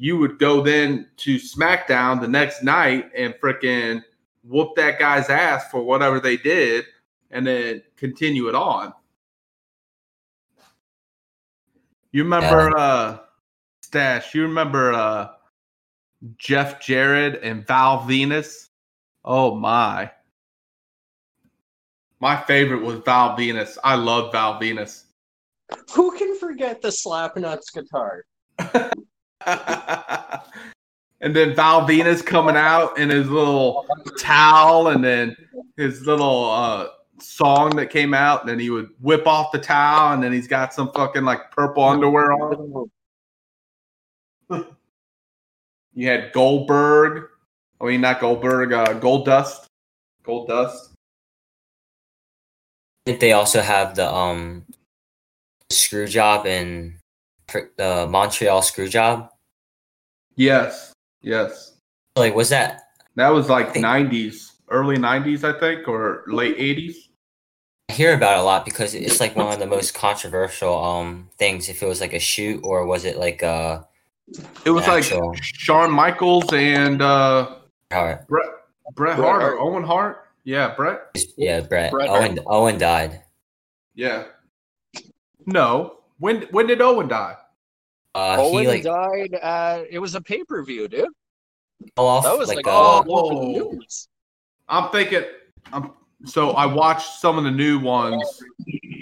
you 0.01 0.17
would 0.17 0.39
go 0.39 0.63
then 0.63 1.09
to 1.17 1.37
SmackDown 1.37 2.21
the 2.21 2.29
next 2.29 2.63
night 2.63 3.11
and 3.17 3.35
frickin' 3.35 4.01
whoop 4.45 4.77
that 4.77 4.97
guy's 4.97 5.29
ass 5.29 5.69
for 5.73 5.83
whatever 5.83 6.21
they 6.21 6.37
did 6.37 6.85
and 7.33 7.45
then 7.45 7.83
continue 7.97 8.49
it 8.49 8.55
on. 8.55 8.93
You 12.13 12.23
remember 12.23 12.73
uh 12.79 13.19
Stash, 13.83 14.35
you 14.37 14.43
remember 14.43 14.93
uh 14.93 15.31
Jeff 16.37 16.81
Jarrett 16.81 17.41
and 17.43 17.67
Val 17.67 18.03
Venis? 18.03 18.69
Oh 19.25 19.57
my. 19.57 20.13
My 22.21 22.37
favorite 22.37 22.83
was 22.83 23.01
Val 23.01 23.37
Venis. 23.37 23.77
I 23.83 23.97
love 23.97 24.31
Val 24.31 24.61
Venis. 24.61 25.05
Who 25.95 26.17
can 26.17 26.39
forget 26.39 26.81
the 26.81 26.89
Slapnuts 26.89 27.73
guitar? 27.75 28.25
and 31.21 31.35
then 31.35 31.55
Val 31.55 31.87
Venis 31.87 32.25
coming 32.25 32.57
out 32.57 32.99
in 32.99 33.11
his 33.11 33.29
little 33.29 33.87
towel 34.19 34.89
and 34.89 35.03
then 35.03 35.37
his 35.77 36.07
little 36.07 36.51
uh 36.51 36.89
song 37.21 37.71
that 37.77 37.91
came 37.91 38.15
out, 38.15 38.41
and 38.41 38.49
then 38.49 38.59
he 38.59 38.71
would 38.71 38.91
whip 39.01 39.27
off 39.27 39.53
the 39.53 39.59
towel 39.59 40.13
and 40.15 40.23
then 40.23 40.33
he's 40.33 40.49
got 40.49 40.73
some 40.73 40.93
fucking 40.93 41.25
like 41.25 41.51
purple 41.51 41.85
underwear 41.85 42.33
on. 42.33 42.91
You 45.95 46.09
had 46.09 46.33
Goldberg. 46.33 47.29
I 47.81 47.87
mean 47.87 48.01
not 48.01 48.21
Goldberg, 48.21 48.73
uh 48.73 48.95
Gold 48.95 49.25
Dust. 49.27 49.67
Gold 50.23 50.49
Dust. 50.49 50.93
I 53.07 53.11
think 53.11 53.21
they 53.21 53.33
also 53.33 53.61
have 53.61 53.95
the 53.95 54.13
um 54.13 54.65
screw 55.71 56.07
job 56.07 56.45
fr- 56.45 56.98
the 57.53 58.07
Montreal 58.11 58.63
screw 58.63 58.89
job. 58.89 59.31
Yes. 60.37 60.93
Yes. 61.23 61.75
Like, 62.17 62.35
was 62.35 62.49
that? 62.51 62.83
That 63.17 63.29
was 63.31 63.49
like 63.49 63.73
think- 63.73 63.85
90s, 63.85 64.53
early 64.71 64.97
90s, 64.97 65.43
I 65.45 65.59
think, 65.59 65.89
or 65.89 66.25
late 66.29 66.57
80s. 66.57 66.95
I 67.91 67.95
hear 67.95 68.15
about 68.15 68.37
it 68.37 68.41
a 68.41 68.43
lot 68.43 68.65
because 68.67 68.95
it's 68.95 69.19
like 69.19 69.35
one 69.35 69.53
of 69.53 69.59
the 69.59 69.67
most 69.67 69.95
controversial 69.95 70.77
um 70.85 71.31
things. 71.39 71.69
If 71.71 71.83
it 71.83 71.87
was 71.87 72.01
like 72.03 72.13
a 72.13 72.19
shoot 72.19 72.61
or 72.63 72.87
was 72.87 73.05
it 73.07 73.17
like 73.17 73.43
uh 73.43 73.83
It 74.67 74.71
was 74.71 74.87
like 74.87 75.05
Actual. 75.05 75.35
Shawn 75.41 75.91
Michaels 75.91 76.53
and 76.53 77.01
uh, 77.01 77.57
how 77.91 78.21
Brett, 78.29 78.29
Bret 78.29 78.51
Bret 78.95 79.17
Hart 79.17 79.43
or 79.43 79.59
Owen 79.59 79.83
Hart. 79.85 80.27
Yeah, 80.45 80.75
Bret. 80.77 81.01
yeah 81.39 81.61
Brett 81.61 81.91
Bret 81.91 82.09
Hart. 82.09 82.23
Owen 82.25 82.39
Owen 82.47 82.79
died. 82.79 83.23
Yeah. 83.95 84.25
No. 85.47 85.98
When 86.19 86.43
when 86.51 86.67
did 86.67 86.81
Owen 86.81 87.09
die? 87.09 87.37
Uh, 88.15 88.37
Owen 88.39 88.63
he 88.63 88.69
like 88.69 88.83
died 88.83 89.35
at 89.35 89.87
it 89.91 89.99
was 89.99 90.15
a 90.15 90.21
pay 90.21 90.43
per 90.45 90.63
view, 90.63 90.89
dude. 90.89 91.09
off 91.97 92.25
That 92.25 92.39
was 92.39 92.49
like, 92.49 92.57
like, 92.57 92.67
all 92.67 93.05
oh. 93.09 93.37
over 93.37 93.47
news. 93.47 94.09
I'm 94.69 94.91
thinking. 94.91 95.25
I'm, 95.73 95.93
so 96.25 96.51
I 96.51 96.67
watched 96.67 97.21
some 97.21 97.39
of 97.39 97.45
the 97.45 97.51
new 97.51 97.79
ones, 97.79 98.43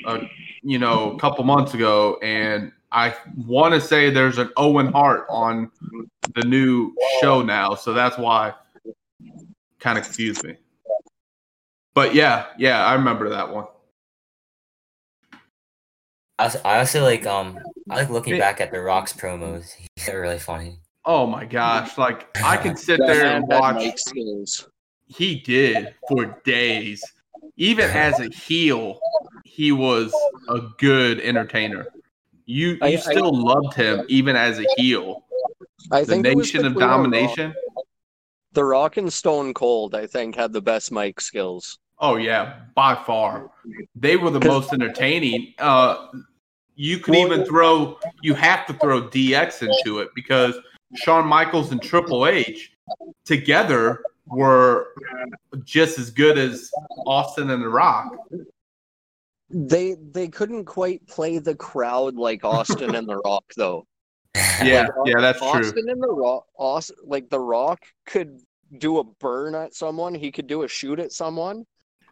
uh, 0.04 0.20
you 0.62 0.78
know, 0.78 1.12
a 1.12 1.18
couple 1.18 1.44
months 1.44 1.72
ago, 1.72 2.18
and 2.22 2.72
I 2.92 3.14
want 3.46 3.72
to 3.72 3.80
say 3.80 4.10
there's 4.10 4.38
an 4.38 4.50
Owen 4.56 4.92
Hart 4.92 5.26
on 5.30 5.70
the 6.34 6.42
new 6.42 6.94
show 7.20 7.40
now, 7.42 7.74
so 7.74 7.94
that's 7.94 8.18
why 8.18 8.52
kind 9.78 9.98
of 9.98 10.04
confused 10.04 10.44
me. 10.44 10.56
But 11.94 12.14
yeah, 12.14 12.46
yeah, 12.58 12.84
I 12.84 12.94
remember 12.94 13.30
that 13.30 13.50
one. 13.50 13.66
I, 16.38 16.44
also- 16.44 16.60
I 16.64 16.78
also 16.78 17.02
like 17.02 17.26
um 17.26 17.58
I 17.90 17.96
like 17.96 18.10
looking 18.10 18.34
It- 18.36 18.40
back 18.40 18.60
at 18.60 18.70
the 18.70 18.80
Rock's 18.80 19.12
promos. 19.12 19.72
They're 20.04 20.20
really 20.20 20.38
funny. 20.38 20.80
Oh 21.04 21.26
my 21.26 21.44
gosh! 21.44 21.96
Like 21.96 22.36
I 22.42 22.56
can 22.62 22.76
sit 22.76 22.98
there 22.98 23.26
and 23.26 23.46
watch. 23.46 24.00
He 25.06 25.36
did 25.36 25.94
for 26.08 26.26
days. 26.44 27.02
Even 27.56 27.88
as 27.90 28.18
a 28.20 28.28
heel, 28.28 28.98
he 29.44 29.70
was 29.72 30.12
a 30.48 30.60
good 30.78 31.20
entertainer. 31.20 31.86
You 32.44 32.70
you 32.70 32.78
I- 32.82 32.86
I- 32.88 32.96
still 32.96 33.32
loved 33.32 33.74
him 33.74 34.04
even 34.08 34.36
as 34.36 34.58
a 34.58 34.64
heel. 34.76 35.22
I 35.92 36.00
The 36.00 36.06
think 36.06 36.22
Nation 36.24 36.66
of 36.66 36.74
between 36.74 36.74
The 36.74 36.80
Rock- 36.80 36.90
Domination. 36.96 37.54
The 38.52 38.64
Rock 38.64 38.96
and 38.96 39.12
Stone 39.12 39.54
Cold, 39.54 39.94
I 39.94 40.06
think, 40.06 40.34
had 40.34 40.52
the 40.52 40.62
best 40.62 40.90
mic 40.90 41.20
skills. 41.20 41.78
Oh 41.98 42.16
yeah, 42.16 42.60
by 42.74 42.94
far. 42.94 43.50
They 43.94 44.16
were 44.16 44.30
the 44.30 44.46
most 44.46 44.72
entertaining. 44.72 45.54
Uh, 45.58 46.08
you 46.74 46.98
could 46.98 47.14
even 47.14 47.44
throw. 47.44 47.98
You 48.22 48.34
have 48.34 48.66
to 48.66 48.74
throw 48.74 49.02
DX 49.08 49.62
into 49.62 50.00
it 50.00 50.10
because 50.14 50.56
Shawn 50.94 51.26
Michaels 51.26 51.72
and 51.72 51.80
Triple 51.80 52.26
H 52.26 52.72
together 53.24 54.02
were 54.26 54.88
just 55.64 55.98
as 55.98 56.10
good 56.10 56.38
as 56.38 56.70
Austin 57.06 57.50
and 57.50 57.62
The 57.62 57.68
Rock. 57.68 58.14
They 59.48 59.94
they 59.94 60.28
couldn't 60.28 60.64
quite 60.64 61.06
play 61.06 61.38
the 61.38 61.54
crowd 61.54 62.16
like 62.16 62.44
Austin 62.44 62.94
and 62.94 63.08
The 63.08 63.16
Rock, 63.24 63.44
though. 63.56 63.86
Yeah, 64.62 64.82
Like, 64.82 64.90
yeah, 65.06 65.20
that's 65.20 65.38
true. 65.38 65.48
Austin 65.48 65.88
and 65.88 66.02
The 66.02 66.12
Rock, 66.12 66.46
Austin, 66.58 66.96
like 67.04 67.30
The 67.30 67.40
Rock 67.40 67.84
could 68.06 68.40
do 68.78 68.98
a 68.98 69.04
burn 69.04 69.54
at 69.54 69.74
someone, 69.74 70.14
he 70.14 70.32
could 70.32 70.46
do 70.46 70.64
a 70.64 70.68
shoot 70.68 70.98
at 70.98 71.12
someone, 71.12 71.64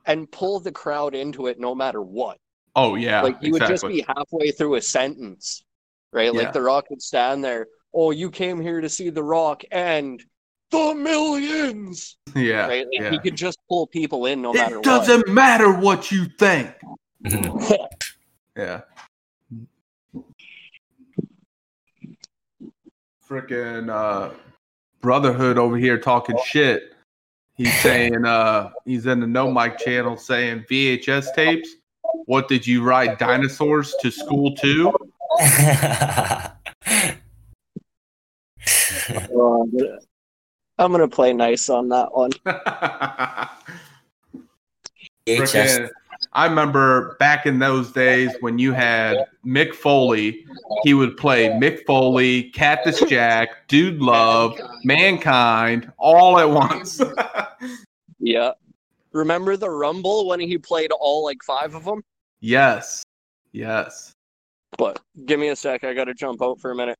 and 0.06 0.30
pull 0.30 0.60
the 0.60 0.72
crowd 0.72 1.14
into 1.14 1.46
it 1.46 1.58
no 1.58 1.74
matter 1.74 2.02
what. 2.02 2.38
Oh 2.76 2.96
yeah, 2.96 3.22
like 3.22 3.40
he 3.40 3.52
would 3.52 3.62
just 3.62 3.86
be 3.86 4.04
halfway 4.06 4.50
through 4.50 4.74
a 4.74 4.82
sentence, 4.82 5.64
right? 6.12 6.32
Yeah. 6.32 6.40
Like 6.40 6.52
The 6.52 6.62
Rock 6.62 6.90
would 6.90 7.02
stand 7.02 7.44
there. 7.44 7.68
Oh, 7.94 8.10
you 8.10 8.30
came 8.30 8.60
here 8.60 8.80
to 8.80 8.88
see 8.88 9.10
The 9.10 9.22
Rock 9.22 9.62
and 9.70 10.22
the 10.70 10.94
millions, 10.94 12.16
yeah, 12.34 12.66
right? 12.66 12.86
Like 12.86 13.00
yeah. 13.00 13.10
he 13.10 13.18
could 13.20 13.36
just 13.36 13.58
pull 13.68 13.86
people 13.86 14.26
in 14.26 14.42
no 14.42 14.52
matter 14.52 14.78
It 14.78 14.84
doesn't 14.84 15.28
matter 15.28 15.72
what 15.72 16.10
you 16.10 16.26
think. 16.38 16.74
Yeah. 18.56 18.82
Freaking 23.28 23.90
uh, 23.90 24.32
Brotherhood 25.00 25.58
over 25.58 25.76
here 25.76 25.98
talking 25.98 26.38
shit. 26.44 26.93
He's 27.56 27.72
saying 27.80 28.24
uh 28.26 28.70
he's 28.84 29.06
in 29.06 29.20
the 29.20 29.26
no 29.26 29.50
mic 29.50 29.78
channel 29.78 30.16
saying 30.16 30.64
VHS 30.70 31.34
tapes. 31.34 31.68
What 32.26 32.48
did 32.48 32.66
you 32.66 32.82
ride 32.82 33.18
dinosaurs 33.18 33.94
to 34.00 34.10
school 34.10 34.54
too? 34.56 34.92
Oh, 39.32 39.68
I'm 40.78 40.90
gonna 40.90 41.08
play 41.08 41.32
nice 41.32 41.68
on 41.68 41.88
that 41.90 42.12
one. 42.12 42.30
VHS. 45.26 45.90
Frickin- 46.34 46.40
I 46.40 46.46
remember 46.46 47.16
back 47.18 47.46
in 47.46 47.58
those 47.58 47.92
days 47.92 48.34
when 48.40 48.58
you 48.58 48.72
had 48.72 49.26
Mick 49.46 49.74
Foley, 49.74 50.44
he 50.82 50.94
would 50.94 51.16
play 51.16 51.48
Mick 51.48 51.84
Foley, 51.86 52.50
Cactus 52.50 53.00
Jack, 53.08 53.68
Dude 53.68 54.00
Love, 54.00 54.58
Mankind, 54.84 55.90
all 55.98 56.38
at 56.38 56.50
once. 56.50 57.00
Yeah. 58.20 58.52
Remember 59.12 59.56
the 59.56 59.68
Rumble 59.68 60.26
when 60.26 60.40
he 60.40 60.56
played 60.56 60.92
all 60.92 61.24
like 61.24 61.42
five 61.42 61.74
of 61.74 61.84
them? 61.84 62.02
yes. 62.40 63.02
Yes. 63.52 64.12
But 64.78 64.98
give 65.26 65.38
me 65.38 65.48
a 65.48 65.56
sec. 65.56 65.84
I 65.84 65.92
gotta 65.94 66.14
jump 66.14 66.42
out 66.42 66.58
for 66.58 66.70
a 66.70 66.74
minute. 66.74 66.96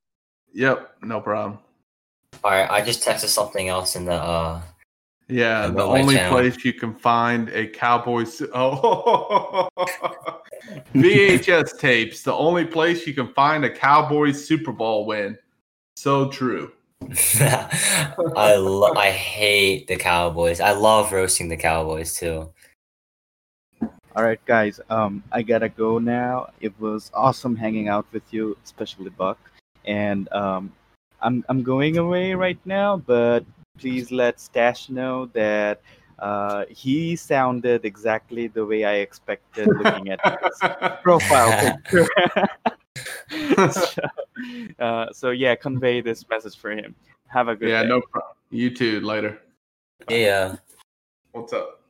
Yep. 0.53 0.97
No 1.03 1.21
problem. 1.21 1.59
All 2.45 2.51
right, 2.51 2.71
I 2.71 2.83
just 2.83 3.03
texted 3.03 3.27
something 3.29 3.69
else 3.69 3.97
in 3.97 4.05
the. 4.05 4.13
uh 4.13 4.61
Yeah, 5.29 5.69
The 5.69 5.73
the 5.75 5.83
only 5.85 6.17
channel. 6.17 6.33
place 6.39 6.65
you 6.65 6.73
can 6.75 6.95
find 6.95 7.49
a 7.51 7.67
Cowboys 7.67 8.43
oh 8.55 9.69
VHS 10.95 11.79
tapes, 11.79 12.23
the 12.23 12.35
only 12.35 12.65
place 12.67 13.07
you 13.07 13.15
can 13.15 13.29
find 13.33 13.65
a 13.65 13.71
Cowboys 13.71 14.47
Super 14.47 14.73
Bowl 14.73 15.07
win. 15.07 15.39
So 15.97 16.29
true. 16.29 16.73
I 17.41 18.57
lo- 18.59 18.95
I 18.95 19.11
hate 19.11 19.87
the 19.89 19.97
Cowboys. 19.97 20.61
I 20.61 20.73
love 20.73 21.13
roasting 21.13 21.49
the 21.49 21.57
Cowboys 21.57 22.15
too. 22.17 22.51
All 24.17 24.23
right, 24.23 24.41
guys. 24.47 24.81
Um, 24.91 25.23
I 25.33 25.43
gotta 25.43 25.69
go 25.69 25.99
now. 25.99 26.51
It 26.61 26.73
was 26.79 27.11
awesome 27.15 27.57
hanging 27.57 27.89
out 27.89 28.07
with 28.13 28.23
you, 28.31 28.57
especially 28.65 29.11
Buck. 29.11 29.39
And 29.85 30.31
um, 30.33 30.73
I'm 31.21 31.45
I'm 31.49 31.63
going 31.63 31.97
away 31.99 32.35
right 32.35 32.59
now, 32.65 32.97
but 32.97 33.45
please 33.79 34.11
let 34.11 34.41
Stash 34.41 34.89
know 34.89 35.27
that 35.27 35.81
uh, 36.19 36.65
he 36.69 37.17
sounded 37.17 37.85
exactly 37.85 38.47
the 38.47 38.65
way 38.65 38.85
I 38.85 38.95
expected 38.97 39.69
looking 39.69 40.11
at 40.11 40.21
his 40.43 40.71
profile 41.03 41.77
picture. 41.83 42.09
so, 43.73 44.03
uh, 44.79 45.13
so 45.13 45.31
yeah, 45.31 45.55
convey 45.55 46.01
this 46.01 46.29
message 46.29 46.57
for 46.57 46.71
him. 46.71 46.95
Have 47.27 47.49
a 47.49 47.57
good 47.57 47.69
yeah, 47.69 47.83
day. 47.83 47.89
no 47.89 48.01
problem. 48.01 48.35
You 48.51 48.71
too. 48.71 49.01
Later. 49.01 49.41
Yeah. 50.09 50.57
What's 51.33 51.53
up? 51.53 51.81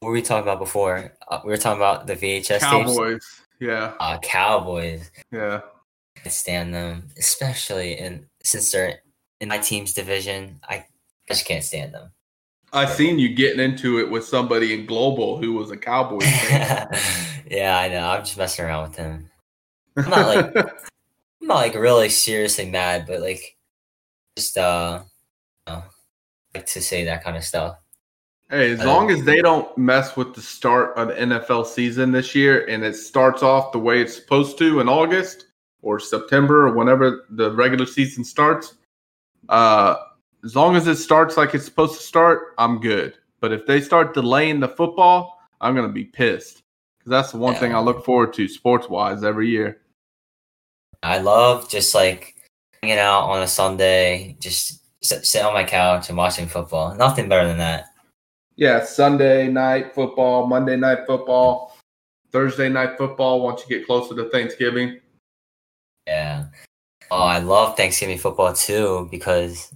What 0.00 0.10
were 0.10 0.12
we 0.12 0.22
talking 0.22 0.42
about 0.42 0.58
before? 0.58 1.14
Uh, 1.28 1.40
we 1.44 1.50
were 1.50 1.56
talking 1.56 1.78
about 1.78 2.06
the 2.06 2.14
VHS 2.14 2.46
tapes. 2.46 2.62
Cowboys. 2.62 3.42
Yeah. 3.60 3.94
Uh, 3.98 4.18
Cowboys. 4.18 5.10
Yeah. 5.32 5.62
I 6.24 6.28
stand 6.28 6.74
them, 6.74 7.08
especially 7.18 7.98
in 7.98 8.26
since 8.46 8.70
they're 8.70 9.00
in 9.40 9.48
my 9.48 9.58
team's 9.58 9.92
division. 9.92 10.60
I 10.68 10.86
just 11.28 11.46
can't 11.46 11.64
stand 11.64 11.94
them. 11.94 12.12
I 12.72 12.86
seen 12.86 13.18
you 13.18 13.34
getting 13.34 13.60
into 13.60 14.00
it 14.00 14.10
with 14.10 14.24
somebody 14.24 14.74
in 14.74 14.86
Global 14.86 15.38
who 15.38 15.54
was 15.54 15.70
a 15.70 15.76
Cowboys 15.76 16.24
fan. 16.24 16.88
yeah, 17.50 17.78
I 17.78 17.88
know. 17.88 18.08
I'm 18.08 18.24
just 18.24 18.36
messing 18.36 18.64
around 18.64 18.88
with 18.88 18.96
him. 18.98 19.30
I'm 19.96 20.10
not 20.10 20.26
like 20.26 20.56
I'm 20.56 21.48
not 21.48 21.54
like 21.54 21.74
really 21.74 22.08
seriously 22.08 22.68
mad, 22.68 23.06
but 23.06 23.20
like 23.20 23.56
just 24.36 24.58
uh, 24.58 25.02
you 25.66 25.74
know, 25.74 25.82
like 26.54 26.66
to 26.66 26.82
say 26.82 27.04
that 27.04 27.24
kind 27.24 27.36
of 27.36 27.44
stuff. 27.44 27.78
Hey, 28.50 28.70
as 28.70 28.84
long 28.84 29.10
as 29.10 29.24
they 29.24 29.42
don't 29.42 29.76
mess 29.76 30.16
with 30.16 30.34
the 30.34 30.42
start 30.42 30.96
of 30.96 31.08
the 31.08 31.14
NFL 31.14 31.66
season 31.66 32.12
this 32.12 32.32
year 32.32 32.64
and 32.66 32.84
it 32.84 32.94
starts 32.94 33.42
off 33.42 33.72
the 33.72 33.78
way 33.78 34.00
it's 34.00 34.14
supposed 34.14 34.56
to 34.58 34.78
in 34.78 34.88
August 34.88 35.46
or 35.86 36.00
September 36.00 36.66
or 36.66 36.74
whenever 36.74 37.26
the 37.30 37.52
regular 37.52 37.86
season 37.86 38.24
starts, 38.24 38.74
uh, 39.48 39.94
as 40.44 40.56
long 40.56 40.74
as 40.74 40.88
it 40.88 40.96
starts 40.96 41.36
like 41.36 41.54
it's 41.54 41.64
supposed 41.64 41.94
to 41.94 42.02
start, 42.02 42.54
I'm 42.58 42.80
good. 42.80 43.14
But 43.40 43.52
if 43.52 43.66
they 43.66 43.80
start 43.80 44.12
delaying 44.12 44.58
the 44.58 44.68
football, 44.68 45.40
I'm 45.60 45.76
going 45.76 45.86
to 45.86 45.92
be 45.92 46.04
pissed 46.04 46.64
because 46.98 47.10
that's 47.10 47.30
the 47.30 47.38
one 47.38 47.54
thing 47.54 47.72
I 47.72 47.78
look 47.78 48.04
forward 48.04 48.32
to 48.34 48.48
sports 48.48 48.88
wise 48.88 49.22
every 49.22 49.48
year. 49.48 49.80
I 51.04 51.18
love 51.18 51.70
just 51.70 51.94
like 51.94 52.34
hanging 52.82 52.98
out 52.98 53.30
on 53.30 53.42
a 53.42 53.46
Sunday, 53.46 54.36
just 54.40 54.82
sit, 55.04 55.24
sit 55.24 55.44
on 55.44 55.54
my 55.54 55.62
couch 55.62 56.08
and 56.08 56.18
watching 56.18 56.48
football. 56.48 56.96
Nothing 56.96 57.28
better 57.28 57.46
than 57.46 57.58
that. 57.58 57.86
Yeah, 58.56 58.84
Sunday 58.84 59.46
night 59.46 59.94
football, 59.94 60.48
Monday 60.48 60.76
night 60.76 61.06
football, 61.06 61.76
Thursday 62.32 62.68
night 62.68 62.98
football 62.98 63.40
once 63.40 63.62
you 63.62 63.78
get 63.78 63.86
closer 63.86 64.16
to 64.16 64.28
Thanksgiving. 64.30 65.00
Yeah. 66.06 66.46
Oh, 67.10 67.22
I 67.22 67.38
love 67.38 67.76
Thanksgiving 67.76 68.18
football 68.18 68.52
too 68.52 69.08
because 69.10 69.72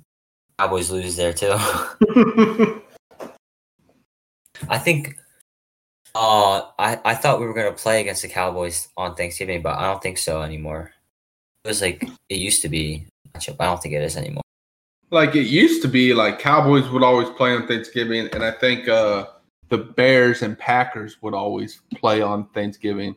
Cowboys 0.59 0.91
lose 0.91 1.17
there 1.17 1.33
too. 1.33 1.55
I 4.69 4.79
think. 4.79 5.17
Uh, 6.15 6.63
I 6.79 6.99
I 7.05 7.15
thought 7.15 7.39
we 7.41 7.47
were 7.47 7.55
gonna 7.55 7.73
play 7.73 8.01
against 8.01 8.23
the 8.23 8.29
Cowboys 8.29 8.89
on 8.97 9.15
Thanksgiving, 9.15 9.63
but 9.63 9.79
I 9.79 9.83
don't 9.87 10.03
think 10.03 10.19
so 10.19 10.43
anymore. 10.43 10.91
It 11.65 11.69
was 11.69 11.81
like 11.81 12.03
it 12.29 12.39
used 12.39 12.63
to 12.63 12.69
be. 12.69 13.07
matchup. 13.35 13.57
I 13.61 13.67
don't 13.67 13.81
think 13.81 13.95
it 13.95 14.03
is 14.03 14.17
anymore. 14.17 14.43
like 15.13 15.37
it 15.37 15.47
used 15.47 15.83
to 15.83 15.89
be 15.89 16.13
like 16.15 16.39
Cowboys 16.41 16.89
would 16.91 17.03
always 17.05 17.29
play 17.31 17.53
on 17.53 17.67
Thanksgiving 17.67 18.29
and 18.33 18.45
I 18.45 18.51
think 18.53 18.89
uh 18.89 19.27
the 19.69 19.79
Bears 19.79 20.43
and 20.43 20.59
Packers 20.59 21.23
would 21.23 21.35
always 21.35 21.81
play 21.95 22.23
on 22.23 22.49
Thanksgiving. 22.55 23.15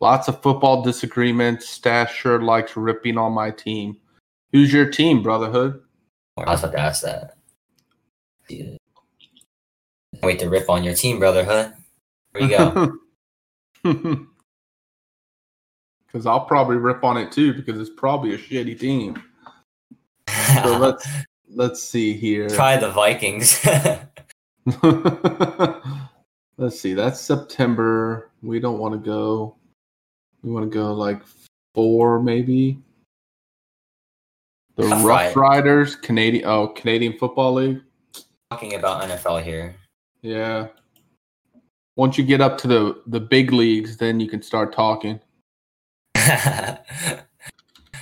Lots 0.00 0.28
of 0.28 0.42
football 0.42 0.82
disagreements. 0.82 1.68
Stash 1.68 2.14
sure 2.14 2.40
likes 2.40 2.76
ripping 2.76 3.18
on 3.18 3.32
my 3.32 3.50
team. 3.50 3.96
Who's 4.52 4.72
your 4.72 4.90
team, 4.90 5.22
Brotherhood? 5.22 5.80
I 6.36 6.50
was 6.50 6.62
about 6.62 6.72
to 6.72 6.80
ask 6.80 7.02
that. 7.02 7.36
Dude. 8.48 8.78
Wait 10.22 10.38
to 10.38 10.48
rip 10.48 10.68
on 10.68 10.84
your 10.84 10.94
team, 10.94 11.18
brotherhood. 11.18 11.72
Where 12.32 12.44
you 12.44 12.98
go? 13.84 14.26
Because 16.06 16.24
I'll 16.24 16.46
probably 16.46 16.76
rip 16.76 17.04
on 17.04 17.18
it 17.18 17.30
too 17.30 17.52
because 17.52 17.78
it's 17.78 17.90
probably 17.94 18.32
a 18.32 18.38
shitty 18.38 18.80
team. 18.80 19.22
So 20.62 20.78
let's 20.78 21.06
let's 21.50 21.82
see 21.82 22.14
here. 22.14 22.48
Try 22.48 22.78
the 22.78 22.90
Vikings. 22.90 23.62
let's 26.56 26.80
see. 26.80 26.94
That's 26.94 27.20
September. 27.20 28.30
We 28.42 28.60
don't 28.60 28.78
want 28.78 28.94
to 28.94 28.98
go. 28.98 29.56
We 30.42 30.50
want 30.50 30.70
to 30.70 30.74
go 30.74 30.92
like 30.92 31.22
four, 31.74 32.22
maybe. 32.22 32.78
The 34.76 34.84
Rough 34.84 35.04
Ride- 35.04 35.36
Riders, 35.36 35.96
Canadian. 35.96 36.44
Oh, 36.46 36.68
Canadian 36.68 37.18
Football 37.18 37.54
League. 37.54 37.80
Talking 38.50 38.74
about 38.74 39.02
NFL 39.02 39.42
here. 39.42 39.74
Yeah. 40.22 40.68
Once 41.96 42.18
you 42.18 42.24
get 42.24 42.40
up 42.40 42.58
to 42.58 42.68
the 42.68 43.02
the 43.06 43.20
big 43.20 43.52
leagues, 43.52 43.96
then 43.96 44.20
you 44.20 44.28
can 44.28 44.42
start 44.42 44.72
talking. 44.72 45.18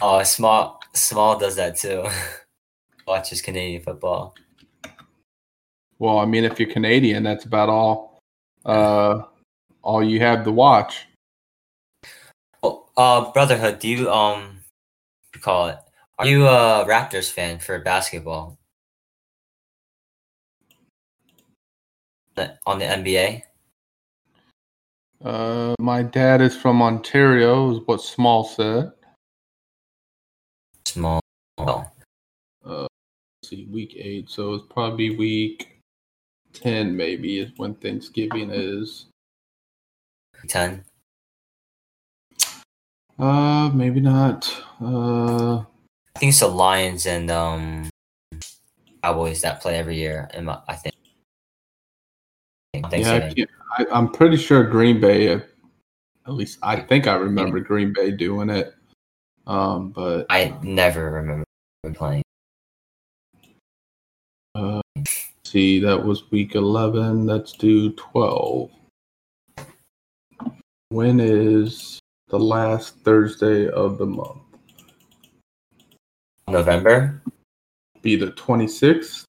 oh, 0.03 0.23
small 0.25 0.81
small 0.95 1.39
does 1.39 1.57
that 1.57 1.77
too. 1.77 2.05
Watches 3.07 3.41
Canadian 3.41 3.83
football. 3.83 4.35
Well, 5.99 6.19
I 6.19 6.25
mean, 6.25 6.45
if 6.45 6.59
you're 6.59 6.71
Canadian, 6.71 7.23
that's 7.23 7.45
about 7.45 7.69
all. 7.69 8.19
Uh, 8.65 9.23
all 9.83 10.03
you 10.03 10.19
have 10.21 10.43
to 10.45 10.51
watch. 10.51 11.07
Uh, 12.97 13.33
brotherhood. 13.33 13.81
Do 13.81 13.89
you 13.89 14.11
um, 14.11 14.61
call 15.41 15.69
it? 15.69 15.79
Are 16.19 16.27
you 16.27 16.47
a 16.47 16.85
Raptors 16.87 17.31
fan 17.31 17.59
for 17.59 17.79
basketball? 17.81 18.57
On 22.67 22.79
the 22.79 22.85
NBA. 22.85 23.43
Uh, 25.25 25.75
my 25.81 26.03
dad 26.03 26.41
is 26.41 26.57
from 26.57 26.83
Ontario, 26.83 27.73
is 27.73 27.81
what 27.87 28.03
Small 28.03 28.45
said. 28.45 28.93
Small. 30.85 31.21
Oh, 31.59 31.87
let's 32.65 32.89
see, 33.45 33.67
week 33.71 33.95
eight. 33.97 34.29
So 34.29 34.55
it's 34.55 34.65
probably 34.69 35.17
week 35.17 35.81
ten, 36.53 36.97
maybe 36.97 37.39
is 37.39 37.51
when 37.57 37.75
Thanksgiving 37.75 38.51
is. 38.51 39.07
ten. 40.47 40.85
Uh, 43.19 43.71
maybe 43.73 44.01
not. 44.01 44.51
Uh, 44.81 45.59
I 45.59 46.19
think 46.19 46.31
it's 46.31 46.41
the 46.41 46.49
Lions 46.49 47.07
and 47.07 47.31
um 47.31 47.91
Cowboys 49.03 49.43
that 49.43 49.61
play 49.61 49.77
every 49.77 49.97
year. 49.97 50.29
In 50.35 50.47
my, 50.47 50.59
I 50.67 50.75
think. 50.75 50.95
yeah, 52.75 52.81
I 52.85 53.33
yeah, 53.37 53.45
I 53.79 53.85
I, 53.93 53.99
am 53.99 54.11
pretty 54.11 54.37
sure 54.37 54.65
Green 54.65 55.01
Bay. 55.01 55.29
At 55.29 55.43
least 56.33 56.59
I 56.63 56.81
think 56.81 57.07
I 57.07 57.15
remember 57.15 57.61
Green 57.61 57.93
Bay 57.93 58.11
doing 58.11 58.51
it. 58.51 58.75
Um, 59.47 59.91
but 59.91 60.27
I 60.31 60.57
never 60.63 61.11
remember 61.11 61.45
playing. 61.93 62.23
Uh, 64.55 64.81
see, 65.45 65.81
that 65.81 66.03
was 66.03 66.31
week 66.31 66.55
11. 66.55 67.27
Let's 67.27 67.53
do 67.53 67.93
12. 67.93 68.71
When 70.89 71.21
is 71.21 72.01
the 72.35 72.41
last 72.41 72.97
Thursday 73.05 73.69
of 73.69 73.97
the 73.97 74.07
month? 74.07 74.43
November. 76.49 77.23
Be 78.03 78.17
the 78.17 78.33
26th. 78.33 79.23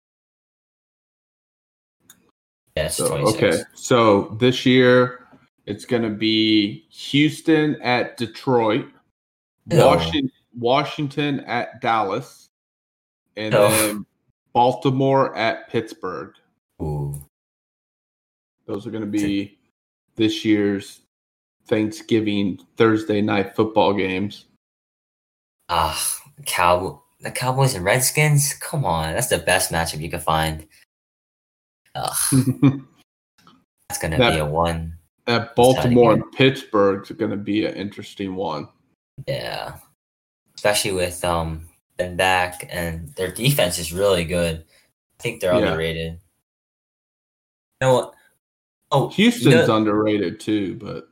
Yes. 2.78 2.96
So, 2.96 3.10
26. 3.10 3.36
okay. 3.36 3.64
So 3.74 4.38
this 4.40 4.66
year 4.66 5.28
it's 5.66 5.84
going 5.84 6.04
to 6.04 6.10
be 6.12 6.86
Houston 6.92 7.76
at 7.82 8.16
Detroit, 8.16 8.86
No. 9.66 9.88
Washington, 9.88 10.32
Washington 10.58 11.40
at 11.42 11.82
Dallas, 11.82 12.48
and 13.36 13.52
No. 13.52 13.70
then 13.70 14.06
Baltimore 14.54 15.36
at 15.36 15.70
Pittsburgh. 15.70 16.36
Ooh. 16.82 17.22
Those 18.66 18.88
are 18.88 18.92
going 18.92 19.04
to 19.04 19.10
be 19.10 19.60
this 20.16 20.46
year's 20.46 21.02
Thanksgiving 21.68 22.60
Thursday 22.78 23.22
night 23.22 23.56
football 23.56 23.94
games. 23.94 24.46
Ah, 25.70 26.20
Cow 26.46 27.02
the 27.22 27.32
Cowboys 27.32 27.74
and 27.76 27.86
Redskins. 27.86 28.54
Come 28.56 28.84
on, 28.86 29.14
that's 29.14 29.28
the 29.28 29.38
best 29.38 29.72
matchup 29.72 30.02
you 30.02 30.10
could 30.10 30.22
find. 30.24 30.68
Ugh, 31.96 32.16
that's 33.90 34.00
gonna 34.02 34.18
That- 34.18 34.34
be 34.34 34.40
a 34.40 34.46
one. 34.46 34.98
at 35.28 35.56
Baltimore 35.56 36.14
and 36.14 36.32
Pittsburgh 36.34 37.04
is 37.04 37.16
going 37.16 37.32
to 37.32 37.38
be 37.38 37.66
an 37.66 37.76
interesting 37.76 38.36
one. 38.36 38.68
Yeah, 39.28 39.78
especially 40.56 40.92
with 40.92 41.24
um 41.24 41.70
Ben 41.98 42.18
back 42.18 42.68
and 42.70 43.10
their 43.16 43.32
defense 43.32 43.80
is 43.80 43.94
really 43.94 44.26
good. 44.26 44.66
I 45.20 45.24
think 45.24 45.40
they're 45.40 45.54
Yeah. 45.54 45.60
underrated. 45.68 46.14
You 46.14 47.88
know 47.88 47.94
what? 47.94 48.14
Oh, 48.92 49.08
Houston's 49.10 49.46
you 49.46 49.52
know- 49.68 49.76
underrated 49.78 50.40
too, 50.42 50.76
but 50.76 51.08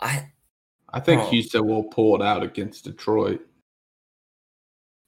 I 0.00 0.30
I 0.92 1.00
think 1.00 1.22
Oh. 1.22 1.30
Houston 1.30 1.66
will 1.66 1.84
pull 1.84 2.14
it 2.16 2.22
out 2.22 2.42
against 2.42 2.84
Detroit. 2.84 3.40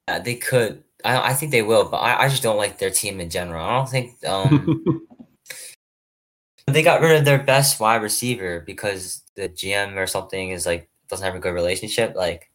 uh, 0.07 0.19
they 0.19 0.35
could. 0.35 0.83
I 1.03 1.31
I 1.31 1.33
think 1.33 1.51
they 1.51 1.61
will, 1.63 1.89
but 1.89 1.97
I, 1.97 2.23
I 2.25 2.29
just 2.29 2.43
don't 2.43 2.57
like 2.57 2.77
their 2.77 2.89
team 2.91 3.19
in 3.19 3.29
general. 3.29 3.65
I 3.65 3.77
don't 3.77 3.89
think 3.89 4.23
um 4.25 5.07
they 6.67 6.83
got 6.83 7.01
rid 7.01 7.17
of 7.17 7.25
their 7.25 7.41
best 7.43 7.79
wide 7.79 8.01
receiver 8.01 8.61
because 8.61 9.23
the 9.35 9.49
GM 9.49 9.95
or 9.97 10.07
something 10.07 10.49
is 10.51 10.65
like 10.65 10.89
doesn't 11.07 11.25
have 11.25 11.35
a 11.35 11.39
good 11.39 11.53
relationship. 11.53 12.15
Like, 12.15 12.51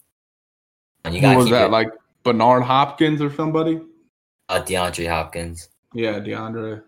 and 1.05 1.15
you 1.15 1.21
got 1.21 1.37
was 1.37 1.51
that? 1.51 1.67
it, 1.67 1.71
Like 1.71 1.89
Bernard 2.23 2.63
Hopkins 2.63 3.21
or 3.21 3.33
somebody? 3.35 3.81
uh, 4.49 4.63
DeAndre 4.63 5.09
Hopkins, 5.09 5.69
Yeah, 5.93 6.21
DeAndre. 6.21 6.83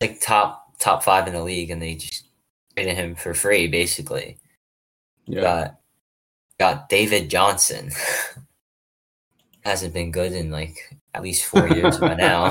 like 0.00 0.20
top 0.20 0.78
top 0.78 1.02
five 1.02 1.26
in 1.26 1.32
the 1.34 1.42
league, 1.42 1.70
and 1.70 1.82
they 1.82 1.96
just 1.96 2.28
traded 2.76 2.94
him 2.96 3.16
for 3.16 3.34
free, 3.34 3.66
basically. 3.66 4.38
Yeah. 5.28 5.42
Got 5.42 5.80
got 6.58 6.88
David 6.88 7.28
Johnson. 7.28 7.90
Hasn't 9.64 9.92
been 9.92 10.10
good 10.10 10.32
in 10.32 10.50
like 10.50 10.96
at 11.14 11.22
least 11.22 11.44
four 11.44 11.68
years 11.68 11.98
by 11.98 12.14
now. 12.16 12.46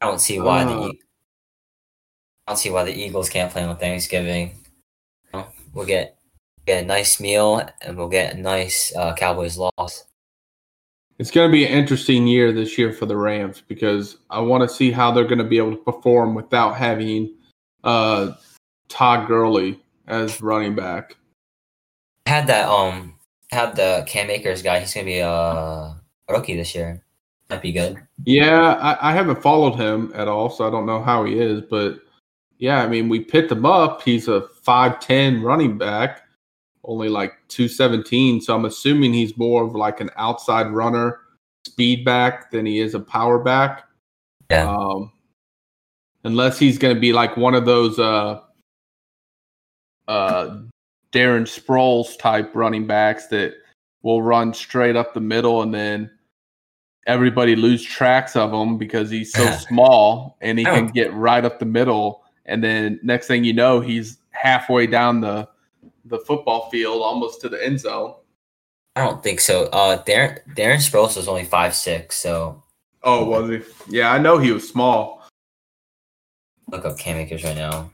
I 0.00 0.06
don't 0.06 0.20
see 0.20 0.40
why 0.40 0.64
the 0.64 0.72
Uh. 0.72 0.88
E- 0.88 1.00
I 2.46 2.52
don't 2.52 2.58
see 2.58 2.70
why 2.70 2.84
the 2.84 2.94
Eagles 2.94 3.28
can't 3.28 3.50
play 3.50 3.64
on 3.64 3.76
Thanksgiving. 3.76 4.54
We'll 5.74 5.84
get 5.86 6.16
get 6.64 6.84
a 6.84 6.86
nice 6.86 7.20
meal 7.20 7.68
and 7.82 7.96
we'll 7.96 8.08
get 8.08 8.34
a 8.34 8.38
nice 8.40 8.94
uh, 8.94 9.14
Cowboys 9.14 9.58
loss. 9.58 10.04
It's 11.18 11.30
going 11.30 11.48
to 11.48 11.52
be 11.52 11.66
an 11.66 11.72
interesting 11.72 12.26
year 12.26 12.52
this 12.52 12.78
year 12.78 12.92
for 12.92 13.06
the 13.06 13.16
Rams 13.16 13.62
because 13.66 14.18
I 14.30 14.40
want 14.40 14.68
to 14.68 14.74
see 14.74 14.90
how 14.90 15.10
they're 15.10 15.24
going 15.24 15.38
to 15.38 15.44
be 15.44 15.58
able 15.58 15.72
to 15.72 15.82
perform 15.82 16.34
without 16.34 16.76
having 16.76 17.34
uh, 17.84 18.32
Todd 18.88 19.26
Gurley 19.26 19.80
as 20.06 20.40
running 20.40 20.74
back. 20.74 21.16
Had 22.26 22.46
that 22.48 22.68
um 22.68 23.14
had 23.50 23.76
the 23.76 24.04
Cam 24.06 24.30
Akers 24.30 24.62
guy. 24.62 24.80
He's 24.80 24.94
gonna 24.94 25.06
be 25.06 25.22
uh, 25.22 25.28
a 25.28 26.00
rookie 26.28 26.56
this 26.56 26.74
year. 26.74 27.02
That'd 27.48 27.62
be 27.62 27.72
good. 27.72 27.98
Yeah, 28.24 28.74
I, 28.74 29.10
I 29.10 29.12
haven't 29.12 29.42
followed 29.42 29.76
him 29.76 30.12
at 30.14 30.26
all, 30.26 30.50
so 30.50 30.66
I 30.66 30.70
don't 30.70 30.86
know 30.86 31.02
how 31.02 31.24
he 31.24 31.38
is. 31.38 31.62
But 31.62 32.00
yeah, 32.58 32.82
I 32.82 32.88
mean, 32.88 33.08
we 33.08 33.20
picked 33.20 33.52
him 33.52 33.64
up. 33.64 34.02
He's 34.02 34.26
a 34.26 34.48
5'10 34.66 35.44
running 35.44 35.78
back, 35.78 36.22
only 36.82 37.08
like 37.08 37.34
217. 37.48 38.40
So 38.40 38.54
I'm 38.54 38.64
assuming 38.64 39.12
he's 39.12 39.36
more 39.36 39.62
of 39.62 39.76
like 39.76 40.00
an 40.00 40.10
outside 40.16 40.70
runner, 40.72 41.20
speed 41.66 42.04
back 42.04 42.50
than 42.50 42.66
he 42.66 42.80
is 42.80 42.94
a 42.94 43.00
power 43.00 43.38
back. 43.38 43.84
Yeah. 44.50 44.68
Um, 44.68 45.12
unless 46.24 46.58
he's 46.58 46.78
going 46.78 46.94
to 46.94 47.00
be 47.00 47.12
like 47.12 47.36
one 47.36 47.54
of 47.54 47.64
those 47.64 47.98
uh, 48.00 48.40
uh, 50.08 50.58
Darren 51.12 51.42
Sproles 51.46 52.18
type 52.18 52.54
running 52.54 52.86
backs 52.86 53.26
that 53.28 53.54
will 54.02 54.22
run 54.22 54.52
straight 54.54 54.96
up 54.96 55.14
the 55.14 55.20
middle 55.20 55.62
and 55.62 55.72
then 55.74 56.10
everybody 57.06 57.56
lose 57.56 57.82
tracks 57.84 58.36
of 58.36 58.52
him 58.52 58.76
because 58.78 59.10
he's 59.10 59.32
so 59.32 59.48
small 59.68 60.36
and 60.40 60.58
he 60.58 60.64
can 60.64 60.86
get 60.88 61.12
right 61.14 61.44
up 61.44 61.58
the 61.58 61.64
middle 61.64 62.24
and 62.46 62.62
then 62.62 62.98
next 63.02 63.26
thing 63.28 63.44
you 63.44 63.52
know 63.52 63.80
he's 63.80 64.18
halfway 64.30 64.86
down 64.86 65.20
the 65.20 65.48
the 66.04 66.18
football 66.20 66.68
field 66.70 67.02
almost 67.02 67.40
to 67.40 67.48
the 67.48 67.64
end 67.64 67.80
zone. 67.80 68.14
I 68.94 69.04
don't 69.04 69.22
think 69.22 69.40
so. 69.40 69.64
Uh, 69.66 70.02
Darren 70.04 70.38
Darren 70.54 70.76
Sproles 70.76 71.16
was 71.16 71.26
only 71.28 71.44
five 71.44 71.74
six, 71.74 72.16
so 72.16 72.62
Oh, 73.02 73.24
was 73.24 73.48
he? 73.50 73.60
Yeah, 73.88 74.12
I 74.12 74.18
know 74.18 74.38
he 74.38 74.50
was 74.52 74.68
small. 74.68 75.22
look 76.70 76.84
up 76.84 76.98
Cam 76.98 77.16
Akers 77.18 77.44
right 77.44 77.56
now. 77.56 77.90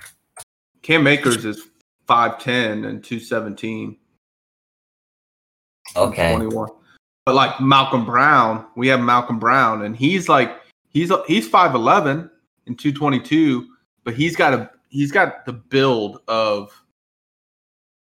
Cam 0.82 1.06
Akers 1.06 1.44
is 1.44 1.68
5'10 2.12 2.86
and 2.86 3.02
217. 3.02 3.96
Okay, 5.96 6.34
21. 6.34 6.68
But 7.24 7.34
like 7.34 7.60
Malcolm 7.60 8.04
Brown, 8.04 8.66
we 8.76 8.88
have 8.88 9.00
Malcolm 9.00 9.38
Brown, 9.38 9.84
and 9.84 9.96
he's 9.96 10.28
like 10.28 10.56
he's 10.88 11.10
he's 11.26 11.48
5'11 11.48 12.30
and 12.66 12.78
222, 12.78 13.66
but 14.04 14.14
he's 14.14 14.36
got 14.36 14.52
a 14.54 14.70
he's 14.88 15.12
got 15.12 15.46
the 15.46 15.52
build 15.52 16.20
of 16.28 16.70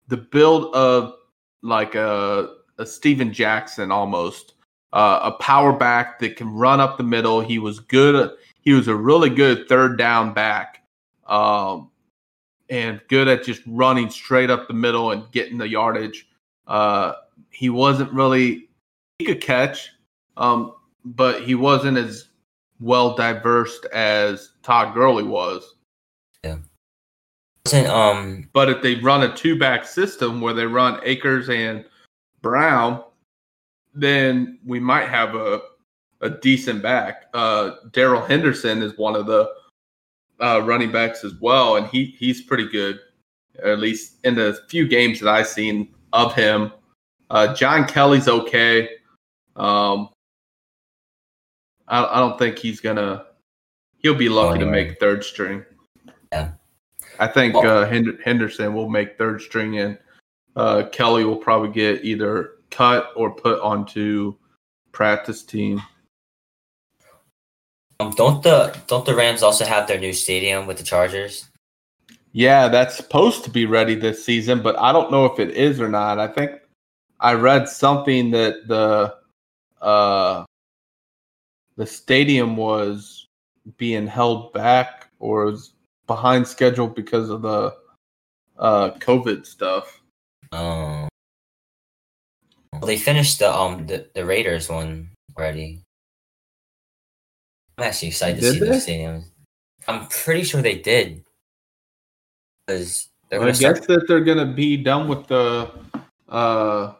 the 0.07 0.17
build 0.17 0.73
of 0.73 1.13
like 1.61 1.95
a 1.95 2.55
a 2.77 2.85
Steven 2.85 3.31
Jackson 3.31 3.91
almost. 3.91 4.53
Uh, 4.93 5.19
a 5.23 5.31
power 5.41 5.71
back 5.71 6.19
that 6.19 6.35
can 6.35 6.49
run 6.49 6.81
up 6.81 6.97
the 6.97 7.03
middle. 7.03 7.39
He 7.39 7.59
was 7.59 7.79
good. 7.79 8.29
He 8.59 8.73
was 8.73 8.89
a 8.89 8.95
really 8.95 9.29
good 9.29 9.69
third 9.69 9.97
down 9.97 10.33
back, 10.33 10.83
um, 11.27 11.90
and 12.71 13.01
good 13.09 13.27
at 13.27 13.43
just 13.43 13.61
running 13.67 14.09
straight 14.09 14.49
up 14.49 14.67
the 14.67 14.73
middle 14.73 15.11
and 15.11 15.29
getting 15.31 15.57
the 15.57 15.67
yardage. 15.67 16.27
Uh, 16.67 17.13
he 17.51 17.69
wasn't 17.69 18.11
really 18.13 18.69
he 19.19 19.25
could 19.25 19.41
catch, 19.41 19.89
um, 20.37 20.73
but 21.05 21.43
he 21.43 21.53
wasn't 21.53 21.97
as 21.97 22.29
well 22.79 23.15
diverse 23.15 23.79
as 23.93 24.53
Todd 24.63 24.95
Gurley 24.95 25.23
was. 25.23 25.75
wasn't 27.65 27.87
um 27.87 28.49
But 28.53 28.69
if 28.69 28.81
they 28.81 28.95
run 28.95 29.21
a 29.21 29.35
two 29.35 29.59
back 29.59 29.85
system 29.85 30.41
where 30.41 30.53
they 30.53 30.65
run 30.65 30.99
Akers 31.03 31.49
and 31.49 31.85
Brown, 32.41 33.03
then 33.93 34.57
we 34.65 34.79
might 34.79 35.09
have 35.09 35.35
a 35.35 35.61
a 36.21 36.29
decent 36.29 36.81
back. 36.81 37.25
Uh, 37.33 37.71
Darrell 37.91 38.21
Henderson 38.21 38.81
is 38.81 38.97
one 38.97 39.15
of 39.15 39.25
the 39.25 39.51
uh, 40.41 40.61
running 40.63 40.91
backs 40.91 41.23
as 41.23 41.33
well, 41.39 41.77
and 41.77 41.87
he 41.87 42.05
he's 42.17 42.41
pretty 42.41 42.67
good. 42.67 42.99
At 43.63 43.79
least 43.79 44.17
in 44.23 44.35
the 44.35 44.59
few 44.69 44.87
games 44.87 45.19
that 45.19 45.29
I've 45.29 45.47
seen 45.47 45.93
of 46.13 46.33
him. 46.33 46.71
Uh, 47.29 47.53
John 47.53 47.85
Kelly's 47.87 48.27
okay. 48.27 48.89
Um, 49.55 50.09
I, 51.87 52.03
I 52.05 52.19
don't 52.19 52.37
think 52.39 52.57
he's 52.57 52.79
gonna. 52.79 53.25
He'll 53.99 54.15
be 54.15 54.29
lucky 54.29 54.59
to 54.59 54.65
make 54.65 54.99
third 54.99 55.23
string. 55.23 55.63
Yeah. 56.31 56.51
I 57.19 57.27
think 57.27 57.53
Well- 57.53 57.83
uh, 57.83 58.15
Henderson 58.23 58.73
will 58.73 58.89
make 58.89 59.17
third 59.17 59.41
string, 59.41 59.77
and 59.77 59.97
uh, 60.55 60.83
Kelly 60.91 61.23
will 61.23 61.37
probably 61.37 61.69
get 61.71 62.03
either 62.03 62.53
cut 62.71 63.11
or 63.15 63.31
put 63.35 63.59
onto 63.61 64.35
practice 64.91 65.43
team. 65.43 65.81
Um, 68.01 68.11
don't 68.11 68.43
the 68.43 68.77
don't 68.87 69.05
the 69.05 69.15
Rams 69.15 69.43
also 69.43 69.65
have 69.65 69.87
their 69.87 69.99
new 69.99 70.13
stadium 70.13 70.67
with 70.67 70.77
the 70.77 70.83
Chargers? 70.83 71.47
Yeah, 72.33 72.67
that's 72.67 72.95
supposed 72.95 73.43
to 73.43 73.49
be 73.49 73.65
ready 73.65 73.95
this 73.95 74.23
season, 74.23 74.61
but 74.61 74.77
I 74.79 74.91
don't 74.91 75.11
know 75.11 75.25
if 75.25 75.39
it 75.39 75.51
is 75.51 75.81
or 75.81 75.89
not. 75.89 76.19
I 76.19 76.27
think 76.27 76.51
I 77.19 77.33
read 77.33 77.67
something 77.67 78.31
that 78.31 78.67
the 78.67 79.15
uh, 79.85 80.45
the 81.75 81.85
stadium 81.85 82.55
was 82.55 83.27
being 83.77 84.07
held 84.07 84.53
back 84.53 85.09
or 85.19 85.45
was 85.45 85.73
behind 86.07 86.47
schedule 86.47 86.87
because 86.87 87.29
of 87.29 87.41
the 87.41 87.75
uh, 88.57 88.91
COVID 88.99 89.45
stuff. 89.45 90.01
Um, 90.51 91.09
well, 92.73 92.81
they 92.85 92.97
finished 92.97 93.39
the 93.39 93.53
um 93.53 93.85
the, 93.87 94.07
the 94.15 94.25
Raiders 94.25 94.69
one 94.69 95.11
already. 95.37 95.81
I'm 97.77 97.85
actually 97.85 98.09
excited 98.09 98.41
to 98.41 98.51
see 98.51 98.59
the 98.59 98.65
they? 98.65 98.71
stadiums. 98.77 99.25
I'm 99.87 100.07
pretty 100.07 100.43
sure 100.43 100.61
they 100.61 100.77
did. 100.77 101.23
Because 102.67 103.09
they're 103.29 103.41
I 103.41 103.45
guess 103.47 103.59
start. 103.59 103.87
that 103.87 104.07
they're 104.07 104.23
gonna 104.23 104.45
be 104.45 104.77
done 104.77 105.07
with 105.07 105.27
the 105.27 105.71
uh 106.29 106.93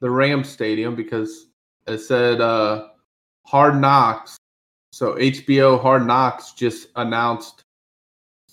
the 0.00 0.10
Ram 0.10 0.44
Stadium 0.44 0.94
because 0.94 1.46
it 1.86 1.98
said 1.98 2.40
uh 2.40 2.88
Hard 3.46 3.80
Knocks. 3.80 4.36
So 4.92 5.14
HBO 5.14 5.80
Hard 5.80 6.06
Knocks 6.06 6.52
just 6.52 6.88
announced 6.96 7.64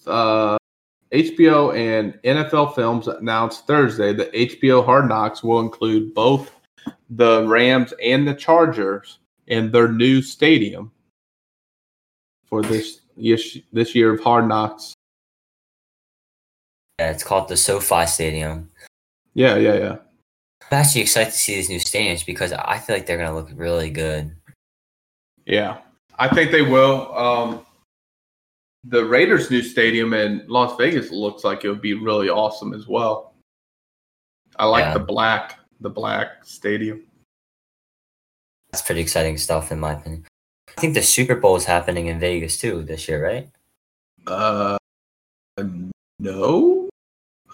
uh 0.05 0.57
HBO 1.11 1.75
and 1.75 2.13
NFL 2.23 2.75
Films 2.75 3.07
announced 3.07 3.67
Thursday 3.67 4.13
that 4.13 4.33
HBO 4.33 4.83
Hard 4.83 5.07
Knocks 5.07 5.43
will 5.43 5.59
include 5.59 6.13
both 6.13 6.51
the 7.09 7.45
Rams 7.47 7.93
and 8.03 8.27
the 8.27 8.33
Chargers 8.33 9.19
in 9.47 9.71
their 9.71 9.87
new 9.87 10.21
stadium 10.21 10.91
for 12.45 12.61
this 12.61 13.01
yes- 13.15 13.57
this 13.73 13.95
year 13.95 14.13
of 14.13 14.19
Hard 14.21 14.47
Knocks. 14.47 14.93
Yeah, 16.99 17.11
it's 17.11 17.23
called 17.23 17.47
the 17.47 17.57
SoFi 17.57 18.05
Stadium. 18.05 18.69
Yeah, 19.33 19.55
yeah, 19.57 19.75
yeah. 19.75 19.97
I'm 20.71 20.79
actually 20.79 21.01
excited 21.01 21.31
to 21.31 21.37
see 21.37 21.55
these 21.55 21.69
new 21.69 21.79
stadiums 21.79 22.25
because 22.25 22.51
I 22.51 22.77
feel 22.79 22.95
like 22.95 23.05
they're 23.05 23.17
gonna 23.17 23.35
look 23.35 23.49
really 23.53 23.89
good. 23.89 24.35
Yeah, 25.45 25.79
I 26.19 26.27
think 26.27 26.51
they 26.51 26.63
will. 26.63 27.15
Um, 27.15 27.65
the 28.83 29.05
Raiders' 29.05 29.49
new 29.49 29.61
stadium 29.61 30.13
in 30.13 30.43
Las 30.47 30.75
Vegas 30.77 31.11
looks 31.11 31.43
like 31.43 31.63
it 31.63 31.69
would 31.69 31.81
be 31.81 31.93
really 31.93 32.29
awesome 32.29 32.73
as 32.73 32.87
well. 32.87 33.33
I 34.57 34.65
like 34.65 34.85
Yeah. 34.85 34.93
the 34.95 34.99
black, 35.05 35.59
the 35.81 35.89
black 35.89 36.43
stadium. 36.43 37.06
That's 38.71 38.81
pretty 38.81 39.01
exciting 39.01 39.37
stuff 39.37 39.71
in 39.71 39.79
my 39.79 39.93
opinion. 39.93 40.25
I 40.77 40.81
think 40.81 40.93
the 40.93 41.01
Super 41.01 41.35
Bowl 41.35 41.55
is 41.55 41.65
happening 41.65 42.07
in 42.07 42.19
Vegas 42.19 42.59
too 42.59 42.83
this 42.83 43.07
year, 43.07 43.25
right? 43.25 43.49
Uh, 44.27 44.77
no, 46.19 46.89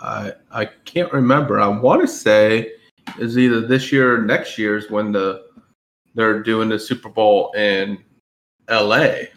I 0.02 0.34
I 0.52 0.66
can't 0.66 1.12
remember. 1.14 1.60
I 1.60 1.68
want 1.68 2.02
to 2.02 2.08
say 2.08 2.74
is 3.20 3.38
either 3.38 3.62
this 3.62 3.92
year 3.92 4.16
or 4.16 4.22
next 4.22 4.58
year 4.58 4.78
is 4.78 4.90
when 4.90 5.12
the 5.12 5.46
they're 6.16 6.44
doing 6.44 6.70
the 6.70 6.80
Super 6.80 7.10
Bowl 7.10 7.52
in 7.54 7.98
L.A. 8.68 9.30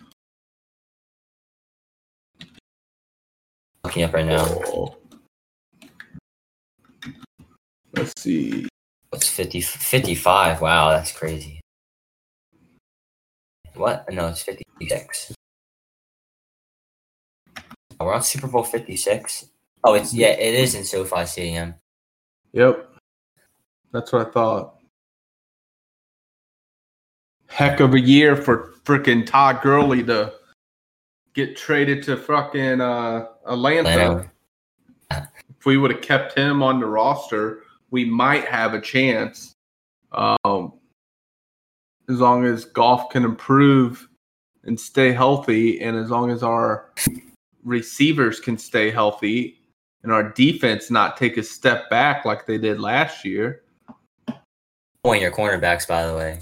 Looking 3.85 4.03
up 4.03 4.13
right 4.13 4.27
now. 4.27 4.45
Oh. 4.67 4.97
Let's 7.95 8.13
see. 8.21 8.69
What's 9.09 9.29
50, 9.31 9.63
55? 9.63 10.61
Wow, 10.61 10.91
that's 10.91 11.13
crazy. 11.13 11.61
What? 13.77 14.11
No, 14.13 14.29
it's 14.29 14.43
56. 14.43 15.35
Oh, 17.99 18.07
we're 18.07 18.15
on 18.15 18.23
Super 18.23 18.47
Bowl 18.47 18.63
56. 18.63 19.47
Oh, 19.85 19.95
it's 19.95 20.13
yeah, 20.13 20.29
it 20.29 20.55
is 20.55 20.75
in 20.75 20.85
SoFi 20.85 21.27
Stadium. 21.27 21.75
Yep. 22.53 22.95
That's 23.93 24.13
what 24.13 24.29
I 24.29 24.31
thought. 24.31 24.75
Heck 27.49 27.81
of 27.81 27.95
a 27.95 28.01
year 28.01 28.37
for 28.37 28.75
freaking 28.85 29.25
Todd 29.25 29.61
Gurley 29.63 30.03
to 30.05 30.33
get 31.35 31.57
traded 31.57 32.03
to 32.05 32.17
fucking 32.17 32.81
uh, 32.81 33.27
Atlanta. 33.47 33.89
Atlanta. 33.89 34.31
If 35.11 35.65
we 35.65 35.77
would 35.77 35.91
have 35.93 36.03
kept 36.03 36.37
him 36.37 36.63
on 36.63 36.81
the 36.81 36.87
roster, 36.87 37.63
we 37.91 38.05
might 38.05 38.45
have 38.47 38.75
a 38.75 38.81
chance. 38.81 39.55
Um, 40.13 40.75
as 42.09 42.19
long 42.21 42.45
as 42.45 42.65
Goff 42.65 43.11
can 43.11 43.25
improve 43.25 44.09
and 44.65 44.79
stay 44.79 45.13
healthy, 45.13 45.81
and 45.81 45.97
as 45.97 46.11
long 46.11 46.31
as 46.31 46.43
our 46.43 46.91
receivers 47.65 48.41
can 48.41 48.57
stay 48.59 48.91
healthy 48.91 49.59
and 50.03 50.13
our 50.13 50.23
defense 50.23 50.91
not 50.91 51.17
take 51.17 51.37
a 51.37 51.43
step 51.43 51.91
back 51.91 52.25
like 52.25 52.47
they 52.47 52.59
did 52.59 52.79
last 52.81 53.25
year. 53.25 53.63
One 55.03 55.17
of 55.17 55.23
your 55.23 55.33
cornerbacks, 55.33 55.87
by 55.87 56.07
the 56.07 56.15
way. 56.17 56.41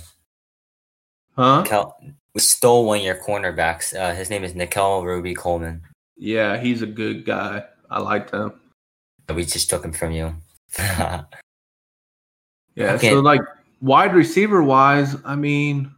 Huh? 1.36 1.62
Kel- 1.66 1.96
we 2.34 2.40
stole 2.40 2.84
one 2.86 2.98
of 2.98 3.04
your 3.04 3.16
cornerbacks. 3.16 3.98
Uh, 3.98 4.14
his 4.14 4.28
name 4.28 4.44
is 4.44 4.54
Nikel 4.54 5.04
Ruby 5.04 5.34
Coleman. 5.34 5.82
Yeah, 6.16 6.58
he's 6.58 6.82
a 6.82 6.86
good 6.86 7.24
guy. 7.24 7.64
I 7.90 8.00
liked 8.00 8.30
him. 8.32 8.52
We 9.34 9.44
just 9.44 9.70
took 9.70 9.84
him 9.84 9.92
from 9.92 10.12
you. 10.12 10.34
Yeah, 12.76 12.94
Okay. 12.94 13.10
so 13.10 13.20
like 13.20 13.40
wide 13.84 14.14
receiver 14.14 14.62
wise, 14.62 15.14
I 15.24 15.36
mean, 15.36 15.94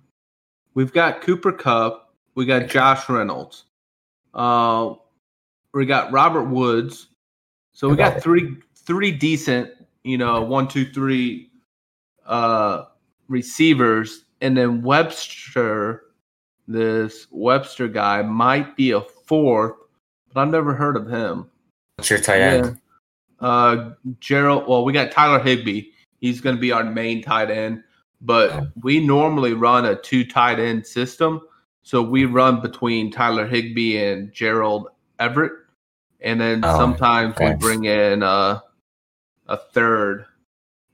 we've 0.74 0.92
got 0.92 1.20
Cooper 1.20 1.52
Kupp, 1.52 2.12
we 2.34 2.44
got 2.44 2.66
Josh 2.66 3.08
Reynolds, 3.08 3.64
uh, 4.34 4.94
we 5.72 5.86
got 5.86 6.10
Robert 6.10 6.44
Woods. 6.44 7.08
So 7.72 7.88
we 7.88 7.96
got 7.96 8.22
three 8.22 8.56
three 8.74 9.12
decent, 9.12 9.70
you 10.02 10.18
know, 10.18 10.42
one, 10.42 10.66
two, 10.66 10.84
three 10.86 11.50
uh 12.26 12.86
receivers, 13.28 14.24
and 14.40 14.56
then 14.56 14.82
Webster, 14.82 16.02
this 16.66 17.26
Webster 17.30 17.86
guy 17.86 18.22
might 18.22 18.76
be 18.76 18.92
a 18.92 19.00
fourth, 19.00 19.74
but 20.32 20.40
I've 20.40 20.48
never 20.48 20.74
heard 20.74 20.96
of 20.96 21.08
him. 21.08 21.50
What's 21.96 22.10
your 22.10 22.18
tight 22.18 22.40
end? 22.40 22.80
Uh, 23.40 23.90
Gerald. 24.20 24.66
Well, 24.66 24.84
we 24.84 24.92
got 24.92 25.12
Tyler 25.12 25.38
Higbee. 25.38 25.90
He's 26.20 26.40
going 26.40 26.56
to 26.56 26.60
be 26.60 26.72
our 26.72 26.84
main 26.84 27.22
tight 27.22 27.50
end, 27.50 27.82
but 28.20 28.68
we 28.82 29.04
normally 29.04 29.52
run 29.52 29.84
a 29.86 29.94
two 29.96 30.24
tight 30.24 30.58
end 30.58 30.86
system. 30.86 31.40
So 31.82 32.02
we 32.02 32.24
run 32.24 32.60
between 32.60 33.12
Tyler 33.12 33.46
Higbee 33.46 33.98
and 33.98 34.32
Gerald 34.32 34.88
Everett, 35.18 35.52
and 36.20 36.40
then 36.40 36.64
Oh, 36.64 36.76
sometimes 36.76 37.36
we 37.38 37.52
bring 37.54 37.84
in 37.84 38.22
uh, 38.22 38.60
a 39.46 39.56
third, 39.56 40.26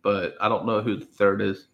but 0.02 0.36
I 0.40 0.48
don't 0.48 0.66
know 0.66 0.82
who 0.82 0.96
the 0.96 1.04
third 1.06 1.40
is. 1.40 1.68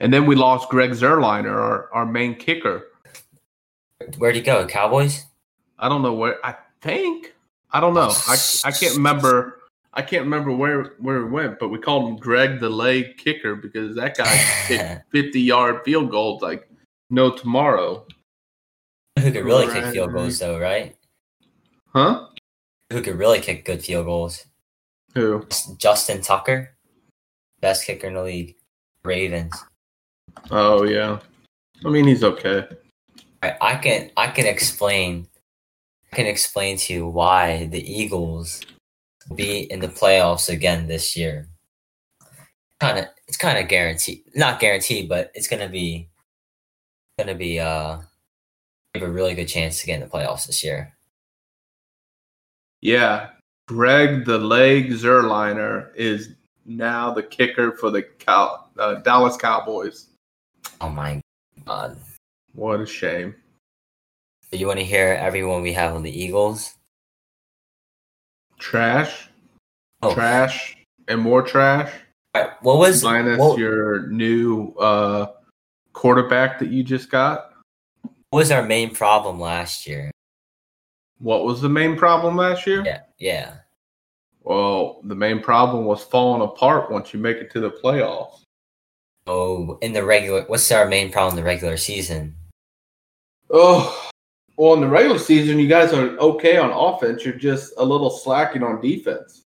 And 0.00 0.12
then 0.12 0.26
we 0.26 0.34
lost 0.34 0.70
Greg 0.70 0.90
Zuerlein, 0.92 1.44
our, 1.44 1.92
our 1.92 2.06
main 2.06 2.34
kicker. 2.34 2.84
Where'd 4.18 4.34
he 4.34 4.40
go? 4.40 4.66
Cowboys? 4.66 5.26
I 5.78 5.88
don't 5.88 6.02
know 6.02 6.14
where. 6.14 6.44
I 6.44 6.56
think 6.80 7.34
I 7.70 7.80
don't 7.80 7.94
know. 7.94 8.12
I 8.26 8.36
I 8.64 8.70
can't 8.70 8.94
remember. 8.96 9.60
I 9.94 10.02
can't 10.02 10.24
remember 10.24 10.50
where 10.50 10.94
where 10.98 11.18
it 11.18 11.30
went, 11.30 11.58
but 11.58 11.68
we 11.68 11.78
called 11.78 12.08
him 12.08 12.16
Greg 12.16 12.60
the 12.60 12.68
leg 12.68 13.16
kicker 13.16 13.54
because 13.54 13.94
that 13.96 14.16
guy 14.16 14.26
hit 14.26 15.02
fifty 15.10 15.40
yard 15.40 15.82
field 15.84 16.10
goals 16.10 16.42
like 16.42 16.68
no 17.10 17.30
tomorrow. 17.30 18.06
Who 19.18 19.30
could 19.30 19.44
really 19.44 19.72
kick 19.72 19.84
field 19.86 20.12
goals, 20.12 20.38
though, 20.40 20.58
right? 20.58 20.96
Huh? 21.88 22.26
Who 22.92 23.00
could 23.00 23.16
really 23.16 23.40
kick 23.40 23.64
good 23.64 23.84
field 23.84 24.06
goals? 24.06 24.44
Who? 25.14 25.46
Justin 25.78 26.20
Tucker, 26.20 26.76
best 27.60 27.86
kicker 27.86 28.08
in 28.08 28.14
the 28.14 28.22
league. 28.22 28.56
Ravens. 29.04 29.54
Oh 30.50 30.84
yeah. 30.84 31.20
I 31.84 31.88
mean 31.88 32.06
he's 32.06 32.24
okay. 32.24 32.66
I, 33.42 33.56
I 33.60 33.76
can 33.76 34.10
I 34.16 34.28
can 34.28 34.46
explain 34.46 35.28
I 36.12 36.16
can 36.16 36.26
explain 36.26 36.78
to 36.78 36.92
you 36.92 37.06
why 37.06 37.66
the 37.66 37.80
Eagles 37.80 38.60
will 38.62 38.73
be 39.34 39.70
in 39.70 39.80
the 39.80 39.88
playoffs 39.88 40.48
again 40.48 40.86
this 40.86 41.16
year. 41.16 41.48
Kind 42.80 42.98
of 42.98 43.06
it's 43.26 43.36
kind 43.36 43.58
of 43.58 43.68
guaranteed, 43.68 44.22
not 44.34 44.60
guaranteed, 44.60 45.08
but 45.08 45.30
it's 45.34 45.48
gonna 45.48 45.68
be 45.68 46.08
gonna 47.18 47.34
be 47.34 47.60
uh 47.60 47.98
have 48.94 49.02
a 49.02 49.10
really 49.10 49.34
good 49.34 49.48
chance 49.48 49.80
to 49.80 49.86
get 49.86 49.94
in 49.94 50.00
the 50.00 50.06
playoffs 50.06 50.46
this 50.46 50.62
year. 50.62 50.94
Yeah. 52.80 53.30
Greg 53.66 54.26
the 54.26 54.38
leg 54.38 54.90
Zuerlein 54.90 55.88
is 55.94 56.34
now 56.66 57.12
the 57.12 57.22
kicker 57.22 57.72
for 57.72 57.90
the 57.90 58.02
Cow- 58.02 58.66
uh, 58.78 58.96
Dallas 58.96 59.36
Cowboys. 59.36 60.08
Oh 60.80 60.90
my 60.90 61.20
god! 61.66 61.96
What 62.52 62.80
a 62.80 62.86
shame. 62.86 63.34
You 64.52 64.66
want 64.66 64.78
to 64.78 64.84
hear 64.84 65.16
everyone 65.18 65.62
we 65.62 65.72
have 65.72 65.94
on 65.94 66.02
the 66.02 66.22
Eagles? 66.22 66.74
Trash, 68.64 69.28
Oh, 70.02 70.14
trash, 70.14 70.74
and 71.06 71.20
more 71.20 71.42
trash. 71.42 71.92
alright, 72.34 72.50
what 72.62 72.78
was 72.78 73.04
minus 73.04 73.38
what, 73.38 73.58
your 73.58 74.06
new 74.08 74.72
uh, 74.78 75.26
quarterback 75.92 76.58
that 76.60 76.70
you 76.70 76.82
just 76.82 77.10
got. 77.10 77.52
what 78.30 78.38
was 78.38 78.50
our 78.50 78.62
main 78.64 78.94
problem 78.94 79.38
last 79.38 79.86
year? 79.86 80.10
What 81.18 81.44
was 81.44 81.60
the 81.60 81.68
main 81.68 81.94
problem 81.94 82.36
last 82.38 82.66
year? 82.66 82.82
Yeah, 82.86 83.00
yeah. 83.18 83.56
Well, 84.42 85.00
the 85.04 85.14
main 85.14 85.40
problem 85.42 85.84
was 85.84 86.02
falling 86.02 86.40
apart 86.40 86.90
once 86.90 87.12
you 87.12 87.20
make 87.20 87.36
it 87.36 87.50
to 87.52 87.60
the 87.60 87.70
playoffs. 87.70 88.40
Oh, 89.26 89.76
in 89.82 89.92
the 89.92 90.02
regular, 90.04 90.44
what's 90.46 90.72
our 90.72 90.88
main 90.88 91.12
problem 91.12 91.36
in 91.38 91.44
the 91.44 91.46
regular 91.46 91.76
season? 91.76 92.34
Oh, 93.50 94.08
well, 94.56 94.74
in 94.74 94.80
the 94.80 94.88
regular 94.88 95.18
season, 95.18 95.58
you 95.58 95.68
guys 95.68 95.92
are 95.92 96.16
okay 96.18 96.56
on 96.56 96.70
offense. 96.70 97.24
You're 97.24 97.34
just 97.34 97.72
a 97.76 97.84
little 97.84 98.10
slacking 98.10 98.62
on 98.62 98.80
defense. 98.80 99.44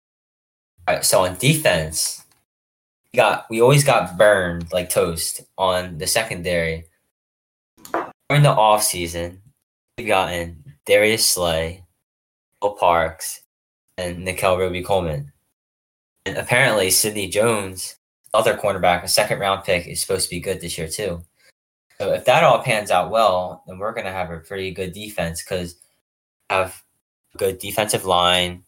All 0.88 0.96
right, 0.96 1.06
so 1.06 1.26
on 1.26 1.38
defense, 1.38 2.24
we 3.12 3.18
got 3.18 3.46
we 3.50 3.62
always 3.62 3.84
got 3.84 4.18
burned 4.18 4.72
like 4.72 4.90
toast 4.90 5.42
on 5.58 5.98
the 5.98 6.08
secondary. 6.08 6.86
During 8.30 8.44
the 8.44 8.50
off 8.50 8.84
season, 8.84 9.42
we've 9.98 10.08
gotten 10.08 10.64
Darius 10.86 11.30
Slay, 11.30 11.84
Will 12.62 12.74
Parks, 12.74 13.44
and 13.98 14.24
Nickell 14.26 14.58
Robey-Coleman. 14.58 15.32
And 16.26 16.38
apparently 16.38 16.90
Sidney 16.90 17.28
Jones, 17.28 17.98
other 18.34 18.56
cornerback, 18.56 19.04
a 19.04 19.08
second 19.08 19.40
round 19.40 19.66
pick, 19.66 19.86
is 19.88 20.02
supposed 20.02 20.30
to 20.30 20.36
be 20.36 20.40
good 20.40 20.62
this 20.62 20.78
year 20.78 20.88
too. 20.88 21.22
So 22.04 22.14
if 22.14 22.26
that 22.26 22.44
all 22.44 22.62
pans 22.62 22.92
out 22.92 23.12
well, 23.12 23.64
then 23.68 23.78
we're 23.78 23.94
gonna 23.94 24.12
have 24.12 24.30
a 24.32 24.40
pretty 24.40 24.72
good 24.72 24.94
defense 24.94 25.44
because 25.44 25.76
have 26.50 26.84
a 27.34 27.38
good 27.38 27.60
defensive 27.60 28.06
line. 28.06 28.64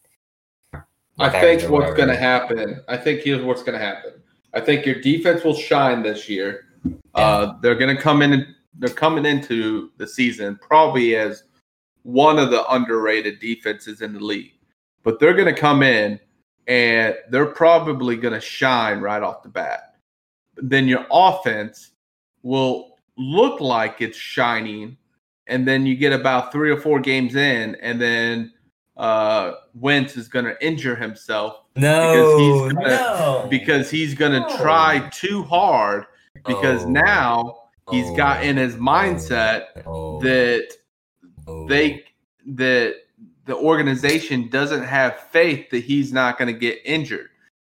I 1.18 1.28
think 1.28 1.70
what's 1.70 1.94
going 1.94 2.08
to 2.08 2.16
happen. 2.16 2.82
I 2.88 2.96
think 2.98 3.22
here's 3.22 3.42
what's 3.42 3.62
going 3.62 3.78
to 3.78 3.84
happen. 3.84 4.12
I 4.52 4.60
think 4.60 4.84
your 4.84 5.00
defense 5.00 5.44
will 5.44 5.54
shine 5.54 6.02
this 6.02 6.28
year. 6.28 6.66
Uh, 7.14 7.54
they're 7.62 7.74
going 7.74 7.94
to 7.94 8.00
come 8.00 8.20
in. 8.20 8.34
And, 8.34 8.46
they're 8.78 8.90
coming 8.90 9.24
into 9.24 9.90
the 9.96 10.06
season 10.06 10.58
probably 10.60 11.16
as 11.16 11.44
one 12.02 12.38
of 12.38 12.50
the 12.50 12.70
underrated 12.70 13.40
defenses 13.40 14.02
in 14.02 14.12
the 14.12 14.20
league, 14.20 14.52
but 15.02 15.18
they're 15.18 15.32
going 15.32 15.52
to 15.52 15.58
come 15.58 15.82
in 15.82 16.20
and 16.66 17.14
they're 17.30 17.46
probably 17.46 18.16
going 18.16 18.34
to 18.34 18.40
shine 18.40 19.00
right 19.00 19.22
off 19.22 19.42
the 19.42 19.48
bat. 19.48 19.94
Then 20.56 20.86
your 20.86 21.06
offense 21.10 21.92
will 22.42 22.95
look 23.16 23.60
like 23.60 24.00
it's 24.00 24.16
shining, 24.18 24.96
and 25.46 25.66
then 25.66 25.86
you 25.86 25.96
get 25.96 26.12
about 26.12 26.52
three 26.52 26.70
or 26.70 26.76
four 26.76 27.00
games 27.00 27.34
in, 27.36 27.74
and 27.76 28.00
then 28.00 28.52
uh, 28.96 29.52
Wentz 29.74 30.16
is 30.16 30.26
going 30.26 30.46
to 30.46 30.56
injure 30.66 30.96
himself 30.96 31.60
No, 31.76 32.38
he's 32.38 32.72
gonna- 32.72 32.88
no, 32.88 33.46
because 33.50 33.90
he's 33.90 34.14
going 34.14 34.32
to 34.32 34.40
No. 34.40 34.56
try 34.56 35.06
too 35.12 35.42
hard 35.42 36.06
because 36.46 36.84
Oh. 36.86 36.88
now 36.90 37.58
he's 37.90 38.10
got 38.16 38.42
in 38.42 38.56
his 38.56 38.74
Oh. 38.74 38.78
mindset 38.78 39.64
Oh. 39.84 40.18
that 40.22 40.68
Oh. 41.46 41.68
they 41.68 42.04
that 42.46 42.94
the 43.44 43.54
organization 43.56 44.48
doesn't 44.48 44.82
have 44.84 45.18
faith 45.30 45.68
that 45.70 45.80
he's 45.84 46.10
not 46.12 46.38
going 46.38 46.52
to 46.52 46.58
get 46.58 46.78
injured 46.84 47.28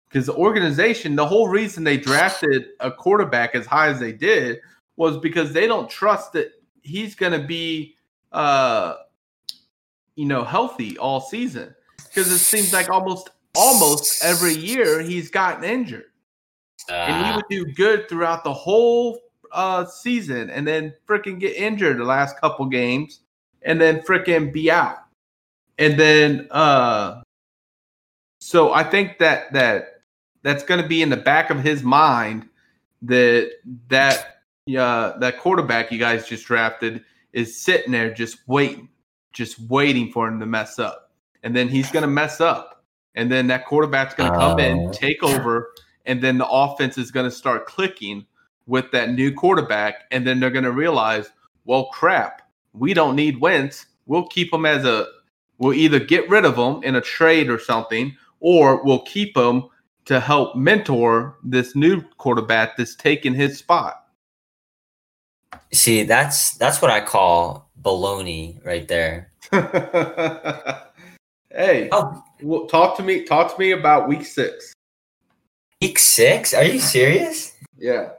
because 0.08 0.28
the 0.28 0.36
organization 0.36 1.16
the 1.16 1.26
whole 1.26 1.48
reason 1.48 1.84
they 1.84 1.98
drafted 1.98 2.68
a 2.82 2.92
quarterback 2.92 3.56
as 3.56 3.66
high 3.66 3.88
as 3.88 4.00
they 4.00 4.12
did 4.12 4.60
was 4.98 5.18
because 5.18 5.54
they 5.54 5.68
don't 5.68 5.90
trust 5.90 6.34
that 6.34 6.52
he's 6.82 7.16
going 7.16 7.32
to 7.32 7.46
be 7.46 7.96
uh 8.32 8.96
you 10.16 10.26
know 10.26 10.44
healthy 10.44 10.98
all 10.98 11.20
season. 11.22 11.74
Because 11.98 12.32
it 12.32 12.40
seems 12.40 12.72
like 12.74 12.90
almost 12.90 13.30
almost 13.56 14.24
every 14.24 14.54
year 14.56 15.02
he's 15.02 15.30
gotten 15.30 15.64
injured. 15.64 16.06
And 16.90 17.26
he 17.26 17.32
Ah, 17.32 17.36
would 17.36 17.46
do 17.50 17.66
good 17.74 18.08
throughout 18.08 18.44
the 18.44 18.54
whole 18.54 19.20
uh, 19.52 19.86
season, 19.86 20.50
and 20.50 20.68
then 20.68 20.94
freaking 21.08 21.40
get 21.40 21.56
injured 21.56 21.98
the 21.98 22.04
last 22.04 22.40
couple 22.40 22.66
games, 22.66 23.22
and 23.64 23.80
then 23.82 24.02
freaking 24.02 24.52
be 24.54 24.70
out, 24.70 24.98
and 25.80 25.98
then 26.00 26.48
uh, 26.52 27.22
so 28.40 28.74
I 28.74 28.84
think 28.84 29.18
that 29.20 29.52
that 29.54 30.02
that's 30.44 30.64
going 30.64 30.82
to 30.82 30.88
be 30.88 31.02
in 31.02 31.10
the 31.10 31.18
back 31.18 31.50
of 31.50 31.64
his 31.64 31.82
mind 31.82 32.48
that 33.02 33.52
that 33.88 34.35
uh, 34.68 35.18
that 35.20 35.40
quarterback 35.40 35.92
you 35.92 36.00
guys 36.00 36.28
just 36.28 36.46
drafted 36.46 37.04
is 37.34 37.60
sitting 37.60 37.92
there 37.92 38.14
just 38.14 38.38
waiting, 38.48 38.90
just 39.34 39.60
waiting 39.70 40.12
for 40.12 40.28
him 40.28 40.40
to 40.40 40.46
mess 40.46 40.80
up, 40.80 41.12
and 41.44 41.56
then 41.56 41.68
he's 41.68 41.92
going 41.92 42.02
to 42.02 42.08
mess 42.08 42.42
up, 42.42 42.84
and 43.16 43.32
then 43.32 43.48
that 43.48 43.66
quarterback's 43.66 44.16
going 44.16 44.32
to 44.32 44.38
come 44.38 44.60
in, 44.60 44.88
Oh. 44.88 44.92
take 44.92 45.22
over 45.24 45.72
and 46.06 46.22
then 46.22 46.38
the 46.38 46.48
offense 46.48 46.98
is 46.98 47.12
going 47.12 47.26
to 47.26 47.36
start 47.36 47.66
clicking 47.66 48.26
with 48.68 48.92
that 48.92 49.12
new 49.12 49.32
quarterback, 49.34 50.04
and 50.12 50.26
then 50.26 50.40
they're 50.40 50.50
going 50.52 50.64
to 50.66 50.72
realize, 50.72 51.30
well, 51.66 51.86
crap, 51.88 52.42
we 52.74 52.94
don't 52.94 53.16
need 53.16 53.40
Wentz. 53.42 53.86
We'll 54.06 54.28
keep 54.28 54.54
him 54.54 54.66
as 54.66 54.86
a. 54.86 55.08
We'll 55.58 55.74
either 55.74 56.00
get 56.00 56.30
rid 56.30 56.46
of 56.46 56.56
him 56.58 56.84
in 56.84 56.96
a 56.96 57.02
trade 57.02 57.50
or 57.50 57.58
something, 57.60 58.16
or 58.40 58.84
we'll 58.84 59.04
keep 59.04 59.36
him 59.38 59.66
to 60.06 60.20
help 60.20 60.56
mentor 60.56 61.38
this 61.44 61.76
new 61.76 62.02
quarterback 62.18 62.78
that's 62.78 62.96
taking 62.96 63.34
his 63.34 63.58
spot. 63.58 64.05
See, 65.72 66.03
that's 66.03 66.57
that's 66.57 66.82
what 66.82 66.91
I 66.91 67.02
call 67.02 67.69
baloney 67.82 68.64
right 68.65 68.88
there. 68.88 69.32
hey, 71.52 71.90
Oh, 71.91 72.23
well, 72.41 72.65
talk 72.68 72.98
to 72.98 73.03
me. 73.03 73.23
Talk 73.23 73.53
to 73.53 73.60
me 73.60 73.72
about 73.72 74.07
week 74.07 74.26
six. 74.26 74.73
week 75.82 75.99
six? 75.99 76.53
Are 76.53 76.64
you 76.64 76.80
serious? 76.80 77.53
Yeah. 77.77 78.10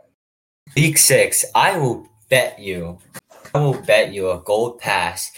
Week 0.75 0.99
six, 0.99 1.45
I 1.55 1.79
will 1.79 2.09
bet 2.29 2.59
you, 2.59 2.99
I 3.55 3.59
will 3.61 3.81
bet 3.83 4.13
you 4.13 4.31
a 4.31 4.41
gold 4.41 4.79
pass 4.79 5.31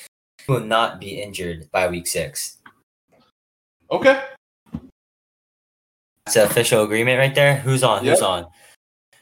you 0.48 0.54
will 0.54 0.64
not 0.64 0.98
be 0.98 1.20
injured 1.20 1.70
by 1.70 1.88
week 1.88 2.06
six. 2.06 2.56
Okay. 3.90 4.22
That's 6.24 6.36
an 6.36 6.46
official 6.46 6.84
agreement 6.84 7.18
right 7.18 7.34
there. 7.34 7.56
Who's 7.56 7.82
on? 7.82 8.04
Who's 8.04 8.22
on? 8.22 8.46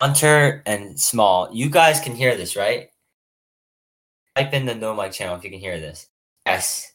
Hunter 0.01 0.63
and 0.67 0.99
Small. 0.99 1.49
You 1.53 1.71
guys 1.71 2.01
can 2.01 2.15
hear 2.15 2.37
this, 2.37 2.57
right? 2.57 2.89
Type 4.35 4.53
in 4.53 4.67
the 4.67 4.75
No 4.75 4.95
Mic 4.95 5.13
channel 5.13 5.37
if 5.37 5.45
you 5.45 5.51
can 5.51 5.61
hear 5.61 5.81
this. 5.81 6.09
Yes, 6.45 6.93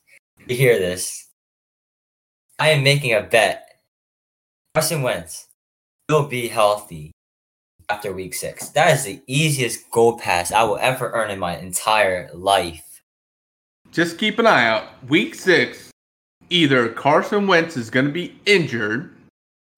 you 0.47 0.55
hear 0.55 0.77
this. 0.77 1.27
I 2.59 2.69
am 2.69 2.83
making 2.83 3.13
a 3.13 3.23
bet. 3.23 3.67
Carson 4.75 5.01
Wentz 5.01 5.47
will 6.09 6.27
be 6.27 6.47
healthy 6.47 7.11
after 7.89 8.13
week 8.13 8.35
six. 8.35 8.69
That 8.69 8.93
is 8.93 9.03
the 9.03 9.21
easiest 9.27 9.89
gold 9.89 10.19
pass 10.19 10.51
I 10.51 10.63
will 10.63 10.77
ever 10.77 11.11
earn 11.11 11.31
in 11.31 11.39
my 11.39 11.57
entire 11.57 12.29
life. 12.33 13.01
Just 13.91 14.17
keep 14.17 14.39
an 14.39 14.47
eye 14.47 14.67
out. 14.67 15.03
Week 15.09 15.35
six, 15.35 15.91
either 16.49 16.87
Carson 16.89 17.47
Wentz 17.47 17.75
is 17.75 17.89
going 17.89 18.05
to 18.05 18.11
be 18.11 18.39
injured 18.45 19.15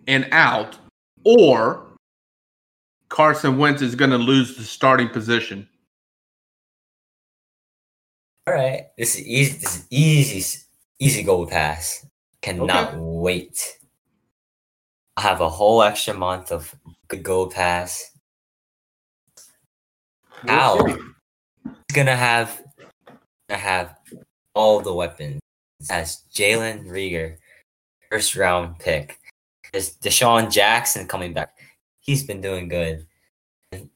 and 0.06 0.28
out, 0.32 0.78
or 1.24 1.86
Carson 3.14 3.60
Wentz 3.60 3.84
is 3.84 3.94
going 3.94 4.10
to 4.10 4.18
lose 4.18 4.58
the 4.58 4.64
starting 4.64 5.08
position. 5.08 5.70
All 8.48 8.56
right, 8.56 8.88
this 8.98 9.14
is 9.14 9.22
easy. 9.28 9.58
This 9.60 9.76
is 9.76 9.88
easy, 9.92 10.60
easy 10.98 11.22
gold 11.22 11.52
pass. 11.52 12.08
Cannot 12.42 12.96
wait. 12.98 13.78
I 15.16 15.22
have 15.22 15.42
a 15.42 15.48
whole 15.48 15.84
extra 15.84 16.16
month 16.16 16.52
of 16.52 16.74
good 17.08 17.22
gold 17.22 17.54
pass. 17.54 18.18
Ow. 20.50 20.88
see. 20.88 20.98
Gonna 21.94 22.16
have, 22.16 22.64
gonna 23.48 23.62
have 23.62 23.96
all 24.56 24.80
the 24.80 24.92
weapons 24.92 25.40
as 25.92 26.24
Jalen 26.34 26.88
Reagor, 26.88 27.38
first 28.10 28.36
round 28.36 28.80
pick. 28.80 29.20
There's 29.72 29.98
DeSean 29.98 30.52
Jackson 30.52 31.08
coming 31.08 31.34
back. 31.34 31.56
He's 32.04 32.24
been 32.24 32.42
doing 32.42 32.68
good. 32.68 33.08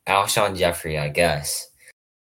Alshon 0.07 0.57
Jeffery, 0.57 0.97
I 0.97 1.09
guess. 1.09 1.69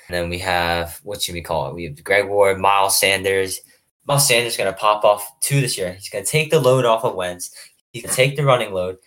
And 0.06 0.14
then 0.14 0.28
we 0.28 0.38
have 0.38 1.00
what 1.02 1.22
should 1.22 1.34
we 1.34 1.40
call 1.40 1.68
it? 1.68 1.74
We 1.74 1.84
have 1.84 2.04
Greg 2.04 2.28
Ward, 2.28 2.60
Miles 2.60 3.00
Sanders. 3.00 3.60
Miles 4.06 4.28
Sanders 4.28 4.52
is 4.52 4.58
gonna 4.58 4.74
pop 4.74 5.04
off 5.04 5.26
two 5.40 5.60
this 5.60 5.78
year. 5.78 5.94
He's 5.94 6.10
gonna 6.10 6.24
take 6.24 6.50
the 6.50 6.60
load 6.60 6.84
off 6.84 7.04
of 7.04 7.14
Wentz. 7.14 7.50
He's 7.92 8.02
gonna 8.02 8.14
take 8.14 8.36
the 8.36 8.44
running 8.44 8.74
load. 8.74 8.98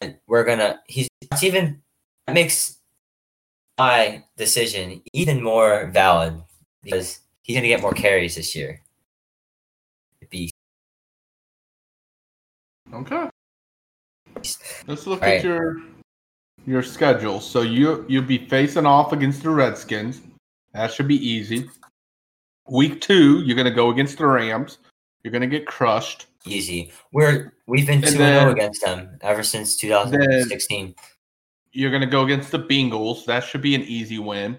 And 0.00 0.16
we're 0.26 0.44
gonna 0.44 0.80
he's 0.86 1.08
even 1.42 1.82
that 2.26 2.32
makes 2.32 2.78
my 3.78 4.24
decision 4.38 5.02
even 5.12 5.42
more 5.42 5.90
valid 5.92 6.42
because 6.82 7.20
he's 7.42 7.56
gonna 7.56 7.68
get 7.68 7.82
more 7.82 7.92
carries 7.92 8.36
this 8.36 8.56
year. 8.56 8.80
Okay. 12.92 13.28
Let's 14.86 15.06
look 15.06 15.20
Right. 15.22 15.38
at 15.38 15.44
your 15.44 15.76
your 16.66 16.82
schedule. 16.82 17.40
So 17.40 17.62
you 17.62 18.04
you'll 18.08 18.22
be 18.24 18.46
facing 18.48 18.86
off 18.86 19.12
against 19.12 19.42
the 19.42 19.50
Redskins. 19.50 20.20
That 20.72 20.92
should 20.92 21.08
be 21.08 21.16
easy. 21.16 21.68
Week 22.68 23.00
two, 23.00 23.40
you're 23.40 23.56
going 23.56 23.66
to 23.66 23.74
go 23.74 23.90
against 23.90 24.18
the 24.18 24.26
Rams. 24.26 24.78
You're 25.24 25.32
going 25.32 25.42
to 25.42 25.48
get 25.48 25.66
crushed. 25.66 26.26
Easy. 26.46 26.92
We're 27.12 27.52
we've 27.66 27.86
been 27.86 28.04
And 28.04 28.04
two 28.04 28.12
and 28.12 28.22
oh 28.22 28.24
then- 28.24 28.40
zero 28.42 28.52
against 28.52 28.82
them 28.84 29.18
ever 29.22 29.42
since 29.42 29.76
2016. 29.76 30.94
You're 31.72 31.90
going 31.90 32.00
to 32.02 32.06
go 32.06 32.22
against 32.24 32.50
the 32.50 32.58
Bengals. 32.58 33.24
That 33.26 33.44
should 33.44 33.62
be 33.62 33.74
an 33.74 33.82
easy 33.82 34.18
win. 34.18 34.58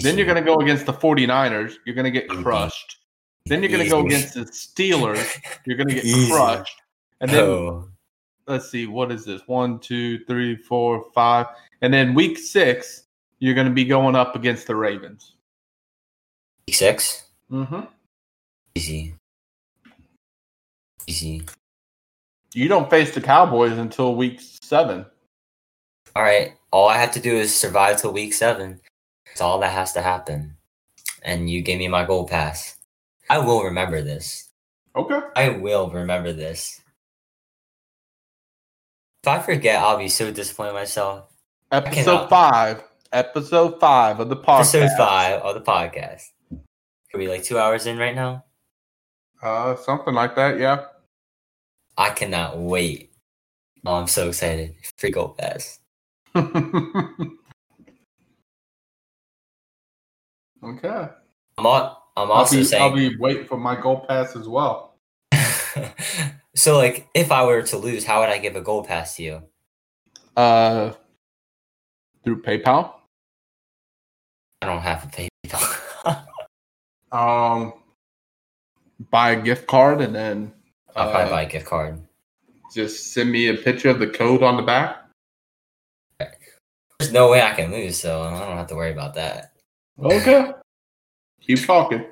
Then 0.00 0.16
you're 0.16 0.26
going 0.26 0.42
to 0.42 0.48
go 0.48 0.56
against 0.60 0.86
the 0.86 0.92
49ers. 0.92 1.74
You're 1.84 1.94
going 1.94 2.04
to 2.04 2.10
get 2.10 2.28
crushed. 2.28 2.98
Then 3.46 3.62
you're 3.62 3.70
going 3.70 3.82
to 3.84 3.88
go 3.90 4.04
against 4.04 4.34
the 4.34 4.40
Steelers. 4.42 5.38
You're 5.66 5.76
going 5.76 5.88
to 5.88 5.94
get 5.94 6.04
Easy. 6.04 6.30
crushed. 6.30 6.80
And 7.20 7.30
then 7.30 7.40
oh, 7.44 7.88
let's 8.48 8.70
see, 8.70 8.86
what 8.86 9.12
is 9.12 9.24
this? 9.24 9.42
One, 9.46 9.78
two, 9.78 10.24
three, 10.24 10.56
four, 10.56 11.06
five. 11.14 11.46
And 11.82 11.92
then 11.92 12.14
week 12.14 12.38
six, 12.38 13.04
you're 13.38 13.54
going 13.54 13.68
to 13.68 13.72
be 13.72 13.84
going 13.84 14.16
up 14.16 14.34
against 14.34 14.66
the 14.66 14.74
Ravens. 14.74 15.34
week 16.66 16.76
six. 16.76 17.28
Mm-hmm. 17.50 17.80
Easy. 18.74 19.14
Easy. 21.06 21.42
You 22.54 22.68
don't 22.68 22.90
face 22.90 23.14
the 23.14 23.20
Cowboys 23.20 23.76
until 23.78 24.14
week 24.14 24.40
seven. 24.62 25.04
All 26.16 26.22
right, 26.22 26.54
all 26.72 26.88
I 26.88 26.96
have 26.96 27.12
to 27.12 27.20
do 27.20 27.34
is 27.34 27.54
survive 27.54 28.00
till 28.00 28.12
week 28.12 28.32
seven. 28.32 28.80
That's 29.26 29.40
all 29.40 29.60
that 29.60 29.72
has 29.72 29.92
to 29.92 30.02
happen. 30.02 30.56
And 31.22 31.48
you 31.48 31.62
gave 31.62 31.78
me 31.78 31.88
my 31.88 32.04
gold 32.04 32.28
pass. 32.30 32.76
I 33.30 33.38
will 33.38 33.62
remember 33.62 34.02
this. 34.02 34.48
Okay. 34.96 35.20
I 35.36 35.50
will 35.50 35.90
remember 35.90 36.32
this. 36.32 36.80
If 39.28 39.34
I 39.34 39.40
forget, 39.40 39.82
I'll 39.82 39.98
be 39.98 40.08
so 40.08 40.30
disappointed 40.30 40.72
myself. 40.72 41.26
Episode 41.70 42.30
five. 42.30 42.82
Episode 43.12 43.78
five 43.78 44.20
of 44.20 44.30
the 44.30 44.36
podcast. 44.36 44.74
Episode 44.74 44.96
five 44.96 45.42
of 45.42 45.54
the 45.54 45.60
podcast. 45.60 46.22
Are 46.50 47.18
we 47.18 47.28
like 47.28 47.44
two 47.44 47.58
hours 47.58 47.84
in 47.84 47.98
right 47.98 48.14
now? 48.14 48.46
Uh, 49.42 49.76
something 49.76 50.14
like 50.14 50.34
that. 50.36 50.58
Yeah. 50.58 50.86
I 51.98 52.08
cannot 52.08 52.56
wait. 52.56 53.12
Oh, 53.84 53.96
I'm 53.96 54.06
so 54.06 54.28
excited. 54.28 54.74
Free 54.96 55.10
gold 55.10 55.36
pass. 55.36 55.78
okay. 56.34 56.48
I'm, 60.64 61.66
all, 61.66 62.12
I'm 62.16 62.30
I'll 62.30 62.32
also 62.32 62.56
be, 62.56 62.64
saying. 62.64 62.82
I'll 62.82 62.94
be 62.94 63.14
waiting 63.18 63.44
for 63.44 63.58
my 63.58 63.78
gold 63.78 64.08
pass 64.08 64.34
as 64.34 64.48
well. 64.48 64.94
so, 66.58 66.76
like, 66.76 67.08
if 67.14 67.30
I 67.30 67.44
were 67.44 67.62
to 67.62 67.76
lose, 67.76 68.04
how 68.04 68.20
would 68.20 68.28
I 68.28 68.38
give 68.38 68.56
a 68.56 68.60
gold 68.60 68.86
pass 68.86 69.16
to 69.16 69.22
you? 69.22 69.42
Uh, 70.36 70.92
through 72.24 72.42
PayPal. 72.42 72.92
I 74.62 74.66
don't 74.66 74.80
have 74.80 75.04
a 75.04 75.06
PayPal. 75.06 76.24
Um, 77.10 77.72
buy 79.10 79.30
a 79.30 79.40
gift 79.40 79.66
card 79.66 80.00
and 80.00 80.14
then 80.14 80.52
I'll 80.94 81.10
probably 81.10 81.28
uh, 81.28 81.34
buy 81.36 81.42
a 81.42 81.48
gift 81.48 81.66
card. 81.66 82.00
just 82.74 83.14
send 83.14 83.30
me 83.30 83.48
a 83.48 83.54
picture 83.54 83.88
of 83.88 83.98
the 83.98 84.08
code 84.08 84.42
on 84.42 84.56
the 84.56 84.62
back. 84.62 85.04
There's 86.98 87.12
no 87.12 87.30
way 87.30 87.40
I 87.40 87.54
can 87.54 87.70
lose, 87.70 87.98
so 87.98 88.22
I 88.22 88.40
don't 88.40 88.56
have 88.56 88.66
to 88.66 88.74
worry 88.74 88.90
about 88.90 89.14
that. 89.14 89.52
Okay. 89.98 90.52
Keep 91.40 91.64
talking. 91.64 92.04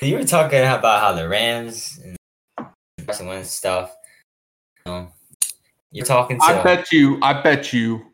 You 0.00 0.16
were 0.16 0.24
talking 0.24 0.60
about 0.60 1.00
how 1.00 1.12
the 1.12 1.28
Rams 1.28 2.00
and 2.04 2.68
Carson 3.06 3.26
Wentz 3.26 3.50
stuff. 3.50 3.94
You 4.84 4.92
know, 4.92 5.08
you're 5.92 6.06
talking 6.06 6.38
to. 6.38 6.44
I 6.44 6.62
bet 6.62 6.90
you. 6.92 7.18
I 7.22 7.40
bet 7.40 7.72
you. 7.72 8.04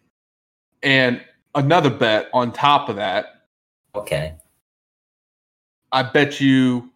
And 0.83 1.23
another 1.55 1.91
bet 1.91 2.29
on 2.33 2.53
top 2.53 2.89
of 2.89 2.97
that. 2.97 3.45
Okay. 3.95 4.35
I 5.93 6.03
bet 6.03 6.41
you. 6.41 6.91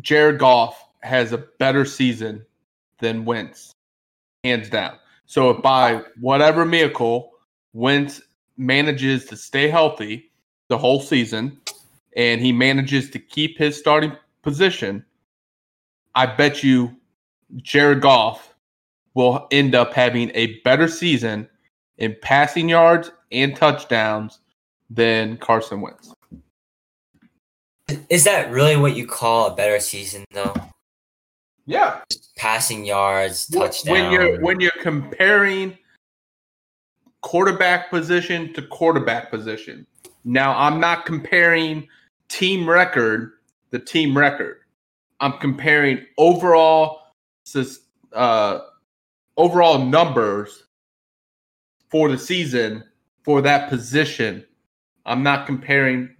Jared 0.00 0.38
Goff 0.38 0.88
has 1.02 1.32
a 1.32 1.38
better 1.38 1.84
season 1.84 2.44
than 2.98 3.24
Wentz, 3.24 3.72
hands 4.44 4.68
down. 4.68 4.98
So 5.26 5.50
if 5.50 5.62
by 5.62 6.02
whatever 6.20 6.64
miracle 6.64 7.32
Wentz 7.72 8.20
manages 8.56 9.24
to 9.26 9.36
stay 9.36 9.68
healthy 9.68 10.30
the 10.68 10.76
whole 10.76 11.00
season, 11.00 11.58
and 12.18 12.40
he 12.40 12.52
manages 12.52 13.08
to 13.10 13.18
keep 13.18 13.56
his 13.56 13.78
starting 13.78 14.12
position, 14.42 15.04
I 16.16 16.26
bet 16.26 16.64
you 16.64 16.94
Jared 17.56 18.02
Goff 18.02 18.54
will 19.14 19.46
end 19.52 19.74
up 19.74 19.94
having 19.94 20.30
a 20.34 20.60
better 20.60 20.88
season 20.88 21.48
in 21.96 22.16
passing 22.20 22.68
yards 22.68 23.12
and 23.30 23.54
touchdowns 23.56 24.40
than 24.90 25.36
Carson 25.38 25.80
Wentz. 25.80 26.12
Is 28.10 28.24
that 28.24 28.50
really 28.50 28.76
what 28.76 28.96
you 28.96 29.06
call 29.06 29.52
a 29.52 29.54
better 29.54 29.80
season, 29.80 30.24
though? 30.32 30.54
Yeah, 31.66 32.00
Passing 32.36 32.84
yards, 32.84 33.46
touchdown. 33.46 33.92
when 33.92 34.12
you're 34.12 34.40
when 34.40 34.60
you're 34.60 34.70
comparing 34.80 35.76
quarterback 37.20 37.90
position 37.90 38.52
to 38.54 38.62
quarterback 38.62 39.30
position. 39.30 39.86
Now, 40.24 40.56
I'm 40.58 40.80
not 40.80 41.04
comparing 41.04 41.86
team 42.28 42.68
record, 42.68 43.32
the 43.70 43.78
team 43.78 44.16
record. 44.16 44.58
I'm 45.20 45.32
comparing 45.38 46.06
overall 46.16 47.00
uh, 48.12 48.60
overall 49.36 49.84
numbers 49.84 50.64
for 51.90 52.08
the 52.08 52.18
season 52.18 52.84
for 53.24 53.40
that 53.42 53.68
position. 53.68 54.44
I'm 55.06 55.22
not 55.22 55.46
comparing 55.46 56.14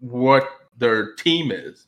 what 0.00 0.48
their 0.76 1.14
team 1.14 1.52
is. 1.52 1.86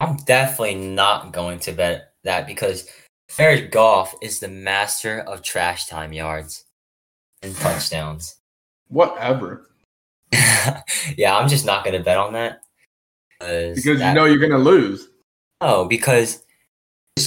I'm 0.00 0.16
definitely 0.16 0.74
not 0.74 1.32
going 1.32 1.58
to 1.60 1.72
bet 1.72 2.12
that 2.24 2.46
because 2.46 2.88
Jared 3.34 3.70
Goff 3.70 4.14
is 4.22 4.40
the 4.40 4.48
master 4.48 5.20
of 5.20 5.42
trash 5.42 5.86
time 5.86 6.12
yards 6.12 6.64
and 7.42 7.54
touchdowns. 7.56 8.36
Whatever. 8.88 9.68
yeah, 11.16 11.36
I'm 11.36 11.48
just 11.48 11.64
not 11.66 11.84
going 11.84 11.96
to 11.96 12.02
bet 12.04 12.18
on 12.18 12.32
that. 12.34 12.62
Because 13.38 13.84
that- 13.84 14.08
you 14.08 14.14
know 14.14 14.24
you're 14.24 14.38
gonna 14.38 14.56
lose. 14.62 15.08
Oh, 15.60 15.84
because 15.86 16.42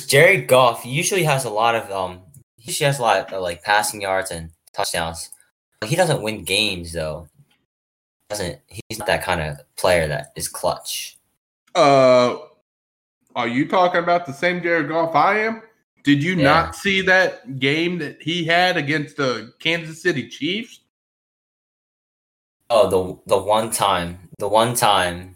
Jared 0.08 0.48
Goff 0.48 0.86
usually 0.86 1.24
has 1.24 1.46
a 1.46 1.50
lot 1.50 1.76
of 1.76 1.92
um, 1.92 2.22
he 2.58 2.72
usually 2.72 2.88
has 2.88 3.00
a 3.00 3.02
lot 3.04 3.32
of 3.34 3.42
like 3.44 3.64
passing 3.64 4.02
yards 4.02 4.32
and 4.32 4.50
touchdowns. 4.74 5.30
But 5.80 5.90
he 5.90 5.96
doesn't 5.96 6.22
win 6.22 6.44
games 6.44 6.94
though. 6.94 7.28
Doesn't 8.30 8.60
he's 8.68 8.98
not 9.00 9.08
that 9.08 9.24
kind 9.24 9.42
of 9.42 9.58
player 9.76 10.08
that 10.08 10.32
is 10.36 10.48
clutch. 10.48 11.18
Uh, 11.76 12.38
are 13.36 13.48
you 13.48 13.68
talking 13.68 14.02
about 14.02 14.26
the 14.26 14.34
same 14.34 14.62
Jared 14.64 14.90
Goff 14.90 15.16
I 15.16 15.40
am? 15.42 15.62
Did 16.04 16.24
you 16.24 16.36
Yeah. 16.36 16.44
not 16.44 16.76
see 16.76 17.02
that 17.04 17.60
game 17.60 18.00
that 18.00 18.22
he 18.22 18.44
had 18.46 18.78
against 18.78 19.18
the 19.18 19.54
Kansas 19.60 20.02
City 20.02 20.28
Chiefs? 20.28 20.80
Oh, 22.70 22.90
the 22.90 23.36
the 23.36 23.42
one 23.42 23.72
time, 23.72 24.30
the 24.38 24.48
one 24.48 24.76
time. 24.76 25.36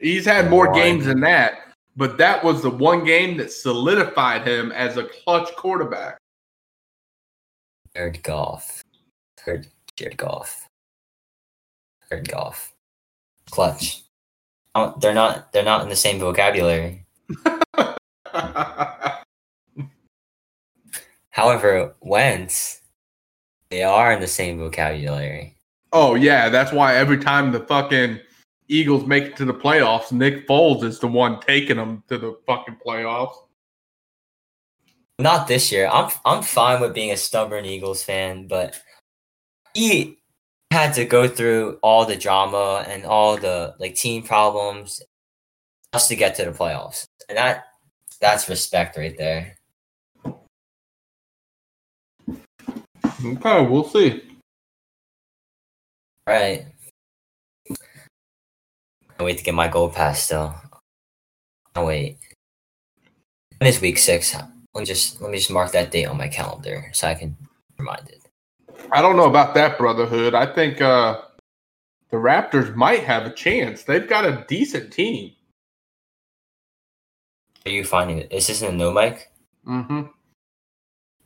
He's 0.00 0.24
had 0.24 0.50
more 0.50 0.66
One. 0.70 0.74
games 0.74 1.06
than 1.06 1.20
that, 1.20 1.74
but 1.96 2.18
that 2.18 2.42
was 2.42 2.62
the 2.62 2.70
one 2.70 3.04
game 3.04 3.36
that 3.38 3.52
solidified 3.52 4.46
him 4.46 4.72
as 4.72 4.96
a 4.96 5.04
clutch 5.04 5.54
quarterback. 5.56 6.18
Jared 7.94 8.22
Goff. 8.22 8.82
Jared, 9.44 9.68
Jared 9.96 10.16
Goff. 10.16 10.68
Jared 12.08 12.28
Goff. 12.28 12.72
Clutch. 13.50 14.02
Oh, 14.74 14.94
they're 15.00 15.14
not. 15.14 15.52
They're 15.52 15.64
not 15.64 15.82
in 15.82 15.88
the 15.88 15.96
same 15.96 16.18
vocabulary. 16.20 17.04
However, 21.30 21.94
Wentz, 22.00 22.80
they 23.70 23.82
are 23.82 24.12
in 24.12 24.20
the 24.20 24.26
same 24.26 24.58
vocabulary. 24.58 25.57
Oh 25.92 26.14
yeah, 26.14 26.48
that's 26.48 26.72
why 26.72 26.94
every 26.94 27.18
time 27.18 27.52
the 27.52 27.60
fucking 27.60 28.20
Eagles 28.68 29.06
make 29.06 29.24
it 29.24 29.36
to 29.36 29.44
the 29.44 29.54
playoffs, 29.54 30.12
Nick 30.12 30.46
Foles 30.46 30.84
is 30.84 30.98
the 30.98 31.08
one 31.08 31.40
taking 31.40 31.76
them 31.76 32.02
to 32.08 32.18
the 32.18 32.38
fucking 32.46 32.78
playoffs. 32.84 33.34
Not 35.18 35.48
this 35.48 35.72
year. 35.72 35.88
I'm 35.92 36.10
I'm 36.24 36.42
fine 36.42 36.80
with 36.80 36.94
being 36.94 37.10
a 37.10 37.16
stubborn 37.16 37.64
Eagles 37.64 38.02
fan, 38.02 38.46
but 38.46 38.80
he 39.74 40.18
had 40.70 40.94
to 40.94 41.04
go 41.04 41.26
through 41.26 41.78
all 41.82 42.04
the 42.04 42.16
drama 42.16 42.84
and 42.86 43.04
all 43.04 43.36
the 43.36 43.74
like 43.78 43.94
team 43.94 44.22
problems 44.22 45.02
just 45.92 46.08
to 46.08 46.16
get 46.16 46.36
to 46.36 46.44
the 46.44 46.52
playoffs. 46.52 47.06
And 47.28 47.38
that 47.38 47.64
that's 48.20 48.48
respect 48.48 48.96
right 48.96 49.16
there. 49.16 49.56
Okay, 53.24 53.66
we'll 53.66 53.88
see. 53.88 54.27
Right. 56.28 56.66
I 59.18 59.22
wait 59.22 59.38
to 59.38 59.44
get 59.44 59.54
my 59.54 59.66
gold 59.66 59.94
pass 59.94 60.22
still. 60.22 60.54
Oh 61.74 61.86
wait. 61.86 62.18
When 63.56 63.66
is 63.66 63.80
week 63.80 63.96
six? 63.96 64.34
Let 64.34 64.46
me 64.74 64.84
just 64.84 65.22
let 65.22 65.30
me 65.30 65.38
just 65.38 65.50
mark 65.50 65.72
that 65.72 65.90
date 65.90 66.04
on 66.04 66.18
my 66.18 66.28
calendar 66.28 66.90
so 66.92 67.08
I 67.08 67.14
can 67.14 67.30
be 67.30 67.46
reminded. 67.78 68.20
I 68.92 69.00
don't 69.00 69.16
know 69.16 69.24
about 69.24 69.54
that 69.54 69.78
brotherhood. 69.78 70.34
I 70.34 70.44
think 70.52 70.82
uh 70.82 71.22
the 72.10 72.18
Raptors 72.18 72.74
might 72.74 73.04
have 73.04 73.24
a 73.24 73.32
chance. 73.32 73.84
They've 73.84 74.06
got 74.06 74.26
a 74.26 74.44
decent 74.48 74.92
team. 74.92 75.32
Are 77.64 77.70
you 77.70 77.84
finding 77.84 78.18
it? 78.18 78.30
Is 78.30 78.48
this 78.48 78.60
in 78.60 78.74
a 78.74 78.76
no 78.76 78.92
mic? 78.92 79.30
Mm-hmm. 79.66 80.02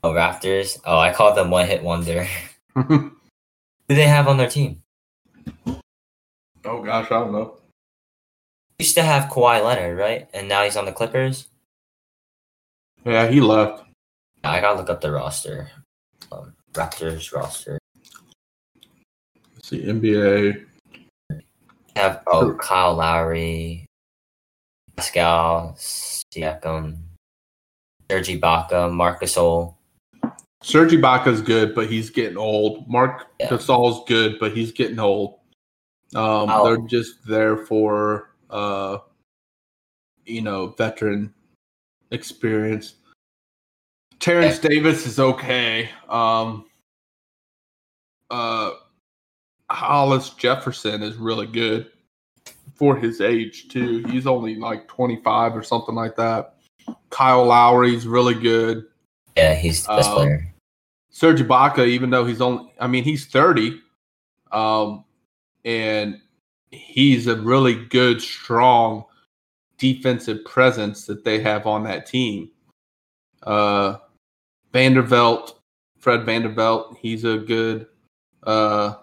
Oh 0.05 0.12
Raptors. 0.12 0.79
Oh, 0.85 0.99
I 0.99 1.12
call 1.12 1.35
them 1.35 1.51
one 1.51 1.66
hit 1.66 1.83
wonder. 1.83 2.24
Who 2.77 3.11
do 3.89 3.97
they 3.97 4.07
have 4.07 4.29
on 4.29 4.37
their 4.37 4.49
team? 4.49 4.82
Oh 6.64 6.82
gosh, 6.82 7.06
I 7.06 7.20
don't 7.20 7.32
know. 7.32 7.59
Used 8.78 8.94
to 8.97 9.02
have 9.02 9.31
Kawhi 9.31 9.64
Leonard, 9.64 9.98
right? 9.98 10.28
And 10.35 10.48
now 10.48 10.64
he's 10.64 10.77
on 10.77 10.86
the 10.86 10.93
Clippers. 10.93 11.48
Yeah, 13.05 13.28
he 13.28 13.40
left. 13.40 13.85
I 14.44 14.60
gotta 14.60 14.78
look 14.78 14.90
up 14.90 15.01
the 15.01 15.12
roster. 15.12 15.70
Um, 16.31 16.55
Raptors 16.73 17.32
roster. 17.35 17.78
Let's 19.55 19.69
see 19.69 19.85
NBA. 19.85 20.64
Have 21.97 22.23
oh 22.27 22.55
Kyle 22.55 22.94
Lowry, 22.94 23.86
Pascal 24.97 25.77
Siakam, 25.78 26.98
Serge 28.10 28.28
Ibaka, 28.28 28.93
Marcus 28.93 29.35
Gasol. 29.35 29.74
Serge 30.62 30.93
Ibaka's 30.93 31.43
good, 31.43 31.74
but 31.74 31.89
he's 31.90 32.09
getting 32.10 32.39
old. 32.39 32.89
Mark 32.89 33.26
Yeah. 33.40 33.48
Gasol's 33.48 34.05
good, 34.09 34.39
but 34.39 34.56
he's 34.56 34.72
getting 34.72 34.98
old. 34.98 35.34
Um, 36.14 36.48
Oh. 36.51 36.64
They're 36.64 36.86
just 36.86 37.26
there 37.26 37.56
for 37.59 38.30
uh, 38.51 38.98
you 40.26 40.40
know 40.43 40.68
veteran 40.78 41.32
experience. 42.10 42.94
Terence 44.20 44.59
Davis 44.59 45.05
is 45.06 45.18
okay. 45.18 45.89
Um, 46.09 46.66
uh, 48.30 48.72
Hollis 49.70 50.30
Jefferson 50.30 51.02
is 51.02 51.16
really 51.16 51.47
good 51.47 51.90
for 52.76 52.94
his 52.97 53.20
age 53.20 53.68
too. 53.68 54.05
He's 54.09 54.26
only 54.26 54.55
like 54.56 54.86
twenty 54.86 55.16
five 55.22 55.56
or 55.56 55.62
something 55.62 55.94
like 55.94 56.14
that. 56.16 56.56
Kyle 57.10 57.44
Lowry's 57.47 58.06
really 58.06 58.34
good. 58.34 58.84
Yeah, 59.36 59.55
he's 59.55 59.84
the 59.86 59.97
best 59.97 60.10
Um, 60.10 60.16
player. 60.16 60.52
Serge 61.12 61.43
Ibaka, 61.43 61.86
even 61.86 62.10
though 62.10 62.24
he's 62.24 62.40
only, 62.40 62.72
I 62.80 62.86
mean, 62.86 63.05
he's 63.05 63.26
30, 63.26 63.78
um, 64.51 65.05
and 65.64 66.20
he's 66.70 67.26
a 67.26 67.36
really 67.36 67.84
good, 67.86 68.20
strong 68.20 69.05
defensive 69.78 70.44
presence 70.44 71.05
that 71.06 71.22
they 71.22 71.39
have 71.40 71.66
on 71.66 71.84
that 71.84 72.06
team. 72.06 72.51
Uh, 73.43 73.98
Vanderbilt, 74.72 75.60
Fred 75.98 76.24
Vanderbilt, 76.24 76.97
he's 76.98 77.24
a 77.24 77.36
good, 77.36 77.86
uh, 78.44 78.94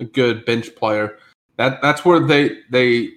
a 0.00 0.04
good 0.04 0.44
bench 0.46 0.74
player. 0.74 1.18
That 1.56 1.82
that's 1.82 2.04
where 2.04 2.20
they 2.20 2.60
they 2.70 3.10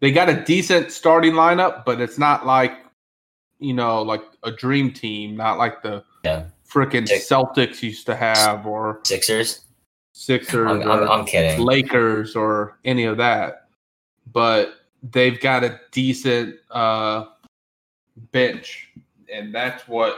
they 0.00 0.10
got 0.10 0.28
a 0.28 0.44
decent 0.44 0.90
starting 0.90 1.32
lineup, 1.32 1.84
but 1.84 2.00
it's 2.00 2.18
not 2.18 2.44
like 2.44 2.72
you 3.60 3.72
know 3.72 4.02
like 4.02 4.22
a 4.42 4.50
dream 4.50 4.92
team, 4.92 5.36
not 5.36 5.56
like 5.56 5.82
the 5.82 6.04
Yeah. 6.24 6.46
Freaking 6.70 7.08
Six- 7.08 7.28
Celtics 7.28 7.82
used 7.82 8.06
to 8.06 8.16
have 8.16 8.66
or 8.66 9.00
Sixers. 9.04 9.60
Sixers 10.12 10.68
I'm, 10.68 10.90
I'm, 10.90 11.08
I'm 11.08 11.24
kidding. 11.24 11.64
Lakers 11.64 12.34
or 12.34 12.78
any 12.84 13.04
of 13.04 13.16
that. 13.18 13.68
But 14.32 14.74
they've 15.02 15.40
got 15.40 15.64
a 15.64 15.80
decent 15.92 16.56
uh, 16.70 17.26
bench, 18.32 18.90
and 19.32 19.54
that's 19.54 19.86
what 19.88 20.16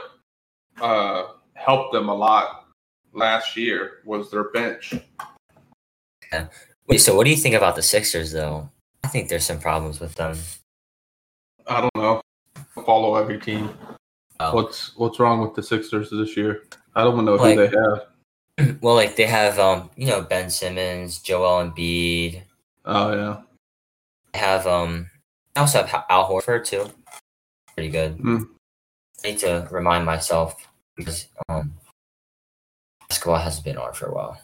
uh, 0.81 1.27
helped 1.53 1.93
them 1.93 2.09
a 2.09 2.15
lot 2.15 2.65
last 3.13 3.55
year 3.55 3.99
was 4.05 4.31
their 4.31 4.45
bench. 4.45 4.93
Wait, 6.87 6.97
so 6.97 7.15
what 7.15 7.25
do 7.25 7.29
you 7.29 7.37
think 7.37 7.55
about 7.55 7.75
the 7.75 7.81
Sixers, 7.81 8.31
though? 8.31 8.69
I 9.03 9.07
think 9.07 9.29
there's 9.29 9.45
some 9.45 9.59
problems 9.59 9.99
with 9.99 10.15
them. 10.15 10.37
I 11.67 11.81
don't 11.81 11.95
know. 11.95 12.21
I 12.55 12.81
follow 12.83 13.15
every 13.15 13.39
team. 13.39 13.69
Oh. 14.43 14.55
What's 14.55 14.97
what's 14.97 15.19
wrong 15.19 15.39
with 15.41 15.53
the 15.53 15.61
Sixers 15.61 16.09
this 16.09 16.35
year? 16.35 16.63
I 16.95 17.03
don't 17.03 17.23
know 17.25 17.35
Like- 17.35 17.57
who 17.57 17.67
they 17.67 17.77
have. 17.77 18.07
Well, 18.81 18.95
like 18.95 19.15
they 19.15 19.25
have, 19.25 19.57
um, 19.59 19.89
you 19.95 20.07
know, 20.07 20.21
Ben 20.21 20.49
Simmons, 20.49 21.19
Joel 21.19 21.63
Embiid. 21.71 22.43
Oh 22.85 23.13
yeah. 23.13 23.41
They 24.33 24.39
have, 24.39 24.67
um, 24.67 25.09
I 25.55 25.61
also 25.61 25.83
have 25.83 26.05
Al 26.09 26.29
Horford 26.29 26.65
too. 26.65 26.85
Pretty 27.75 27.89
good. 27.89 28.13
Hmm. 28.15 28.43
I 29.23 29.29
need 29.29 29.39
to 29.39 29.67
remind 29.71 30.05
myself 30.05 30.67
because 30.95 31.27
um, 31.49 31.73
basketball 33.09 33.37
hasn't 33.37 33.65
been 33.65 33.77
on 33.77 33.93
for 33.93 34.07
a 34.07 34.13
while. 34.13 34.39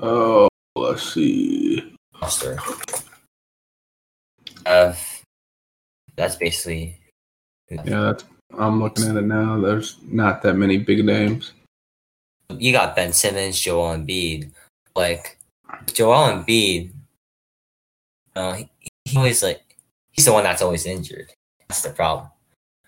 Oh, 0.00 0.48
let's 0.76 1.14
see. 1.14 1.94
roster. 2.20 2.58
Uh, 4.66 4.94
that's 6.16 6.36
basically 6.36 6.98
Yeah, 7.70 7.80
that's, 7.84 8.24
I'm 8.56 8.80
looking 8.80 9.08
at 9.08 9.16
it 9.16 9.26
now. 9.26 9.60
There's 9.60 9.98
not 10.02 10.42
that 10.42 10.54
many 10.54 10.78
big 10.78 11.04
names. 11.04 11.52
you 12.50 12.72
got 12.72 12.96
Ben 12.96 13.12
Simmons, 13.12 13.60
Joel 13.60 13.96
Embiid. 13.96 14.50
Like 14.96 15.38
Joel 15.92 16.28
Embiid, 16.28 16.90
uh, 18.34 18.54
he, 18.54 18.68
he 19.04 19.16
always 19.16 19.42
like 19.42 19.62
he's 20.10 20.24
the 20.24 20.32
one 20.32 20.44
that's 20.44 20.62
always 20.62 20.86
injured. 20.86 21.32
That's 21.68 21.82
the 21.82 21.90
problem. 21.90 22.30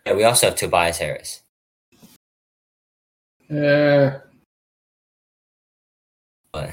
Yeah, 0.07 0.15
we 0.15 0.25
also 0.25 0.47
have 0.47 0.57
Tobias 0.57 0.99
Harris. 0.99 1.43
Yeah. 3.49 4.19
But 6.53 6.71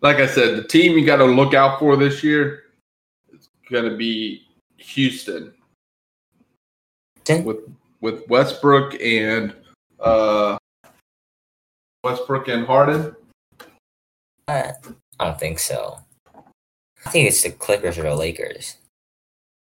Like 0.00 0.16
I 0.16 0.26
said, 0.26 0.56
the 0.56 0.64
team 0.64 0.98
you 0.98 1.06
got 1.06 1.16
to 1.16 1.24
look 1.24 1.54
out 1.54 1.78
for 1.78 1.96
this 1.96 2.22
year 2.22 2.64
is 3.32 3.48
going 3.70 3.88
to 3.88 3.96
be 3.96 4.42
Houston 4.76 5.52
Houston? 7.26 7.44
with 7.44 7.58
with 8.00 8.28
Westbrook 8.28 9.00
and 9.00 9.54
uh, 10.00 10.58
Westbrook 12.02 12.48
and 12.48 12.66
Harden. 12.66 13.16
uh, 14.48 14.72
I 15.18 15.24
don't 15.24 15.38
think 15.38 15.58
so. 15.58 15.98
I 17.06 17.10
think 17.10 17.28
it's 17.28 17.42
the 17.42 17.50
Clippers 17.50 17.98
or 17.98 18.02
the 18.02 18.14
Lakers. 18.14 18.76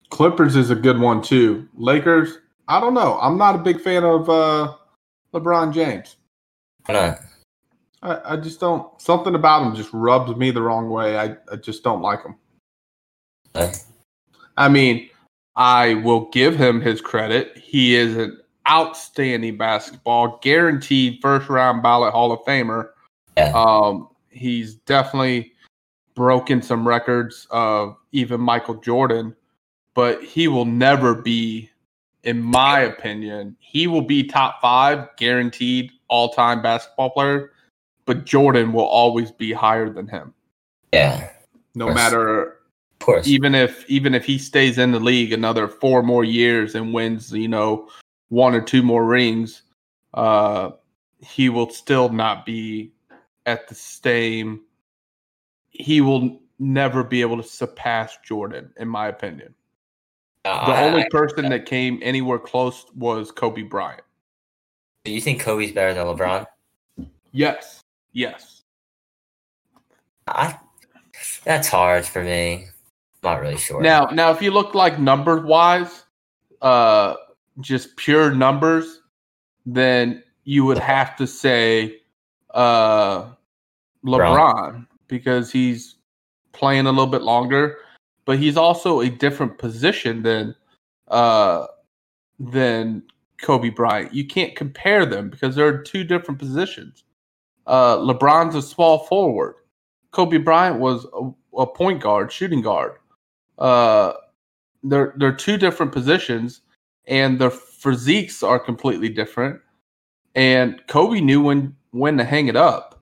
Clippers 0.09 0.55
is 0.55 0.69
a 0.69 0.75
good 0.75 0.99
one 0.99 1.21
too. 1.21 1.67
Lakers, 1.75 2.37
I 2.67 2.79
don't 2.79 2.93
know. 2.93 3.17
I'm 3.21 3.37
not 3.37 3.55
a 3.55 3.59
big 3.59 3.81
fan 3.81 4.03
of 4.03 4.29
uh, 4.29 4.73
LeBron 5.33 5.73
James. 5.73 6.17
Why 6.85 6.93
not? 6.93 7.19
I, 8.01 8.33
I 8.33 8.37
just 8.37 8.59
don't. 8.59 8.99
Something 9.01 9.35
about 9.35 9.65
him 9.65 9.75
just 9.75 9.89
rubs 9.93 10.35
me 10.35 10.51
the 10.51 10.61
wrong 10.61 10.89
way. 10.89 11.17
I, 11.17 11.35
I 11.51 11.55
just 11.55 11.83
don't 11.83 12.01
like 12.01 12.23
him. 12.23 12.35
Uh, 13.53 13.71
I 14.57 14.69
mean, 14.69 15.09
I 15.55 15.95
will 15.95 16.29
give 16.31 16.55
him 16.55 16.81
his 16.81 17.01
credit. 17.01 17.57
He 17.57 17.95
is 17.95 18.17
an 18.17 18.39
outstanding 18.69 19.57
basketball, 19.57 20.39
guaranteed 20.41 21.19
first 21.21 21.49
round 21.49 21.81
ballot 21.83 22.13
Hall 22.13 22.31
of 22.31 22.39
Famer. 22.41 22.89
Yeah. 23.37 23.51
Um, 23.55 24.09
he's 24.29 24.75
definitely 24.75 25.53
broken 26.15 26.61
some 26.61 26.87
records 26.87 27.47
of 27.51 27.95
even 28.11 28.41
Michael 28.41 28.75
Jordan, 28.75 29.35
but 29.93 30.23
he 30.23 30.47
will 30.47 30.65
never 30.65 31.13
be, 31.13 31.69
in 32.23 32.41
my 32.41 32.81
opinion, 32.81 33.55
he 33.59 33.87
will 33.87 34.01
be 34.01 34.23
top 34.23 34.61
five 34.61 35.09
guaranteed 35.17 35.91
all 36.07 36.29
time 36.29 36.61
basketball 36.61 37.09
player, 37.09 37.51
but 38.05 38.25
Jordan 38.25 38.73
will 38.73 38.85
always 38.85 39.31
be 39.31 39.51
higher 39.51 39.89
than 39.89 40.07
him. 40.07 40.33
yeah, 40.91 41.29
No 41.75 41.93
matter 41.93 42.43
of 42.43 42.54
course. 43.05 43.27
even 43.27 43.53
if 43.55 43.87
even 43.89 44.13
if 44.13 44.25
he 44.25 44.37
stays 44.37 44.77
in 44.77 44.91
the 44.91 44.99
league 44.99 45.31
another 45.31 45.67
four 45.67 46.01
more 46.01 46.23
years 46.23 46.75
and 46.75 46.93
wins 46.93 47.31
you 47.31 47.47
know 47.47 47.87
one 48.29 48.55
or 48.55 48.61
two 48.61 48.81
more 48.81 49.05
rings 49.05 49.61
uh 50.15 50.71
he 51.19 51.49
will 51.49 51.69
still 51.69 52.09
not 52.09 52.45
be 52.45 52.91
at 53.45 53.67
the 53.67 53.75
same 53.75 54.61
he 55.69 56.01
will 56.01 56.39
never 56.59 57.03
be 57.03 57.21
able 57.21 57.37
to 57.37 57.47
surpass 57.47 58.17
jordan 58.25 58.71
in 58.77 58.87
my 58.87 59.07
opinion 59.07 59.53
the 60.43 60.75
only 60.75 61.03
I- 61.03 61.09
person 61.09 61.49
that 61.49 61.65
came 61.65 61.99
anywhere 62.01 62.39
close 62.39 62.85
was 62.95 63.31
kobe 63.31 63.61
bryant 63.61 64.01
do 65.03 65.11
you 65.11 65.21
think 65.21 65.39
Kobe's 65.39 65.71
better 65.71 65.93
than 65.93 66.07
LeBron? 66.07 66.47
yes 67.31 67.81
yes 68.11 68.63
I. 70.27 70.57
That's 71.43 71.67
hard 71.67 72.05
for 72.05 72.23
me. 72.23 72.67
Not 73.25 73.41
really 73.41 73.57
sure. 73.57 73.81
Now, 73.81 74.05
now, 74.13 74.29
if 74.29 74.39
you 74.39 74.51
look 74.51 74.75
like 74.75 74.99
number 74.99 75.41
wise, 75.41 76.03
uh, 76.61 77.15
just 77.59 77.97
pure 77.97 78.31
numbers, 78.31 79.01
then 79.65 80.23
you 80.43 80.63
would 80.63 80.77
have 80.77 81.15
to 81.15 81.25
say 81.25 82.01
uh, 82.53 83.31
LeBron 84.05 84.85
because 85.07 85.51
he's 85.51 85.95
playing 86.51 86.85
a 86.85 86.91
little 86.91 87.07
bit 87.07 87.23
longer, 87.23 87.77
but 88.25 88.37
he's 88.37 88.57
also 88.57 89.01
a 89.01 89.09
different 89.09 89.57
position 89.57 90.21
than 90.21 90.53
uh, 91.07 91.65
than 92.39 93.01
Kobe 93.41 93.69
Bryant. 93.69 94.13
You 94.13 94.27
can't 94.27 94.55
compare 94.55 95.03
them 95.03 95.31
because 95.31 95.55
they're 95.55 95.81
two 95.81 96.03
different 96.03 96.39
positions. 96.39 97.03
Uh, 97.65 97.97
LeBron's 97.97 98.53
a 98.53 98.61
small 98.61 98.99
forward. 98.99 99.55
Kobe 100.11 100.37
Bryant 100.37 100.79
was 100.79 101.07
a, 101.11 101.31
a 101.59 101.65
point 101.65 102.01
guard, 102.01 102.31
shooting 102.31 102.61
guard 102.61 102.99
uh 103.59 104.13
they're 104.83 105.13
they're 105.17 105.33
two 105.35 105.57
different 105.57 105.91
positions 105.91 106.61
and 107.07 107.39
their 107.39 107.51
physiques 107.51 108.43
are 108.43 108.59
completely 108.59 109.09
different 109.09 109.59
and 110.35 110.81
Kobe 110.87 111.21
knew 111.21 111.41
when 111.41 111.75
when 111.91 112.17
to 112.17 112.23
hang 112.25 112.47
it 112.47 112.55
up. 112.55 113.01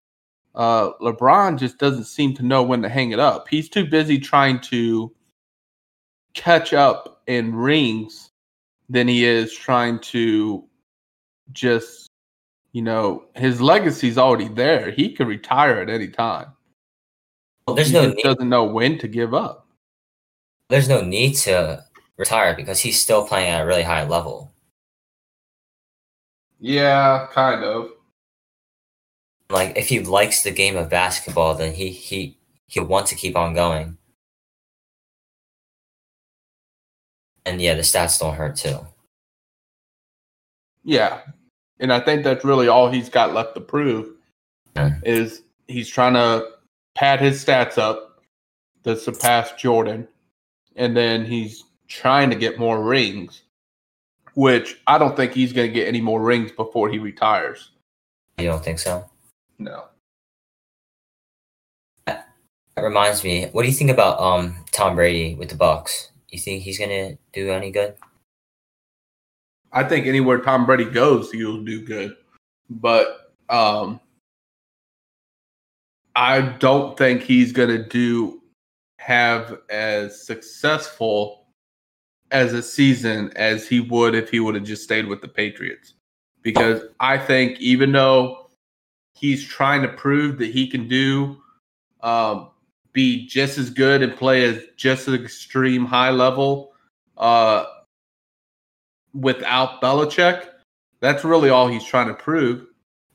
Uh 0.56 0.92
LeBron 1.02 1.58
just 1.58 1.80
doesn't 1.80 2.06
seem 2.06 2.34
to 2.36 2.44
know 2.44 2.62
when 2.64 2.82
to 2.84 2.90
hang 2.90 3.12
it 3.12 3.20
up. 3.20 3.48
He's 3.48 3.70
too 3.70 3.86
busy 3.86 4.20
trying 4.20 4.60
to 4.62 5.14
catch 6.34 6.74
up 6.74 7.22
in 7.28 7.56
rings 7.56 8.30
than 8.90 9.08
he 9.08 9.26
is 9.26 9.54
trying 9.54 10.00
to 10.00 10.64
just 11.52 12.10
you 12.72 12.82
know 12.82 13.26
his 13.36 13.62
legacy's 13.62 14.18
already 14.18 14.48
there. 14.48 14.92
He 14.92 15.14
could 15.14 15.28
retire 15.28 15.80
at 15.80 15.90
any 15.90 16.08
time. 16.08 16.48
Well, 17.68 17.76
there's 17.76 17.90
he 17.90 17.94
no 17.94 18.14
doesn't 18.24 18.50
know 18.50 18.66
when 18.66 18.98
to 19.00 19.08
give 19.08 19.34
up. 19.34 19.63
There's 20.70 20.90
no 20.90 21.02
need 21.02 21.34
to 21.36 21.84
retire 22.18 22.56
because 22.56 22.80
he's 22.80 23.00
still 23.00 23.28
playing 23.28 23.50
at 23.52 23.62
a 23.62 23.66
really 23.66 23.84
high 23.84 24.06
level. 24.08 24.52
Yeah, 26.60 27.28
kind 27.32 27.64
of. 27.64 27.90
Like 29.50 29.78
if 29.78 29.88
he 29.90 30.00
likes 30.00 30.44
the 30.44 30.52
game 30.52 30.78
of 30.78 30.90
basketball, 30.90 31.56
then 31.56 31.74
he 31.74 31.90
he 31.90 32.38
he'll 32.68 32.86
want 32.86 33.08
to 33.08 33.16
keep 33.16 33.36
on 33.36 33.54
going. 33.54 33.98
And 37.46 37.62
yeah, 37.62 37.74
the 37.74 37.82
stats 37.82 38.20
don't 38.20 38.36
hurt 38.36 38.56
too. 38.56 38.80
Yeah. 40.84 41.22
And 41.80 41.92
I 41.92 42.00
think 42.00 42.24
that's 42.24 42.46
really 42.46 42.68
all 42.68 42.90
he's 42.90 43.10
got 43.10 43.34
left 43.34 43.56
to 43.56 43.62
prove 43.62 44.10
Yeah. 44.76 44.92
is 45.04 45.44
he's 45.68 45.90
trying 45.90 46.14
to 46.14 46.48
pad 46.96 47.20
his 47.20 47.44
stats 47.44 47.78
up 47.78 48.22
to 48.84 48.96
surpass 48.96 49.52
Jordan. 49.54 50.08
And 50.76 50.96
then 50.96 51.26
he's 51.26 51.64
trying 51.88 52.30
to 52.30 52.36
get 52.36 52.60
more 52.60 52.84
rings, 52.84 53.44
which 54.34 54.80
I 54.88 54.98
don't 54.98 55.16
think 55.16 55.34
he's 55.34 55.54
going 55.54 55.70
to 55.70 55.74
get 55.74 55.88
any 55.88 56.02
more 56.02 56.22
rings 56.22 56.52
before 56.52 56.90
he 56.90 57.00
retires. 57.00 57.72
You 58.38 58.48
don't 58.48 58.64
think 58.64 58.80
so? 58.80 59.06
No. 59.60 59.86
That 62.08 62.82
reminds 62.82 63.24
me. 63.24 63.46
What 63.52 63.62
do 63.62 63.68
you 63.68 63.74
think 63.76 63.92
about 63.92 64.20
um 64.20 64.56
Tom 64.72 64.96
Brady 64.96 65.36
with 65.36 65.50
the 65.50 65.56
Bucs? 65.56 66.10
You 66.30 66.40
think 66.40 66.64
he's 66.64 66.80
gonna 66.80 67.20
do 67.32 67.52
any 67.52 67.70
good? 67.70 67.96
I 69.72 69.84
think 69.84 70.08
anywhere 70.08 70.40
Tom 70.40 70.66
Brady 70.66 70.86
goes, 70.86 71.32
he'll 71.32 71.64
do 71.64 71.86
good. 71.86 72.16
But 72.72 73.32
um 73.50 74.00
I 76.16 76.42
don't 76.42 76.98
think 76.98 77.24
he's 77.24 77.52
going 77.52 77.70
to 77.70 77.84
do 77.84 78.43
have 79.04 79.60
as 79.70 80.26
successful 80.26 81.46
as 82.32 82.54
a 82.54 82.64
season 82.64 83.32
as 83.36 83.68
he 83.68 83.80
would 83.82 84.16
if 84.16 84.30
he 84.30 84.40
would 84.40 84.56
have 84.56 84.64
just 84.64 84.84
stayed 84.84 85.06
with 85.06 85.22
the 85.22 85.28
Patriots. 85.28 85.94
Because 86.42 86.82
I 87.00 87.18
think 87.18 87.60
even 87.60 87.92
though 87.92 88.50
he's 89.14 89.46
trying 89.46 89.82
to 89.82 89.88
prove 89.90 90.38
that 90.38 90.52
he 90.52 90.68
can 90.68 90.88
do 90.88 91.38
um, 92.02 92.50
be 92.94 93.28
just 93.28 93.58
as 93.58 93.70
good 93.70 94.02
and 94.02 94.16
play 94.16 94.46
as 94.46 94.64
just 94.78 95.08
an 95.08 95.16
extreme 95.16 95.86
high 95.86 96.10
level 96.12 96.74
uh, 97.18 97.66
without 99.14 99.82
Belichick, 99.82 100.48
that's 101.00 101.24
really 101.24 101.50
all 101.50 101.68
he's 101.68 101.84
trying 101.84 102.08
to 102.08 102.14
prove 102.14 102.68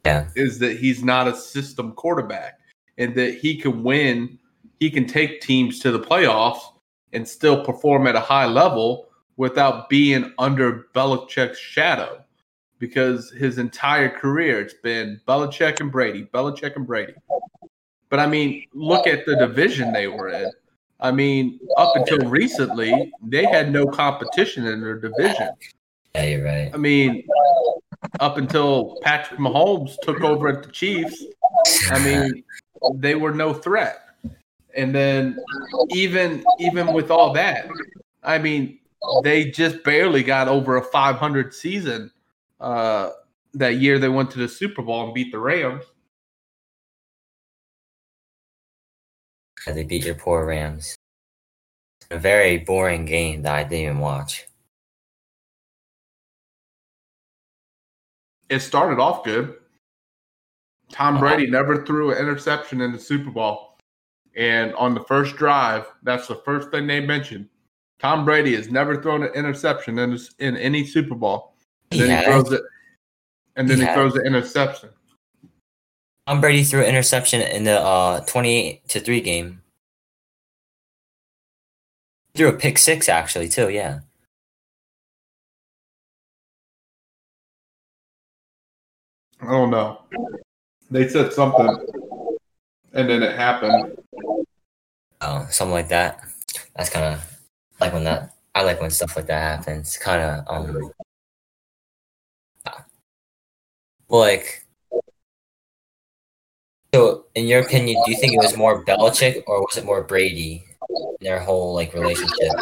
Yeah. 0.04 0.28
is 0.36 0.58
that 0.58 0.78
he's 0.78 1.02
not 1.02 1.28
a 1.28 1.34
system 1.34 1.92
quarterback 1.92 2.58
and 2.98 3.14
that 3.14 3.34
he 3.34 3.56
can 3.56 3.82
win, 3.82 4.38
he 4.78 4.90
can 4.90 5.06
take 5.06 5.40
teams 5.40 5.78
to 5.80 5.90
the 5.90 6.00
playoffs 6.00 6.60
and 7.12 7.26
still 7.26 7.64
perform 7.64 8.06
at 8.06 8.16
a 8.16 8.20
high 8.20 8.46
level 8.46 9.08
without 9.36 9.88
being 9.88 10.32
under 10.38 10.86
Belichick's 10.94 11.58
shadow. 11.58 12.22
Because 12.78 13.30
his 13.32 13.58
entire 13.58 14.08
career 14.08 14.60
it's 14.60 14.74
been 14.74 15.20
Belichick 15.26 15.80
and 15.80 15.90
Brady, 15.90 16.28
Belichick 16.32 16.76
and 16.76 16.86
Brady. 16.86 17.14
But 18.08 18.20
I 18.20 18.26
mean, 18.26 18.64
look 18.72 19.06
at 19.06 19.26
the 19.26 19.36
division 19.36 19.92
they 19.92 20.06
were 20.06 20.28
in. 20.28 20.50
I 21.00 21.10
mean, 21.10 21.60
up 21.76 21.94
until 21.96 22.18
recently, 22.28 23.12
they 23.22 23.44
had 23.44 23.72
no 23.72 23.86
competition 23.86 24.66
in 24.66 24.80
their 24.80 24.98
division. 24.98 25.50
Yeah, 26.14 26.24
you're 26.24 26.44
right. 26.44 26.70
I 26.72 26.76
mean, 26.76 27.26
up 28.20 28.36
until 28.36 28.98
Patrick 29.02 29.38
Mahomes 29.38 29.96
took 30.02 30.22
over 30.22 30.48
at 30.48 30.62
the 30.62 30.70
Chiefs, 30.70 31.24
I 31.90 32.04
mean, 32.04 32.44
they 32.94 33.14
were 33.14 33.32
no 33.32 33.52
threat. 33.52 34.07
And 34.78 34.94
then 34.94 35.36
even 35.90 36.44
even 36.60 36.92
with 36.92 37.10
all 37.10 37.32
that, 37.32 37.68
I 38.22 38.38
mean, 38.38 38.78
they 39.24 39.50
just 39.50 39.82
barely 39.82 40.22
got 40.22 40.46
over 40.46 40.76
a 40.76 40.82
500 40.82 41.52
season 41.52 42.12
uh, 42.60 43.10
that 43.54 43.74
year 43.74 43.98
they 43.98 44.08
went 44.08 44.30
to 44.30 44.38
the 44.38 44.48
Super 44.48 44.82
Bowl 44.82 45.04
and 45.04 45.14
beat 45.14 45.32
the 45.32 45.40
Rams. 45.40 45.84
They 49.66 49.82
beat 49.82 50.04
your 50.04 50.14
poor 50.14 50.46
Rams. 50.46 50.94
A 52.12 52.18
very 52.18 52.58
boring 52.58 53.04
game 53.04 53.42
that 53.42 53.54
I 53.54 53.64
didn't 53.64 53.84
even 53.84 53.98
watch. 53.98 54.46
It 58.48 58.60
started 58.60 59.00
off 59.00 59.24
good. 59.24 59.56
Tom 60.90 61.18
Brady 61.18 61.50
never 61.50 61.84
threw 61.84 62.12
an 62.12 62.18
interception 62.18 62.80
in 62.80 62.92
the 62.92 62.98
Super 62.98 63.30
Bowl. 63.30 63.67
And 64.38 64.72
on 64.76 64.94
the 64.94 65.00
first 65.00 65.34
drive, 65.36 65.84
that's 66.04 66.28
the 66.28 66.36
first 66.36 66.70
thing 66.70 66.86
they 66.86 67.00
mentioned. 67.00 67.48
Tom 67.98 68.24
Brady 68.24 68.54
has 68.54 68.70
never 68.70 69.02
thrown 69.02 69.24
an 69.24 69.32
interception 69.34 69.98
in, 69.98 70.12
this- 70.12 70.32
in 70.38 70.56
any 70.56 70.86
Super 70.86 71.16
Bowl. 71.16 71.54
And 71.90 72.00
He 72.00 72.06
then 72.06 72.18
he 72.18 72.24
throws 72.24 72.52
it, 72.52 72.62
and 73.56 73.68
then 73.68 73.78
He 73.78 73.84
he 73.86 73.92
throws 73.92 74.12
the 74.14 74.20
interception. 74.22 74.90
Tom 76.28 76.40
Brady 76.40 76.62
threw 76.62 76.80
an 76.82 76.86
interception 76.86 77.40
in 77.40 77.64
the 77.64 77.80
uh, 77.80 78.20
28 78.26 78.86
to 78.90 79.00
3 79.00 79.20
game. 79.22 79.62
He 82.34 82.38
threw 82.38 82.48
a 82.48 82.52
pick 82.52 82.78
six, 82.78 83.08
actually, 83.08 83.48
too. 83.48 83.70
Yeah. 83.70 84.00
I 89.40 89.50
don't 89.50 89.70
know. 89.70 90.02
They 90.90 91.08
said 91.08 91.32
something, 91.32 91.86
and 92.92 93.08
then 93.08 93.22
it 93.22 93.36
happened. 93.36 93.98
Oh, 95.20 95.46
something 95.50 95.72
like 95.72 95.88
that. 95.88 96.20
That's 96.76 96.90
kind 96.90 97.14
of 97.14 97.38
like 97.80 97.92
when 97.92 98.04
that. 98.04 98.34
I 98.54 98.62
like 98.62 98.80
when 98.80 98.90
stuff 98.90 99.16
like 99.16 99.26
that 99.26 99.58
happens. 99.58 99.96
Kind 99.96 100.22
of 100.22 100.44
um. 100.48 100.90
uh, 102.66 102.70
like. 104.08 104.64
So, 106.94 107.26
in 107.34 107.46
your 107.46 107.60
opinion, 107.60 108.02
do 108.06 108.10
you 108.10 108.16
think 108.16 108.32
it 108.32 108.38
was 108.38 108.56
more 108.56 108.82
Belichick 108.84 109.42
or 109.46 109.60
was 109.60 109.76
it 109.76 109.84
more 109.84 110.02
Brady? 110.02 110.64
in 110.88 111.16
Their 111.20 111.38
whole 111.38 111.74
like 111.74 111.92
relationship. 111.94 112.52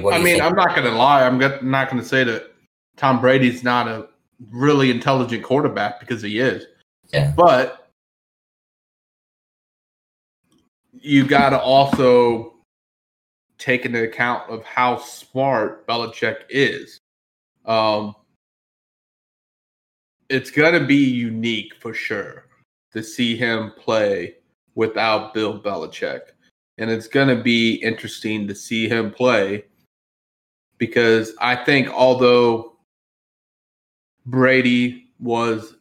I 0.00 0.16
mean, 0.18 0.24
think? 0.24 0.42
I'm 0.42 0.54
not 0.54 0.74
going 0.74 0.90
to 0.90 0.96
lie. 0.96 1.24
I'm 1.24 1.38
not 1.38 1.90
going 1.90 2.02
to 2.02 2.08
say 2.08 2.24
that 2.24 2.52
Tom 2.96 3.20
Brady's 3.20 3.62
not 3.62 3.86
a 3.86 4.08
really 4.50 4.90
intelligent 4.90 5.44
quarterback 5.44 6.00
because 6.00 6.22
he 6.22 6.38
is. 6.38 6.66
Yeah. 7.12 7.32
But 7.36 7.90
you 10.92 11.26
got 11.26 11.50
to 11.50 11.60
also 11.60 12.54
take 13.58 13.84
into 13.84 14.02
account 14.02 14.50
of 14.50 14.64
how 14.64 14.98
smart 14.98 15.86
Belichick 15.86 16.42
is. 16.48 16.98
Um, 17.64 18.14
it's 20.28 20.50
going 20.50 20.80
to 20.80 20.86
be 20.86 20.96
unique 20.96 21.74
for 21.80 21.92
sure 21.92 22.46
to 22.92 23.02
see 23.02 23.36
him 23.36 23.72
play 23.78 24.36
without 24.74 25.34
Bill 25.34 25.60
Belichick. 25.60 26.20
And 26.78 26.90
it's 26.90 27.06
going 27.06 27.28
to 27.28 27.42
be 27.42 27.74
interesting 27.74 28.48
to 28.48 28.54
see 28.54 28.88
him 28.88 29.10
play 29.10 29.64
because 30.78 31.34
I 31.40 31.54
think 31.54 31.88
although 31.88 32.78
Brady 34.26 35.12
was 35.20 35.76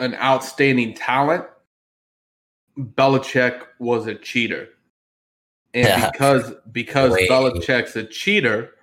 an 0.00 0.14
outstanding 0.16 0.94
talent, 0.94 1.44
Belichick 2.76 3.62
was 3.78 4.06
a 4.06 4.14
cheater. 4.14 4.68
And 5.74 5.86
Yeah. 5.86 6.10
because 6.10 6.52
because 6.72 7.12
Wait. 7.12 7.30
Belichick's 7.30 7.96
a 7.96 8.04
cheater, 8.04 8.74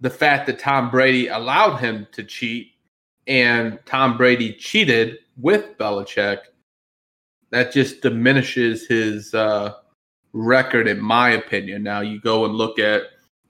the 0.00 0.10
fact 0.10 0.46
that 0.46 0.58
Tom 0.58 0.90
Brady 0.90 1.28
allowed 1.28 1.76
him 1.76 2.06
to 2.12 2.24
cheat 2.24 2.72
and 3.26 3.78
Tom 3.86 4.16
Brady 4.16 4.52
cheated 4.52 5.18
with 5.36 5.76
Belichick, 5.78 6.38
that 7.50 7.72
just 7.72 8.00
diminishes 8.02 8.86
his 8.86 9.34
uh, 9.34 9.74
record, 10.32 10.88
in 10.88 11.00
my 11.00 11.30
opinion. 11.30 11.82
Now 11.82 12.00
you 12.00 12.20
go 12.20 12.44
and 12.44 12.54
look 12.54 12.78
at 12.78 13.02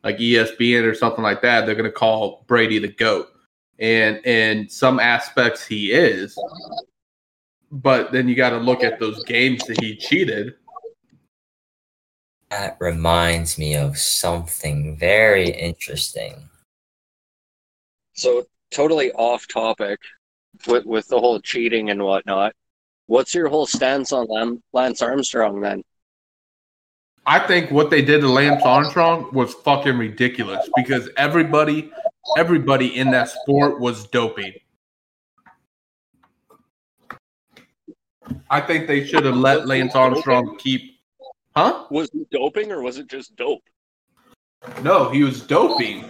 like 0.04 0.18
ESPN 0.18 0.84
or 0.84 0.94
something 0.94 1.22
like 1.22 1.42
that, 1.42 1.66
they're 1.66 1.74
going 1.74 1.84
to 1.84 1.90
call 1.90 2.44
Brady 2.46 2.78
the 2.78 2.88
goat, 2.88 3.28
and 3.78 4.24
in 4.26 4.68
some 4.68 5.00
aspects 5.00 5.66
he 5.66 5.92
is. 5.92 6.38
But 7.70 8.12
then 8.12 8.28
you 8.28 8.34
got 8.34 8.50
to 8.50 8.58
look 8.58 8.82
at 8.82 8.98
those 9.00 9.22
games 9.24 9.64
that 9.66 9.80
he 9.80 9.96
cheated. 9.96 10.54
That 12.50 12.76
reminds 12.80 13.58
me 13.58 13.74
of 13.74 13.98
something 13.98 14.96
very 14.96 15.50
interesting. 15.50 16.48
So 18.14 18.44
totally 18.70 19.12
off 19.12 19.46
topic 19.48 19.98
with 20.66 20.86
with 20.86 21.08
the 21.08 21.18
whole 21.18 21.40
cheating 21.40 21.90
and 21.90 22.02
whatnot. 22.02 22.52
What's 23.06 23.34
your 23.34 23.48
whole 23.48 23.66
stance 23.66 24.12
on 24.12 24.26
Lam- 24.28 24.62
Lance 24.72 25.02
Armstrong 25.02 25.60
then? 25.60 25.82
I 27.24 27.40
think 27.40 27.70
what 27.72 27.90
they 27.90 28.02
did 28.02 28.20
to 28.20 28.28
Lance 28.28 28.62
Armstrong 28.64 29.28
was 29.32 29.52
fucking 29.52 29.98
ridiculous 29.98 30.68
because 30.76 31.08
everybody, 31.16 31.90
everybody 32.36 32.96
in 32.96 33.10
that 33.10 33.28
sport 33.28 33.80
was 33.80 34.06
doping. 34.08 34.52
I 38.50 38.60
think 38.60 38.86
they 38.86 39.04
should 39.04 39.24
have 39.24 39.36
let 39.36 39.66
Lance 39.66 39.94
Armstrong 39.94 40.56
keep, 40.58 41.00
huh? 41.54 41.86
Was 41.90 42.10
he 42.12 42.26
doping 42.30 42.72
or 42.72 42.82
was 42.82 42.98
it 42.98 43.08
just 43.08 43.36
dope? 43.36 43.62
No, 44.82 45.10
he 45.10 45.22
was 45.22 45.42
doping. 45.42 46.04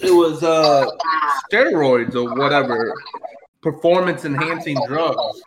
It 0.00 0.10
was 0.10 0.42
uh 0.42 0.86
steroids 1.52 2.14
or 2.14 2.34
whatever, 2.36 2.94
performance 3.60 4.24
enhancing 4.24 4.78
drugs. 4.86 5.42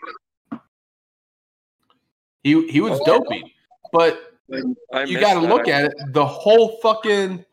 He 2.43 2.67
he 2.67 2.81
was 2.81 2.99
doping, 3.05 3.49
but 3.91 4.32
you 4.49 5.19
got 5.19 5.35
to 5.35 5.39
look 5.39 5.67
at 5.67 5.85
it. 5.85 5.93
The 6.13 6.25
whole 6.25 6.79
fucking 6.81 7.43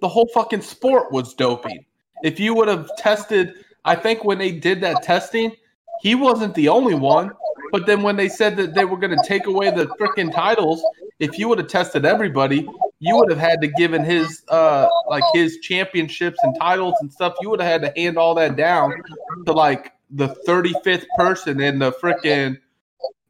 the 0.00 0.08
whole 0.08 0.28
fucking 0.34 0.62
sport 0.62 1.12
was 1.12 1.34
doping. 1.34 1.84
If 2.22 2.38
you 2.38 2.54
would 2.54 2.68
have 2.68 2.90
tested, 2.96 3.64
I 3.84 3.94
think 3.94 4.24
when 4.24 4.38
they 4.38 4.52
did 4.52 4.80
that 4.82 5.02
testing, 5.02 5.52
he 6.00 6.14
wasn't 6.14 6.54
the 6.54 6.68
only 6.68 6.94
one. 6.94 7.32
But 7.70 7.86
then 7.86 8.02
when 8.02 8.16
they 8.16 8.28
said 8.28 8.56
that 8.56 8.74
they 8.74 8.84
were 8.84 8.96
going 8.96 9.16
to 9.16 9.22
take 9.26 9.46
away 9.46 9.70
the 9.70 9.86
freaking 10.00 10.32
titles, 10.32 10.82
if 11.18 11.38
you 11.38 11.48
would 11.48 11.58
have 11.58 11.68
tested 11.68 12.04
everybody, 12.04 12.66
you 13.00 13.16
would 13.16 13.30
have 13.30 13.38
had 13.38 13.60
to 13.60 13.68
given 13.68 14.04
his 14.04 14.42
uh 14.48 14.88
like 15.08 15.24
his 15.32 15.58
championships 15.58 16.38
and 16.42 16.56
titles 16.58 16.94
and 17.00 17.12
stuff. 17.12 17.34
You 17.40 17.50
would 17.50 17.60
have 17.60 17.82
had 17.82 17.94
to 17.94 18.00
hand 18.00 18.18
all 18.18 18.34
that 18.36 18.56
down 18.56 19.02
to 19.46 19.52
like 19.52 19.92
the 20.10 20.28
35th 20.46 21.04
person 21.16 21.60
in 21.60 21.78
the 21.78 21.92
freaking 21.92 22.58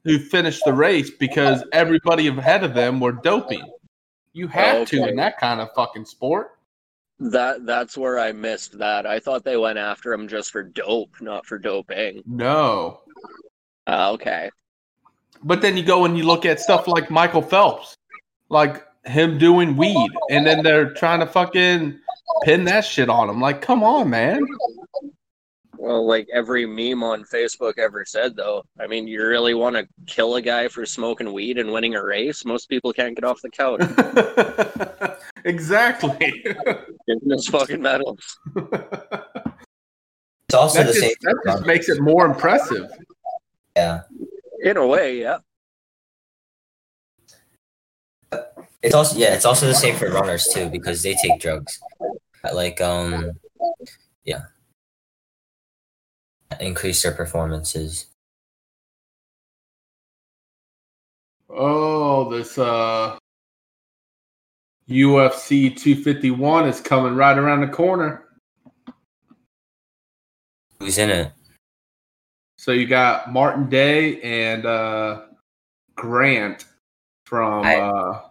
who 0.08 0.18
finished 0.18 0.64
the 0.64 0.72
race 0.72 1.10
because 1.10 1.62
everybody 1.72 2.28
ahead 2.28 2.64
of 2.64 2.72
them 2.72 2.98
were 2.98 3.12
doping. 3.12 3.62
You 4.32 4.48
have 4.48 4.88
to 4.88 5.00
Okay. 5.02 5.10
in 5.10 5.16
that 5.16 5.38
kind 5.38 5.60
of 5.60 5.68
fucking 5.76 6.06
sport. 6.06 6.52
That 7.20 7.66
that's 7.66 7.98
where 7.98 8.18
I 8.18 8.32
missed 8.32 8.78
that. 8.78 9.04
I 9.04 9.18
thought 9.20 9.44
they 9.44 9.58
went 9.58 9.78
after 9.78 10.12
him 10.12 10.26
just 10.28 10.50
for 10.50 10.62
dope, 10.62 11.10
not 11.20 11.44
for 11.44 11.58
doping. 11.58 12.22
No. 12.24 13.00
Ah, 13.86 14.10
okay. 14.12 14.50
But 15.42 15.60
then 15.60 15.76
you 15.76 15.82
go 15.82 16.06
and 16.06 16.16
you 16.16 16.24
look 16.24 16.46
at 16.46 16.58
stuff 16.60 16.88
like 16.88 17.10
Michael 17.10 17.42
Phelps, 17.42 17.96
like 18.48 18.82
him 19.04 19.36
doing 19.36 19.76
weed, 19.76 20.10
and 20.30 20.46
then 20.46 20.62
they're 20.62 20.94
trying 20.94 21.20
to 21.20 21.26
fucking 21.26 21.98
pin 22.44 22.64
that 22.64 22.84
shit 22.84 23.10
on 23.10 23.28
him. 23.28 23.40
Like, 23.40 23.60
come 23.60 23.82
on, 23.82 24.08
man. 24.08 24.40
Well, 25.88 26.06
like 26.06 26.28
every 26.30 26.66
meme 26.66 27.02
on 27.02 27.24
Facebook 27.24 27.78
ever 27.78 28.04
said, 28.04 28.36
though. 28.36 28.62
I 28.78 28.86
mean, 28.86 29.08
you 29.08 29.26
really 29.26 29.54
want 29.54 29.74
to 29.74 29.88
kill 30.04 30.36
a 30.36 30.42
guy 30.42 30.68
for 30.68 30.84
smoking 30.84 31.32
weed 31.32 31.56
and 31.56 31.72
winning 31.72 31.94
a 31.94 32.04
race? 32.04 32.44
Most 32.44 32.68
people 32.68 32.92
can't 32.92 33.14
get 33.14 33.24
off 33.24 33.40
the 33.40 33.48
couch. 33.48 33.80
exactly. 35.46 36.44
Giving 37.08 37.32
us 37.32 37.46
fucking 37.46 37.80
medals. 37.80 38.38
It's 40.44 40.54
also 40.54 40.80
that, 40.80 40.88
the 40.88 40.92
just, 40.92 41.00
same. 41.00 41.14
that 41.22 41.40
just 41.46 41.64
makes 41.64 41.88
it 41.88 42.02
more 42.02 42.26
impressive. 42.26 42.90
Yeah, 43.74 44.02
In 44.62 44.76
a 44.76 44.86
way, 44.86 45.18
yeah. 45.18 45.38
it's 48.82 48.94
also 48.94 49.16
yeah, 49.16 49.32
it's 49.32 49.46
also 49.46 49.66
the 49.66 49.74
same 49.74 49.96
for 49.96 50.10
runners 50.10 50.48
too 50.52 50.68
because 50.68 51.02
they 51.02 51.14
take 51.14 51.40
drugs. 51.40 51.80
Like 52.52 52.82
um, 52.82 53.32
yeah, 54.24 54.42
increase 56.60 57.02
their 57.02 57.12
performances. 57.12 58.06
Oh, 61.50 62.30
this 62.30 62.58
uh 62.58 63.16
UFC 64.88 65.76
251 65.76 66.68
is 66.68 66.80
coming 66.80 67.14
right 67.14 67.36
around 67.36 67.60
the 67.60 67.68
corner. 67.68 68.24
Who's 70.78 70.98
in 70.98 71.10
it? 71.10 71.32
So 72.56 72.72
you 72.72 72.86
got 72.86 73.32
Martin 73.32 73.68
Day 73.68 74.20
and 74.20 74.66
uh 74.66 75.22
Grant 75.96 76.64
from 77.26 77.64
I- 77.64 77.76
uh 77.76 78.22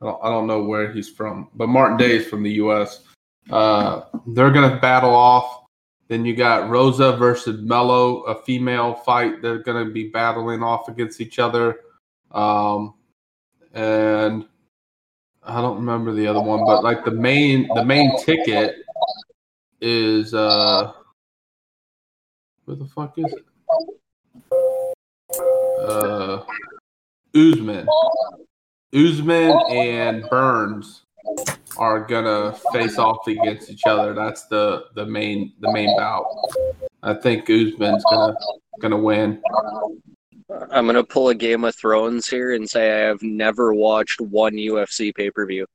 I 0.00 0.04
don't, 0.06 0.24
I 0.24 0.28
don't 0.30 0.46
know 0.46 0.62
where 0.62 0.92
he's 0.92 1.08
from, 1.08 1.48
but 1.54 1.68
Martin 1.68 1.96
Day 1.96 2.16
is 2.18 2.28
from 2.28 2.42
the 2.42 2.52
US. 2.52 3.00
Uh 3.50 4.02
they're 4.28 4.50
gonna 4.52 4.78
battle 4.80 5.14
off. 5.14 5.64
Then 6.08 6.24
you 6.24 6.34
got 6.34 6.70
Rosa 6.70 7.16
versus 7.16 7.60
Mello, 7.62 8.22
a 8.22 8.42
female 8.42 8.94
fight. 8.94 9.42
They're 9.42 9.62
gonna 9.62 9.90
be 9.90 10.08
battling 10.08 10.62
off 10.62 10.88
against 10.88 11.20
each 11.20 11.38
other. 11.38 11.80
Um 12.32 12.94
and 13.74 14.46
I 15.42 15.60
don't 15.60 15.76
remember 15.76 16.12
the 16.12 16.26
other 16.26 16.42
one, 16.42 16.64
but 16.64 16.82
like 16.82 17.04
the 17.04 17.10
main 17.10 17.68
the 17.74 17.84
main 17.84 18.18
ticket 18.24 18.76
is 19.80 20.34
uh 20.34 20.92
where 22.64 22.76
the 22.76 22.84
fuck 22.84 23.18
is 23.18 23.32
it? 23.32 23.44
Uh, 25.80 26.42
Usman. 27.34 27.86
Usman 28.92 29.58
and 29.70 30.28
Burns 30.28 31.04
are 31.78 32.00
gonna 32.00 32.52
face 32.72 32.98
off 32.98 33.26
against 33.26 33.70
each 33.70 33.86
other. 33.86 34.14
That's 34.14 34.46
the 34.46 34.84
the 34.94 35.06
main 35.06 35.52
the 35.60 35.72
main 35.72 35.96
bout. 35.96 36.26
I 37.02 37.14
think 37.14 37.48
Usman's 37.48 38.04
gonna 38.10 38.34
gonna 38.80 38.98
win. 38.98 39.40
I'm 40.70 40.86
gonna 40.86 41.04
pull 41.04 41.28
a 41.28 41.34
Game 41.34 41.64
of 41.64 41.74
Thrones 41.74 42.28
here 42.28 42.54
and 42.54 42.68
say 42.68 43.02
I 43.02 43.06
have 43.06 43.22
never 43.22 43.74
watched 43.74 44.20
one 44.20 44.54
UFC 44.54 45.14
pay 45.14 45.30
per 45.30 45.46
view. 45.46 45.66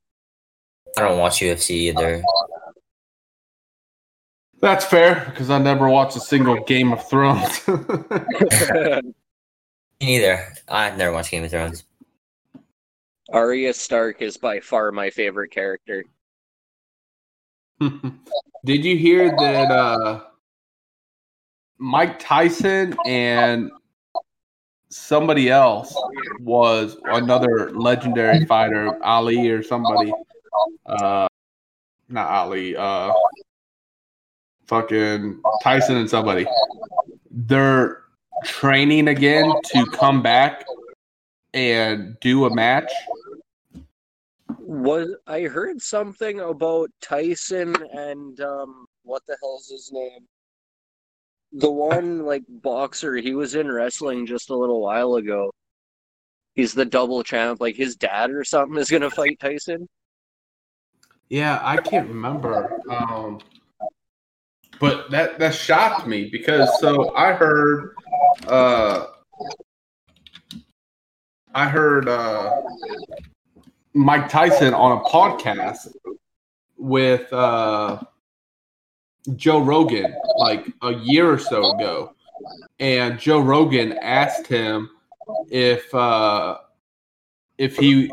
I 0.98 1.02
don't 1.02 1.20
watch 1.20 1.40
UFC 1.40 1.72
either. 1.72 2.22
That's 4.62 4.86
fair 4.86 5.26
because 5.30 5.50
I 5.50 5.58
never 5.58 5.90
watched 5.90 6.16
a 6.16 6.22
single 6.22 6.64
Game 6.64 6.94
of 6.94 7.08
Thrones. 7.10 7.68
Me 7.68 9.14
neither. 10.02 10.54
I've 10.68 10.98
never 10.98 11.14
watched 11.14 11.32
Game 11.32 11.44
of 11.44 11.52
Thrones. 11.52 11.84
Arya 13.34 13.74
Stark 13.74 14.22
is 14.22 14.38
by 14.38 14.60
far 14.60 14.92
my 14.92 15.10
favorite 15.10 15.50
character. 15.50 16.06
Did 17.80 18.86
you 18.86 18.96
hear 18.96 19.30
that 19.32 19.72
uh, 19.72 20.22
Mike 21.80 22.20
Tyson 22.20 22.96
and 23.08 23.72
somebody 24.90 25.50
else 25.50 26.00
was 26.40 26.96
another 27.06 27.72
legendary 27.72 28.46
fighter, 28.46 29.04
Ali 29.04 29.50
or 29.50 29.64
somebody? 29.64 30.14
Uh, 30.86 31.28
not 32.10 32.30
Ali. 32.30 32.76
Uh, 32.76 33.12
fucking 34.68 35.42
Tyson 35.64 35.98
and 35.98 36.10
somebody. 36.10 36.46
They're 37.32 38.04
training 38.46 39.08
again 39.08 39.52
to 39.74 39.86
come 39.88 40.22
back 40.22 40.66
and 41.54 42.20
do 42.20 42.46
a 42.46 42.54
match. 42.54 42.92
Was 44.66 45.10
I 45.28 45.42
heard 45.42 45.82
something 45.82 46.40
about 46.40 46.90
Tyson 47.02 47.76
and 47.92 48.40
um 48.40 48.86
what 49.04 49.22
the 49.28 49.36
hell's 49.42 49.68
his 49.70 49.92
name? 49.92 50.26
The 51.52 51.70
one 51.70 52.26
like 52.26 52.44
boxer 52.48 53.16
he 53.16 53.34
was 53.36 53.56
in 53.56 53.70
wrestling 53.70 54.26
just 54.26 54.50
a 54.50 54.56
little 54.56 54.82
while 54.82 55.16
ago. 55.16 55.52
He's 56.56 56.74
the 56.74 56.86
double 56.86 57.24
champ. 57.24 57.60
Like 57.60 57.76
his 57.76 57.98
dad 57.98 58.32
or 58.32 58.46
something 58.46 58.78
is 58.78 58.90
gonna 58.90 59.10
fight 59.10 59.38
Tyson. 59.40 59.88
Yeah, 61.28 61.60
I 61.62 61.78
can't 61.78 62.08
remember. 62.08 62.80
Um, 62.90 63.40
but 64.80 65.12
that 65.12 65.40
that 65.40 65.54
shocked 65.54 66.08
me 66.08 66.30
because 66.32 66.80
so 66.80 67.14
I 67.16 67.34
heard 67.34 67.96
uh 68.48 69.08
I 71.54 71.68
heard 71.68 72.08
uh 72.08 72.62
Mike 73.94 74.30
Tyson 74.30 74.74
on 74.74 74.98
a 74.98 75.02
podcast 75.04 75.94
with 76.78 77.32
uh 77.32 78.00
Joe 79.36 79.62
Rogan 79.62 80.16
like 80.38 80.74
a 80.82 80.94
year 80.94 81.32
or 81.32 81.38
so 81.38 81.76
ago. 81.76 82.14
And 82.80 83.20
Joe 83.20 83.40
Rogan 83.40 83.94
asked 84.02 84.48
him 84.48 84.90
if 85.50 85.94
uh 85.94 86.58
if 87.58 87.78
he 87.78 88.12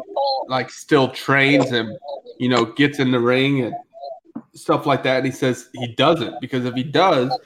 like 0.49 0.71
still 0.71 1.09
trains 1.09 1.73
and 1.73 1.97
you 2.39 2.49
know 2.49 2.65
gets 2.65 2.99
in 2.99 3.11
the 3.11 3.19
ring 3.21 3.63
and 3.63 3.75
stuff 4.55 4.87
like 4.87 5.03
that 5.03 5.19
and 5.19 5.27
he 5.27 5.33
says 5.33 5.69
he 5.73 5.95
doesn't 5.95 6.41
because 6.41 6.65
if 6.65 6.75
he 6.75 6.83
does 6.83 7.37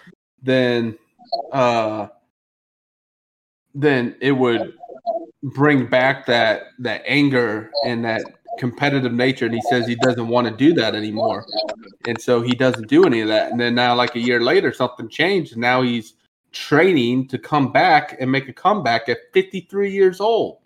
then 0.43 0.97
uh 1.53 2.09
then 3.75 4.17
it 4.21 4.33
would 4.33 4.75
bring 5.45 5.87
back 5.87 6.27
that 6.27 6.69
that 6.79 7.03
anger 7.07 7.71
and 7.85 8.05
that 8.05 8.23
competitive 8.59 9.13
nature 9.13 9.47
and 9.47 9.55
he 9.55 9.61
says 9.69 9.87
he 9.87 9.97
doesn't 9.97 10.29
want 10.29 10.47
to 10.47 10.57
do 10.57 10.73
that 10.73 10.95
anymore 10.95 11.45
and 12.07 12.21
so 12.21 12.41
he 12.41 12.55
doesn't 12.55 12.89
do 12.89 13.05
any 13.05 13.21
of 13.21 13.29
that 13.29 13.51
and 13.51 13.61
then 13.61 13.75
now 13.75 13.95
like 13.95 14.15
a 14.15 14.21
year 14.21 14.41
later 14.41 14.73
something 14.73 15.09
changed 15.09 15.53
and 15.53 15.61
now 15.61 15.83
he's 15.83 16.15
training 16.53 17.27
to 17.27 17.37
come 17.37 17.73
back 17.73 18.17
and 18.21 18.31
make 18.31 18.49
a 18.49 18.53
comeback 18.53 19.09
at 19.09 19.19
53 19.33 19.93
years 19.93 20.21
old 20.21 20.59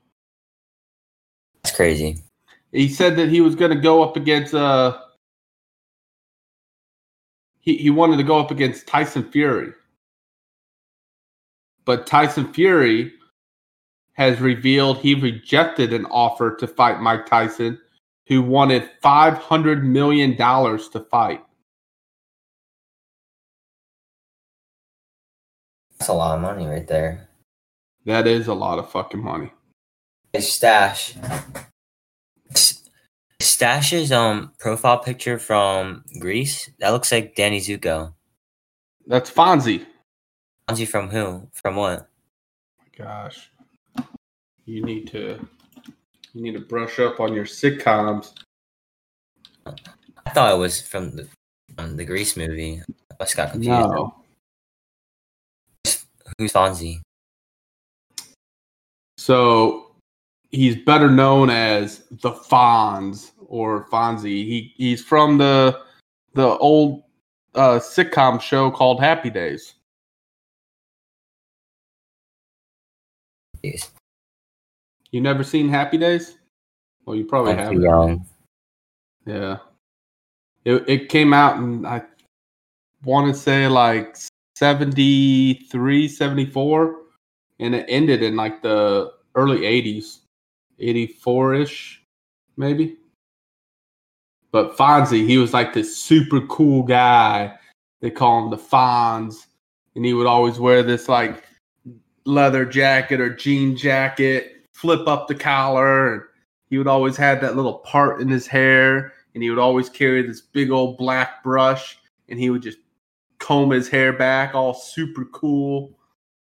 that's 1.63 1.75
crazy. 1.75 2.23
he 2.71 2.89
said 2.89 3.17
that 3.17 3.31
he 3.31 3.41
was 3.41 3.55
going 3.55 3.71
to 3.71 3.81
go 3.81 4.03
up 4.03 4.17
against 4.17 4.55
uh 4.55 4.99
he, 7.69 7.77
he 7.77 7.91
wanted 7.91 8.17
to 8.17 8.23
go 8.23 8.39
up 8.39 8.51
against 8.51 8.87
Tyson 8.87 9.31
Fury. 9.31 9.75
But 11.85 12.07
Tyson 12.07 12.51
Fury 12.55 13.13
has 14.19 14.41
revealed 14.41 14.99
he 14.99 15.15
rejected 15.15 15.93
an 15.93 16.05
offer 16.07 16.57
to 16.57 16.67
fight 16.67 17.01
Mike 17.01 17.25
Tyson, 17.25 17.81
who 18.27 18.43
wanted 18.43 18.91
$500 19.03 19.83
million 19.85 20.37
to 20.37 21.07
fight. 21.09 21.43
That's 25.99 26.09
a 26.09 26.13
lot 26.13 26.35
of 26.35 26.43
money 26.43 26.67
right 26.67 26.87
there. 26.87 27.29
That 28.07 28.27
is 28.27 28.49
a 28.49 28.55
lot 28.55 28.81
of 28.81 28.91
fucking 28.91 29.23
money. 29.23 29.53
Hey, 30.33 30.41
Stash. 30.41 31.15
Stash's 33.41 34.11
um 34.11 34.53
profile 34.59 34.99
picture 34.99 35.39
from 35.39 36.05
Grease. 36.19 36.71
That 36.81 36.91
looks 36.91 37.13
like 37.13 37.37
Danny 37.37 37.61
Zuko. 37.61 38.15
That's 39.07 39.31
Fonzie. 39.31 39.87
Fonzie 40.69 40.89
from 40.89 41.09
who? 41.09 41.49
From 41.53 41.77
what? 41.77 42.09
My 42.79 43.05
Gosh. 43.05 43.51
You 44.69 44.85
need 44.85 45.07
to 45.13 45.41
you 46.35 46.43
need 46.43 46.53
to 46.53 46.61
brush 46.61 46.99
up 46.99 47.21
on 47.21 47.33
your 47.33 47.47
sitcoms. 47.47 48.35
I 49.65 50.31
thought 50.35 50.55
it 50.55 50.59
was 50.59 50.83
from 50.83 51.17
the 51.17 51.27
from 51.75 51.97
the 51.97 52.05
Grease 52.05 52.37
movie. 52.37 52.83
I 53.11 53.25
just 53.25 53.35
got 53.35 53.53
confused. 53.53 53.71
No. 53.71 54.15
Who's 56.37 56.53
Fonzie? 56.53 57.01
So 59.17 59.87
he's 60.51 60.77
better 60.77 61.11
known 61.11 61.49
as 61.49 62.05
the 62.11 62.33
Fonz 62.33 63.31
or 63.47 63.89
Fonzie. 63.89 64.45
He 64.45 64.75
he's 64.77 65.03
from 65.03 65.39
the 65.39 65.81
the 66.35 66.59
old 66.59 67.05
uh, 67.55 67.79
sitcom 67.79 68.39
show 68.39 68.71
called 68.71 69.01
Happy 69.01 69.31
Days. 69.31 69.77
Jeez. 73.65 73.89
You 75.11 75.21
never 75.21 75.43
seen 75.43 75.69
Happy 75.69 75.97
Days? 75.97 76.37
Well, 77.05 77.17
you 77.17 77.25
probably 77.25 77.55
have. 77.55 77.73
young. 77.73 78.27
Yeah. 79.27 79.59
It 80.65 80.85
it 80.89 81.09
came 81.09 81.33
out 81.33 81.57
and 81.57 81.87
I 81.87 82.03
want 83.05 83.33
to 83.33 83.39
say 83.39 83.69
like 83.69 84.17
73, 84.57 86.09
74 86.09 86.97
and 87.61 87.75
it 87.75 87.87
ended 87.89 88.23
in 88.23 88.37
like 88.37 88.63
the 88.63 89.13
early 89.35 89.61
80s. 89.61 90.19
84ish 90.81 91.97
maybe. 92.57 92.97
But 94.51 94.77
Fonzie, 94.77 95.27
he 95.27 95.39
was 95.39 95.53
like 95.53 95.73
this 95.73 95.97
super 95.97 96.41
cool 96.43 96.83
guy. 96.83 97.55
They 98.01 98.11
call 98.11 98.45
him 98.45 98.51
the 98.51 98.57
Fonz 98.57 99.47
and 99.95 100.05
he 100.05 100.13
would 100.13 100.27
always 100.27 100.59
wear 100.59 100.83
this 100.83 101.09
like 101.09 101.45
leather 102.25 102.65
jacket 102.65 103.21
or 103.21 103.35
jean 103.35 103.77
jacket, 103.77 104.58
flip 104.79 105.09
up 105.09 105.27
the 105.27 105.35
collar 105.35 106.15
and 106.15 106.23
he 106.71 106.79
would 106.79 106.87
always 106.87 107.17
have 107.17 107.41
that 107.41 107.57
little 107.57 107.81
part 107.81 108.21
in 108.21 108.29
his 108.29 108.47
hair 108.47 109.13
and 109.35 109.43
he 109.43 109.51
would 109.51 109.59
always 109.59 109.89
carry 109.89 110.23
this 110.23 110.41
big 110.41 110.71
old 110.71 110.97
black 110.97 111.43
brush 111.43 111.99
and 112.29 112.39
he 112.39 112.49
would 112.49 112.63
just 112.63 112.79
comb 113.41 113.71
his 113.71 113.89
hair 113.89 114.13
back 114.13 114.55
all 114.55 114.73
super 114.73 115.25
cool 115.27 115.99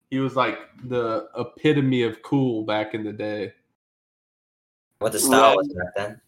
he 0.09 0.17
was 0.17 0.35
like 0.35 0.57
the 0.85 1.27
epitome 1.37 2.01
of 2.01 2.23
cool 2.23 2.63
back 2.63 2.95
in 2.95 3.03
the 3.03 3.13
day 3.13 3.53
What 4.97 5.11
the 5.11 5.19
style 5.19 5.49
Red. 5.49 5.57
was 5.57 5.67
back 5.67 5.95
then? 5.95 6.21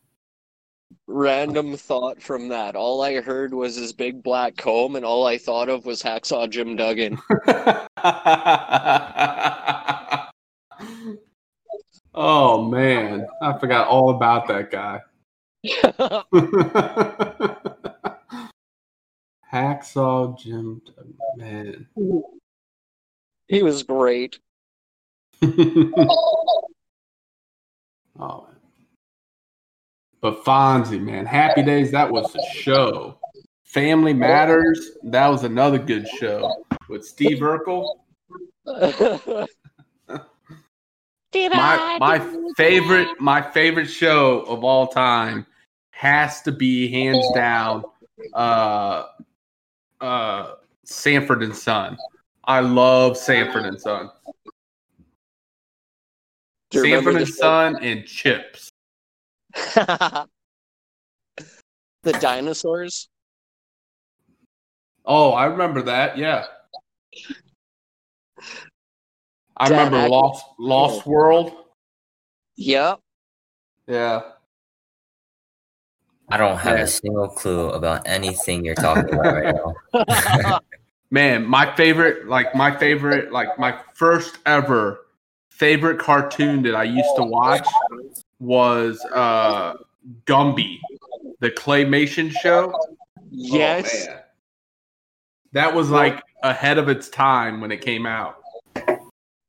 Random 1.07 1.77
thought 1.77 2.22
from 2.22 2.48
that. 2.49 2.76
All 2.76 3.02
I 3.02 3.22
heard 3.22 3.53
was 3.53 3.76
his 3.76 3.94
big 3.94 4.23
black 4.23 4.57
comb, 4.57 4.95
and 4.95 5.06
all 5.06 5.27
I 5.27 5.38
thought 5.38 5.69
of 5.69 5.86
was 5.86 6.02
Hacksaw 6.02 6.49
Jim 6.49 6.76
Duggan. 6.76 7.19
oh 12.16 12.64
man 12.64 13.28
i 13.42 13.58
forgot 13.58 13.88
all 13.88 14.10
about 14.10 14.48
that 14.48 14.72
guy 14.72 15.00
hacksaw 19.52 20.38
jim 20.40 20.82
man 21.38 21.88
he 23.48 23.62
was 23.62 23.84
great. 23.84 24.40
oh 25.42 26.68
man. 28.20 28.42
But 30.22 30.44
Fonzie, 30.44 31.00
man, 31.00 31.26
Happy 31.26 31.62
Days, 31.62 31.92
that 31.92 32.10
was 32.10 32.32
the 32.34 32.44
show. 32.52 33.20
Family 33.64 34.14
Matters, 34.14 34.92
that 35.04 35.28
was 35.28 35.44
another 35.44 35.78
good 35.78 36.08
show 36.08 36.52
with 36.90 37.06
Steve 37.06 37.40
Urkel. 37.40 37.98
My 41.36 41.98
my 41.99 42.53
favorite 42.56 43.20
my 43.20 43.41
favorite 43.41 43.88
show 43.88 44.41
of 44.41 44.64
all 44.64 44.88
time 44.88 45.45
has 45.91 46.41
to 46.44 46.52
be 46.52 46.90
hands 46.90 47.26
down 47.34 47.84
uh 48.34 49.07
uh 49.99 50.53
Sanford 50.86 51.44
and 51.44 51.56
Son. 51.56 51.98
I 52.45 52.62
love 52.62 53.18
Sanford 53.18 53.66
and 53.66 53.80
Son. 53.80 54.10
Do 56.70 56.78
you 56.78 56.84
remember 56.84 57.12
Sanford 57.12 57.22
and 57.22 57.34
Son 57.34 57.78
and 57.82 58.06
Chips. 58.06 58.70
the 59.76 60.28
dinosaurs? 62.20 63.10
Oh, 65.06 65.32
I 65.32 65.45
remember 65.45 65.82
that. 65.84 66.18
Yeah. 66.18 66.45
I 69.57 69.69
Dan 69.69 69.77
remember 69.91 69.98
Aykroyd. 69.98 70.10
Lost 70.10 70.45
Lost 70.60 71.06
World. 71.06 71.52
Yep. 72.57 72.99
Yeah. 73.88 74.22
I 76.30 76.38
don't 76.38 76.57
have 76.57 76.77
Yeah. 76.77 76.84
a 76.84 76.88
single 76.88 77.27
clue 77.30 77.69
about 77.69 78.07
anything 78.07 78.65
you're 78.65 78.76
talking 78.76 79.14
about 79.14 79.34
right 79.34 79.56
now. 79.94 80.60
Man, 81.11 81.45
my 81.45 81.73
favorite, 81.76 82.27
like 82.27 82.56
my 82.56 82.76
favorite, 82.76 83.32
like 83.32 83.60
my 83.60 83.77
first 83.94 84.40
ever 84.45 85.02
favorite 85.52 85.99
cartoon 85.99 86.64
that 86.64 86.76
I 86.76 86.84
used 86.84 87.15
to 87.15 87.23
watch 87.23 87.65
was 88.40 88.99
uh 89.14 89.76
Gumby, 90.26 90.80
the 91.40 91.52
claymation 91.52 92.32
show. 92.32 92.73
yes. 93.32 94.07
Oh. 94.10 94.19
That 95.53 95.73
was 95.73 95.90
like 95.90 96.22
ahead 96.44 96.77
of 96.77 96.90
its 96.90 97.07
time 97.07 97.61
when 97.61 97.72
it 97.72 97.82
came 97.82 98.06
out. 98.06 98.38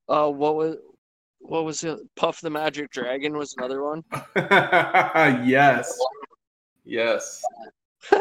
Uh, 0.09 0.29
what 0.29 0.57
was 0.57 0.77
what 1.41 1.65
was 1.65 1.83
it? 1.85 1.99
Puff 2.17 2.41
the 2.41 2.51
Magic 2.51 2.91
Dragon 2.91 3.37
was 3.37 3.55
another 3.57 3.83
one. 3.83 4.03
yes. 5.47 5.97
Yes. 6.85 7.43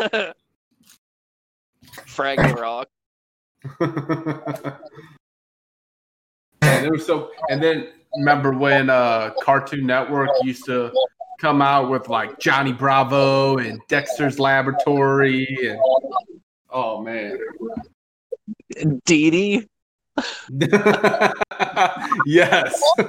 Fraggle 2.07 2.55
Rock. 2.55 2.87
and 6.61 6.85
it 6.85 6.91
was 6.91 7.05
so 7.05 7.31
and 7.49 7.61
then 7.63 7.87
remember 8.15 8.51
when 8.51 8.89
uh 8.91 9.31
Cartoon 9.41 9.87
Network 9.87 10.29
used 10.43 10.65
to 10.65 10.91
come 11.39 11.61
out 11.63 11.89
with 11.89 12.07
like 12.07 12.37
Johnny 12.39 12.73
Bravo 12.73 13.57
and 13.57 13.79
Dexter's 13.87 14.39
Laboratory 14.39 15.47
and 15.63 15.79
oh 16.69 17.01
man. 17.01 17.39
Dee 19.05 19.31
Dee. 19.31 19.67
yes. 22.25 22.81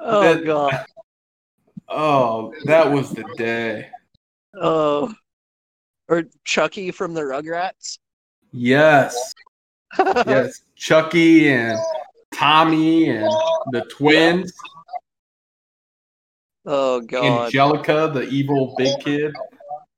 Oh 0.00 0.22
That- 0.34 0.44
god. 0.44 0.84
oh, 1.88 2.52
that 2.64 2.90
was 2.90 3.10
the 3.12 3.22
day. 3.36 3.88
Oh. 4.60 5.14
Or 6.08 6.24
Chucky 6.44 6.90
from 6.90 7.14
the 7.14 7.20
Rugrats. 7.22 7.98
Yes. 8.52 9.32
Yes. 9.98 10.62
Chucky 10.74 11.48
and 11.48 11.78
Tommy 12.34 13.08
and 13.08 13.30
the 13.70 13.82
twins. 13.88 14.52
oh 16.66 17.00
god. 17.02 17.46
Angelica, 17.46 18.10
the 18.12 18.22
evil 18.28 18.74
big 18.76 18.98
kid. 19.00 19.32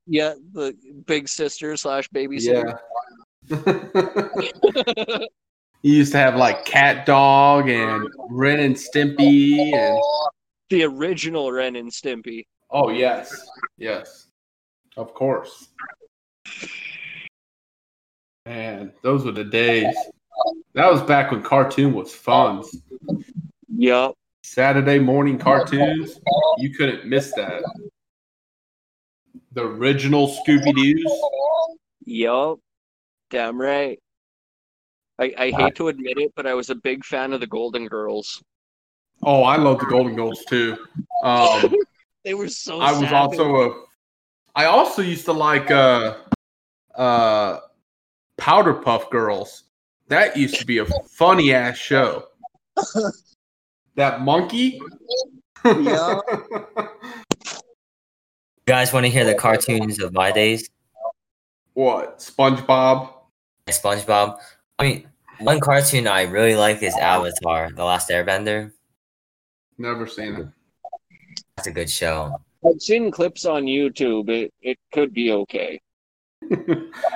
yeah, 0.07 0.35
the 0.53 0.75
big 1.07 1.27
sister 1.29 1.75
slash 1.77 2.09
babysitter. 2.11 2.67
Yeah. 2.69 2.77
He 5.83 5.97
used 5.97 6.13
to 6.13 6.19
have 6.19 6.37
like 6.37 6.65
Cat 6.65 7.07
Dog 7.07 7.69
and 7.69 8.09
Ren 8.31 8.61
and 8.61 8.77
Stimpy 8.77 9.73
and 9.73 9.99
the 10.71 10.85
original 10.85 11.51
Ren 11.51 11.77
and 11.77 11.91
Stimpy. 11.91 12.47
oh 12.71 12.91
yes, 12.91 13.49
yes, 13.77 14.27
of 14.97 15.15
course. 15.15 15.69
Man, 18.47 18.93
those 19.03 19.25
were 19.25 19.33
the 19.33 19.45
days. 19.45 19.95
That 20.75 20.91
was 20.91 21.03
back 21.03 21.31
when 21.31 21.43
cartoon 21.43 21.93
was 21.93 22.15
fun. 22.15 22.65
Yep. 23.77 24.15
Saturday 24.43 24.99
morning 24.99 25.39
cartoons, 25.39 26.19
you 26.59 26.71
couldn't 26.75 27.07
miss 27.07 27.35
that. 27.35 27.63
The 29.53 29.65
original 29.65 30.29
Scooby 30.29 30.75
Doo's. 30.75 31.21
Yup. 32.05 32.59
Damn 33.31 33.61
right. 33.61 33.99
I, 35.19 35.35
I 35.37 35.51
hate 35.51 35.75
to 35.77 35.89
admit 35.89 36.19
it, 36.19 36.33
but 36.37 36.47
I 36.47 36.55
was 36.55 36.71
a 36.71 36.75
big 36.75 37.05
fan 37.05 37.33
of 37.33 37.41
the 37.41 37.47
Golden 37.47 37.87
Girls. 37.87 38.43
Oh, 39.23 39.43
I 39.43 39.57
love 39.57 39.81
the 39.81 39.87
Golden 39.87 40.15
Girls 40.15 40.45
too. 40.45 40.79
Um, 41.25 41.75
They 42.25 42.35
were 42.35 42.49
so. 42.49 42.79
I 42.79 42.91
was 42.91 43.01
savage. 43.01 43.13
also 43.15 43.57
a. 43.57 43.83
I 44.55 44.67
also 44.67 45.03
used 45.03 45.25
to 45.27 45.33
like 45.33 45.71
uh, 45.71 46.17
uh, 46.95 47.61
Powder 48.37 48.75
Puff 48.75 49.09
Girls. 49.09 49.65
That 50.09 50.37
used 50.37 50.57
to 50.57 50.67
be 50.67 50.79
a 50.79 50.85
funny 51.11 51.55
ass 51.55 51.79
show. 51.79 52.25
that 53.95 54.21
monkey. 54.21 54.81
Yeah. 55.65 56.21
You 58.67 58.75
guys 58.75 58.93
want 58.93 59.07
to 59.07 59.11
hear 59.11 59.25
the 59.25 59.35
cartoons 59.35 59.99
of 59.99 60.13
my 60.13 60.31
days? 60.31 60.69
what? 61.73 62.19
SpongeBob. 62.19 63.15
SpongeBob. 63.73 64.39
I 64.79 64.83
mean, 64.83 65.09
one 65.41 65.61
cartoon 65.61 66.07
I 66.07 66.23
really 66.23 66.57
like 66.57 66.83
is 66.83 66.97
Avatar: 66.97 67.71
The 67.75 67.85
Last 67.85 68.09
Airbender. 68.11 68.73
Never 69.79 70.07
seen 70.07 70.35
it. 70.35 70.49
That's 71.57 71.69
a 71.69 71.73
good 71.73 71.91
show. 71.91 72.41
I've 72.67 72.81
seen 72.81 73.11
clips 73.11 73.45
on 73.45 73.65
YouTube. 73.65 74.29
It 74.29 74.53
it 74.61 74.79
could 74.93 75.13
be 75.15 75.33
okay. 75.33 75.81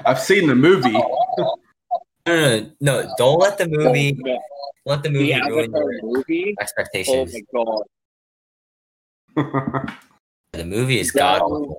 I've 0.07 0.21
seen 0.21 0.47
the 0.49 0.55
movie. 0.55 0.95
Oh, 0.95 1.57
no, 2.27 2.37
no, 2.37 2.71
no, 2.81 3.03
no, 3.03 3.15
don't 3.19 3.39
let 3.41 3.59
the 3.59 3.69
movie 3.69 4.19
oh, 4.27 4.39
let 4.87 5.03
the 5.03 5.09
the 5.09 5.19
movie 5.19 5.41
ruin 5.49 5.73
your 5.73 6.03
movie. 6.03 6.55
Oh 6.59 6.63
expectations. 6.63 7.35
my 7.35 7.41
god, 7.53 7.83
The 10.53 10.65
movie 10.65 11.01
is 11.01 11.13
Yeah. 11.15 11.39
god 11.41 11.75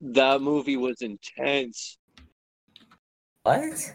that 0.00 0.40
movie 0.42 0.76
was 0.76 1.02
intense. 1.02 1.98
What? 3.46 3.92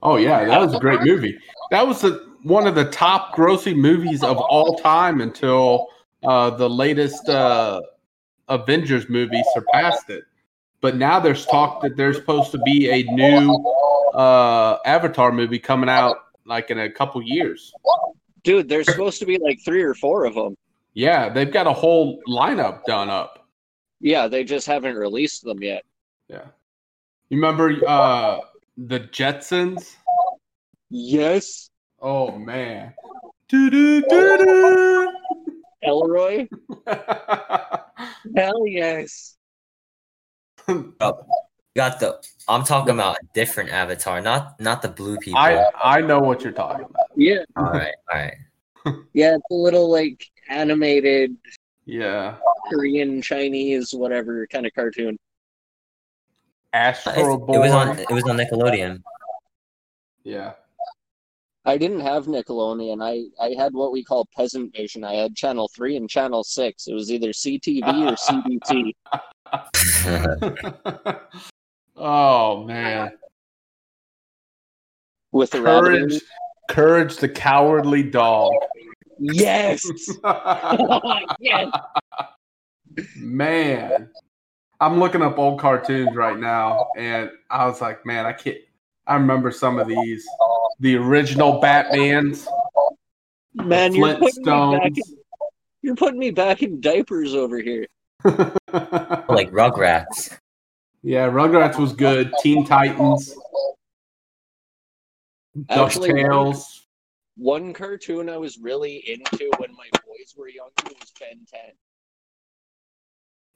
oh 0.00 0.16
yeah, 0.16 0.44
that 0.44 0.60
was 0.60 0.72
a 0.72 0.78
great 0.78 1.00
movie. 1.02 1.36
That 1.72 1.84
was 1.84 2.02
the, 2.02 2.24
one 2.44 2.68
of 2.68 2.76
the 2.76 2.84
top 2.84 3.34
grossing 3.34 3.74
movies 3.76 4.22
of 4.22 4.36
all 4.36 4.76
time 4.76 5.20
until 5.20 5.88
uh, 6.22 6.50
the 6.50 6.70
latest 6.70 7.28
uh, 7.28 7.80
Avengers 8.48 9.08
movie 9.08 9.42
surpassed 9.54 10.08
it. 10.10 10.22
But 10.80 10.94
now 10.94 11.18
there's 11.18 11.46
talk 11.46 11.82
that 11.82 11.96
there's 11.96 12.14
supposed 12.14 12.52
to 12.52 12.58
be 12.58 12.88
a 12.88 13.02
new 13.02 13.52
uh, 14.14 14.78
Avatar 14.84 15.32
movie 15.32 15.58
coming 15.58 15.90
out 15.90 16.18
like 16.44 16.70
in 16.70 16.78
a 16.78 16.88
couple 16.88 17.20
years. 17.20 17.72
Dude, 18.44 18.68
there's 18.68 18.86
supposed 18.86 19.18
to 19.18 19.26
be 19.26 19.36
like 19.38 19.58
three 19.64 19.82
or 19.82 19.94
four 19.94 20.26
of 20.26 20.36
them. 20.36 20.56
Yeah, 20.94 21.28
they've 21.28 21.52
got 21.52 21.66
a 21.66 21.72
whole 21.72 22.22
lineup 22.28 22.84
done 22.84 23.10
up. 23.10 23.48
Yeah, 24.00 24.28
they 24.28 24.44
just 24.44 24.68
haven't 24.68 24.94
released 24.94 25.42
them 25.42 25.60
yet. 25.60 25.82
Yeah. 26.28 26.46
You 27.30 27.36
remember 27.36 27.76
uh, 27.86 28.40
the 28.76 29.00
Jetsons? 29.00 29.96
Yes, 30.90 31.68
Oh 32.00 32.38
man. 32.38 32.94
Do 33.48 33.70
do 33.70 34.02
do 34.02 34.38
do. 34.38 35.12
Elroy. 35.82 36.46
Hell 38.36 38.66
yes. 38.66 39.36
You 40.68 40.94
got 40.98 41.98
the. 41.98 42.22
I'm 42.46 42.62
talking 42.62 42.94
about 42.94 43.16
a 43.16 43.26
different 43.34 43.70
Avatar, 43.70 44.20
not 44.20 44.60
not 44.60 44.82
the 44.82 44.88
blue 44.88 45.16
people. 45.18 45.40
I 45.40 45.64
I 45.82 46.00
know 46.00 46.20
what 46.20 46.42
you're 46.42 46.52
talking 46.52 46.84
about. 46.84 47.06
Yeah, 47.16 47.42
all 47.56 47.64
right, 47.64 47.94
all 48.12 48.18
right. 48.18 48.34
yeah. 49.12 49.34
It's 49.34 49.50
a 49.50 49.54
little 49.54 49.90
like 49.90 50.24
animated 50.48 51.36
Yeah. 51.84 52.36
Korean, 52.70 53.22
Chinese, 53.22 53.92
whatever 53.92 54.46
kind 54.46 54.66
of 54.66 54.74
cartoon. 54.74 55.18
Astro 56.72 57.12
It, 57.12 57.54
it 57.54 57.58
was 57.58 57.72
on. 57.72 57.98
It 57.98 58.10
was 58.10 58.24
on 58.24 58.36
Nickelodeon. 58.36 59.02
Yeah. 60.24 60.52
I 61.64 61.76
didn't 61.76 62.00
have 62.00 62.26
Nickelodeon. 62.26 63.02
I, 63.02 63.24
I 63.44 63.54
had 63.60 63.74
what 63.74 63.92
we 63.92 64.02
call 64.02 64.26
Peasant 64.34 64.74
Vision. 64.74 65.04
I 65.04 65.14
had 65.14 65.36
Channel 65.36 65.68
3 65.76 65.96
and 65.96 66.08
Channel 66.08 66.42
6. 66.42 66.86
It 66.86 66.94
was 66.94 67.12
either 67.12 67.28
CTV 67.28 68.10
or 68.10 68.16
CBT 68.16 68.94
oh 71.96 72.64
man. 72.64 73.12
with 75.32 75.50
the 75.50 75.60
Courage 75.60 76.14
it. 76.14 76.22
Courage 76.68 77.16
the 77.16 77.28
cowardly 77.28 78.02
dog. 78.02 78.52
Yes! 79.18 79.84
yes! 81.40 81.70
man. 83.16 84.10
I'm 84.80 84.98
looking 85.00 85.22
up 85.22 85.38
old 85.38 85.58
cartoons 85.58 86.14
right 86.14 86.38
now 86.38 86.88
and 86.96 87.30
I 87.50 87.66
was 87.66 87.80
like, 87.80 88.06
man, 88.06 88.26
I 88.26 88.32
can't 88.32 88.58
I 89.08 89.14
remember 89.14 89.50
some 89.50 89.78
of 89.78 89.88
these. 89.88 90.24
The 90.80 90.96
original 90.96 91.60
Batmans, 91.60 92.46
Man, 93.54 93.94
you're 93.94 94.14
putting, 94.16 94.20
me 94.20 94.30
back 94.44 94.82
Flintstones. 94.82 94.86
in, 94.86 95.02
you're 95.82 95.96
putting 95.96 96.18
me 96.18 96.30
back 96.30 96.62
in 96.62 96.80
diapers 96.80 97.34
over 97.34 97.58
here. 97.58 97.86
like 98.24 99.50
Rugrats. 99.50 100.36
yeah, 101.02 101.28
Rugrats 101.28 101.78
was 101.78 101.92
good. 101.94 102.32
Teen 102.42 102.66
Titans, 102.66 103.34
Actually, 105.70 106.10
DuckTales. 106.12 106.82
One 107.36 107.72
cartoon 107.72 108.28
I 108.28 108.36
was 108.36 108.58
really 108.58 108.96
into 109.08 109.50
when 109.58 109.74
my 109.74 109.88
boys 110.04 110.34
were 110.36 110.48
younger 110.48 110.72
was 110.84 111.12
Ben 111.18 111.46
10. 111.50 111.60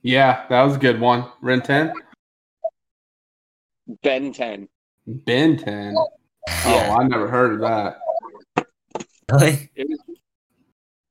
Yeah, 0.03 0.47
that 0.49 0.63
was 0.63 0.77
a 0.77 0.79
good 0.79 1.01
one. 1.01 1.27
Ren 1.41 1.63
10? 1.63 1.93
Ben 4.03 4.33
10. 4.33 4.69
Ben 5.07 5.57
10. 5.57 5.95
Yeah. 5.95 6.55
Oh, 6.67 6.97
I 7.01 7.05
never 7.05 7.29
heard 7.29 7.55
of 7.55 7.61
that. 7.61 7.99
Really? 9.31 9.71
It 9.77 9.89
was 9.89 9.99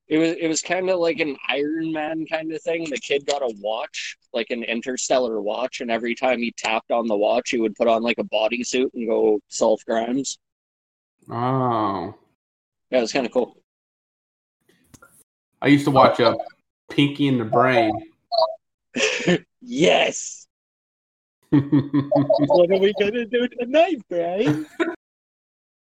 it 0.08 0.18
was 0.18 0.36
it 0.42 0.48
was 0.50 0.62
kind 0.62 0.90
of 0.90 1.00
like 1.00 1.22
an 1.22 1.38
Iron 1.48 1.94
Man 1.94 2.26
kind 2.26 2.52
of 2.52 2.62
thing. 2.62 2.84
The 2.90 2.98
kid 2.98 3.26
got 3.26 3.42
a 3.42 3.56
watch, 3.62 4.18
like 4.34 4.50
an 4.50 4.64
interstellar 4.64 5.42
watch, 5.42 5.80
and 5.80 5.90
every 5.90 6.16
time 6.16 6.40
he 6.40 6.54
tapped 6.58 6.92
on 6.92 7.08
the 7.08 7.16
watch, 7.16 7.52
he 7.52 7.60
would 7.60 7.76
put 7.76 7.88
on 7.88 8.04
like 8.04 8.18
a 8.18 8.26
bodysuit 8.26 8.94
and 8.94 9.08
go 9.08 9.40
solve 9.48 9.80
crimes. 9.86 10.38
Oh. 11.30 12.14
Yeah, 12.90 12.98
it 12.98 13.02
was 13.02 13.14
kind 13.14 13.26
of 13.26 13.32
cool. 13.32 13.56
I 15.62 15.68
used 15.68 15.86
to 15.86 15.92
watch 15.92 16.20
uh, 16.20 16.36
Pinky 16.90 17.30
and 17.30 17.40
the 17.40 17.46
Brain. 17.46 18.11
Yes. 19.62 20.48
What 21.52 22.72
are 22.72 22.78
we 22.80 22.94
gonna 23.00 23.26
do 23.26 23.48
tonight, 23.60 24.02
Brain? 24.10 24.66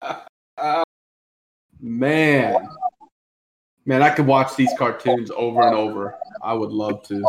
Uh, 0.02 0.84
man. 1.80 2.68
Man, 3.86 4.02
I 4.02 4.10
could 4.10 4.26
watch 4.26 4.56
these 4.56 4.70
cartoons 4.78 5.30
over 5.30 5.62
and 5.62 5.74
over. 5.76 6.16
I 6.42 6.54
would 6.54 6.70
love 6.72 7.02
to. 7.04 7.22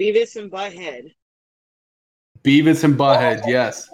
Beavis 0.00 0.36
and 0.36 0.50
Butthead. 0.50 1.12
Beavis 2.42 2.84
and 2.84 2.94
Butthead, 2.96 3.42
yes. 3.46 3.88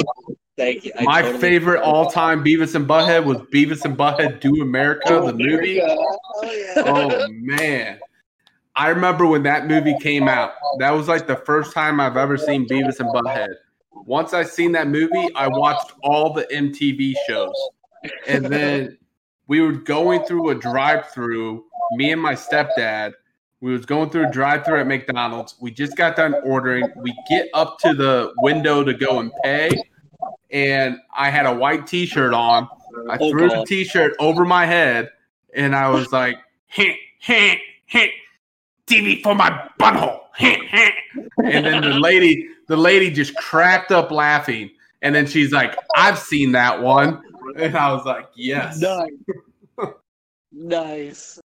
Thank 0.57 0.85
you. 0.85 0.93
I 0.99 1.03
My 1.05 1.23
totally- 1.23 1.41
favorite 1.41 1.83
all 1.83 2.11
time 2.11 2.45
Beavis 2.45 2.75
and 2.75 2.87
Butthead 2.87 3.25
was 3.25 3.39
Beavis 3.53 3.85
and 3.85 3.97
Butthead 3.97 4.41
Do 4.41 4.61
America, 4.63 5.23
the 5.25 5.33
movie. 5.33 5.81
Oh 5.83 6.43
yeah. 6.43 6.75
Oh, 6.77 7.27
man. 7.31 7.99
I 8.77 8.89
remember 8.89 9.27
when 9.27 9.43
that 9.45 9.67
movie 9.67 9.97
came 10.01 10.29
out. 10.29 10.53
That 10.79 10.91
was 10.91 11.09
like 11.09 11.27
the 11.27 11.37
first 11.37 11.73
time 11.73 12.01
I've 12.01 12.17
ever 12.17 12.37
seen 12.37 12.67
Beavis 12.69 13.01
and 13.01 13.09
Butthead. 13.11 13.55
Once 13.93 14.35
I 14.35 14.43
seen 14.43 14.73
that 14.73 14.89
movie, 14.89 15.29
I 15.35 15.49
watched 15.49 15.93
all 16.03 16.33
the 16.33 16.45
MTV 16.53 17.15
shows. 17.27 17.55
And 18.27 18.45
then 18.47 18.99
we 19.47 19.61
were 19.61 19.73
going 19.73 20.25
through 20.25 20.51
a 20.51 20.55
drive-through, 20.55 21.65
me 21.93 22.13
and 22.13 22.21
my 22.21 22.35
stepdad. 22.35 23.13
We 23.61 23.73
was 23.73 23.87
going 23.87 24.11
through 24.11 24.29
a 24.29 24.31
drive-through 24.31 24.81
at 24.81 24.87
McDonald's. 24.87 25.55
We 25.61 25.71
just 25.71 25.97
got 25.97 26.17
done 26.17 26.35
ordering. 26.45 26.91
We 26.97 27.15
get 27.29 27.49
up 27.55 27.79
to 27.81 27.95
the 27.95 28.33
window 28.39 28.85
to 28.85 28.93
go 28.93 29.21
and 29.21 29.31
pay, 29.43 29.71
and 30.51 30.99
I 31.17 31.31
had 31.31 31.47
a 31.47 31.55
white 31.55 31.87
T-shirt 31.87 32.35
on. 32.35 32.69
I 33.09 33.19
Oh, 33.21 33.31
threw 33.31 33.49
the 33.49 33.65
t-shirt 33.67 34.15
over 34.19 34.45
my 34.45 34.67
head, 34.67 35.11
and 35.55 35.75
I 35.75 35.89
was 35.91 36.13
like, 36.13 36.39
"Heh, 36.67 36.95
heh, 37.21 37.57
heh, 37.87 38.09
TV 38.87 39.23
for 39.23 39.35
my 39.35 39.69
butthole." 39.81 40.21
And 41.43 41.65
then 41.67 41.83
the 41.83 41.99
lady, 41.99 42.49
the 42.69 42.77
lady 42.77 43.11
just 43.11 43.35
cracked 43.37 43.93
up 43.93 44.11
laughing, 44.11 44.71
and 45.03 45.15
then 45.15 45.27
she's 45.27 45.53
like, 45.53 45.77
"I've 45.97 46.19
seen 46.19 46.53
that 46.53 46.81
one," 46.81 47.23
and 47.57 47.77
I 47.77 47.93
was 47.93 48.05
like, 48.05 48.29
"Yes." 48.35 48.81
Nice. 48.81 49.11
nice. 50.53 51.41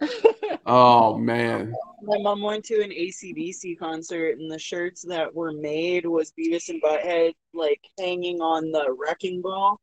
oh 0.66 1.16
man. 1.18 1.74
My 2.02 2.18
mom 2.18 2.42
went 2.42 2.64
to 2.66 2.82
an 2.82 2.90
ACDC 2.90 3.78
concert, 3.78 4.38
and 4.38 4.50
the 4.50 4.58
shirts 4.58 5.02
that 5.02 5.34
were 5.34 5.52
made 5.52 6.06
was 6.06 6.32
Beavis 6.38 6.68
and 6.68 6.80
Butthead, 6.80 7.32
like 7.54 7.80
hanging 7.98 8.40
on 8.40 8.70
the 8.70 8.94
wrecking 8.96 9.42
ball. 9.42 9.80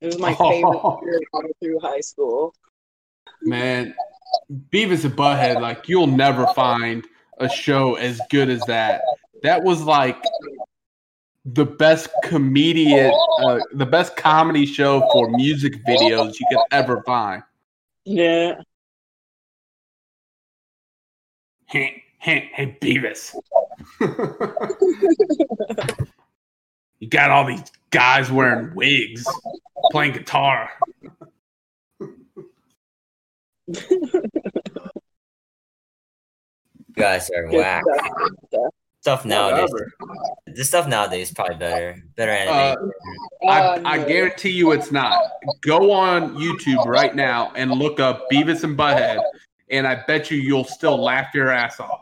It 0.00 0.06
was 0.06 0.18
my 0.18 0.34
oh. 0.40 0.50
favorite 0.50 0.80
Oh. 0.82 1.00
shirt 1.04 1.22
all 1.32 1.42
through 1.62 1.78
high 1.80 2.00
school. 2.00 2.54
Man, 3.42 3.94
Beavis 4.70 5.04
and 5.04 5.14
Butthead, 5.14 5.60
like 5.60 5.88
you'll 5.88 6.06
never 6.06 6.46
find 6.54 7.06
a 7.38 7.48
show 7.48 7.94
as 7.94 8.20
good 8.30 8.48
as 8.48 8.60
that. 8.62 9.02
That 9.42 9.62
was 9.62 9.82
like 9.82 10.22
the 11.44 11.64
best 11.64 12.08
comedian, 12.24 13.12
uh, 13.42 13.60
the 13.72 13.86
best 13.86 14.16
comedy 14.16 14.66
show 14.66 15.08
for 15.12 15.30
music 15.30 15.84
videos 15.86 16.38
you 16.38 16.46
could 16.50 16.60
ever 16.70 17.02
find. 17.04 17.42
Yeah. 18.04 18.60
Hey, 21.66 22.02
hey, 22.18 22.50
hey, 22.52 22.76
Beavis. 22.80 23.34
you 26.98 27.08
got 27.08 27.30
all 27.30 27.46
these 27.46 27.70
guys 27.90 28.30
wearing 28.30 28.74
wigs, 28.74 29.26
playing 29.90 30.12
guitar. 30.12 30.70
You 33.68 34.22
guys 36.94 37.30
are 37.30 37.48
whack. 37.50 37.82
stuff. 38.48 38.72
Stuff 39.00 39.24
nowadays. 39.24 39.70
Whatever. 39.70 39.92
The 40.46 40.64
stuff 40.64 40.88
nowadays 40.88 41.28
is 41.28 41.34
probably 41.34 41.56
better. 41.56 42.02
Better 42.16 42.32
Uh, 42.32 42.34
animation. 42.34 42.90
I, 43.48 43.60
Uh, 43.60 43.82
I 43.84 43.96
no. 43.98 44.08
guarantee 44.08 44.50
you 44.50 44.72
it's 44.72 44.90
not. 44.90 45.22
Go 45.60 45.92
on 45.92 46.34
YouTube 46.36 46.84
right 46.86 47.14
now 47.14 47.52
and 47.54 47.70
look 47.70 48.00
up 48.00 48.24
Beavis 48.32 48.64
and 48.64 48.76
Butthead, 48.76 49.22
and 49.70 49.86
I 49.86 50.02
bet 50.06 50.30
you 50.30 50.38
you'll 50.38 50.64
still 50.64 51.00
laugh 51.00 51.32
your 51.34 51.50
ass 51.50 51.78
off. 51.78 52.00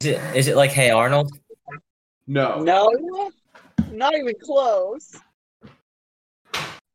is, 0.00 0.06
it, 0.08 0.36
is 0.36 0.48
it 0.48 0.56
like 0.56 0.70
Hey 0.70 0.90
Arnold? 0.90 1.30
No. 2.26 2.60
No, 2.60 3.30
not 3.90 4.14
even 4.14 4.34
close. 4.42 5.16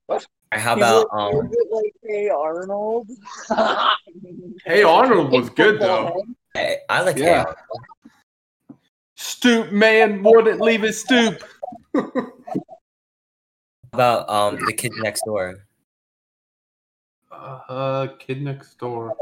Or 0.07 0.19
how 0.59 0.73
Is 0.73 0.77
about 0.77 1.01
it- 1.03 1.07
um? 1.13 1.51
like 1.71 1.93
Hey 2.03 2.29
Arnold? 2.29 3.09
Hey 4.65 4.83
Arnold 4.83 5.31
was 5.31 5.49
good 5.49 5.79
though. 5.81 6.23
Hey, 6.53 6.77
I 6.89 7.01
like 7.01 7.17
Hey 7.17 7.35
Arnold. 7.35 7.55
Stoop 9.15 9.71
man 9.71 10.21
wouldn't 10.23 10.61
leave 10.61 10.81
his 10.81 10.99
stoop. 10.99 11.43
How 11.95 12.31
about 13.93 14.29
um 14.29 14.65
the 14.65 14.73
kid 14.73 14.91
next 14.97 15.23
door? 15.25 15.65
Uh, 17.31 18.07
Kid 18.19 18.41
Next 18.41 18.77
Door. 18.79 19.15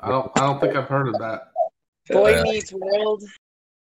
I 0.00 0.08
don't. 0.08 0.30
I 0.36 0.46
don't 0.46 0.60
think 0.60 0.76
I've 0.76 0.88
heard 0.88 1.08
of 1.08 1.18
that. 1.18 1.48
Boy 2.10 2.34
Uh, 2.34 2.42
Meets 2.42 2.72
World. 2.72 3.24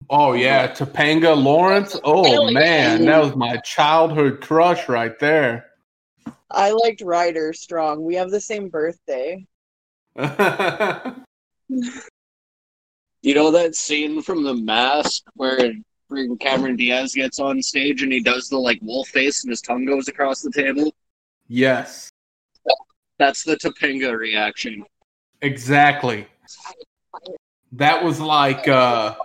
Oh 0.09 0.33
yeah, 0.35 0.69
Topanga 0.69 1.37
Lawrence. 1.41 1.97
Oh 2.05 2.51
man, 2.51 3.05
that 3.07 3.23
was 3.23 3.35
my 3.35 3.57
childhood 3.59 4.41
crush 4.41 4.89
right 4.89 5.19
there. 5.19 5.67
I 6.51 6.71
liked 6.71 7.03
Ryder 7.03 7.53
Strong. 7.53 8.05
We 8.05 8.15
have 8.15 8.31
the 8.31 8.41
same 8.41 8.69
birthday. 8.69 9.45
You 13.23 13.35
know 13.35 13.51
that 13.51 13.75
scene 13.75 14.23
from 14.23 14.45
The 14.45 14.55
Mask 14.55 15.25
where 15.35 15.73
freaking 16.09 16.39
Cameron 16.39 16.77
Diaz 16.77 17.13
gets 17.13 17.41
on 17.41 17.61
stage 17.61 18.05
and 18.05 18.13
he 18.13 18.23
does 18.23 18.49
the 18.49 18.57
like 18.57 18.79
wolf 18.83 19.09
face 19.09 19.43
and 19.43 19.51
his 19.51 19.61
tongue 19.61 19.85
goes 19.85 20.07
across 20.07 20.43
the 20.43 20.51
table? 20.53 20.95
yes, 21.49 22.09
That's 23.19 23.43
the 23.43 23.57
Topanga 23.57 24.17
reaction. 24.17 24.85
exactly. 25.43 26.29
That 27.73 28.05
was 28.05 28.21
like 28.21 28.69
uh, 28.69 29.17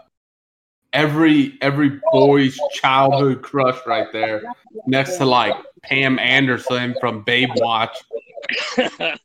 every 0.93 1.57
every 1.61 1.99
boy's 2.11 2.57
childhood 2.73 3.41
crush 3.41 3.79
right 3.85 4.11
there, 4.11 4.43
next 4.87 5.17
to 5.17 5.25
like 5.25 5.55
Pam 5.83 6.19
Anderson 6.19 6.95
from 6.99 7.23
Babe 7.23 7.49
Watch. 7.55 7.97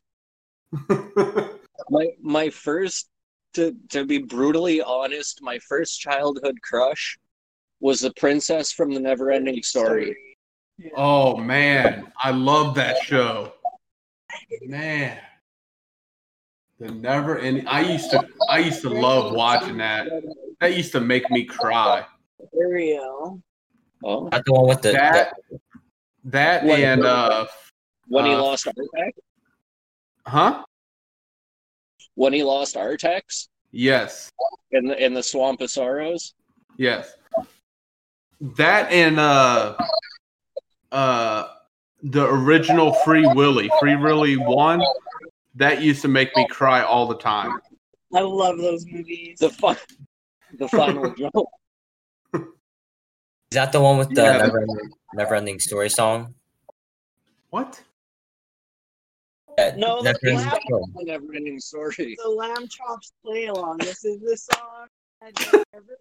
my 1.89 2.07
my 2.21 2.49
first 2.49 3.09
to 3.53 3.75
to 3.89 4.05
be 4.05 4.19
brutally 4.19 4.81
honest, 4.81 5.41
my 5.41 5.59
first 5.59 5.99
childhood 5.99 6.57
crush 6.61 7.17
was 7.79 7.99
the 8.01 8.13
princess 8.13 8.71
from 8.71 8.91
the 8.91 8.99
Neverending 8.99 9.63
Story. 9.63 10.15
oh 10.95 11.37
man, 11.37 12.11
I 12.21 12.31
love 12.31 12.75
that 12.75 13.01
show. 13.03 13.53
Man, 14.61 15.17
the 16.79 16.91
never 16.91 17.37
ending. 17.39 17.67
I 17.67 17.81
used 17.81 18.11
to 18.11 18.27
I 18.49 18.59
used 18.59 18.81
to 18.81 18.89
love 18.89 19.33
watching 19.33 19.77
that. 19.77 20.07
That 20.59 20.75
used 20.75 20.91
to 20.93 21.01
make 21.01 21.29
me 21.29 21.45
cry. 21.45 22.05
Ariel. 22.59 23.41
Oh, 24.03 24.27
Not 24.31 24.45
the 24.45 24.53
one 24.53 24.67
with 24.67 24.81
the, 24.81 24.91
That 24.93 25.33
that 26.25 26.63
What- 26.63 26.79
and 26.79 27.05
uh, 27.05 27.47
when 28.07 28.25
he 28.25 28.33
Uh, 28.33 28.41
lost 28.41 28.65
Artax? 28.65 29.11
huh? 30.25 30.63
When 32.15 32.33
he 32.33 32.43
lost 32.43 32.75
Artax 32.75 33.47
Yes, 33.71 34.31
in 34.71 34.87
the 34.87 35.03
in 35.03 35.13
the 35.13 35.23
Swamp 35.23 35.61
of 35.61 35.69
Sorrows? 35.69 36.33
yes. 36.77 37.13
That 38.39 38.91
and 38.91 39.19
uh, 39.19 39.75
uh, 40.91 41.47
the 42.03 42.25
original 42.25 42.93
Free 43.03 43.25
Willy, 43.33 43.69
Free 43.79 43.95
Willy 43.95 44.37
one. 44.37 44.83
That 45.55 45.81
used 45.81 46.03
to 46.03 46.07
make 46.07 46.35
me 46.37 46.45
cry 46.45 46.83
all 46.83 47.07
the 47.07 47.17
time. 47.17 47.59
I 48.13 48.19
love 48.21 48.59
those 48.59 48.85
movies. 48.85 49.39
The 49.39 49.49
fun, 49.49 49.75
the 50.53 50.67
final 50.67 51.11
jump. 51.17 51.33
is 52.33 52.41
that 53.51 53.71
the 53.71 53.81
one 53.81 53.97
with 53.97 54.09
the 54.09 54.21
Yeah. 54.21 54.37
never 54.37 54.61
ending, 54.61 54.89
never 55.13 55.35
ending 55.35 55.59
story 55.59 55.89
song? 55.89 56.33
What? 57.49 57.81
Yeah, 59.57 59.75
No, 59.75 60.03
the 60.03 60.13
Never 60.13 60.19
Ending 60.27 60.49
Story. 60.49 60.83
The 60.93 61.05
Neverending 61.05 61.61
Story. 61.61 62.17
the 62.23 62.29
Lamb 62.29 62.67
Chops 62.67 63.11
play 63.25 63.47
along. 63.47 63.77
This 63.79 64.05
is 64.05 64.19
the 64.21 64.37
song. 64.37 64.87
I 65.23 65.31
never 65.73 65.97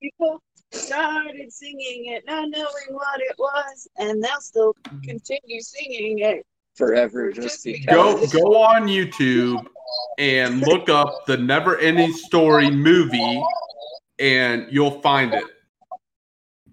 People 0.00 0.42
started 0.72 1.50
singing 1.52 2.12
it, 2.12 2.24
not 2.26 2.48
knowing 2.50 2.90
what 2.90 3.20
it 3.20 3.34
was, 3.38 3.88
and 3.96 4.22
they'll 4.22 4.40
still 4.40 4.74
continue 5.02 5.60
singing 5.60 6.18
it. 6.18 6.44
Forever, 6.74 7.30
just 7.30 7.64
because. 7.64 7.86
go 7.86 8.26
go 8.26 8.62
on 8.62 8.88
YouTube 8.88 9.64
and 10.18 10.60
look 10.60 10.88
up 10.88 11.24
the 11.26 11.36
Never 11.36 11.78
Ending 11.78 12.12
Story 12.12 12.70
movie, 12.70 13.42
and 14.18 14.66
you'll 14.70 15.00
find 15.00 15.32
it. 15.34 15.44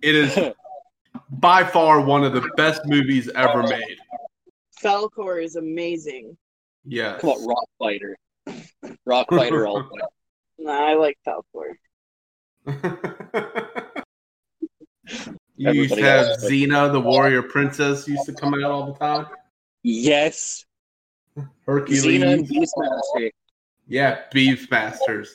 It 0.02 0.16
is 0.16 0.54
by 1.30 1.64
far 1.64 2.02
one 2.02 2.24
of 2.24 2.34
the 2.34 2.50
best 2.58 2.82
movies 2.86 3.30
ever 3.36 3.64
made. 3.64 3.98
Falkor 4.84 5.44
is 5.44 5.56
amazing. 5.56 6.36
Yeah. 6.84 7.18
Come 7.20 7.32
on, 7.32 7.48
Rock 7.48 7.70
Fighter. 7.78 8.18
Rock 9.06 9.28
Fighter 9.30 9.68
all 9.68 9.84
the 9.84 9.90
way. 9.94 10.02
Nah, 10.64 10.92
I 10.92 10.94
like 10.94 11.18
Falkor. 11.28 11.74
you 15.56 15.72
used 15.72 15.96
to 15.96 16.04
have 16.04 16.28
else. 16.28 16.46
Xena, 16.46 16.92
the 16.92 17.00
warrior 17.00 17.42
princess, 17.42 18.08
used 18.08 18.28
to 18.28 18.34
come 18.34 18.54
out 18.54 18.70
all 18.70 18.94
the 18.94 19.00
time. 19.00 19.26
Yes. 19.84 20.66
Hercules. 21.66 22.06
Xena 22.06 22.34
and 22.34 22.48
Beastmaster. 22.48 23.30
Yeah, 23.88 24.20
Beefmasters. 24.34 25.30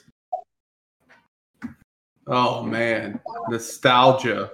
Oh 2.26 2.62
man, 2.62 3.20
nostalgia. 3.48 4.50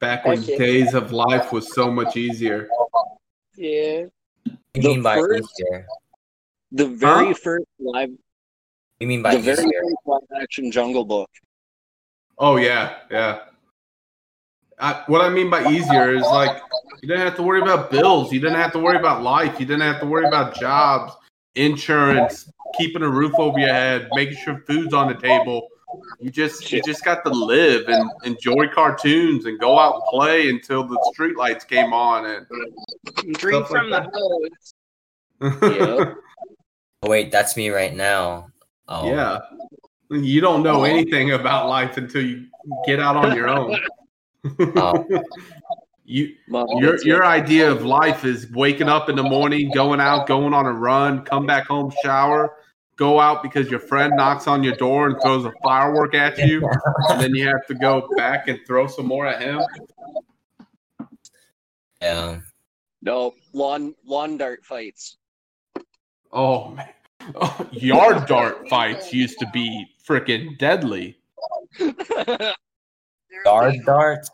Back 0.00 0.26
when 0.26 0.38
Heck 0.40 0.48
yeah. 0.50 0.58
days 0.58 0.94
of 0.94 1.12
life 1.12 1.52
was 1.52 1.72
so 1.74 1.90
much 1.90 2.16
easier. 2.16 2.68
Yeah. 3.56 4.06
You 4.44 4.56
The 4.74 4.80
mean 4.80 5.02
by 5.02 5.16
first- 5.18 5.48
easier? 5.58 5.86
The 6.72 6.86
very 6.88 7.28
Huh? 7.28 7.34
first 7.34 7.66
live, 7.78 8.10
You 9.00 9.06
mean 9.06 9.22
by 9.22 9.36
the 9.36 9.42
very 9.42 9.56
first 9.56 9.96
live 10.06 10.42
action 10.42 10.70
Jungle 10.70 11.04
Book. 11.04 11.30
Oh 12.38 12.56
yeah, 12.56 12.98
yeah. 13.10 13.44
I, 14.78 15.04
what 15.06 15.20
I 15.20 15.28
mean 15.28 15.50
by 15.50 15.70
easier 15.70 16.14
is 16.14 16.22
like 16.22 16.60
you 17.00 17.08
didn't 17.08 17.24
have 17.24 17.36
to 17.36 17.42
worry 17.42 17.60
about 17.60 17.90
bills, 17.90 18.32
you 18.32 18.40
didn't 18.40 18.56
have 18.56 18.72
to 18.72 18.78
worry 18.78 18.96
about 18.96 19.22
life, 19.22 19.58
you 19.60 19.66
didn't 19.66 19.82
have 19.82 20.00
to 20.00 20.06
worry 20.06 20.26
about 20.26 20.58
jobs, 20.58 21.14
insurance, 21.54 22.50
keeping 22.76 23.02
a 23.02 23.08
roof 23.08 23.34
over 23.38 23.58
your 23.58 23.72
head, 23.72 24.08
making 24.12 24.36
sure 24.36 24.62
food's 24.66 24.92
on 24.92 25.08
the 25.08 25.14
table. 25.14 25.68
You 26.20 26.30
just 26.30 26.72
you 26.72 26.82
just 26.82 27.04
got 27.04 27.24
to 27.24 27.30
live 27.30 27.88
and 27.88 28.10
enjoy 28.24 28.66
cartoons 28.68 29.46
and 29.46 29.60
go 29.60 29.78
out 29.78 29.94
and 29.94 30.02
play 30.10 30.48
until 30.48 30.84
the 30.84 30.98
streetlights 31.16 31.68
came 31.68 31.92
on 31.92 32.26
and 32.26 32.46
Drink 33.34 33.66
Stuff 33.66 33.70
like 33.70 33.80
from 33.80 33.90
the 33.90 34.10
hose. 34.12 34.74
Yeah. 35.62 36.14
Oh, 37.02 37.10
wait, 37.10 37.30
that's 37.30 37.54
me 37.54 37.68
right 37.68 37.94
now. 37.94 38.48
Oh, 38.88 39.10
yeah. 39.10 39.40
You 40.10 40.40
don't 40.40 40.62
know 40.62 40.84
anything 40.84 41.32
about 41.32 41.68
life 41.68 41.98
until 41.98 42.24
you 42.24 42.46
get 42.86 42.98
out 42.98 43.16
on 43.16 43.36
your 43.36 43.48
own. 43.48 43.78
Oh. 44.76 45.06
you 46.04 46.34
your 46.48 47.02
your 47.04 47.24
idea 47.24 47.70
of 47.70 47.84
life 47.84 48.24
is 48.24 48.50
waking 48.50 48.88
up 48.88 49.08
in 49.08 49.16
the 49.16 49.22
morning, 49.22 49.70
going 49.74 50.00
out, 50.00 50.26
going 50.26 50.52
on 50.52 50.66
a 50.66 50.72
run, 50.72 51.24
come 51.24 51.46
back 51.46 51.66
home, 51.66 51.92
shower, 52.02 52.56
go 52.96 53.20
out 53.20 53.42
because 53.42 53.70
your 53.70 53.80
friend 53.80 54.12
knocks 54.16 54.46
on 54.46 54.62
your 54.62 54.76
door 54.76 55.08
and 55.08 55.20
throws 55.22 55.44
a 55.44 55.52
firework 55.62 56.14
at 56.14 56.38
you, 56.38 56.68
and 57.08 57.20
then 57.20 57.34
you 57.34 57.46
have 57.46 57.66
to 57.66 57.74
go 57.74 58.08
back 58.16 58.48
and 58.48 58.60
throw 58.66 58.86
some 58.86 59.06
more 59.06 59.26
at 59.26 59.40
him. 59.40 59.60
yeah. 62.00 62.40
No, 63.02 63.34
lawn 63.52 63.94
lawn 64.04 64.36
dart 64.36 64.64
fights. 64.64 65.16
Oh 66.32 66.70
man, 66.70 66.88
oh, 67.34 67.68
Yard 67.72 68.26
dart 68.26 68.68
fights 68.68 69.12
used 69.12 69.38
to 69.38 69.46
be 69.52 69.86
freaking 70.06 70.58
deadly. 70.58 71.18
Guard 73.44 73.74
darts. 73.84 74.30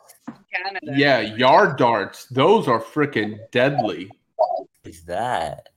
Canada. 0.53 0.93
Yeah, 0.95 1.19
yard 1.19 1.77
darts. 1.77 2.25
Those 2.25 2.67
are 2.67 2.81
freaking 2.81 3.39
deadly. 3.51 4.11
Is 4.83 5.03
that? 5.05 5.69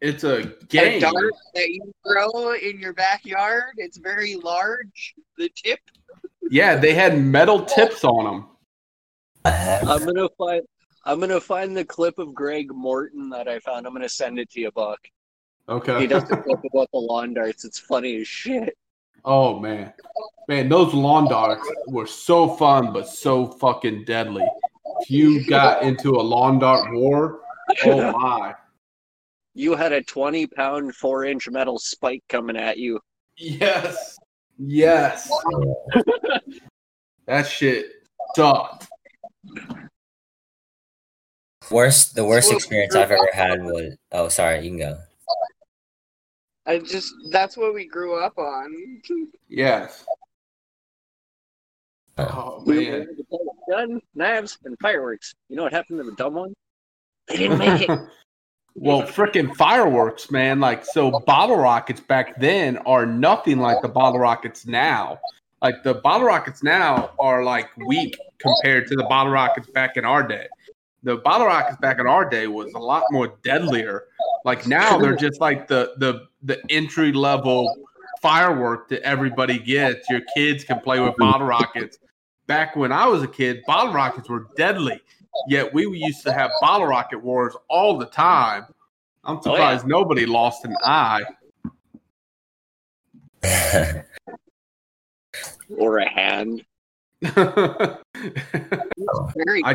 It's 0.00 0.24
a 0.24 0.42
game. 0.68 0.84
A 0.84 0.90
game. 0.90 1.00
dart 1.00 1.32
that 1.54 1.68
you 1.68 1.92
grow 2.04 2.52
in 2.54 2.78
your 2.78 2.92
backyard. 2.92 3.74
It's 3.76 3.98
very 3.98 4.34
large. 4.36 5.14
The 5.38 5.48
tip. 5.54 5.78
Yeah, 6.50 6.76
they 6.76 6.92
had 6.92 7.18
metal 7.18 7.64
tips 7.64 8.04
on 8.04 8.24
them. 8.24 8.46
I 9.44 9.50
have. 9.50 9.88
I'm 9.88 10.04
gonna 10.04 10.28
find. 10.36 10.62
I'm 11.04 11.20
gonna 11.20 11.40
find 11.40 11.76
the 11.76 11.84
clip 11.84 12.18
of 12.18 12.34
Greg 12.34 12.72
Morton 12.72 13.30
that 13.30 13.48
I 13.48 13.58
found. 13.60 13.86
I'm 13.86 13.92
gonna 13.92 14.08
send 14.08 14.38
it 14.38 14.50
to 14.50 14.60
you, 14.60 14.70
Buck. 14.72 14.98
Okay. 15.68 16.00
He 16.00 16.06
does 16.06 16.24
a 16.24 16.36
clip 16.36 16.60
about 16.72 16.90
the 16.92 16.98
lawn 16.98 17.34
darts. 17.34 17.64
It's 17.64 17.78
funny 17.78 18.20
as 18.20 18.28
shit. 18.28 18.76
Oh 19.24 19.58
man, 19.58 19.92
man, 20.48 20.68
those 20.68 20.94
lawn 20.94 21.28
darts 21.28 21.68
were 21.86 22.06
so 22.06 22.56
fun, 22.56 22.92
but 22.92 23.08
so 23.08 23.46
fucking 23.46 24.04
deadly. 24.04 24.46
If 25.00 25.10
you 25.10 25.44
got 25.46 25.82
into 25.82 26.10
a 26.10 26.22
lawn 26.22 26.58
dart 26.58 26.92
war, 26.92 27.40
oh 27.84 28.12
my. 28.18 28.54
You 29.54 29.74
had 29.74 29.92
a 29.92 30.02
20 30.02 30.46
pound, 30.46 30.94
four 30.94 31.24
inch 31.24 31.48
metal 31.50 31.78
spike 31.78 32.22
coming 32.28 32.56
at 32.56 32.78
you. 32.78 33.00
Yes. 33.36 34.18
Yes. 34.58 35.30
that 37.26 37.46
shit 37.46 37.86
sucked. 38.34 38.88
Worst, 41.70 42.14
the 42.14 42.24
worst 42.24 42.52
experience 42.52 42.94
I've 42.94 43.10
ever 43.10 43.28
had 43.32 43.62
was. 43.62 43.96
Oh, 44.10 44.28
sorry, 44.28 44.64
you 44.64 44.70
can 44.70 44.78
go. 44.78 44.98
I 46.66 46.78
just 46.78 47.12
that's 47.30 47.56
what 47.56 47.74
we 47.74 47.86
grew 47.86 48.18
up 48.22 48.38
on. 48.38 49.00
Yes. 49.48 50.04
Oh, 52.18 52.24
oh 52.58 52.62
We 52.66 52.90
man. 52.90 53.00
to 53.16 53.24
play 53.24 53.38
with 53.40 53.56
gun, 53.68 54.00
knives, 54.14 54.58
and 54.64 54.76
fireworks. 54.80 55.34
You 55.48 55.56
know 55.56 55.64
what 55.64 55.72
happened 55.72 55.98
to 55.98 56.04
the 56.04 56.16
dumb 56.16 56.34
one? 56.34 56.54
They 57.28 57.36
didn't 57.36 57.58
make 57.58 57.82
it. 57.82 57.90
well, 58.74 59.02
freaking 59.02 59.54
fireworks, 59.56 60.30
man. 60.30 60.60
Like, 60.60 60.84
so 60.84 61.20
bottle 61.26 61.56
rockets 61.56 62.00
back 62.00 62.38
then 62.38 62.78
are 62.78 63.04
nothing 63.06 63.58
like 63.58 63.82
the 63.82 63.88
bottle 63.88 64.20
rockets 64.20 64.66
now. 64.66 65.18
Like, 65.60 65.82
the 65.82 65.94
bottle 65.94 66.26
rockets 66.26 66.62
now 66.62 67.10
are 67.18 67.44
like 67.44 67.68
weak 67.76 68.18
compared 68.38 68.86
to 68.88 68.96
the 68.96 69.04
bottle 69.04 69.32
rockets 69.32 69.68
back 69.68 69.96
in 69.96 70.04
our 70.04 70.26
day. 70.26 70.46
The 71.04 71.16
bottle 71.16 71.46
rockets 71.48 71.78
back 71.80 71.98
in 71.98 72.06
our 72.06 72.24
day 72.28 72.46
was 72.46 72.72
a 72.74 72.78
lot 72.78 73.02
more 73.10 73.34
deadlier. 73.42 74.04
Like 74.44 74.66
now, 74.66 74.98
they're 74.98 75.16
just 75.16 75.40
like 75.40 75.66
the 75.66 75.94
the 75.98 76.26
the 76.42 76.60
entry 76.70 77.12
level 77.12 77.74
firework 78.20 78.88
that 78.88 79.02
everybody 79.02 79.58
gets. 79.58 80.08
Your 80.08 80.20
kids 80.36 80.62
can 80.64 80.78
play 80.80 81.00
with 81.00 81.16
bottle 81.18 81.46
rockets. 81.46 81.98
Back 82.46 82.76
when 82.76 82.92
I 82.92 83.06
was 83.06 83.22
a 83.22 83.28
kid, 83.28 83.62
bottle 83.66 83.92
rockets 83.92 84.28
were 84.28 84.46
deadly. 84.56 85.00
Yet 85.48 85.72
we 85.72 85.86
used 85.88 86.22
to 86.24 86.32
have 86.32 86.50
bottle 86.60 86.86
rocket 86.86 87.22
wars 87.22 87.56
all 87.68 87.96
the 87.98 88.06
time. 88.06 88.66
I'm 89.24 89.36
Oh, 89.36 89.40
yeah. 89.46 89.52
surprised 89.52 89.86
nobody 89.86 90.26
lost 90.26 90.64
an 90.64 90.76
eye. 90.84 91.24
or 95.78 95.98
a 95.98 96.08
hand. 96.08 96.64
I 97.24 97.98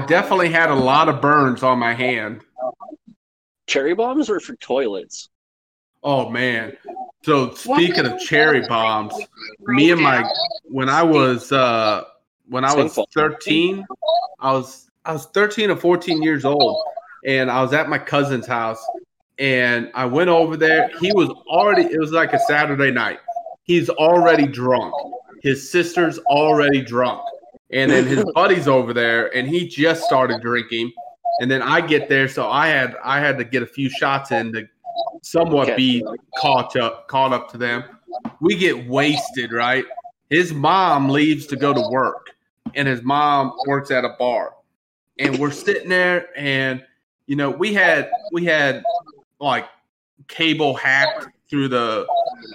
definitely 0.07 0.49
had 0.49 0.69
a 0.69 0.75
lot 0.75 1.07
of 1.09 1.21
burns 1.21 1.63
on 1.63 1.79
my 1.79 1.93
hand. 1.93 2.41
Cherry 3.67 3.93
bombs 3.93 4.29
were 4.29 4.39
for 4.39 4.55
toilets. 4.57 5.29
Oh 6.03 6.29
man. 6.29 6.77
So 7.23 7.53
speaking 7.53 8.05
of 8.05 8.19
cherry 8.19 8.67
bombs, 8.67 9.13
me 9.61 9.91
and 9.91 10.01
my 10.01 10.29
when 10.65 10.89
I 10.89 11.03
was 11.03 11.51
uh 11.51 12.03
when 12.49 12.63
I 12.63 12.73
was 12.73 12.97
13, 13.13 13.85
I 14.39 14.51
was 14.51 14.89
I 15.05 15.13
was 15.13 15.25
13 15.27 15.69
or 15.71 15.75
14 15.75 16.21
years 16.21 16.45
old 16.45 16.83
and 17.25 17.49
I 17.49 17.61
was 17.61 17.73
at 17.73 17.89
my 17.89 17.97
cousin's 17.97 18.45
house 18.45 18.83
and 19.39 19.91
I 19.93 20.05
went 20.05 20.29
over 20.29 20.57
there. 20.57 20.89
He 20.99 21.11
was 21.13 21.29
already 21.47 21.83
it 21.83 21.99
was 21.99 22.11
like 22.11 22.33
a 22.33 22.39
Saturday 22.39 22.91
night. 22.91 23.19
He's 23.63 23.89
already 23.89 24.47
drunk. 24.47 24.93
His 25.41 25.69
sister's 25.69 26.19
already 26.19 26.81
drunk. 26.81 27.21
And 27.71 27.91
then 27.91 28.05
his 28.05 28.23
buddy's 28.35 28.67
over 28.67 28.93
there 28.93 29.35
and 29.35 29.47
he 29.47 29.67
just 29.67 30.03
started 30.03 30.41
drinking. 30.41 30.91
And 31.39 31.51
then 31.51 31.61
I 31.61 31.81
get 31.81 32.09
there 32.09 32.27
so 32.27 32.49
I 32.49 32.67
had 32.67 32.95
I 33.03 33.19
had 33.19 33.37
to 33.37 33.43
get 33.43 33.61
a 33.61 33.67
few 33.67 33.89
shots 33.89 34.31
in 34.31 34.51
to 34.53 34.67
somewhat 35.21 35.75
be 35.77 36.03
caught 36.37 36.75
up 36.75 37.07
caught 37.07 37.33
up 37.33 37.51
to 37.51 37.57
them. 37.57 37.83
We 38.39 38.55
get 38.55 38.87
wasted, 38.87 39.51
right? 39.51 39.85
His 40.29 40.53
mom 40.53 41.09
leaves 41.09 41.45
to 41.47 41.55
go 41.55 41.73
to 41.73 41.89
work, 41.89 42.31
and 42.75 42.87
his 42.87 43.03
mom 43.03 43.53
works 43.67 43.91
at 43.91 44.03
a 44.03 44.15
bar. 44.17 44.55
And 45.19 45.37
we're 45.37 45.51
sitting 45.51 45.89
there, 45.89 46.29
and 46.35 46.83
you 47.27 47.35
know, 47.35 47.49
we 47.49 47.73
had 47.73 48.09
we 48.31 48.45
had 48.45 48.83
like 49.39 49.67
cable 50.27 50.73
hacked 50.73 51.27
through 51.49 51.69
the 51.69 52.05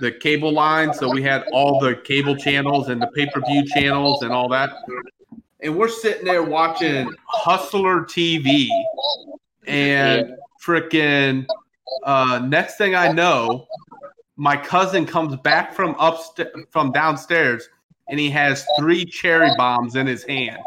the 0.00 0.12
cable 0.12 0.52
line, 0.52 0.92
so 0.92 1.10
we 1.10 1.22
had 1.22 1.44
all 1.52 1.80
the 1.80 1.96
cable 1.96 2.36
channels 2.36 2.88
and 2.88 3.00
the 3.00 3.06
pay 3.08 3.26
per 3.26 3.40
view 3.40 3.64
channels 3.66 4.22
and 4.22 4.32
all 4.32 4.48
that. 4.48 4.70
And 5.60 5.76
we're 5.76 5.88
sitting 5.88 6.24
there 6.24 6.42
watching 6.42 7.10
Hustler 7.26 8.02
TV, 8.02 8.68
and 9.66 10.34
freaking 10.64 11.46
uh, 12.04 12.40
next 12.46 12.76
thing 12.76 12.94
I 12.94 13.12
know, 13.12 13.66
my 14.36 14.56
cousin 14.56 15.06
comes 15.06 15.36
back 15.36 15.74
from 15.74 15.94
upstairs 15.98 16.48
from 16.70 16.92
downstairs 16.92 17.68
and 18.08 18.18
he 18.18 18.28
has 18.30 18.66
three 18.78 19.04
cherry 19.04 19.50
bombs 19.56 19.96
in 19.96 20.06
his 20.06 20.24
hand. 20.24 20.58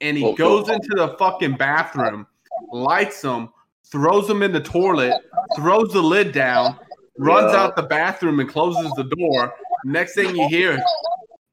And 0.00 0.16
he 0.16 0.24
Oh, 0.24 0.34
goes 0.34 0.68
into 0.70 0.88
the 0.96 1.14
fucking 1.18 1.56
bathroom, 1.56 2.26
lights 2.72 3.20
them, 3.20 3.52
throws 3.84 4.26
them 4.26 4.42
in 4.42 4.52
the 4.52 4.60
toilet, 4.60 5.14
throws 5.56 5.92
the 5.92 6.02
lid 6.02 6.32
down, 6.32 6.78
runs 7.20 7.52
Yeah. 7.52 7.60
out 7.62 7.76
the 7.76 7.82
bathroom 7.82 8.40
and 8.40 8.48
closes 8.48 8.90
the 8.92 9.04
door. 9.04 9.54
Next 9.84 10.14
thing 10.14 10.34
you 10.36 10.48
hear 10.48 10.82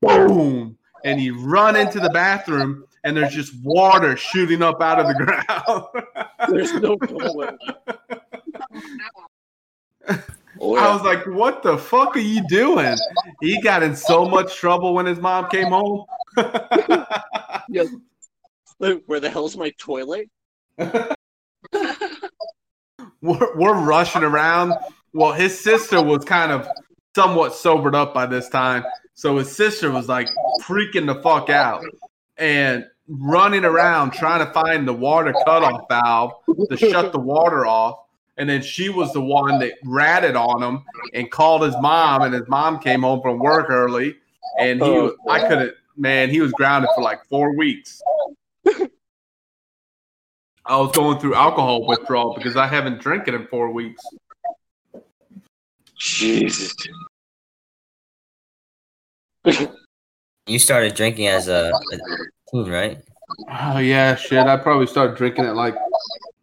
boom. 0.01 0.77
And 1.05 1.21
you 1.21 1.39
run 1.39 1.75
into 1.75 1.99
the 1.99 2.09
bathroom 2.09 2.85
and 3.03 3.15
there's 3.15 3.33
just 3.33 3.53
water 3.63 4.17
shooting 4.17 4.61
up 4.61 4.81
out 4.81 4.99
of 4.99 5.07
the 5.07 5.13
ground. 5.13 5.85
There's 6.49 6.73
no 6.73 6.97
toilet. 6.97 7.55
Oh, 10.59 10.75
I 10.75 10.93
was 10.93 11.03
like, 11.03 11.25
"What 11.27 11.63
the 11.63 11.77
fuck 11.77 12.15
are 12.15 12.19
you 12.19 12.45
doing?" 12.47 12.95
He 13.41 13.61
got 13.61 13.83
in 13.83 13.95
so 13.95 14.27
much 14.27 14.55
trouble 14.55 14.93
when 14.93 15.05
his 15.05 15.19
mom 15.19 15.49
came 15.49 15.67
home. 15.67 16.05
yeah. 17.69 17.83
Where 18.77 19.19
the 19.19 19.29
hell's 19.29 19.55
my 19.57 19.71
toilet? 19.77 20.29
we're, 20.77 20.97
we're 23.21 23.79
rushing 23.83 24.23
around. 24.23 24.73
Well, 25.17 25.33
his 25.33 25.59
sister 25.59 25.99
was 25.99 26.23
kind 26.25 26.51
of 26.51 26.67
somewhat 27.15 27.55
sobered 27.55 27.95
up 27.95 28.13
by 28.13 28.27
this 28.27 28.49
time, 28.49 28.83
so 29.15 29.37
his 29.37 29.51
sister 29.51 29.89
was 29.89 30.07
like 30.07 30.29
freaking 30.61 31.07
the 31.07 31.19
fuck 31.23 31.49
out 31.49 31.83
and 32.37 32.85
running 33.07 33.65
around 33.65 34.11
trying 34.11 34.45
to 34.45 34.53
find 34.53 34.87
the 34.87 34.93
water 34.93 35.33
cutoff 35.43 35.87
valve 35.89 36.33
to 36.69 36.77
shut 36.77 37.13
the 37.13 37.19
water 37.19 37.65
off. 37.65 37.97
And 38.37 38.47
then 38.47 38.61
she 38.61 38.89
was 38.89 39.11
the 39.11 39.21
one 39.21 39.57
that 39.57 39.73
ratted 39.83 40.35
on 40.35 40.61
him 40.61 40.83
and 41.15 41.31
called 41.31 41.63
his 41.63 41.75
mom, 41.81 42.21
and 42.21 42.31
his 42.35 42.47
mom 42.47 42.77
came 42.77 43.01
home 43.01 43.23
from 43.23 43.39
work 43.39 43.71
early, 43.71 44.17
and 44.59 44.79
he, 44.79 44.87
Oh, 44.87 45.15
I 45.27 45.39
couldn't, 45.47 45.73
man, 45.95 46.29
he 46.29 46.41
was 46.41 46.51
grounded 46.51 46.91
for 46.93 47.01
like 47.01 47.25
four 47.25 47.55
weeks. 47.55 48.03
I 50.63 50.77
was 50.77 50.91
going 50.95 51.17
through 51.17 51.33
alcohol 51.33 51.87
withdrawal 51.87 52.35
because 52.35 52.55
I 52.55 52.67
haven't 52.67 52.99
drinking 53.01 53.33
in 53.33 53.47
four 53.47 53.71
weeks. 53.71 54.03
Jesus. 55.98 56.74
You 60.48 60.59
started 60.59 60.95
drinking 60.95 61.27
as 61.27 61.48
a, 61.48 61.74
a 61.92 61.98
teen, 62.51 62.69
right? 62.69 63.00
Oh 63.50 63.80
yeah, 63.80 64.16
shit. 64.16 64.45
I 64.45 64.58
probably 64.58 64.88
started 64.88 65.17
drinking 65.17 65.45
at 65.45 65.56
like 65.56 65.76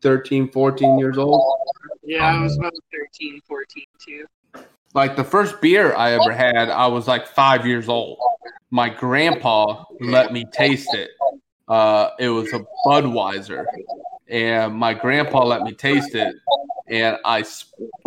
13, 0.03 0.51
14 0.51 0.99
years 0.99 1.17
old. 1.17 1.43
Yeah, 2.03 2.25
I 2.25 2.41
was 2.41 2.57
about 2.59 2.75
13, 2.93 3.41
14 3.49 3.85
too. 3.99 4.27
Like 4.93 5.17
the 5.17 5.25
first 5.25 5.61
beer 5.61 5.95
I 5.95 6.13
ever 6.13 6.33
had, 6.33 6.69
I 6.69 6.87
was 6.87 7.09
like 7.09 7.27
five 7.27 7.67
years 7.67 7.89
old. 7.89 8.19
My 8.71 8.89
grandpa 8.89 9.85
let 10.01 10.33
me 10.33 10.45
taste 10.53 10.95
it. 10.95 11.11
Uh, 11.67 12.11
it 12.19 12.29
was 12.29 12.53
a 12.53 12.61
Budweiser, 12.87 13.65
and 14.29 14.75
my 14.75 14.93
grandpa 14.93 15.45
let 15.45 15.63
me 15.63 15.73
taste 15.73 16.15
it, 16.15 16.37
and 16.89 17.17
I 17.25 17.45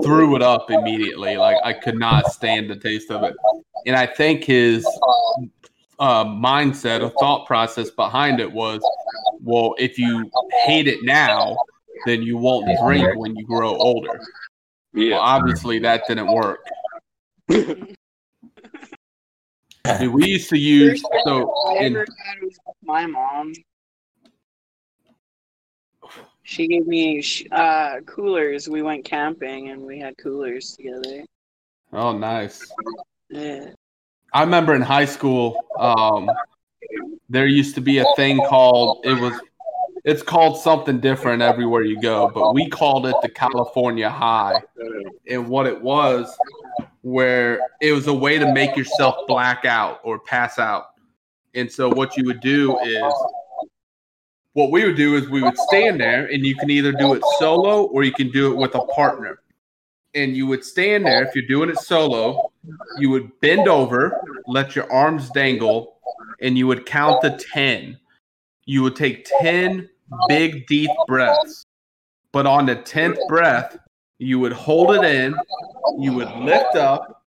threw 0.04 0.36
it 0.36 0.42
up 0.42 0.70
immediately. 0.70 1.38
Like 1.38 1.58
I 1.64 1.74
could 1.74 1.98
not 1.98 2.32
stand 2.32 2.70
the 2.70 2.76
taste 2.76 3.12
of 3.12 3.24
it, 3.24 3.36
and 3.86 3.96
I 3.96 4.06
think 4.06 4.44
his 4.44 4.86
uh, 6.00 6.26
mindset 6.26 7.02
or 7.02 7.10
thought 7.20 7.46
process 7.46 7.90
behind 7.90 8.40
it 8.40 8.52
was, 8.52 8.82
well, 9.42 9.76
if 9.78 9.98
you 9.98 10.30
hate 10.66 10.88
it 10.88 11.00
now, 11.04 11.58
then 12.06 12.22
you 12.22 12.38
won't 12.38 12.68
drink 12.84 13.18
when 13.18 13.36
you 13.36 13.46
grow 13.46 13.76
older. 13.76 14.20
Yeah. 14.94 15.16
Well, 15.16 15.22
obviously 15.22 15.80
that 15.80 16.04
didn't 16.08 16.32
work. 16.32 16.60
Dude, 17.48 17.96
we 20.12 20.28
used 20.28 20.50
to 20.50 20.58
use 20.58 21.04
so 21.24 21.54
in 21.78 21.96
ever 21.96 22.00
had 22.00 22.42
was 22.42 22.58
with 22.66 22.76
my 22.84 23.06
mom. 23.06 23.54
She 26.48 26.66
gave 26.66 26.88
me 26.88 27.22
uh, 27.52 28.00
coolers. 28.06 28.70
We 28.70 28.82
went 28.82 29.04
camping 29.04 29.68
and 29.68 29.82
we 29.82 30.00
had 30.00 30.18
coolers 30.18 30.78
together. 30.78 31.26
oh 31.92 32.18
nice. 32.18 32.66
Yeah. 33.30 33.72
I 34.32 34.44
remember 34.44 34.74
in 34.74 34.82
high 34.82 35.04
school, 35.04 35.60
um, 35.78 36.32
there 37.28 37.48
used 37.48 37.76
to 37.76 37.82
be 37.82 37.98
a 37.98 38.06
thing 38.16 38.38
called 38.48 39.06
it 39.06 39.20
was 39.20 39.34
it's 40.06 40.24
called 40.24 40.58
something 40.58 41.02
different 41.02 41.42
everywhere 41.42 41.84
you 41.84 42.00
go, 42.00 42.32
but 42.34 42.54
we 42.54 42.70
called 42.70 43.08
it 43.08 43.16
the 43.22 43.28
California 43.28 44.10
High. 44.10 44.62
And 45.30 45.50
what 45.50 45.68
it 45.68 45.82
was, 45.82 46.34
where 47.02 47.60
it 47.82 47.92
was 47.92 48.08
a 48.08 48.14
way 48.14 48.38
to 48.38 48.54
make 48.54 48.78
yourself 48.78 49.16
black 49.28 49.66
out 49.66 50.00
or 50.06 50.18
pass 50.18 50.60
out. 50.60 50.92
And 51.56 51.70
so 51.70 51.90
what 51.90 52.16
you 52.16 52.24
would 52.24 52.40
do 52.40 52.80
is 52.80 53.14
what 54.58 54.72
we 54.72 54.84
would 54.84 54.96
do 54.96 55.14
is 55.14 55.30
we 55.30 55.44
would 55.44 55.56
stand 55.56 56.02
there 56.02 56.26
and 56.26 56.44
you 56.44 56.56
can 56.56 56.72
either 56.72 56.92
do 56.92 57.14
it 57.14 57.22
solo 57.38 57.84
or 57.84 58.04
you 58.04 58.12
can 58.12 58.32
do 58.32 58.52
it 58.52 58.58
with 58.58 58.74
a 58.74 58.84
partner. 58.86 59.38
And 60.16 60.36
you 60.36 60.48
would 60.48 60.66
stand 60.66 61.06
there 61.06 61.24
if 61.24 61.36
you're 61.36 61.46
doing 61.46 61.70
it 61.70 61.78
solo, 61.78 62.52
you 62.98 63.12
would 63.12 63.40
bend 63.40 63.68
over, 63.68 64.20
let 64.48 64.76
your 64.76 64.92
arms 64.92 65.30
dangle, 65.30 66.00
and 66.42 66.58
you 66.58 66.66
would 66.66 66.88
count 66.88 67.22
to 67.22 67.38
10. 67.38 68.00
You 68.66 68.82
would 68.82 68.96
take 68.96 69.30
10 69.42 69.88
big, 70.28 70.66
deep 70.66 70.90
breaths. 71.06 71.64
But 72.32 72.48
on 72.48 72.66
the 72.66 72.78
10th 72.78 73.20
breath, 73.28 73.78
you 74.18 74.40
would 74.40 74.54
hold 74.54 74.96
it 74.96 75.04
in, 75.04 75.36
you 76.00 76.14
would 76.14 76.32
lift 76.32 76.76
up, 76.76 77.22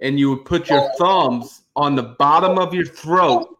and 0.00 0.20
you 0.20 0.28
would 0.28 0.44
put 0.44 0.68
your 0.68 0.92
thumbs 0.98 1.62
on 1.74 1.94
the 1.94 2.02
bottom 2.02 2.58
of 2.58 2.74
your 2.74 2.84
throat 2.84 3.55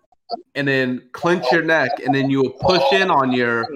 and 0.54 0.66
then 0.66 1.08
clench 1.12 1.44
your 1.52 1.62
neck, 1.62 2.00
and 2.04 2.14
then 2.14 2.30
you 2.30 2.42
will 2.42 2.50
push 2.50 2.82
in 2.92 3.10
on 3.10 3.32
your 3.32 3.66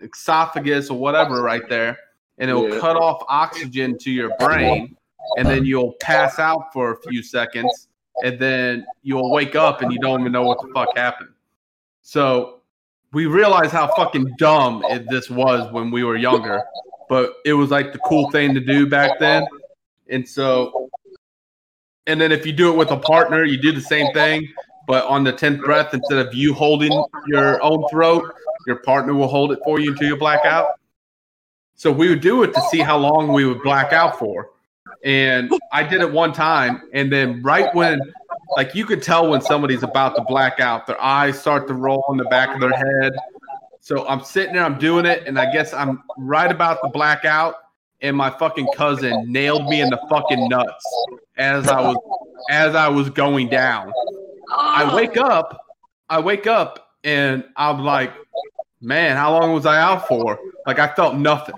esophagus 0.00 0.90
or 0.90 0.98
whatever 0.98 1.42
right 1.42 1.68
there, 1.68 1.98
and 2.38 2.50
it 2.50 2.54
will 2.54 2.74
Yeah. 2.74 2.80
cut 2.80 2.96
off 2.96 3.22
oxygen 3.28 3.96
to 3.98 4.10
your 4.10 4.36
brain, 4.38 4.96
and 5.38 5.48
then 5.48 5.64
you'll 5.64 5.94
pass 6.00 6.38
out 6.38 6.72
for 6.72 6.92
a 6.92 6.96
few 7.08 7.22
seconds, 7.22 7.88
and 8.22 8.38
then 8.38 8.86
you'll 9.02 9.30
wake 9.30 9.56
up 9.56 9.82
and 9.82 9.92
you 9.92 9.98
don't 9.98 10.20
even 10.20 10.32
know 10.32 10.42
what 10.42 10.60
the 10.60 10.68
fuck 10.74 10.96
happened. 10.96 11.30
So 12.02 12.60
we 13.12 13.26
realized 13.26 13.72
how 13.72 13.86
fucking 13.94 14.34
dumb 14.38 14.84
it, 14.90 15.08
this 15.08 15.30
was 15.30 15.72
when 15.72 15.90
we 15.90 16.04
were 16.04 16.16
younger, 16.16 16.62
but 17.08 17.34
it 17.44 17.54
was 17.54 17.70
like 17.70 17.92
the 17.92 17.98
cool 18.00 18.30
thing 18.30 18.54
to 18.54 18.60
do 18.60 18.86
back 18.86 19.18
then. 19.18 19.46
And 20.10 20.28
so, 20.28 20.90
and 22.06 22.20
then 22.20 22.30
if 22.30 22.44
you 22.44 22.52
do 22.52 22.70
it 22.70 22.76
with 22.76 22.90
a 22.90 22.98
partner, 22.98 23.44
you 23.44 23.56
do 23.56 23.72
the 23.72 23.80
same 23.80 24.12
thing, 24.12 24.46
but 24.86 25.04
on 25.06 25.24
the 25.24 25.32
10th 25.32 25.62
breath, 25.62 25.94
instead 25.94 26.18
of 26.18 26.34
you 26.34 26.54
holding 26.54 26.92
your 27.26 27.62
own 27.62 27.88
throat, 27.88 28.32
your 28.66 28.76
partner 28.76 29.14
will 29.14 29.28
hold 29.28 29.52
it 29.52 29.58
for 29.64 29.78
you 29.80 29.92
until 29.92 30.08
you 30.08 30.16
black 30.16 30.44
out. 30.44 30.80
So 31.74 31.90
we 31.90 32.08
would 32.08 32.20
do 32.20 32.42
it 32.42 32.54
to 32.54 32.60
see 32.70 32.78
how 32.78 32.96
long 32.96 33.32
we 33.32 33.44
would 33.44 33.62
black 33.62 33.92
out 33.92 34.18
for. 34.18 34.50
And 35.04 35.52
I 35.72 35.82
did 35.82 36.00
it 36.00 36.10
one 36.10 36.32
time, 36.32 36.82
and 36.94 37.12
then 37.12 37.42
right 37.42 37.74
when, 37.74 38.00
like, 38.56 38.74
you 38.74 38.86
could 38.86 39.02
tell 39.02 39.28
when 39.28 39.42
somebody's 39.42 39.82
about 39.82 40.16
to 40.16 40.22
black 40.22 40.60
out, 40.60 40.86
their 40.86 41.00
eyes 41.00 41.38
start 41.38 41.68
to 41.68 41.74
roll 41.74 42.04
in 42.10 42.16
the 42.16 42.24
back 42.24 42.54
of 42.54 42.60
their 42.60 42.72
head. 42.72 43.12
So 43.80 44.06
I'm 44.08 44.24
sitting 44.24 44.54
there, 44.54 44.64
I'm 44.64 44.78
doing 44.78 45.04
it, 45.04 45.24
and 45.26 45.38
I 45.38 45.52
guess 45.52 45.74
I'm 45.74 46.02
right 46.16 46.50
about 46.50 46.78
to 46.84 46.88
black 46.88 47.26
out, 47.26 47.56
and 48.00 48.16
my 48.16 48.30
fucking 48.30 48.68
cousin 48.74 49.30
nailed 49.30 49.68
me 49.68 49.82
in 49.82 49.90
the 49.90 50.00
fucking 50.08 50.48
nuts 50.48 51.06
as 51.36 51.68
I 51.68 51.80
was 51.82 51.96
as 52.48 52.74
I 52.74 52.88
was 52.88 53.10
going 53.10 53.48
down. 53.48 53.92
I 54.56 54.94
wake 54.94 55.16
oh. 55.16 55.22
up, 55.22 55.60
I 56.08 56.20
wake 56.20 56.46
up, 56.46 56.90
and 57.02 57.44
I'm 57.56 57.80
like, 57.80 58.12
man, 58.84 59.16
how 59.16 59.32
long 59.38 59.52
was 59.52 59.66
I 59.66 59.80
out 59.80 60.06
for? 60.06 60.38
Like 60.66 60.78
I 60.78 60.88
felt 60.94 61.16
nothing. 61.16 61.54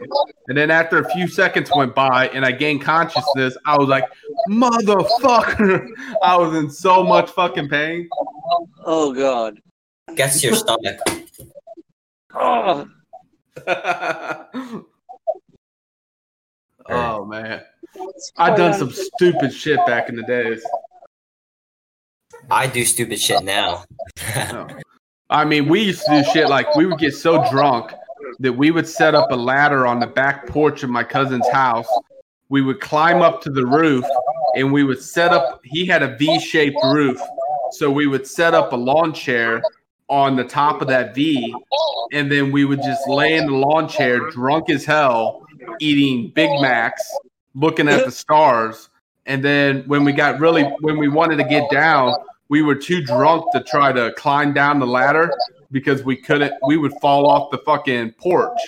And 0.48 0.56
then 0.56 0.70
after 0.70 0.98
a 0.98 1.10
few 1.10 1.28
seconds 1.28 1.70
went 1.74 1.94
by 1.94 2.28
and 2.28 2.44
I 2.44 2.52
gained 2.52 2.82
consciousness, 2.82 3.56
I 3.66 3.76
was 3.76 3.88
like, 3.88 4.04
motherfucker. 4.48 5.88
I 6.22 6.36
was 6.36 6.54
in 6.56 6.70
so 6.70 7.02
much 7.02 7.30
fucking 7.30 7.68
pain. 7.68 8.08
Oh 8.84 9.12
god. 9.12 9.60
Gets 10.14 10.40
to 10.40 10.46
your 10.48 10.56
stomach. 10.62 10.98
Oh. 12.34 12.88
oh 16.88 17.24
man. 17.24 17.62
I 18.36 18.54
done 18.54 18.74
some 18.74 18.90
stupid 18.90 19.52
shit 19.52 19.84
back 19.86 20.08
in 20.08 20.16
the 20.16 20.22
days. 20.22 20.62
I 22.50 22.66
do 22.66 22.84
stupid 22.84 23.20
shit 23.20 23.42
now. 23.44 23.84
I 25.30 25.44
mean, 25.44 25.68
we 25.68 25.82
used 25.82 26.04
to 26.06 26.22
do 26.22 26.30
shit 26.32 26.48
like 26.48 26.74
we 26.76 26.86
would 26.86 26.98
get 26.98 27.14
so 27.14 27.48
drunk 27.50 27.92
that 28.38 28.52
we 28.52 28.70
would 28.70 28.86
set 28.86 29.14
up 29.14 29.30
a 29.32 29.36
ladder 29.36 29.86
on 29.86 29.98
the 29.98 30.06
back 30.06 30.46
porch 30.46 30.82
of 30.82 30.90
my 30.90 31.02
cousin's 31.02 31.48
house. 31.48 31.88
We 32.48 32.62
would 32.62 32.80
climb 32.80 33.22
up 33.22 33.42
to 33.42 33.50
the 33.50 33.66
roof 33.66 34.04
and 34.54 34.72
we 34.72 34.84
would 34.84 35.02
set 35.02 35.32
up, 35.32 35.60
he 35.64 35.84
had 35.86 36.02
a 36.02 36.16
V 36.16 36.38
shaped 36.38 36.78
roof. 36.84 37.20
So 37.72 37.90
we 37.90 38.06
would 38.06 38.26
set 38.26 38.54
up 38.54 38.72
a 38.72 38.76
lawn 38.76 39.12
chair 39.12 39.60
on 40.08 40.36
the 40.36 40.44
top 40.44 40.80
of 40.80 40.88
that 40.88 41.14
V. 41.14 41.52
And 42.12 42.30
then 42.30 42.52
we 42.52 42.64
would 42.64 42.80
just 42.82 43.08
lay 43.08 43.34
in 43.34 43.46
the 43.46 43.56
lawn 43.56 43.88
chair, 43.88 44.30
drunk 44.30 44.70
as 44.70 44.84
hell, 44.84 45.44
eating 45.80 46.30
Big 46.30 46.50
Macs, 46.60 47.02
looking 47.54 47.88
at 47.88 48.04
the 48.04 48.12
stars. 48.12 48.88
And 49.26 49.44
then 49.44 49.82
when 49.88 50.04
we 50.04 50.12
got 50.12 50.38
really, 50.38 50.62
when 50.80 50.98
we 50.98 51.08
wanted 51.08 51.36
to 51.38 51.44
get 51.44 51.68
down, 51.68 52.14
we 52.48 52.62
were 52.62 52.74
too 52.74 53.02
drunk 53.02 53.46
to 53.52 53.62
try 53.62 53.92
to 53.92 54.12
climb 54.12 54.52
down 54.52 54.78
the 54.78 54.86
ladder 54.86 55.32
because 55.72 56.04
we 56.04 56.16
couldn't 56.16 56.52
we 56.66 56.76
would 56.76 56.92
fall 57.00 57.26
off 57.26 57.50
the 57.50 57.58
fucking 57.58 58.12
porch. 58.12 58.58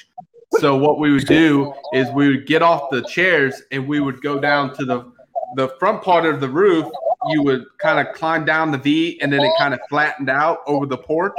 So 0.59 0.77
what 0.77 0.99
we 0.99 1.13
would 1.13 1.27
do 1.27 1.73
is 1.93 2.11
we 2.11 2.29
would 2.29 2.47
get 2.47 2.63
off 2.63 2.91
the 2.91 3.03
chairs 3.03 3.63
and 3.71 3.87
we 3.87 4.01
would 4.01 4.21
go 4.23 4.41
down 4.41 4.75
to 4.77 4.85
the 4.85 5.13
the 5.55 5.69
front 5.79 6.03
part 6.03 6.27
of 6.27 6.41
the 6.41 6.49
roof. 6.49 6.87
You 7.29 7.43
would 7.43 7.65
kind 7.79 8.07
of 8.07 8.15
climb 8.15 8.45
down 8.45 8.71
the 8.71 8.79
v 8.79 9.19
and 9.21 9.33
then 9.33 9.41
it 9.41 9.53
kind 9.59 9.75
of 9.75 9.81
flattened 9.89 10.31
out 10.31 10.61
over 10.67 10.87
the 10.87 10.99
porch. 10.99 11.39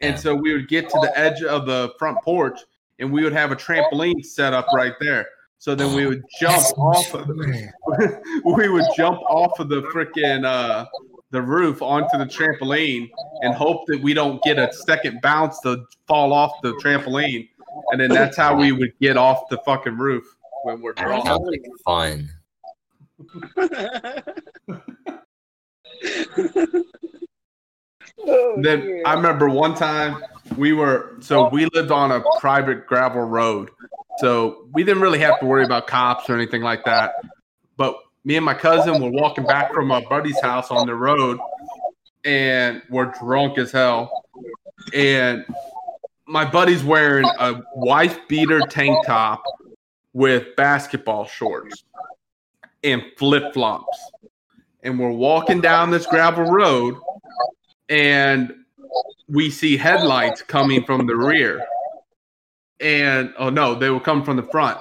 And 0.00 0.18
so 0.18 0.34
we 0.34 0.52
would 0.54 0.68
get 0.68 0.88
to 0.88 0.98
the 1.00 1.16
edge 1.18 1.42
of 1.42 1.66
the 1.66 1.92
front 1.98 2.18
porch 2.24 2.58
and 2.98 3.12
we 3.12 3.22
would 3.22 3.32
have 3.32 3.52
a 3.52 3.56
trampoline 3.56 4.24
set 4.24 4.54
up 4.54 4.66
right 4.74 4.94
there. 5.00 5.26
So 5.58 5.74
then 5.74 5.94
we 5.94 6.06
would 6.06 6.24
jump 6.40 6.64
off 6.78 7.14
of 7.14 7.28
we 8.44 8.68
would 8.68 8.86
jump 8.96 9.20
off 9.28 9.58
of 9.60 9.68
the 9.68 9.82
freaking 9.82 10.46
uh 10.46 10.86
the 11.30 11.40
roof 11.42 11.80
onto 11.82 12.18
the 12.18 12.24
trampoline 12.24 13.10
and 13.42 13.54
hope 13.54 13.86
that 13.86 14.00
we 14.02 14.14
don't 14.14 14.42
get 14.42 14.58
a 14.58 14.72
second 14.72 15.20
bounce 15.22 15.60
to 15.60 15.84
fall 16.06 16.32
off 16.32 16.52
the 16.62 16.72
trampoline. 16.74 17.48
And 17.92 18.00
then 18.00 18.10
that's 18.10 18.36
how 18.36 18.56
we 18.56 18.72
would 18.72 18.92
get 19.00 19.16
off 19.16 19.48
the 19.48 19.58
fucking 19.58 19.96
roof 19.96 20.24
when 20.64 20.80
we're 20.80 20.94
That 20.94 21.04
drunk. 21.06 21.26
sounds 21.26 21.48
like 21.48 21.62
fun. 21.84 22.30
Oh, 28.26 28.56
Then 28.60 28.80
dear. 28.80 29.02
I 29.06 29.14
remember 29.14 29.48
one 29.48 29.74
time 29.74 30.22
we 30.56 30.72
were 30.72 31.16
so 31.20 31.48
we 31.48 31.66
lived 31.72 31.90
on 31.90 32.12
a 32.12 32.22
private 32.38 32.86
gravel 32.86 33.22
road. 33.22 33.70
So 34.18 34.66
we 34.72 34.84
didn't 34.84 35.02
really 35.02 35.18
have 35.20 35.40
to 35.40 35.46
worry 35.46 35.64
about 35.64 35.86
cops 35.86 36.28
or 36.28 36.34
anything 36.34 36.60
like 36.60 36.84
that. 36.84 37.14
But 37.78 37.96
me 38.24 38.36
and 38.36 38.44
my 38.44 38.54
cousin 38.54 39.02
were 39.02 39.10
walking 39.10 39.44
back 39.44 39.72
from 39.72 39.86
my 39.86 40.04
buddy's 40.04 40.40
house 40.40 40.70
on 40.70 40.86
the 40.86 40.94
road 40.94 41.38
and 42.24 42.82
we're 42.90 43.12
drunk 43.20 43.58
as 43.58 43.72
hell. 43.72 44.24
And 44.92 45.44
my 46.26 46.48
buddy's 46.48 46.84
wearing 46.84 47.26
a 47.38 47.62
wife 47.74 48.18
beater 48.28 48.60
tank 48.60 49.06
top 49.06 49.42
with 50.12 50.54
basketball 50.56 51.24
shorts 51.24 51.84
and 52.82 53.02
flip 53.16 53.54
flops. 53.54 53.98
And 54.82 54.98
we're 54.98 55.10
walking 55.10 55.60
down 55.60 55.90
this 55.90 56.06
gravel 56.06 56.44
road 56.44 56.96
and 57.88 58.54
we 59.28 59.50
see 59.50 59.76
headlights 59.76 60.42
coming 60.42 60.84
from 60.84 61.06
the 61.06 61.16
rear. 61.16 61.64
And 62.80 63.32
oh 63.38 63.50
no, 63.50 63.74
they 63.74 63.90
will 63.90 64.00
come 64.00 64.24
from 64.24 64.36
the 64.36 64.42
front. 64.42 64.78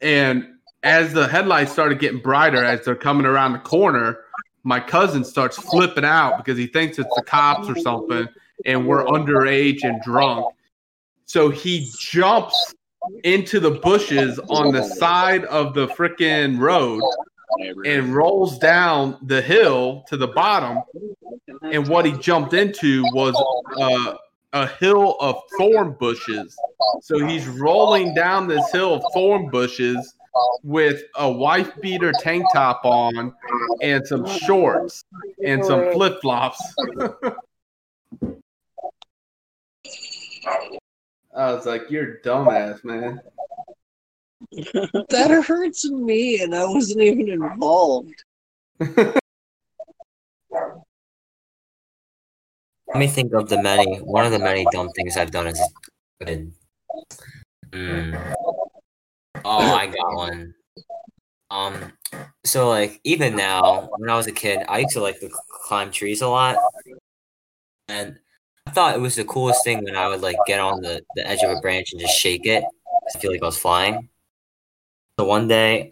And 0.00 0.55
as 0.86 1.12
the 1.12 1.26
headlights 1.26 1.72
started 1.72 1.98
getting 1.98 2.20
brighter 2.20 2.62
as 2.62 2.84
they're 2.84 2.94
coming 2.94 3.26
around 3.26 3.52
the 3.52 3.58
corner, 3.58 4.20
my 4.62 4.78
cousin 4.78 5.24
starts 5.24 5.58
flipping 5.58 6.04
out 6.04 6.36
because 6.36 6.56
he 6.56 6.68
thinks 6.68 6.96
it's 7.00 7.12
the 7.16 7.22
cops 7.22 7.68
or 7.68 7.74
something, 7.76 8.28
and 8.64 8.86
we're 8.86 9.04
underage 9.04 9.82
and 9.82 10.00
drunk. 10.02 10.46
So 11.24 11.50
he 11.50 11.90
jumps 11.98 12.72
into 13.24 13.58
the 13.58 13.72
bushes 13.72 14.38
on 14.38 14.72
the 14.72 14.84
side 14.84 15.44
of 15.46 15.74
the 15.74 15.88
freaking 15.88 16.60
road 16.60 17.02
and 17.84 18.14
rolls 18.14 18.56
down 18.60 19.18
the 19.22 19.42
hill 19.42 20.04
to 20.06 20.16
the 20.16 20.28
bottom. 20.28 20.78
And 21.62 21.88
what 21.88 22.06
he 22.06 22.12
jumped 22.12 22.54
into 22.54 23.02
was 23.12 23.34
uh, 23.76 24.14
a 24.52 24.68
hill 24.78 25.16
of 25.18 25.40
thorn 25.58 25.96
bushes. 25.98 26.56
So 27.02 27.26
he's 27.26 27.48
rolling 27.48 28.14
down 28.14 28.46
this 28.46 28.70
hill 28.70 28.94
of 28.94 29.02
thorn 29.12 29.50
bushes 29.50 30.14
with 30.62 31.02
a 31.16 31.30
wife 31.30 31.70
beater 31.80 32.12
tank 32.12 32.44
top 32.52 32.80
on 32.84 33.34
and 33.82 34.06
some 34.06 34.26
shorts 34.26 35.04
and 35.44 35.64
some 35.64 35.92
flip 35.92 36.20
flops. 36.20 36.62
I 41.36 41.52
was 41.52 41.66
like, 41.66 41.90
"You're 41.90 42.18
dumbass, 42.24 42.82
man." 42.82 43.20
That 45.10 45.44
hurts 45.46 45.88
me, 45.88 46.40
and 46.40 46.54
I 46.54 46.64
wasn't 46.64 47.02
even 47.02 47.28
involved. 47.28 48.24
Let 52.88 53.00
me 53.00 53.06
think 53.08 53.34
of 53.34 53.48
the 53.48 53.60
many. 53.62 53.98
One 53.98 54.24
of 54.24 54.32
the 54.32 54.38
many 54.38 54.66
dumb 54.72 54.88
things 54.96 55.16
I've 55.16 55.30
done 55.30 55.48
is 55.48 55.60
good. 56.20 56.52
Mm. 57.72 58.35
Oh, 59.48 59.74
I 59.76 59.86
got 59.86 60.16
one. 60.16 60.54
Um, 61.50 61.92
so 62.44 62.68
like 62.68 63.00
even 63.04 63.36
now, 63.36 63.88
when 63.96 64.10
I 64.10 64.16
was 64.16 64.26
a 64.26 64.32
kid, 64.32 64.64
I 64.68 64.80
used 64.80 64.94
to 64.94 65.00
like 65.00 65.20
to 65.20 65.30
climb 65.48 65.92
trees 65.92 66.20
a 66.20 66.28
lot, 66.28 66.56
and 67.86 68.18
I 68.66 68.70
thought 68.72 68.96
it 68.96 69.00
was 69.00 69.14
the 69.14 69.24
coolest 69.24 69.62
thing 69.62 69.84
when 69.84 69.94
I 69.94 70.08
would 70.08 70.20
like 70.20 70.36
get 70.46 70.58
on 70.58 70.82
the, 70.82 71.00
the 71.14 71.24
edge 71.26 71.44
of 71.44 71.56
a 71.56 71.60
branch 71.60 71.92
and 71.92 72.00
just 72.00 72.18
shake 72.18 72.44
it. 72.46 72.64
I 72.64 73.18
feel 73.18 73.30
like 73.30 73.42
I 73.42 73.46
was 73.46 73.58
flying. 73.58 74.08
So 75.18 75.26
one 75.26 75.46
day, 75.46 75.90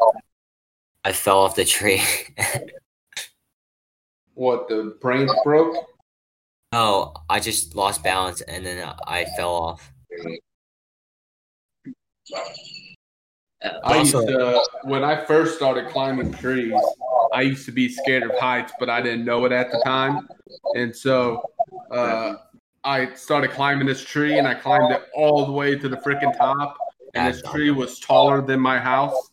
I 1.04 1.12
fell 1.12 1.38
off 1.38 1.54
the 1.54 1.64
tree. 1.64 2.02
what 4.34 4.68
the 4.68 4.96
branch 5.00 5.30
broke? 5.44 5.76
Oh, 6.72 7.14
I 7.30 7.38
just 7.38 7.76
lost 7.76 8.02
balance 8.02 8.40
and 8.40 8.66
then 8.66 8.92
I 9.06 9.26
fell 9.36 9.54
off. 9.54 9.92
I 13.84 13.98
used 13.98 14.12
to, 14.12 14.66
when 14.82 15.04
I 15.04 15.24
first 15.24 15.56
started 15.56 15.88
climbing 15.88 16.32
trees, 16.32 16.74
I 17.32 17.42
used 17.42 17.64
to 17.66 17.72
be 17.72 17.88
scared 17.88 18.22
of 18.24 18.38
heights, 18.38 18.72
but 18.78 18.90
I 18.90 19.00
didn't 19.00 19.24
know 19.24 19.44
it 19.44 19.52
at 19.52 19.70
the 19.70 19.80
time. 19.84 20.28
And 20.74 20.94
so 20.94 21.42
uh, 21.90 22.34
I 22.84 23.12
started 23.14 23.50
climbing 23.50 23.86
this 23.86 24.02
tree 24.02 24.38
and 24.38 24.46
I 24.46 24.54
climbed 24.54 24.92
it 24.92 25.04
all 25.14 25.46
the 25.46 25.52
way 25.52 25.76
to 25.78 25.88
the 25.88 25.96
freaking 25.96 26.36
top. 26.36 26.76
And 27.14 27.32
this 27.32 27.42
tree 27.42 27.70
was 27.70 27.98
taller 28.00 28.42
than 28.42 28.60
my 28.60 28.78
house. 28.78 29.30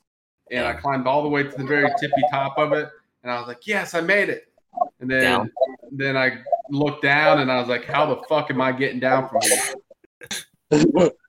And 0.52 0.66
I 0.66 0.74
climbed 0.74 1.08
all 1.08 1.24
the 1.24 1.30
way 1.30 1.44
to 1.44 1.50
the 1.50 1.64
very 1.64 1.90
tippy 2.00 2.24
top 2.32 2.58
of 2.58 2.74
it. 2.74 2.90
And 3.24 3.32
I 3.32 3.40
was 3.40 3.48
like, 3.48 3.68
yes, 3.68 3.94
I 3.94 4.02
made 4.02 4.30
it. 4.30 4.52
And 5.00 5.10
then, 5.10 5.22
Down. 5.22 5.52
then 5.92 6.18
I 6.18 6.40
looked 6.70 7.04
down 7.04 7.40
and 7.40 7.52
I 7.52 7.60
was 7.60 7.68
like, 7.68 7.86
how 7.86 8.06
the 8.06 8.22
fuck 8.30 8.50
am 8.50 8.62
I 8.62 8.72
getting 8.72 9.00
down 9.00 9.30
from 9.30 9.42
here? 9.42 11.12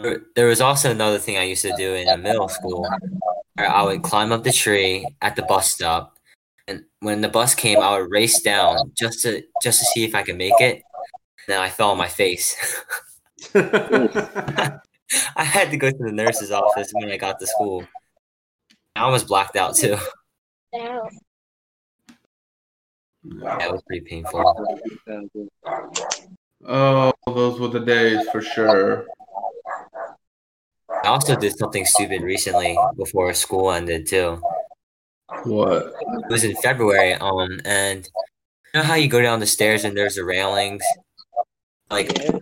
There- 0.00 0.22
There 0.34 0.46
was 0.46 0.60
also 0.60 0.90
another 0.90 1.18
thing 1.18 1.36
I 1.38 1.44
used 1.44 1.62
to 1.62 1.74
do 1.76 1.94
in 1.94 2.22
middle 2.22 2.48
school. 2.48 2.86
Where 3.54 3.68
I 3.68 3.82
would 3.82 4.02
climb 4.02 4.32
up 4.32 4.42
the 4.44 4.52
tree 4.52 5.06
at 5.22 5.36
the 5.36 5.42
bus 5.42 5.70
stop, 5.70 6.18
and 6.66 6.84
when 7.00 7.20
the 7.20 7.28
bus 7.28 7.54
came, 7.54 7.78
I 7.78 7.98
would 7.98 8.10
race 8.10 8.40
down 8.42 8.92
just 8.98 9.22
to 9.22 9.42
just 9.62 9.78
to 9.80 9.84
see 9.86 10.04
if 10.04 10.14
I 10.14 10.22
could 10.24 10.36
make 10.38 10.60
it. 10.60 10.82
Then 11.48 11.60
I 11.60 11.68
fell 11.70 11.90
on 11.90 11.98
my 11.98 12.08
face. 12.08 12.56
I 13.54 15.44
had 15.44 15.70
to 15.70 15.76
go 15.76 15.90
to 15.90 15.96
the 15.98 16.12
nurse's 16.12 16.50
office 16.50 16.90
when 16.92 17.10
I 17.12 17.16
got 17.16 17.38
to 17.40 17.46
school. 17.46 17.84
I 18.96 19.02
almost 19.02 19.28
blacked 19.28 19.56
out 19.56 19.76
too. 19.76 19.96
Yeah, 20.72 21.00
it 23.66 23.72
was 23.72 23.82
pretty 23.86 24.04
painful. 24.04 24.42
oh, 26.66 27.12
those 27.26 27.60
were 27.60 27.68
the 27.68 27.80
days 27.80 28.28
for 28.30 28.40
sure. 28.40 29.06
I 31.04 31.08
also 31.08 31.36
did 31.36 31.56
something 31.58 31.84
stupid 31.84 32.22
recently 32.22 32.78
before 32.96 33.32
school 33.34 33.70
ended 33.70 34.06
too. 34.06 34.40
What? 35.44 35.92
It 36.00 36.30
was 36.30 36.44
in 36.44 36.56
February, 36.56 37.12
um, 37.14 37.60
and 37.64 38.08
you 38.72 38.80
know 38.80 38.82
how 38.82 38.94
you 38.94 39.08
go 39.08 39.20
down 39.20 39.40
the 39.40 39.46
stairs 39.46 39.84
and 39.84 39.96
there's 39.96 40.14
the 40.14 40.24
railings. 40.24 40.82
Like, 41.90 42.18
I 42.24 42.40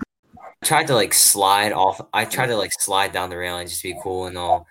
tried 0.64 0.86
to 0.86 0.94
like 0.94 1.12
slide 1.12 1.72
off. 1.72 2.00
I 2.12 2.24
tried 2.24 2.48
to 2.48 2.56
like 2.56 2.72
slide 2.78 3.12
down 3.12 3.30
the 3.30 3.36
railing 3.36 3.66
just 3.66 3.82
to 3.82 3.92
be 3.92 4.00
cool 4.02 4.26
and 4.26 4.38
all. 4.38 4.66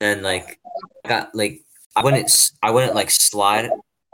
And 0.00 0.22
like, 0.22 0.58
I 1.04 1.08
got 1.08 1.34
like 1.34 1.60
I 1.94 2.02
wouldn't 2.02 2.50
I 2.62 2.70
wouldn't 2.70 2.94
like 2.94 3.10
slide 3.10 3.70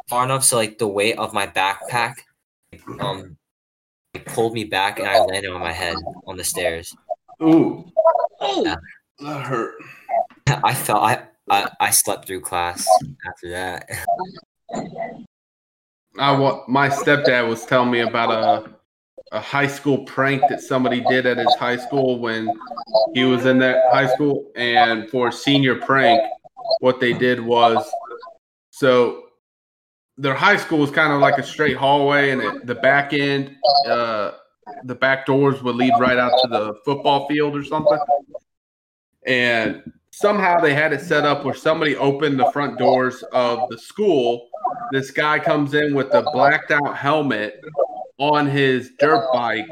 far 0.09 0.25
enough, 0.25 0.43
so 0.43 0.57
like 0.57 0.79
the 0.79 0.89
weight 0.89 1.19
of 1.19 1.33
my 1.33 1.47
backpack, 1.47 2.15
um, 2.99 3.37
pulled 4.27 4.55
me 4.55 4.65
back 4.65 4.99
and 4.99 5.09
I 5.09 5.21
landed 5.21 5.51
on 5.51 5.61
my 5.61 5.73
head 5.73 5.97
on 6.27 6.37
the 6.37 6.45
stairs. 6.45 6.95
Ooh, 7.43 7.85
Yeah. 8.41 8.77
That 9.21 9.47
hurt. 9.47 9.75
I 10.47 10.75
felt 10.75 11.03
I, 11.03 11.23
I 11.51 11.71
I 11.81 11.91
slept 11.91 12.27
through 12.27 12.41
class 12.41 12.87
after 13.27 13.51
that. 13.51 13.89
I 16.19 16.33
wa- 16.33 16.65
my 16.69 16.89
stepdad 16.89 17.49
was 17.49 17.65
telling 17.65 17.91
me 17.91 18.01
about 18.01 18.31
a 18.31 18.75
a 19.33 19.41
high 19.41 19.67
school 19.67 20.05
prank 20.05 20.43
that 20.49 20.61
somebody 20.61 21.01
did 21.01 21.27
at 21.27 21.39
his 21.39 21.55
high 21.57 21.77
school 21.77 22.21
when 22.21 22.57
he 23.15 23.25
was 23.25 23.47
in 23.47 23.59
that 23.59 23.83
high 23.91 24.07
school, 24.07 24.53
and 24.55 25.11
for 25.11 25.29
a 25.29 25.33
senior 25.33 25.75
prank, 25.77 26.21
what 26.81 27.01
they 27.01 27.13
did 27.13 27.41
was 27.41 27.85
so 28.71 29.23
their 30.17 30.35
high 30.35 30.57
school 30.57 30.79
was 30.79 30.91
kind 30.91 31.13
of 31.13 31.21
like 31.21 31.39
a 31.39 31.43
straight 31.43 31.77
hallway, 31.77 32.31
and 32.31 32.41
it, 32.41 32.67
the 32.67 32.75
back 32.75 33.13
end, 33.13 33.57
uh, 33.87 34.33
the 34.85 34.95
back 34.95 35.27
doors 35.27 35.63
would 35.63 35.75
lead 35.75 35.93
right 35.99 36.19
out 36.19 36.33
to 36.43 36.49
the 36.49 36.75
football 36.85 37.27
field 37.27 37.57
or 37.57 37.65
something, 37.65 37.99
and 39.27 39.93
somehow 40.11 40.61
they 40.61 40.75
had 40.75 40.93
it 40.93 41.01
set 41.01 41.25
up 41.25 41.45
where 41.45 41.55
somebody 41.55 41.97
opened 41.97 42.39
the 42.39 42.51
front 42.53 42.79
doors 42.79 43.23
of 43.33 43.69
the 43.69 43.79
school. 43.79 44.49
This 44.93 45.11
guy 45.11 45.39
comes 45.39 45.75
in 45.75 45.95
with 45.95 46.13
a 46.15 46.23
blacked 46.33 46.71
out 46.71 46.97
helmet 46.97 47.61
on 48.19 48.47
his 48.47 48.91
dirt 48.99 49.29
bike 49.33 49.69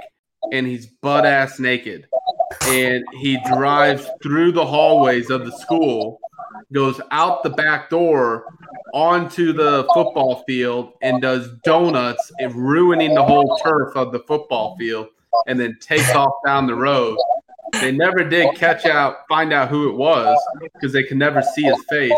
and 0.53 0.67
he's 0.67 0.87
butt 0.87 1.25
ass 1.25 1.59
naked. 1.59 2.07
And 2.67 3.05
he 3.21 3.39
drives 3.47 4.07
through 4.23 4.53
the 4.53 4.67
hallways 4.67 5.31
of 5.31 5.45
the 5.47 5.57
school, 5.59 6.19
goes 6.73 7.01
out 7.11 7.43
the 7.43 7.51
back 7.51 7.89
door 7.89 8.45
onto 8.93 9.53
the 9.53 9.87
football 9.95 10.43
field 10.47 10.93
and 11.03 11.23
does 11.23 11.49
donuts 11.65 12.31
ruining 12.55 13.15
the 13.15 13.23
whole 13.23 13.57
turf 13.63 13.97
of 13.97 14.13
the 14.13 14.21
football 14.21 14.77
field 14.77 15.09
and 15.47 15.59
then 15.59 15.77
takes 15.81 16.15
off 16.15 16.33
down 16.45 16.67
the 16.67 16.75
road. 16.75 17.17
They 17.81 17.93
never 17.93 18.25
did 18.25 18.55
catch 18.55 18.85
out, 18.87 19.27
find 19.29 19.53
out 19.53 19.69
who 19.69 19.89
it 19.89 19.97
was 19.97 20.39
because 20.63 20.93
they 20.93 21.03
could 21.05 21.17
never 21.17 21.43
see 21.43 21.63
his 21.63 21.83
face. 21.89 22.13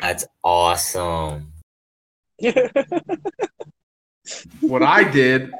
That's 0.00 0.26
awesome. 0.42 1.52
what 4.60 4.82
I 4.82 5.04
did 5.04 5.50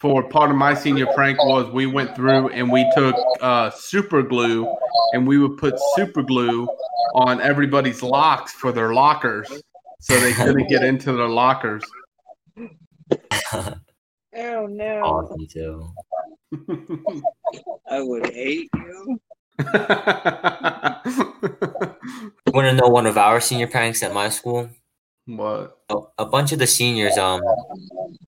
for 0.00 0.22
part 0.28 0.50
of 0.50 0.56
my 0.56 0.74
senior 0.74 1.06
prank 1.14 1.38
was 1.44 1.70
we 1.72 1.86
went 1.86 2.16
through 2.16 2.48
and 2.48 2.70
we 2.72 2.90
took 2.94 3.14
uh, 3.40 3.70
super 3.70 4.22
glue 4.22 4.66
and 5.12 5.26
we 5.26 5.38
would 5.38 5.56
put 5.58 5.74
super 5.94 6.22
glue 6.22 6.68
on 7.14 7.40
everybody's 7.40 8.02
locks 8.02 8.52
for 8.52 8.72
their 8.72 8.94
lockers 8.94 9.62
so 10.00 10.18
they 10.18 10.32
couldn't 10.32 10.68
get 10.68 10.82
into 10.82 11.12
their 11.12 11.28
lockers. 11.28 11.84
Oh 14.34 14.66
no. 14.66 15.00
awesome 15.02 15.46
too. 15.46 15.92
I 17.88 18.00
would 18.00 18.26
hate 18.32 18.70
you. 18.74 19.20
You 22.52 22.52
want 22.52 22.66
to 22.68 22.74
know 22.74 22.88
one 22.88 23.06
of 23.06 23.16
our 23.16 23.40
senior 23.40 23.66
pranks 23.66 24.02
at 24.02 24.12
my 24.12 24.28
school? 24.28 24.68
what? 25.26 25.78
A, 25.88 25.96
a 26.18 26.26
bunch 26.26 26.52
of 26.52 26.58
the 26.58 26.66
seniors, 26.66 27.16
um, 27.16 27.40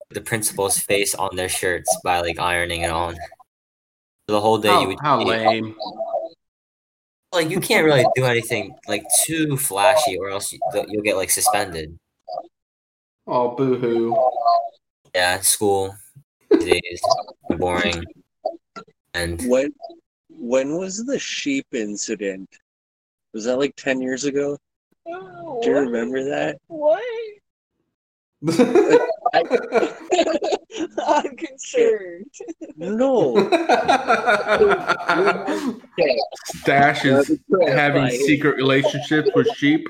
the 0.09 0.21
principal's 0.21 0.79
face 0.79 1.13
on 1.13 1.35
their 1.35 1.49
shirts 1.49 1.95
by 2.03 2.21
like 2.21 2.39
ironing 2.39 2.81
it 2.81 2.89
on. 2.89 3.15
The 4.27 4.41
whole 4.41 4.57
day 4.57 4.69
you 4.69 4.73
How, 4.75 4.87
would 4.87 4.99
how 5.01 5.23
lame. 5.23 5.75
like 7.31 7.49
you 7.51 7.59
can't 7.59 7.85
really 7.85 8.05
do 8.15 8.25
anything 8.25 8.75
like 8.87 9.03
too 9.25 9.57
flashy, 9.57 10.17
or 10.17 10.29
else 10.29 10.51
you, 10.51 10.59
you'll 10.87 11.03
get 11.03 11.17
like 11.17 11.29
suspended. 11.29 11.95
Oh, 13.27 13.55
boo 13.55 13.77
hoo. 13.77 14.17
Yeah, 15.13 15.39
school 15.41 15.95
these 16.59 16.81
days 16.81 17.01
boring. 17.57 18.03
And 19.13 19.41
When 19.47 19.73
when 20.29 20.77
was 20.77 21.05
the 21.05 21.17
sheep 21.19 21.67
incident? 21.73 22.49
Was 23.33 23.45
that 23.45 23.57
like 23.57 23.75
ten 23.75 24.01
years 24.01 24.25
ago? 24.25 24.57
Oh, 25.07 25.61
Do 25.63 25.69
you 25.69 25.77
remember 25.77 26.23
that? 26.25 26.57
What? 26.67 27.03
I'm 31.07 31.35
concerned. 31.35 32.31
No. 32.75 33.35
Stash 36.45 37.05
is 37.05 37.39
having 37.67 38.09
secret 38.09 38.55
relationships 38.57 39.29
with 39.35 39.47
sheep. 39.55 39.87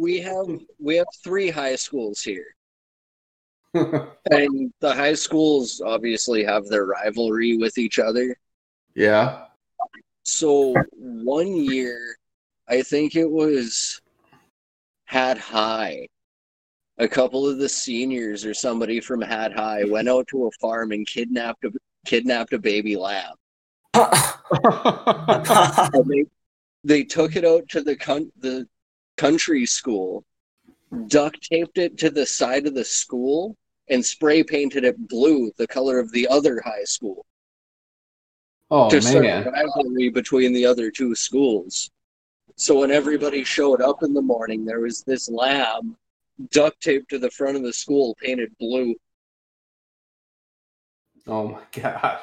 We 0.00 0.20
have 0.20 0.46
we 0.80 0.96
have 0.96 1.06
three 1.22 1.50
high 1.50 1.76
schools 1.76 2.22
here. 2.22 2.46
And 4.30 4.72
the 4.80 4.94
high 4.94 5.14
schools 5.14 5.82
obviously 5.84 6.44
have 6.44 6.66
their 6.66 6.86
rivalry 6.86 7.56
with 7.56 7.76
each 7.76 7.98
other. 7.98 8.36
Yeah. 8.94 9.46
So 10.22 10.74
one 10.96 11.54
year, 11.54 12.16
I 12.68 12.82
think 12.82 13.16
it 13.16 13.30
was 13.30 14.00
Hat 15.04 15.38
High. 15.38 16.08
A 16.98 17.08
couple 17.08 17.46
of 17.46 17.58
the 17.58 17.68
seniors 17.68 18.44
or 18.44 18.54
somebody 18.54 19.00
from 19.00 19.20
Hat 19.20 19.52
High 19.52 19.84
went 19.84 20.08
out 20.08 20.28
to 20.28 20.46
a 20.46 20.50
farm 20.60 20.92
and 20.92 21.06
kidnapped 21.06 21.64
a 21.64 21.72
kidnapped 22.06 22.52
a 22.52 22.58
baby 22.58 22.96
lamb. 22.96 23.34
They, 26.06 26.24
they 26.84 27.02
took 27.02 27.34
it 27.34 27.44
out 27.44 27.68
to 27.70 27.80
the 27.80 27.96
con- 27.96 28.30
the 28.38 28.68
country 29.16 29.64
school, 29.64 30.22
duct 31.06 31.42
taped 31.42 31.78
it 31.78 31.96
to 31.98 32.10
the 32.10 32.26
side 32.26 32.66
of 32.66 32.74
the 32.74 32.84
school, 32.84 33.56
and 33.88 34.04
spray 34.04 34.42
painted 34.42 34.84
it 34.84 35.08
blue, 35.08 35.52
the 35.56 35.66
color 35.66 35.98
of 35.98 36.10
the 36.12 36.26
other 36.28 36.60
high 36.64 36.84
school, 36.84 37.24
oh 38.70 38.88
to 38.90 39.00
start 39.00 39.24
man. 39.24 39.52
rivalry 39.52 40.08
between 40.08 40.52
the 40.52 40.64
other 40.64 40.90
two 40.90 41.14
schools. 41.14 41.90
So 42.56 42.80
when 42.80 42.90
everybody 42.90 43.42
showed 43.44 43.80
up 43.80 44.02
in 44.02 44.14
the 44.14 44.22
morning, 44.22 44.64
there 44.64 44.80
was 44.80 45.02
this 45.02 45.28
lab 45.28 45.84
duct 46.50 46.80
taped 46.80 47.10
to 47.10 47.18
the 47.18 47.30
front 47.30 47.56
of 47.56 47.62
the 47.62 47.72
school, 47.72 48.16
painted 48.20 48.52
blue. 48.58 48.94
Oh 51.26 51.48
my 51.48 51.60
god. 51.80 52.20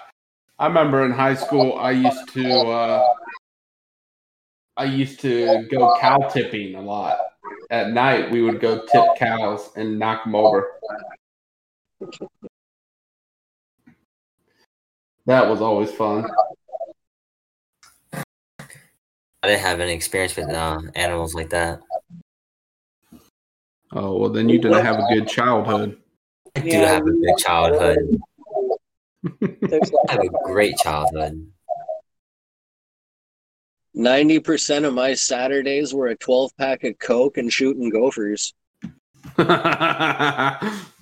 I 0.59 0.67
remember 0.67 1.05
in 1.05 1.11
high 1.11 1.33
school 1.35 1.73
I 1.77 1.91
used 1.91 2.29
to 2.33 2.53
uh 2.53 3.13
I 4.77 4.85
used 4.85 5.19
to 5.21 5.67
go 5.69 5.97
cow 5.99 6.17
tipping 6.29 6.75
a 6.75 6.81
lot. 6.81 7.17
At 7.69 7.91
night 7.91 8.31
we 8.31 8.41
would 8.41 8.59
go 8.59 8.85
tip 8.85 9.15
cows 9.17 9.69
and 9.75 9.97
knock 9.99 10.23
them 10.23 10.35
over. 10.35 10.67
That 15.25 15.47
was 15.47 15.61
always 15.61 15.91
fun. 15.91 16.25
I 19.43 19.47
didn't 19.47 19.61
have 19.61 19.79
any 19.79 19.93
experience 19.93 20.35
with 20.35 20.49
uh, 20.49 20.81
animals 20.95 21.33
like 21.33 21.49
that. 21.49 21.81
Oh 23.93 24.17
well 24.17 24.29
then 24.29 24.49
you 24.49 24.59
didn't 24.59 24.85
have 24.85 24.99
a 24.99 25.07
good 25.13 25.27
childhood. 25.27 25.97
I 26.55 26.59
do 26.61 26.67
Yeah, 26.67 26.87
have 26.87 27.05
a 27.05 27.11
good 27.11 27.37
childhood. 27.37 28.21
I 29.41 30.11
have 30.11 30.21
a 30.21 30.29
great 30.45 30.77
childhood. 30.77 31.47
Ninety 33.93 34.39
percent 34.39 34.85
of 34.85 34.93
my 34.93 35.13
Saturdays 35.13 35.93
were 35.93 36.07
a 36.07 36.15
twelve 36.15 36.51
pack 36.57 36.83
of 36.83 36.97
Coke 36.99 37.37
and 37.37 37.51
shooting 37.51 37.89
gophers. 37.89 38.53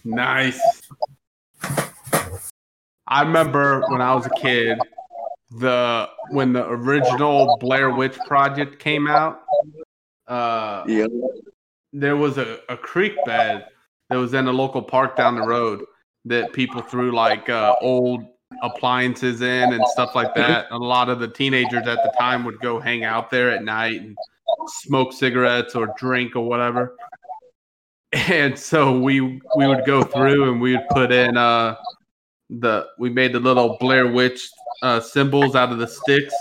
nice. 0.04 0.82
I 3.10 3.24
remember 3.24 3.82
when 3.90 4.02
I 4.02 4.14
was 4.14 4.26
a 4.28 4.30
kid, 4.32 4.78
the 5.60 6.08
when 6.30 6.54
the 6.54 6.68
original 6.70 7.58
Blair 7.60 7.90
Witch 7.90 8.18
Project 8.28 8.80
came 8.80 9.08
out. 9.08 9.42
Uh, 10.28 10.84
Yeah. 10.88 11.08
there 11.92 12.16
was 12.16 12.38
a, 12.38 12.60
a 12.70 12.78
creek 12.78 13.14
bed 13.26 13.66
that 14.10 14.16
was 14.18 14.34
in 14.36 14.48
a 14.48 14.52
local 14.52 14.82
park 14.82 15.16
down 15.16 15.36
the 15.36 15.42
road 15.42 15.84
that 16.26 16.54
people 16.54 16.82
threw 16.82 17.12
like 17.12 17.50
uh, 17.50 17.76
old 17.82 18.24
appliances 18.62 19.42
in 19.42 19.74
and 19.74 19.84
stuff 19.88 20.14
like 20.14 20.36
that. 20.36 20.68
A 20.72 20.78
lot 20.78 21.10
of 21.10 21.20
the 21.20 21.28
teenagers 21.28 21.88
at 21.88 22.04
the 22.04 22.14
time 22.20 22.44
would 22.46 22.60
go 22.60 22.80
hang 22.80 23.04
out 23.04 23.30
there 23.32 23.50
at 23.52 23.64
night 23.64 24.02
and 24.02 24.16
smoke 24.68 25.14
cigarettes 25.14 25.76
or 25.76 25.94
drink 25.98 26.36
or 26.36 26.48
whatever. 26.48 26.96
And 28.12 28.58
so 28.58 29.00
we 29.00 29.22
we 29.56 29.68
would 29.68 29.86
go 29.86 30.02
through 30.04 30.52
and 30.52 30.60
we 30.60 30.76
would 30.76 30.88
put 30.90 31.12
in 31.12 31.38
uh 31.38 31.76
the 32.50 32.88
we 32.98 33.10
made 33.10 33.34
the 33.34 33.40
little 33.40 33.78
Blair 33.80 34.08
Witch 34.12 34.50
uh, 34.82 35.00
symbols 35.00 35.56
out 35.56 35.72
of 35.72 35.78
the 35.78 35.88
sticks 35.88 36.34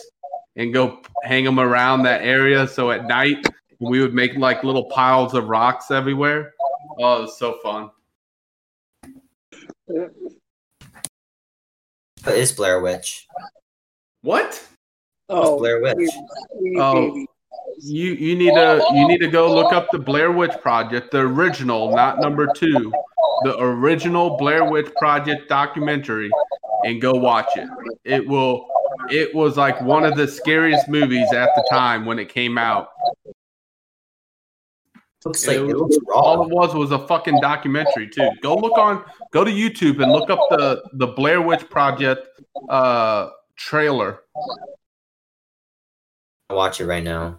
and 0.57 0.73
go 0.73 1.03
hang 1.25 1.45
them 1.45 1.61
around 1.61 2.03
that 2.05 2.23
area. 2.23 2.67
So 2.67 2.91
at 2.91 3.07
night 3.07 3.45
we 3.81 4.01
would 4.01 4.15
make 4.15 4.35
like 4.37 4.65
little 4.65 4.87
piles 4.87 5.35
of 5.35 5.49
rocks 5.49 5.91
everywhere. 5.91 6.55
Oh, 7.01 7.19
it 7.19 7.23
was 7.23 7.39
so 7.39 7.59
fun. 7.63 7.91
But 12.25 12.35
is 12.35 12.53
Blair 12.53 12.81
Witch? 12.81 13.27
What? 14.23 14.67
oh, 15.29 15.59
Blair 15.59 15.81
Witch. 15.81 15.97
we- 16.61 16.77
Oh. 16.81 17.11
baby. 17.13 17.27
You 17.81 18.13
you 18.15 18.35
need 18.37 18.55
to 18.55 18.85
you 18.95 19.07
need 19.07 19.19
to 19.19 19.29
go 19.29 19.55
look 19.55 19.73
up 19.73 19.89
the 19.93 19.99
Blair 19.99 20.33
Witch 20.33 20.55
Project, 20.61 21.11
the 21.11 21.19
original, 21.19 21.95
not 21.95 22.19
number 22.19 22.49
two, 22.55 22.93
the 23.45 23.57
original 23.59 24.37
Blair 24.37 24.65
Witch 24.65 24.93
Project 24.97 25.49
documentary, 25.49 26.31
and 26.85 27.01
go 27.01 27.13
watch 27.13 27.57
it. 27.57 27.69
It 28.05 28.27
will. 28.27 28.67
It 29.11 29.35
was 29.35 29.57
like 29.57 29.81
one 29.81 30.05
of 30.05 30.17
the 30.17 30.27
scariest 30.27 30.89
movies 30.89 31.33
at 31.33 31.51
the 31.55 31.67
time 31.71 32.05
when 32.05 32.19
it 32.19 32.29
came 32.29 32.59
out. 32.59 32.89
Looks 35.25 35.47
like 35.47 35.57
It 35.57 35.71
it 35.71 35.77
looks 35.77 35.97
all 36.13 36.43
it 36.43 36.49
was 36.53 36.75
was 36.75 36.91
a 36.91 37.07
fucking 37.07 37.41
documentary 37.41 38.09
too. 38.09 38.31
Go 38.41 38.57
look 38.57 38.79
on, 38.79 39.05
go 39.33 39.45
to 39.45 39.51
YouTube 39.51 40.03
and 40.03 40.11
look 40.11 40.31
up 40.31 40.41
the 40.51 40.83
the 40.95 41.09
Blair 41.09 41.43
Witch 41.43 41.69
Project 41.69 42.29
uh 42.69 43.31
trailer. 43.57 44.21
I'll 46.51 46.57
watch 46.57 46.81
it 46.81 46.87
right 46.87 47.05
now. 47.05 47.39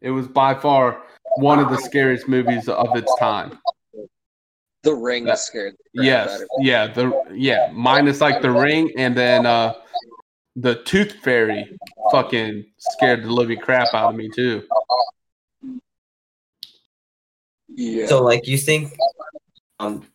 It 0.00 0.10
was 0.10 0.26
by 0.28 0.54
far 0.54 1.02
one 1.36 1.58
of 1.58 1.70
the 1.70 1.78
scariest 1.78 2.28
movies 2.28 2.68
of 2.68 2.96
its 2.96 3.14
time. 3.18 3.58
The 4.82 4.94
ring 4.94 5.26
That- 5.26 5.38
scared 5.38 5.76
the 5.94 6.02
Yes, 6.04 6.28
out 6.28 6.40
of 6.42 6.48
me. 6.58 6.66
yeah, 6.66 6.86
the 6.88 7.22
yeah, 7.32 7.70
minus 7.72 8.20
like 8.20 8.42
the 8.42 8.50
ring 8.50 8.90
and 8.96 9.16
then 9.16 9.46
uh 9.46 9.74
the 10.56 10.82
tooth 10.82 11.12
fairy 11.22 11.78
fucking 12.10 12.66
scared 12.78 13.22
the 13.22 13.30
living 13.32 13.58
crap 13.60 13.94
out 13.94 14.10
of 14.10 14.16
me 14.16 14.28
too. 14.28 14.64
Yeah. 17.68 18.06
So, 18.06 18.22
like, 18.22 18.46
you 18.46 18.58
think 18.58 18.98
um 19.78 20.06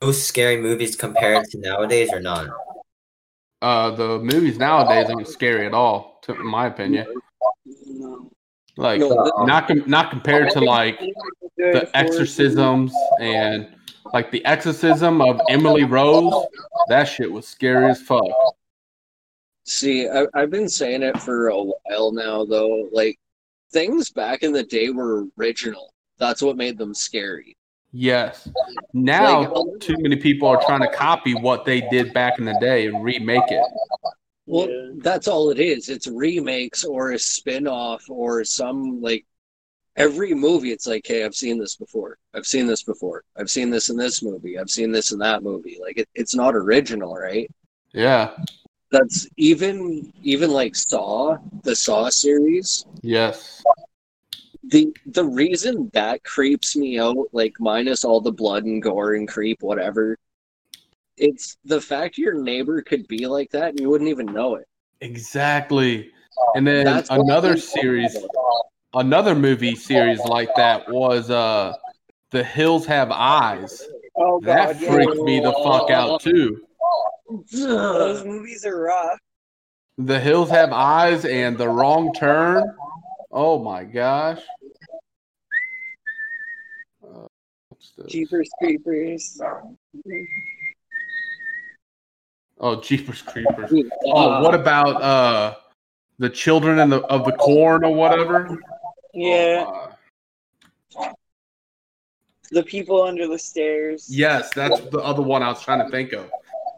those 0.00 0.22
scary 0.22 0.60
movies 0.60 0.96
compared 0.96 1.46
to 1.50 1.58
nowadays 1.58 2.12
or 2.12 2.20
not? 2.20 2.48
Uh 3.62 3.90
the 3.92 4.18
movies 4.18 4.58
nowadays 4.58 5.08
aren't 5.08 5.28
scary 5.28 5.66
at 5.66 5.74
all, 5.74 6.18
to 6.22 6.32
in 6.34 6.46
my 6.46 6.66
opinion. 6.66 7.06
No. 8.76 8.82
Like 8.82 9.00
No, 9.00 9.44
not 9.44 9.68
com- 9.68 9.84
not 9.86 10.10
compared 10.10 10.50
to 10.50 10.60
like 10.60 10.98
the 11.56 11.90
exorcisms 11.94 12.92
and 13.20 13.68
like 14.12 14.30
the 14.30 14.44
exorcism 14.44 15.20
of 15.20 15.40
Emily 15.48 15.84
Rose. 15.84 16.46
That 16.88 17.04
shit 17.04 17.30
was 17.30 17.46
scary 17.46 17.90
as 17.90 18.00
fuck. 18.00 18.22
See, 19.64 20.08
I, 20.08 20.26
I've 20.34 20.50
been 20.50 20.68
saying 20.68 21.02
it 21.02 21.20
for 21.20 21.48
a 21.48 21.56
while 21.62 22.12
now, 22.12 22.44
though. 22.44 22.88
Like, 22.92 23.18
things 23.72 24.10
back 24.10 24.42
in 24.42 24.52
the 24.52 24.64
day 24.64 24.90
were 24.90 25.26
original. 25.38 25.94
That's 26.18 26.42
what 26.42 26.56
made 26.56 26.76
them 26.78 26.94
scary. 26.94 27.56
Yes. 27.92 28.48
Now 28.92 29.52
Like- 29.52 29.80
too 29.80 29.94
many 29.98 30.16
people 30.16 30.48
are 30.48 30.60
trying 30.64 30.80
to 30.80 30.90
copy 30.90 31.34
what 31.34 31.64
they 31.64 31.80
did 31.82 32.12
back 32.12 32.38
in 32.38 32.44
the 32.44 32.58
day 32.60 32.86
and 32.86 33.04
remake 33.04 33.50
it. 33.50 33.62
Well, 34.46 34.68
Yeah. 34.68 34.90
that's 34.96 35.28
all 35.28 35.50
it 35.50 35.58
is. 35.60 35.88
It's 35.88 36.06
remakes 36.06 36.84
or 36.84 37.12
a 37.12 37.18
spin 37.18 37.66
off 37.68 38.04
or 38.08 38.44
some, 38.44 39.00
like, 39.00 39.24
every 39.96 40.34
movie. 40.34 40.72
It's 40.72 40.86
like, 40.86 41.06
hey, 41.06 41.24
I've 41.24 41.34
seen 41.34 41.58
this 41.58 41.76
before. 41.76 42.18
I've 42.34 42.46
seen 42.46 42.66
this 42.66 42.82
before. 42.82 43.24
I've 43.36 43.50
seen 43.50 43.70
this 43.70 43.88
in 43.90 43.96
this 43.96 44.22
movie. 44.22 44.58
I've 44.58 44.70
seen 44.70 44.90
this 44.90 45.12
in 45.12 45.18
that 45.20 45.42
movie. 45.42 45.78
Like, 45.80 45.98
it, 45.98 46.08
it's 46.14 46.34
not 46.34 46.56
original, 46.56 47.14
right? 47.14 47.48
Yeah. 47.92 48.30
That's 48.90 49.28
even, 49.36 50.12
even 50.22 50.50
like 50.50 50.74
Saw, 50.74 51.36
the 51.62 51.76
Saw 51.76 52.08
series. 52.10 52.84
Yes. 53.02 53.62
the 54.64 54.94
the 55.06 55.24
reason 55.24 55.90
that 55.92 56.22
creeps 56.24 56.76
me 56.76 56.98
out, 56.98 57.26
like 57.32 57.54
minus 57.58 58.04
all 58.04 58.20
the 58.20 58.32
blood 58.32 58.64
and 58.64 58.82
gore 58.82 59.14
and 59.14 59.26
creep, 59.28 59.62
whatever, 59.62 60.16
it's 61.22 61.56
the 61.64 61.80
fact 61.80 62.18
your 62.18 62.34
neighbor 62.34 62.82
could 62.82 63.06
be 63.06 63.26
like 63.26 63.50
that 63.52 63.70
and 63.70 63.80
you 63.80 63.88
wouldn't 63.88 64.10
even 64.10 64.26
know 64.26 64.56
it. 64.56 64.66
Exactly. 65.00 66.10
And 66.56 66.66
then 66.66 66.84
That's 66.84 67.10
another 67.10 67.56
series, 67.56 68.16
another 68.92 69.34
movie 69.36 69.76
series 69.76 70.18
like 70.20 70.48
that 70.56 70.88
was 70.90 71.30
uh 71.30 71.74
The 72.32 72.42
Hills 72.42 72.86
Have 72.86 73.10
Eyes. 73.12 73.86
Oh 74.16 74.40
That 74.40 74.74
god, 74.74 74.80
yeah. 74.82 74.90
freaked 74.92 75.22
me 75.22 75.38
the 75.40 75.52
fuck 75.52 75.90
out 75.90 76.20
too. 76.20 76.60
Those 77.52 78.24
movies 78.24 78.66
are 78.66 78.80
rough. 78.82 79.18
The 79.98 80.18
Hills 80.18 80.50
Have 80.50 80.72
Eyes 80.72 81.24
and 81.24 81.56
The 81.56 81.68
Wrong 81.68 82.12
Turn. 82.14 82.74
Oh 83.30 83.62
my 83.62 83.84
gosh. 83.84 84.40
Uh. 87.04 87.26
Jeepers 88.08 88.50
Creepers. 88.58 89.40
Oh, 92.62 92.80
Jeepers 92.80 93.22
Creepers. 93.22 93.72
Uh, 93.72 93.82
Oh, 94.06 94.40
what 94.42 94.54
about 94.54 95.02
uh 95.02 95.56
the 96.18 96.30
Children 96.30 96.78
and 96.78 96.92
the, 96.92 97.00
of 97.06 97.24
the 97.24 97.32
Corn 97.32 97.84
or 97.84 97.92
whatever? 97.92 98.56
Yeah, 99.12 99.66
Uh, 100.96 101.12
the 102.52 102.62
people 102.62 103.02
under 103.02 103.26
the 103.26 103.38
stairs. 103.38 104.06
yes, 104.08 104.50
that's 104.54 104.78
the 104.80 104.98
other 105.00 105.22
one 105.22 105.42
I 105.42 105.48
was 105.48 105.62
trying 105.62 105.84
to 105.84 105.90
think 105.90 106.12
of. 106.12 106.30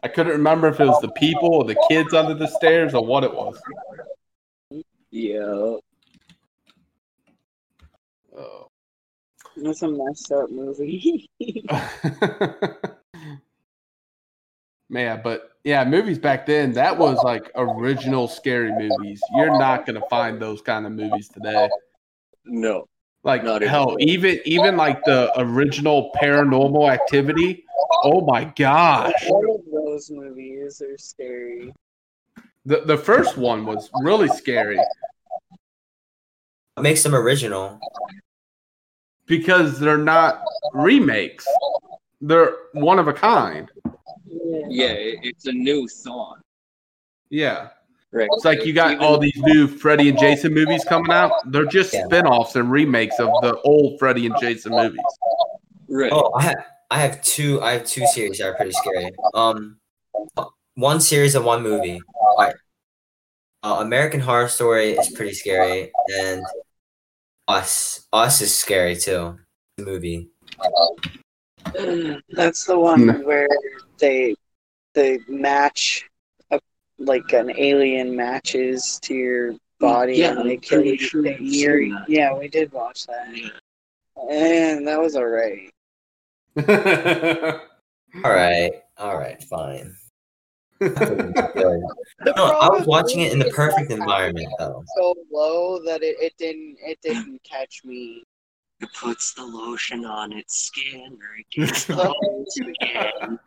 I 0.03 0.07
couldn't 0.07 0.33
remember 0.33 0.67
if 0.69 0.79
it 0.79 0.85
was 0.85 0.99
the 1.01 1.11
people 1.11 1.53
or 1.53 1.63
the 1.63 1.75
kids 1.87 2.13
under 2.13 2.33
the 2.33 2.47
stairs 2.47 2.93
or 2.93 3.05
what 3.05 3.23
it 3.23 3.33
was. 3.33 3.61
Yeah. 5.11 5.77
Oh. 8.37 8.67
That's 9.57 9.83
a 9.83 9.87
messed 9.87 10.31
up 10.31 10.49
movie. 10.49 11.29
Man, 14.89 15.21
but 15.23 15.49
yeah, 15.63 15.83
movies 15.83 16.19
back 16.19 16.45
then, 16.45 16.71
that 16.73 16.95
was 16.97 17.17
like 17.23 17.51
original 17.55 18.27
scary 18.27 18.71
movies. 18.71 19.21
You're 19.35 19.57
not 19.57 19.85
gonna 19.85 20.05
find 20.09 20.39
those 20.41 20.61
kind 20.61 20.85
of 20.85 20.91
movies 20.91 21.27
today. 21.29 21.67
No. 22.45 22.87
Like 23.23 23.43
Not 23.43 23.63
even 23.63 23.69
hell, 23.69 23.85
close. 23.87 23.97
even 24.01 24.39
even 24.45 24.77
like 24.77 25.03
the 25.05 25.31
original 25.37 26.11
paranormal 26.21 26.87
activity. 26.91 27.65
Oh 28.03 28.21
my 28.21 28.43
gosh. 28.55 29.13
All 29.27 29.55
of 29.55 29.61
those 29.73 30.11
movies 30.11 30.79
are 30.81 30.97
scary. 30.99 31.73
The 32.67 32.81
the 32.81 32.97
first 32.97 33.35
one 33.37 33.65
was 33.65 33.89
really 34.01 34.27
scary 34.27 34.77
What 36.75 36.83
makes 36.83 37.01
them 37.01 37.15
original? 37.15 37.79
because 39.27 39.79
they're 39.79 39.97
not 39.97 40.43
remakes. 40.73 41.47
They're 42.21 42.55
one 42.73 42.99
of 42.99 43.07
a 43.07 43.13
kind. 43.13 43.71
Yeah, 44.27 44.87
it- 44.91 45.19
it's 45.23 45.45
a 45.47 45.51
new 45.51 45.87
song 45.87 46.41
Yeah. 47.29 47.69
Right. 48.11 48.29
It's 48.31 48.45
like 48.45 48.65
you 48.65 48.71
got 48.71 48.99
all 48.99 49.17
these 49.17 49.35
new 49.37 49.67
Freddy 49.67 50.07
and 50.07 50.17
Jason 50.17 50.53
movies 50.53 50.85
coming 50.85 51.11
out. 51.11 51.31
They're 51.51 51.65
just 51.65 51.93
Yeah. 51.93 52.05
spin-offs 52.05 52.55
and 52.55 52.71
remakes 52.71 53.19
of 53.19 53.27
the 53.41 53.59
old 53.65 53.99
Freddy 53.99 54.25
and 54.25 54.35
Jason 54.39 54.71
movies. 54.71 55.01
Right. 55.89 56.11
Oh, 56.13 56.31
I 56.33 56.43
have 56.43 56.65
I 56.91 56.99
have 56.99 57.21
two 57.23 57.61
I 57.61 57.73
have 57.73 57.83
two 57.85 58.05
series 58.07 58.37
that 58.37 58.47
are 58.47 58.53
pretty 58.55 58.71
scary. 58.71 59.11
Um, 59.33 59.77
one 60.75 61.01
series 61.01 61.35
and 61.35 61.43
one 61.43 61.61
movie. 61.61 61.99
All 62.15 62.35
right. 62.37 62.55
Uh, 63.63 63.77
American 63.81 64.21
Horror 64.21 64.47
Story 64.47 64.91
is 64.91 65.09
pretty 65.09 65.33
scary, 65.33 65.91
and 66.15 66.43
Us 67.49 68.07
Us 68.13 68.39
is 68.41 68.55
scary 68.55 68.95
too. 68.95 69.37
The 69.77 69.83
movie. 69.83 70.29
That's 72.29 72.63
the 72.65 72.79
one 72.79 73.01
Mm. 73.01 73.25
where 73.25 73.47
they 73.97 74.35
they 74.93 75.19
match 75.27 76.05
a, 76.51 76.59
like 76.97 77.33
an 77.33 77.51
alien 77.57 78.15
matches 78.15 78.99
to 79.03 79.13
your 79.13 79.55
body 79.79 80.17
Yeah, 80.17 80.31
and 80.39 80.49
they 80.49 80.55
I'm 80.55 80.61
kill 80.61 80.85
you. 80.85 80.97
sure 80.97 81.21
they 81.21 81.37
near 81.37 81.79
you. 81.79 81.97
Yeah, 82.07 82.37
we 82.37 82.47
did 82.47 82.71
watch 82.71 83.05
that. 83.07 83.27
And 84.31 84.87
that 84.87 84.99
was 85.01 85.15
alright. 85.15 85.69
All 88.23 88.31
right, 88.31 88.71
all 88.97 89.17
right, 89.17 89.43
fine. 89.43 89.93
No, 90.81 92.33
I 92.37 92.69
was 92.69 92.85
watching 92.87 93.19
it 93.21 93.33
in 93.33 93.39
the 93.39 93.51
perfect 93.53 93.91
environment 93.91 94.47
though. 94.57 94.83
So 94.95 95.13
low 95.31 95.79
that 95.83 96.01
it, 96.01 96.15
it 96.21 96.33
didn't 96.37 96.77
it 96.81 96.97
didn't 97.01 97.41
catch 97.43 97.81
me. 97.83 98.23
It 98.79 98.89
puts 98.93 99.33
the 99.33 99.43
lotion 99.43 100.05
on 100.05 100.31
its 100.33 100.55
skin 100.65 101.17
or 101.21 101.37
it 101.37 101.45
gets 101.51 101.85
the 101.85 101.95
hose 101.95 102.57
again. 102.57 103.39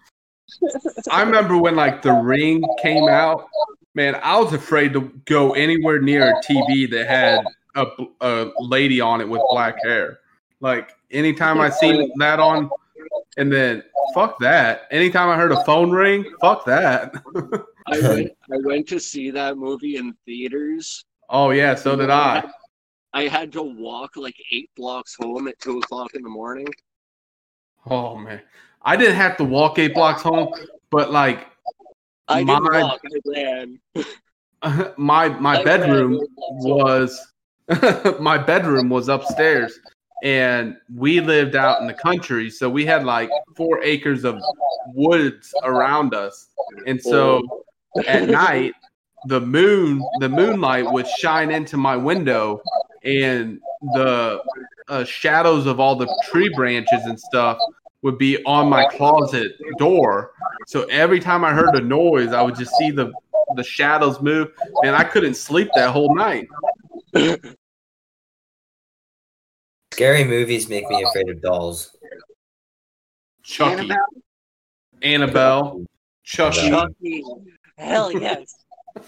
I 1.11 1.23
remember 1.23 1.57
when 1.57 1.77
like 1.77 2.03
The 2.03 2.13
Ring 2.13 2.63
came 2.81 3.09
out. 3.09 3.49
Man, 3.95 4.15
I 4.23 4.39
was 4.39 4.53
afraid 4.53 4.93
to 4.93 5.13
go 5.25 5.53
anywhere 5.55 6.01
near 6.01 6.31
a 6.31 6.43
TV 6.43 6.91
that 6.91 7.07
had 7.07 7.45
a, 7.75 7.87
a 8.21 8.51
lady 8.59 9.01
on 9.01 9.21
it 9.21 9.29
with 9.29 9.43
black 9.51 9.77
hair. 9.83 10.21
Like 10.61 10.93
anytime 11.11 11.61
I 11.61 11.71
seen 11.71 12.11
that 12.19 12.41
on, 12.41 12.71
and 13.37 13.53
then 13.53 13.83
fuck 14.15 14.39
that. 14.41 14.83
Anytime 14.91 15.29
I 15.29 15.37
heard 15.37 15.53
a 15.53 15.65
phone 15.65 15.91
ring, 15.91 16.25
fuck 16.41 16.65
that. 16.67 17.15
I 17.87 18.01
went 18.01 18.31
I 18.53 18.57
went 18.65 18.89
to 18.89 19.01
see 19.01 19.31
that 19.31 19.57
movie 19.57 19.97
in 19.97 20.15
theaters. 20.27 21.05
oh 21.29 21.51
yeah, 21.51 21.75
so 21.75 21.97
did 21.97 22.11
I. 22.11 22.45
I 23.15 23.29
had 23.29 23.53
to 23.53 23.63
walk 23.63 24.17
like 24.17 24.37
eight 24.53 24.71
blocks 24.77 25.17
home 25.19 25.49
at 25.49 25.59
two 25.61 25.79
o'clock 25.79 26.15
in 26.15 26.23
the 26.23 26.29
morning. 26.29 26.69
Oh 27.87 28.17
man, 28.17 28.43
I 28.83 28.97
didn't 28.97 29.17
have 29.17 29.37
to 29.39 29.45
walk 29.45 29.79
eight 29.79 29.95
blocks 29.95 30.23
home, 30.23 30.53
but 30.91 31.11
like 31.11 31.47
I 32.29 32.45
didn't 32.45 32.63
My- 32.65 32.83
walk, 32.83 33.01
I 33.05 33.31
ran. 33.31 33.81
my 34.97 35.29
my 35.29 35.59
I 35.59 35.65
bedroom 35.65 36.13
ran 36.15 36.23
eight 36.23 36.29
blocks 36.37 36.65
home. 36.65 36.79
was 37.69 38.19
my 38.21 38.39
bedroom 38.39 38.89
was 38.89 39.09
upstairs 39.09 39.79
and 40.25 40.77
we 40.95 41.21
lived 41.21 41.55
out 41.55 41.81
in 41.81 41.87
the 41.87 41.95
country 41.95 42.51
so 42.51 42.69
we 42.69 42.85
had 42.85 43.05
like 43.05 43.31
four 43.57 43.81
acres 43.85 44.25
of 44.25 44.37
woods 44.95 45.55
around 45.63 46.13
us 46.15 46.49
and 46.87 47.01
so 47.01 47.65
at 48.07 48.29
night 48.29 48.73
the 49.27 49.41
moon 49.41 50.03
the 50.19 50.29
moonlight 50.29 50.91
would 50.91 51.07
shine 51.07 51.51
into 51.53 51.77
my 51.77 51.95
window 51.97 52.61
and 53.05 53.61
the 53.95 54.43
uh, 54.89 55.05
shadows 55.05 55.67
of 55.67 55.79
all 55.79 55.95
the 55.95 56.09
tree 56.25 56.49
branches 56.57 57.05
and 57.05 57.21
stuff 57.21 57.59
would 58.03 58.19
be 58.19 58.43
on 58.45 58.69
my 58.69 58.85
closet 58.87 59.53
door 59.79 60.33
so 60.67 60.83
every 60.85 61.21
time 61.21 61.45
i 61.45 61.53
heard 61.53 61.75
a 61.75 61.81
noise 61.81 62.33
i 62.33 62.43
would 62.43 62.55
just 62.55 62.73
see 62.77 62.91
the 62.91 63.13
the 63.57 63.65
shadows 63.65 64.21
move 64.21 64.49
and 64.85 64.95
i 64.95 65.03
couldn't 65.03 65.35
sleep 65.35 65.69
that 65.75 65.91
whole 65.91 66.15
night 66.15 66.47
Scary 69.93 70.23
movies 70.23 70.69
make 70.69 70.89
me 70.89 71.03
afraid 71.03 71.29
of 71.29 71.41
dolls. 71.41 71.97
chucky 73.43 73.81
Annabelle? 73.81 74.07
annabelle 75.03 75.85
chucky 76.23 76.69
Chucky. 76.69 77.25
Hell 77.79 78.13
yes. 78.13 78.55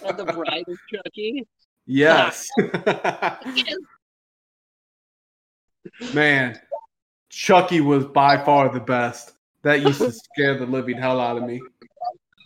And 0.04 0.16
the 0.16 0.24
bride 0.24 0.64
of 0.68 0.78
Chucky. 0.88 1.46
yes 1.86 2.48
man 6.14 6.58
chucky 7.31 7.81
was 7.81 8.05
by 8.07 8.36
far 8.44 8.73
the 8.73 8.81
best 8.81 9.33
that 9.62 9.81
used 9.83 10.00
to 10.00 10.12
scare 10.34 10.59
the 10.59 10.67
living 10.67 10.97
hell 10.99 11.20
out 11.20 11.36
of 11.36 11.44
me 11.44 11.60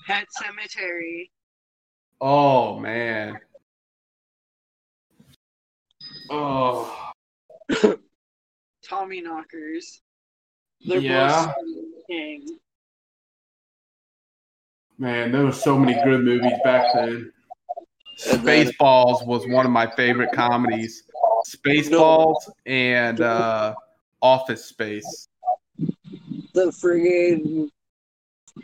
Pet 0.07 0.27
Sematary. 0.39 1.31
oh 2.21 2.79
man 2.79 3.39
oh 6.31 7.11
Tommyknockers. 8.87 10.01
They're 10.87 10.99
Yeah. 11.01 11.53
king. 12.09 12.45
Man, 14.99 15.33
there 15.33 15.45
were 15.45 15.53
so 15.53 15.79
many 15.79 15.95
good 16.05 16.23
movies 16.23 16.53
back 16.63 16.93
then. 16.95 17.33
Spaceballs 18.19 19.27
was 19.27 19.47
one 19.49 19.65
of 19.67 19.73
my 19.73 19.91
favorite 19.97 20.33
comedies. 20.33 21.05
Spaceballs 21.49 22.37
and 22.67 23.21
uh, 23.23 23.75
Office 24.25 24.65
Space. 24.65 25.29
The 25.79 26.73
friggin' 26.73 27.69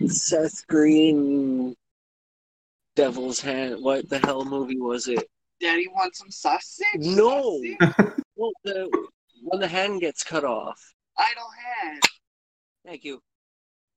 Seth 0.06 0.66
Green 0.68 1.76
Devil's 2.96 3.40
Hand. 3.40 3.76
What 3.82 4.08
the 4.08 4.18
hell 4.20 4.46
movie 4.46 4.80
was 4.80 5.06
it? 5.06 5.28
Daddy 5.60 5.86
wants 5.88 6.18
some 6.18 6.30
sausage? 6.30 6.86
No. 6.96 7.60
Sausage? 7.80 8.12
Well, 8.36 8.52
the 8.64 8.90
when 9.42 9.60
the 9.60 9.68
hand 9.68 10.00
gets 10.00 10.24
cut 10.24 10.44
off. 10.44 10.80
Idle 11.18 11.50
hand. 11.82 12.02
Thank 12.86 13.04
you. 13.04 13.20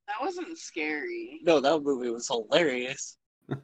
That 0.09 0.17
wasn't 0.19 0.57
scary. 0.57 1.39
No, 1.43 1.61
that 1.61 1.79
movie 1.81 2.09
was 2.09 2.27
hilarious. 2.27 3.15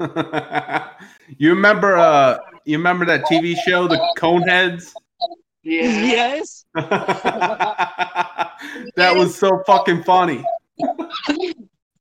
you 1.38 1.50
remember 1.50 1.98
uh 1.98 2.38
you 2.64 2.78
remember 2.78 3.04
that 3.08 3.26
TV 3.26 3.58
show, 3.58 3.90
The 3.90 4.00
Coneheads? 4.18 4.94
Yeah. 5.64 5.84
Yes. 5.84 6.66
that 6.74 8.54
was 9.16 9.36
so 9.36 9.62
fucking 9.66 10.04
funny. 10.04 10.46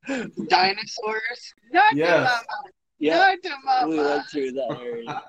Dinosaurs? 0.07 1.55
Not 1.73 1.95
Yes. 1.95 2.45
Yeah. 2.99 3.17
Not 3.17 3.39
the 3.43 3.51
mama. 3.65 3.89
We 3.89 3.99
went 3.99 4.27
through 4.27 4.53
that 4.53 4.79
area. 4.81 5.09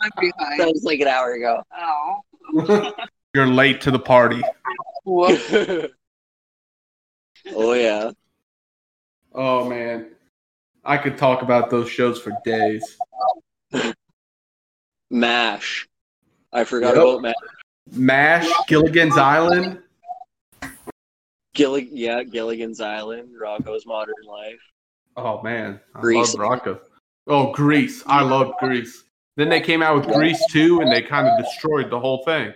I'm 0.00 0.10
behind. 0.18 0.60
That 0.60 0.68
was 0.68 0.82
like 0.84 1.00
an 1.00 1.08
hour 1.08 1.32
ago. 1.34 1.62
Oh. 1.76 2.92
You're 3.34 3.46
late 3.46 3.80
to 3.82 3.90
the 3.90 3.98
party. 3.98 4.42
Oh 5.06 5.88
yeah. 7.72 8.10
Oh 9.32 9.68
man. 9.68 10.10
I 10.84 10.96
could 10.96 11.18
talk 11.18 11.42
about 11.42 11.70
those 11.70 11.88
shows 11.90 12.20
for 12.20 12.32
days. 12.44 12.96
Mash. 15.10 15.88
I 16.52 16.64
forgot 16.64 16.94
Yep. 16.96 17.02
about 17.04 17.22
Mash. 17.22 17.34
MASH, 17.92 18.48
Gilligan's 18.66 19.16
Island. 19.16 19.82
Gillig- 21.56 21.88
yeah, 21.90 22.22
Gilligan's 22.22 22.80
Island, 22.80 23.30
Rocko's 23.40 23.86
Modern 23.86 24.14
Life. 24.26 24.60
Oh 25.16 25.42
man, 25.42 25.80
I 25.94 26.00
Grease. 26.00 26.34
love 26.34 26.60
Rocko. 26.62 26.80
Oh, 27.26 27.52
Grease, 27.52 28.02
I 28.06 28.22
love 28.22 28.52
Grease. 28.60 29.04
Then 29.36 29.48
they 29.48 29.60
came 29.60 29.82
out 29.82 29.96
with 29.96 30.14
Grease 30.14 30.42
2 30.50 30.80
and 30.80 30.90
they 30.90 31.02
kind 31.02 31.26
of 31.26 31.38
destroyed 31.44 31.90
the 31.90 31.98
whole 31.98 32.24
thing. 32.24 32.52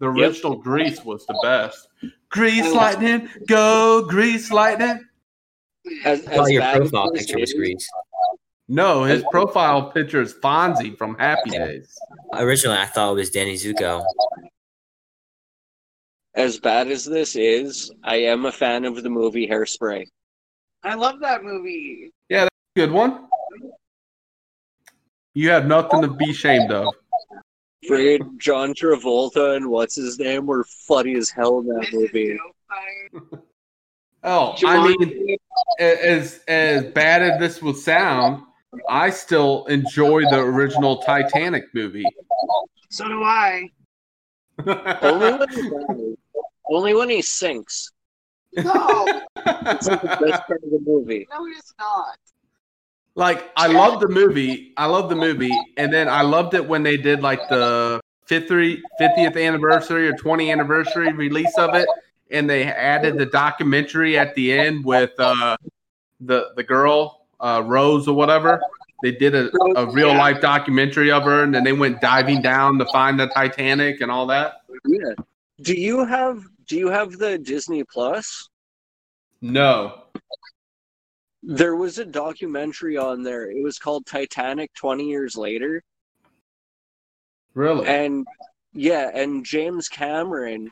The 0.00 0.06
Yep. 0.12 0.16
original 0.30 0.56
Grease 0.56 1.04
was 1.04 1.24
the 1.26 1.38
best. 1.42 1.88
Grease 2.30 2.72
lightning, 2.72 3.28
go 3.46 4.04
Grease 4.08 4.50
lightning. 4.50 5.06
As, 6.04 6.26
I 6.26 6.36
thought 6.36 6.50
your 6.50 6.62
bad 6.62 6.82
as 6.82 6.90
profile 6.90 7.10
picture 7.12 7.38
was 7.38 7.50
is- 7.50 7.56
Grease. 7.56 7.88
No, 8.72 9.04
his 9.04 9.22
profile 9.30 9.90
picture 9.90 10.22
is 10.22 10.32
Fonzie 10.32 10.96
from 10.96 11.14
Happy 11.18 11.50
Days. 11.50 11.94
Originally, 12.32 12.78
I 12.78 12.86
thought 12.86 13.12
it 13.12 13.16
was 13.16 13.28
Danny 13.28 13.52
Zuko. 13.52 14.02
As 16.34 16.58
bad 16.58 16.88
as 16.88 17.04
this 17.04 17.36
is, 17.36 17.92
I 18.02 18.16
am 18.16 18.46
a 18.46 18.52
fan 18.52 18.86
of 18.86 19.02
the 19.02 19.10
movie 19.10 19.46
Hairspray. 19.46 20.06
I 20.82 20.94
love 20.94 21.20
that 21.20 21.44
movie. 21.44 22.14
Yeah, 22.30 22.44
that's 22.44 22.56
a 22.76 22.80
good 22.80 22.90
one. 22.92 23.26
You 25.34 25.50
have 25.50 25.66
nothing 25.66 26.00
to 26.00 26.08
be 26.08 26.30
ashamed 26.30 26.72
of. 26.72 26.94
Fred, 27.86 28.22
John 28.38 28.72
Travolta, 28.72 29.54
and 29.54 29.68
what's 29.68 29.96
his 29.96 30.18
name 30.18 30.46
were 30.46 30.64
funny 30.88 31.14
as 31.16 31.28
hell 31.28 31.58
in 31.58 31.66
that 31.66 31.92
movie. 31.92 32.38
Oh, 34.24 34.54
I 34.64 34.88
mean, 34.88 35.36
as 35.78 36.40
as 36.48 36.84
bad 36.84 37.20
as 37.20 37.38
this 37.38 37.60
will 37.60 37.74
sound, 37.74 38.44
I 38.88 39.10
still 39.10 39.66
enjoy 39.66 40.22
the 40.30 40.38
original 40.40 40.98
Titanic 41.02 41.64
movie. 41.74 42.04
So 42.90 43.06
do 43.08 43.22
I. 43.22 43.68
only 45.02 45.32
when 45.32 45.48
he. 45.98 46.14
Only 46.70 46.94
when 46.94 47.10
he 47.10 47.22
sinks. 47.22 47.90
No, 48.54 48.64
It's 49.36 49.86
like 49.88 50.02
the 50.02 50.08
best 50.08 50.46
part 50.46 50.62
of 50.62 50.70
the 50.70 50.82
movie. 50.86 51.26
no, 51.30 51.46
it's 51.46 51.72
not. 51.78 52.16
like 53.14 53.50
I 53.56 53.66
love 53.66 54.00
the 54.00 54.08
movie. 54.08 54.72
I 54.76 54.86
love 54.86 55.08
the 55.08 55.16
movie, 55.16 55.56
and 55.76 55.92
then 55.92 56.08
I 56.08 56.22
loved 56.22 56.54
it 56.54 56.66
when 56.66 56.82
they 56.82 56.96
did 56.96 57.20
like 57.22 57.40
the 57.48 58.00
50, 58.26 58.82
50th 59.00 59.42
anniversary 59.42 60.06
or 60.08 60.12
20th 60.12 60.50
anniversary 60.52 61.12
release 61.12 61.56
of 61.58 61.74
it, 61.74 61.88
and 62.30 62.48
they 62.48 62.64
added 62.64 63.18
the 63.18 63.26
documentary 63.26 64.18
at 64.18 64.34
the 64.34 64.52
end 64.52 64.84
with 64.84 65.10
uh, 65.18 65.56
the 66.20 66.52
the 66.56 66.62
girl 66.62 67.21
uh, 67.42 67.62
Rose 67.66 68.08
or 68.08 68.14
whatever. 68.14 68.60
They 69.02 69.12
did 69.12 69.34
a, 69.34 69.50
a 69.76 69.90
real 69.90 70.14
life 70.14 70.40
documentary 70.40 71.10
of 71.10 71.24
her, 71.24 71.42
and 71.42 71.52
then 71.52 71.64
they 71.64 71.72
went 71.72 72.00
diving 72.00 72.40
down 72.40 72.78
to 72.78 72.86
find 72.86 73.18
the 73.18 73.26
Titanic 73.26 74.00
and 74.00 74.10
all 74.12 74.26
that. 74.28 74.62
Yeah. 74.86 75.14
Do 75.60 75.74
you 75.74 76.04
have 76.04 76.44
do 76.66 76.76
you 76.78 76.88
have 76.88 77.18
the 77.18 77.36
Disney 77.38 77.82
Plus? 77.84 78.48
No, 79.40 80.04
There 81.42 81.74
was 81.74 81.98
a 81.98 82.04
documentary 82.04 82.96
on 82.96 83.24
there. 83.24 83.50
It 83.50 83.60
was 83.62 83.76
called 83.76 84.06
Titanic 84.06 84.72
20 84.74 85.08
years 85.08 85.36
later. 85.36 85.82
really? 87.54 87.86
And 87.88 88.24
yeah, 88.72 89.10
and 89.12 89.44
James 89.44 89.88
Cameron, 89.88 90.70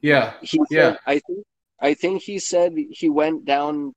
yeah, 0.00 0.32
he 0.40 0.56
said, 0.56 0.66
Yeah. 0.70 0.96
I 1.06 1.18
think 1.18 1.44
I 1.80 1.94
think 1.94 2.22
he 2.22 2.38
said 2.38 2.74
he 2.90 3.10
went 3.10 3.44
down 3.44 3.92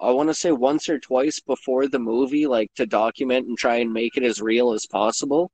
I 0.00 0.10
want 0.10 0.28
to 0.28 0.34
say 0.34 0.52
once 0.52 0.88
or 0.88 0.98
twice 0.98 1.40
before 1.40 1.88
the 1.88 1.98
movie 1.98 2.46
like 2.46 2.72
to 2.74 2.86
document 2.86 3.46
and 3.48 3.56
try 3.56 3.76
and 3.76 3.92
make 3.92 4.16
it 4.16 4.22
as 4.22 4.40
real 4.42 4.72
as 4.72 4.86
possible. 4.86 5.50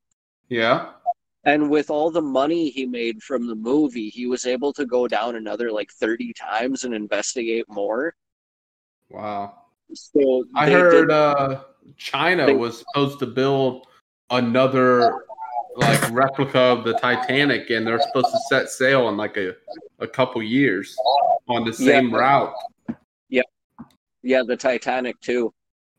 yeah. 0.49 0.91
And 1.45 1.69
with 1.69 1.89
all 1.89 2.09
the 2.09 2.21
money 2.21 2.69
he 2.69 2.85
made 2.85 3.21
from 3.21 3.47
the 3.47 3.55
movie, 3.55 4.07
he 4.07 4.27
was 4.27 4.45
able 4.45 4.71
to 4.73 4.85
go 4.85 5.09
down 5.09 5.35
another 5.35 5.73
like 5.73 5.91
30 5.91 6.31
times 6.33 6.85
and 6.85 6.93
investigate 6.93 7.65
more. 7.67 8.15
Wow. 9.09 9.53
So 9.93 10.45
I 10.55 10.69
heard 10.69 11.09
did- 11.09 11.11
uh, 11.11 11.63
China 11.97 12.45
they- 12.45 12.53
was 12.55 12.79
supposed 12.79 13.19
to 13.19 13.25
build 13.25 13.85
another 14.29 15.25
like 15.75 16.11
replica 16.11 16.59
of 16.59 16.85
the 16.85 16.93
Titanic, 16.93 17.69
and 17.71 17.85
they're 17.85 17.99
supposed 17.99 18.27
to 18.31 18.39
set 18.47 18.69
sail 18.69 19.09
in 19.09 19.17
like 19.17 19.35
a, 19.37 19.53
a 19.99 20.07
couple 20.07 20.41
years 20.41 20.95
on 21.49 21.65
the 21.65 21.71
Yeah. 21.71 21.91
same 21.91 22.13
route. 22.13 22.53
Yeah, 24.23 24.41
the 24.45 24.55
Titanic 24.57 25.19
too. 25.21 25.53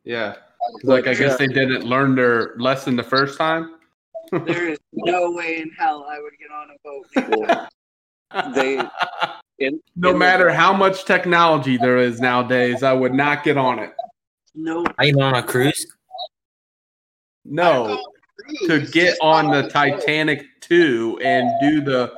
Yeah, 0.05 0.35
'Cause, 0.35 0.85
like 0.85 1.07
I 1.07 1.15
guess 1.15 1.35
uh, 1.35 1.37
they 1.39 1.47
didn't 1.47 1.85
learn 1.85 2.15
their 2.15 2.55
lesson 2.57 2.97
the 2.97 3.03
first 3.05 3.39
time. 3.39 3.77
There 4.47 4.69
is 4.69 4.79
no 4.93 5.31
way 5.31 5.59
in 5.61 5.71
hell 5.79 6.07
I 6.09 6.19
would 6.21 6.33
get 6.39 6.51
on 6.51 6.71
a 6.71 6.79
boat. 6.83 7.69
like. 8.33 8.55
They 8.55 8.79
in, 9.65 9.81
no 9.95 10.09
in 10.11 10.15
the- 10.15 10.19
matter 10.19 10.51
how 10.51 10.73
much 10.73 11.05
technology 11.05 11.77
there 11.77 11.99
is 11.99 12.21
nowadays, 12.21 12.83
I 12.83 12.93
would 12.95 13.15
not 13.15 13.45
get 13.45 13.57
on 13.57 13.79
it. 13.79 13.93
No. 14.55 14.85
Are 14.99 15.05
you 15.05 15.21
on 15.21 15.35
a 15.37 15.43
cruise? 15.43 15.87
No, 17.45 18.03
to 18.67 18.81
get 18.87 19.17
on 19.21 19.51
the 19.51 19.69
Titanic 19.69 20.47
two 20.61 21.21
and 21.23 21.51
do 21.61 21.81
the 21.83 22.13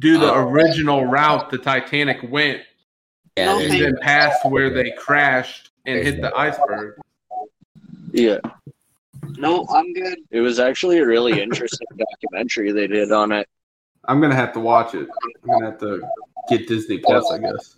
do 0.00 0.18
the 0.18 0.32
Oh. 0.32 0.48
original 0.48 1.04
route 1.04 1.50
the 1.50 1.58
Titanic 1.58 2.18
went 2.30 2.62
Yeah, 3.36 3.46
No, 3.46 3.58
there's- 3.58 3.72
and 3.72 3.80
then 3.82 3.96
past 4.00 4.44
where 4.44 4.70
they 4.70 4.92
crashed 4.92 5.70
and 5.86 5.98
hit 6.02 6.20
the 6.20 6.34
iceberg. 6.36 6.98
yeah, 8.12 8.38
No, 9.36 9.66
I'm 9.68 9.92
good. 9.92 10.18
it 10.30 10.40
was 10.40 10.58
actually 10.60 10.98
a 10.98 11.06
really 11.06 11.40
interesting 11.40 11.86
documentary 11.98 12.70
they 12.72 12.86
did 12.86 13.10
on 13.10 13.32
it. 13.32 13.48
I'm 14.06 14.20
gonna 14.20 14.34
have 14.36 14.52
to 14.52 14.60
watch 14.60 14.94
it. 14.94 15.08
I'm 15.42 15.50
gonna 15.50 15.70
have 15.70 15.80
to 15.80 16.02
get 16.48 16.68
Disney 16.68 16.98
Plus, 16.98 17.28
I 17.30 17.38
guess. 17.38 17.76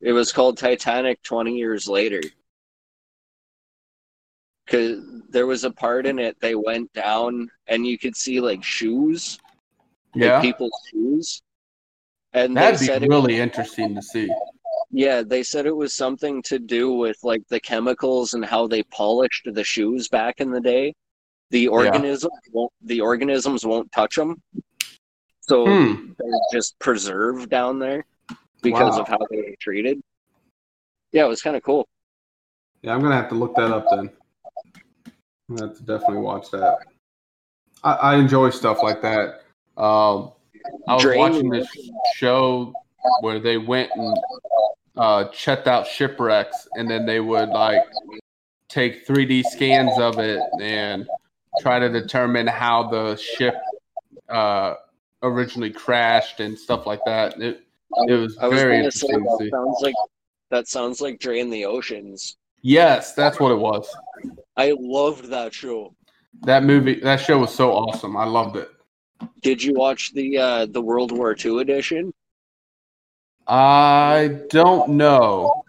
It 0.00 0.12
was 0.12 0.32
called 0.32 0.58
Titanic 0.58 1.22
20 1.22 1.56
years 1.56 1.88
later. 1.88 2.20
Cause 4.66 4.98
there 5.30 5.46
was 5.46 5.64
a 5.64 5.70
part 5.70 6.04
in 6.04 6.18
it 6.18 6.38
they 6.40 6.54
went 6.54 6.92
down 6.92 7.50
and 7.68 7.86
you 7.86 7.96
could 7.98 8.14
see 8.14 8.40
like 8.40 8.62
shoes, 8.62 9.38
like 10.14 10.24
Yeah, 10.24 10.40
people's 10.42 10.72
shoes. 10.90 11.42
And 12.34 12.54
they 12.54 12.60
that'd 12.60 12.80
said 12.80 13.00
be 13.00 13.06
it, 13.06 13.10
really 13.10 13.36
interesting 13.40 13.94
to 13.94 14.02
see. 14.02 14.30
Yeah, 14.90 15.22
they 15.22 15.42
said 15.42 15.66
it 15.66 15.76
was 15.76 15.94
something 15.94 16.42
to 16.42 16.58
do 16.58 16.92
with 16.92 17.18
like 17.22 17.42
the 17.48 17.60
chemicals 17.60 18.34
and 18.34 18.44
how 18.44 18.66
they 18.66 18.82
polished 18.84 19.46
the 19.52 19.64
shoes 19.64 20.08
back 20.08 20.40
in 20.40 20.50
the 20.50 20.60
day. 20.60 20.94
The 21.50 21.68
organism 21.68 22.30
won't 22.52 22.72
the 22.82 23.00
organisms 23.00 23.64
won't 23.64 23.90
touch 23.92 24.16
them. 24.16 24.40
So 25.40 25.64
Hmm. 25.66 26.12
they're 26.18 26.40
just 26.52 26.78
preserved 26.78 27.48
down 27.50 27.78
there 27.78 28.04
because 28.62 28.94
Wow. 28.96 29.00
of 29.02 29.08
how 29.08 29.18
they 29.30 29.36
were 29.38 29.56
treated. 29.60 30.00
Yeah, 31.12 31.24
it 31.24 31.28
was 31.28 31.40
kind 31.42 31.56
of 31.56 31.62
cool. 31.62 31.88
Yeah, 32.82 32.94
I'm 32.94 33.00
gonna 33.00 33.16
have 33.16 33.28
to 33.30 33.34
look 33.34 33.54
that 33.56 33.70
up 33.72 33.86
then. 33.90 34.10
I'm 35.48 35.56
gonna 35.56 35.68
have 35.68 35.76
to 35.78 35.82
definitely 35.84 36.18
watch 36.22 36.50
that. 36.50 36.78
I, 37.82 37.92
I 37.94 38.16
enjoy 38.16 38.50
stuff 38.50 38.82
like 38.82 39.00
that. 39.02 39.42
Um, 39.76 40.32
I 40.86 40.94
was 40.94 41.02
Drain- 41.02 41.18
watching 41.18 41.48
this 41.50 41.68
show 42.16 42.72
where 43.20 43.38
they 43.40 43.56
went 43.56 43.90
and 43.94 44.14
uh, 44.98 45.28
checked 45.28 45.66
out 45.66 45.86
shipwrecks, 45.86 46.68
and 46.74 46.90
then 46.90 47.06
they 47.06 47.20
would 47.20 47.48
like 47.50 47.82
take 48.68 49.06
3D 49.06 49.44
scans 49.44 49.98
of 49.98 50.18
it 50.18 50.42
and 50.60 51.06
try 51.60 51.78
to 51.78 51.88
determine 51.88 52.46
how 52.46 52.88
the 52.88 53.16
ship 53.16 53.54
uh, 54.28 54.74
originally 55.22 55.70
crashed 55.70 56.40
and 56.40 56.58
stuff 56.58 56.86
like 56.86 57.00
that. 57.06 57.40
It 57.40 57.64
it 58.06 58.14
was 58.14 58.36
I 58.38 58.48
was 58.48 58.60
very 58.60 58.78
gonna 58.78 58.90
say 58.90 59.06
that 59.08 59.48
sounds 59.50 59.78
like 59.80 59.94
that 60.50 60.68
sounds 60.68 61.00
like 61.00 61.18
Drain 61.18 61.50
the 61.50 61.64
Oceans. 61.64 62.36
Yes, 62.62 63.14
that's 63.14 63.38
what 63.38 63.52
it 63.52 63.58
was. 63.58 63.88
I 64.56 64.74
loved 64.78 65.26
that 65.30 65.54
show. 65.54 65.94
That 66.42 66.64
movie, 66.64 67.00
that 67.00 67.20
show 67.20 67.38
was 67.38 67.54
so 67.54 67.72
awesome. 67.72 68.16
I 68.16 68.24
loved 68.24 68.56
it. 68.56 68.68
Did 69.42 69.62
you 69.62 69.74
watch 69.74 70.12
the 70.12 70.38
uh, 70.38 70.66
the 70.66 70.82
World 70.82 71.12
War 71.12 71.36
II 71.38 71.60
edition? 71.60 72.12
I 73.48 74.40
don't 74.50 74.90
know. 74.90 75.64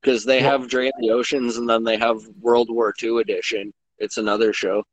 Because 0.00 0.24
they 0.24 0.40
have 0.40 0.68
Drain 0.68 0.92
the 1.00 1.10
Oceans 1.10 1.56
and 1.56 1.68
then 1.68 1.82
they 1.82 1.96
have 1.96 2.20
World 2.40 2.68
War 2.70 2.94
II 3.02 3.20
edition. 3.20 3.72
It's 3.98 4.18
another 4.18 4.52
show. 4.52 4.84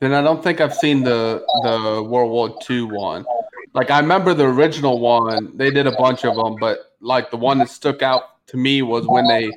Then 0.00 0.14
I 0.14 0.22
don't 0.22 0.42
think 0.42 0.60
I've 0.60 0.74
seen 0.74 1.02
the 1.02 1.44
the 1.62 2.02
World 2.02 2.30
War 2.30 2.58
II 2.70 2.82
one. 2.82 3.24
Like 3.74 3.90
I 3.90 3.98
remember 3.98 4.32
the 4.32 4.44
original 4.44 5.00
one. 5.00 5.56
They 5.56 5.70
did 5.70 5.86
a 5.86 5.92
bunch 5.92 6.24
of 6.24 6.36
them, 6.36 6.56
but 6.60 6.92
like 7.00 7.30
the 7.30 7.36
one 7.36 7.58
that 7.58 7.68
stuck 7.68 8.02
out 8.02 8.46
to 8.48 8.56
me 8.56 8.82
was 8.82 9.06
when 9.06 9.26
they 9.26 9.50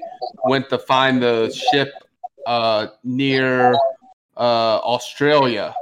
went 0.45 0.69
to 0.69 0.80
find 0.80 1.22
the 1.22 1.51
ship 1.51 1.91
uh, 2.48 2.88
near 3.03 3.74
uh, 4.35 4.80
Australia, 4.80 5.75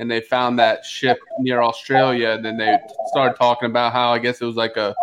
and 0.00 0.10
they 0.10 0.20
found 0.22 0.58
that 0.58 0.84
ship 0.84 1.18
near 1.38 1.60
Australia. 1.62 2.30
And 2.30 2.44
then 2.44 2.56
they 2.56 2.78
started 3.08 3.36
talking 3.36 3.68
about 3.68 3.92
how 3.92 4.12
I 4.12 4.18
guess 4.18 4.40
it 4.40 4.46
was 4.46 4.56
like 4.56 4.76
a 4.76 4.94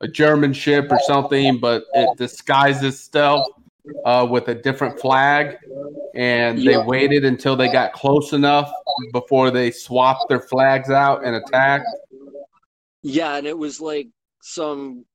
a 0.00 0.08
German 0.08 0.52
ship 0.52 0.88
or 0.90 0.98
something, 1.06 1.58
but 1.58 1.84
it 1.94 2.18
disguises 2.18 2.82
itself 2.82 3.46
uh, 4.04 4.26
with 4.30 4.48
a 4.48 4.54
different 4.54 5.00
flag. 5.00 5.56
And 6.14 6.58
they 6.58 6.72
Yeah. 6.72 6.84
waited 6.84 7.24
until 7.24 7.56
they 7.56 7.72
got 7.72 7.94
close 7.94 8.32
enough 8.34 8.70
before 9.12 9.50
they 9.50 9.70
swapped 9.70 10.28
their 10.28 10.40
flags 10.40 10.90
out 10.90 11.24
and 11.24 11.36
attacked. 11.36 11.86
Yeah, 13.02 13.36
and 13.36 13.46
it 13.46 13.56
was 13.56 13.80
like 13.80 14.08
some 14.42 15.06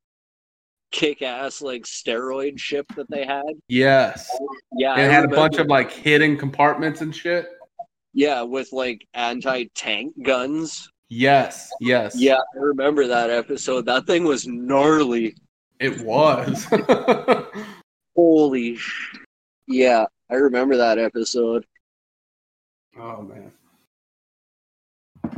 kick 0.91 1.21
ass 1.21 1.61
like 1.61 1.83
steroid 1.83 2.57
ship 2.59 2.87
that 2.95 3.09
they 3.11 3.25
had. 3.25 3.43
Yes, 3.67 4.27
Yeah, 4.75 4.95
it 4.97 5.01
I 5.07 5.13
had 5.13 5.25
a 5.25 5.27
bunch 5.27 5.57
of 5.57 5.67
like 5.67 5.91
hidden 5.91 6.35
compartments 6.35 7.01
and 7.01 7.15
shit. 7.15 7.47
Yeah 8.13 8.41
with 8.41 8.71
like 8.71 9.05
anti 9.13 9.65
tank 9.75 10.13
guns. 10.23 10.89
Yes, 11.11 11.71
yes, 11.81 12.15
Yeah, 12.15 12.37
I 12.37 12.57
remember 12.59 13.07
that 13.07 13.31
episode. 13.31 13.85
That 13.87 14.05
thing 14.05 14.25
was 14.25 14.45
gnarly. 14.45 15.35
It 15.79 16.01
was. 16.01 16.67
Holy, 18.15 18.75
sh- 18.75 19.17
yeah, 19.65 20.05
I 20.29 20.35
remember 20.35 20.77
that 20.77 20.99
episode. 20.99 21.65
oh 22.97 23.21
man. 23.23 23.51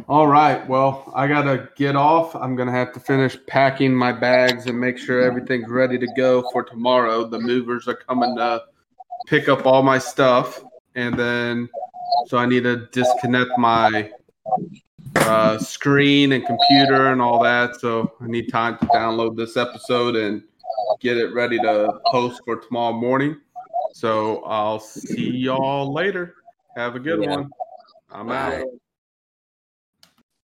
All 0.07 0.27
right. 0.27 0.67
Well, 0.67 1.11
I 1.15 1.27
gotta 1.27 1.69
get 1.75 1.95
off. 1.95 2.35
I'm 2.35 2.55
gonna 2.55 2.71
have 2.71 2.91
to 2.93 2.99
finish 2.99 3.37
packing 3.47 3.93
my 3.95 4.11
bags 4.11 4.65
and 4.65 4.79
make 4.79 4.97
sure 4.97 5.21
everything's 5.21 5.69
ready 5.69 5.97
to 5.97 6.07
go 6.17 6.43
for 6.51 6.63
tomorrow. 6.63 7.25
The 7.25 7.39
movers 7.39 7.87
are 7.87 7.95
coming 7.95 8.35
to 8.37 8.63
pick 9.27 9.47
up 9.47 9.65
all 9.65 9.83
my 9.83 9.99
stuff, 9.99 10.63
and 10.95 11.17
then 11.17 11.69
so 12.27 12.37
I 12.37 12.45
need 12.45 12.63
to 12.63 12.87
disconnect 12.87 13.51
my 13.57 14.11
uh, 15.15 15.57
screen 15.57 16.31
and 16.33 16.45
computer 16.45 17.11
and 17.11 17.21
all 17.21 17.41
that. 17.43 17.79
So 17.79 18.13
I 18.21 18.27
need 18.27 18.49
time 18.49 18.77
to 18.79 18.85
download 18.87 19.35
this 19.37 19.57
episode 19.57 20.15
and 20.15 20.43
get 20.99 21.17
it 21.17 21.33
ready 21.33 21.57
to 21.59 21.99
post 22.07 22.41
for 22.45 22.57
tomorrow 22.57 22.93
morning. 22.93 23.37
So 23.93 24.43
I'll 24.43 24.79
see 24.79 25.29
y'all 25.29 25.91
later. 25.91 26.35
Have 26.75 26.95
a 26.95 26.99
good 26.99 27.21
Yeah. 27.23 27.35
one. 27.35 27.49
I'm 28.11 28.31
out. 28.31 28.63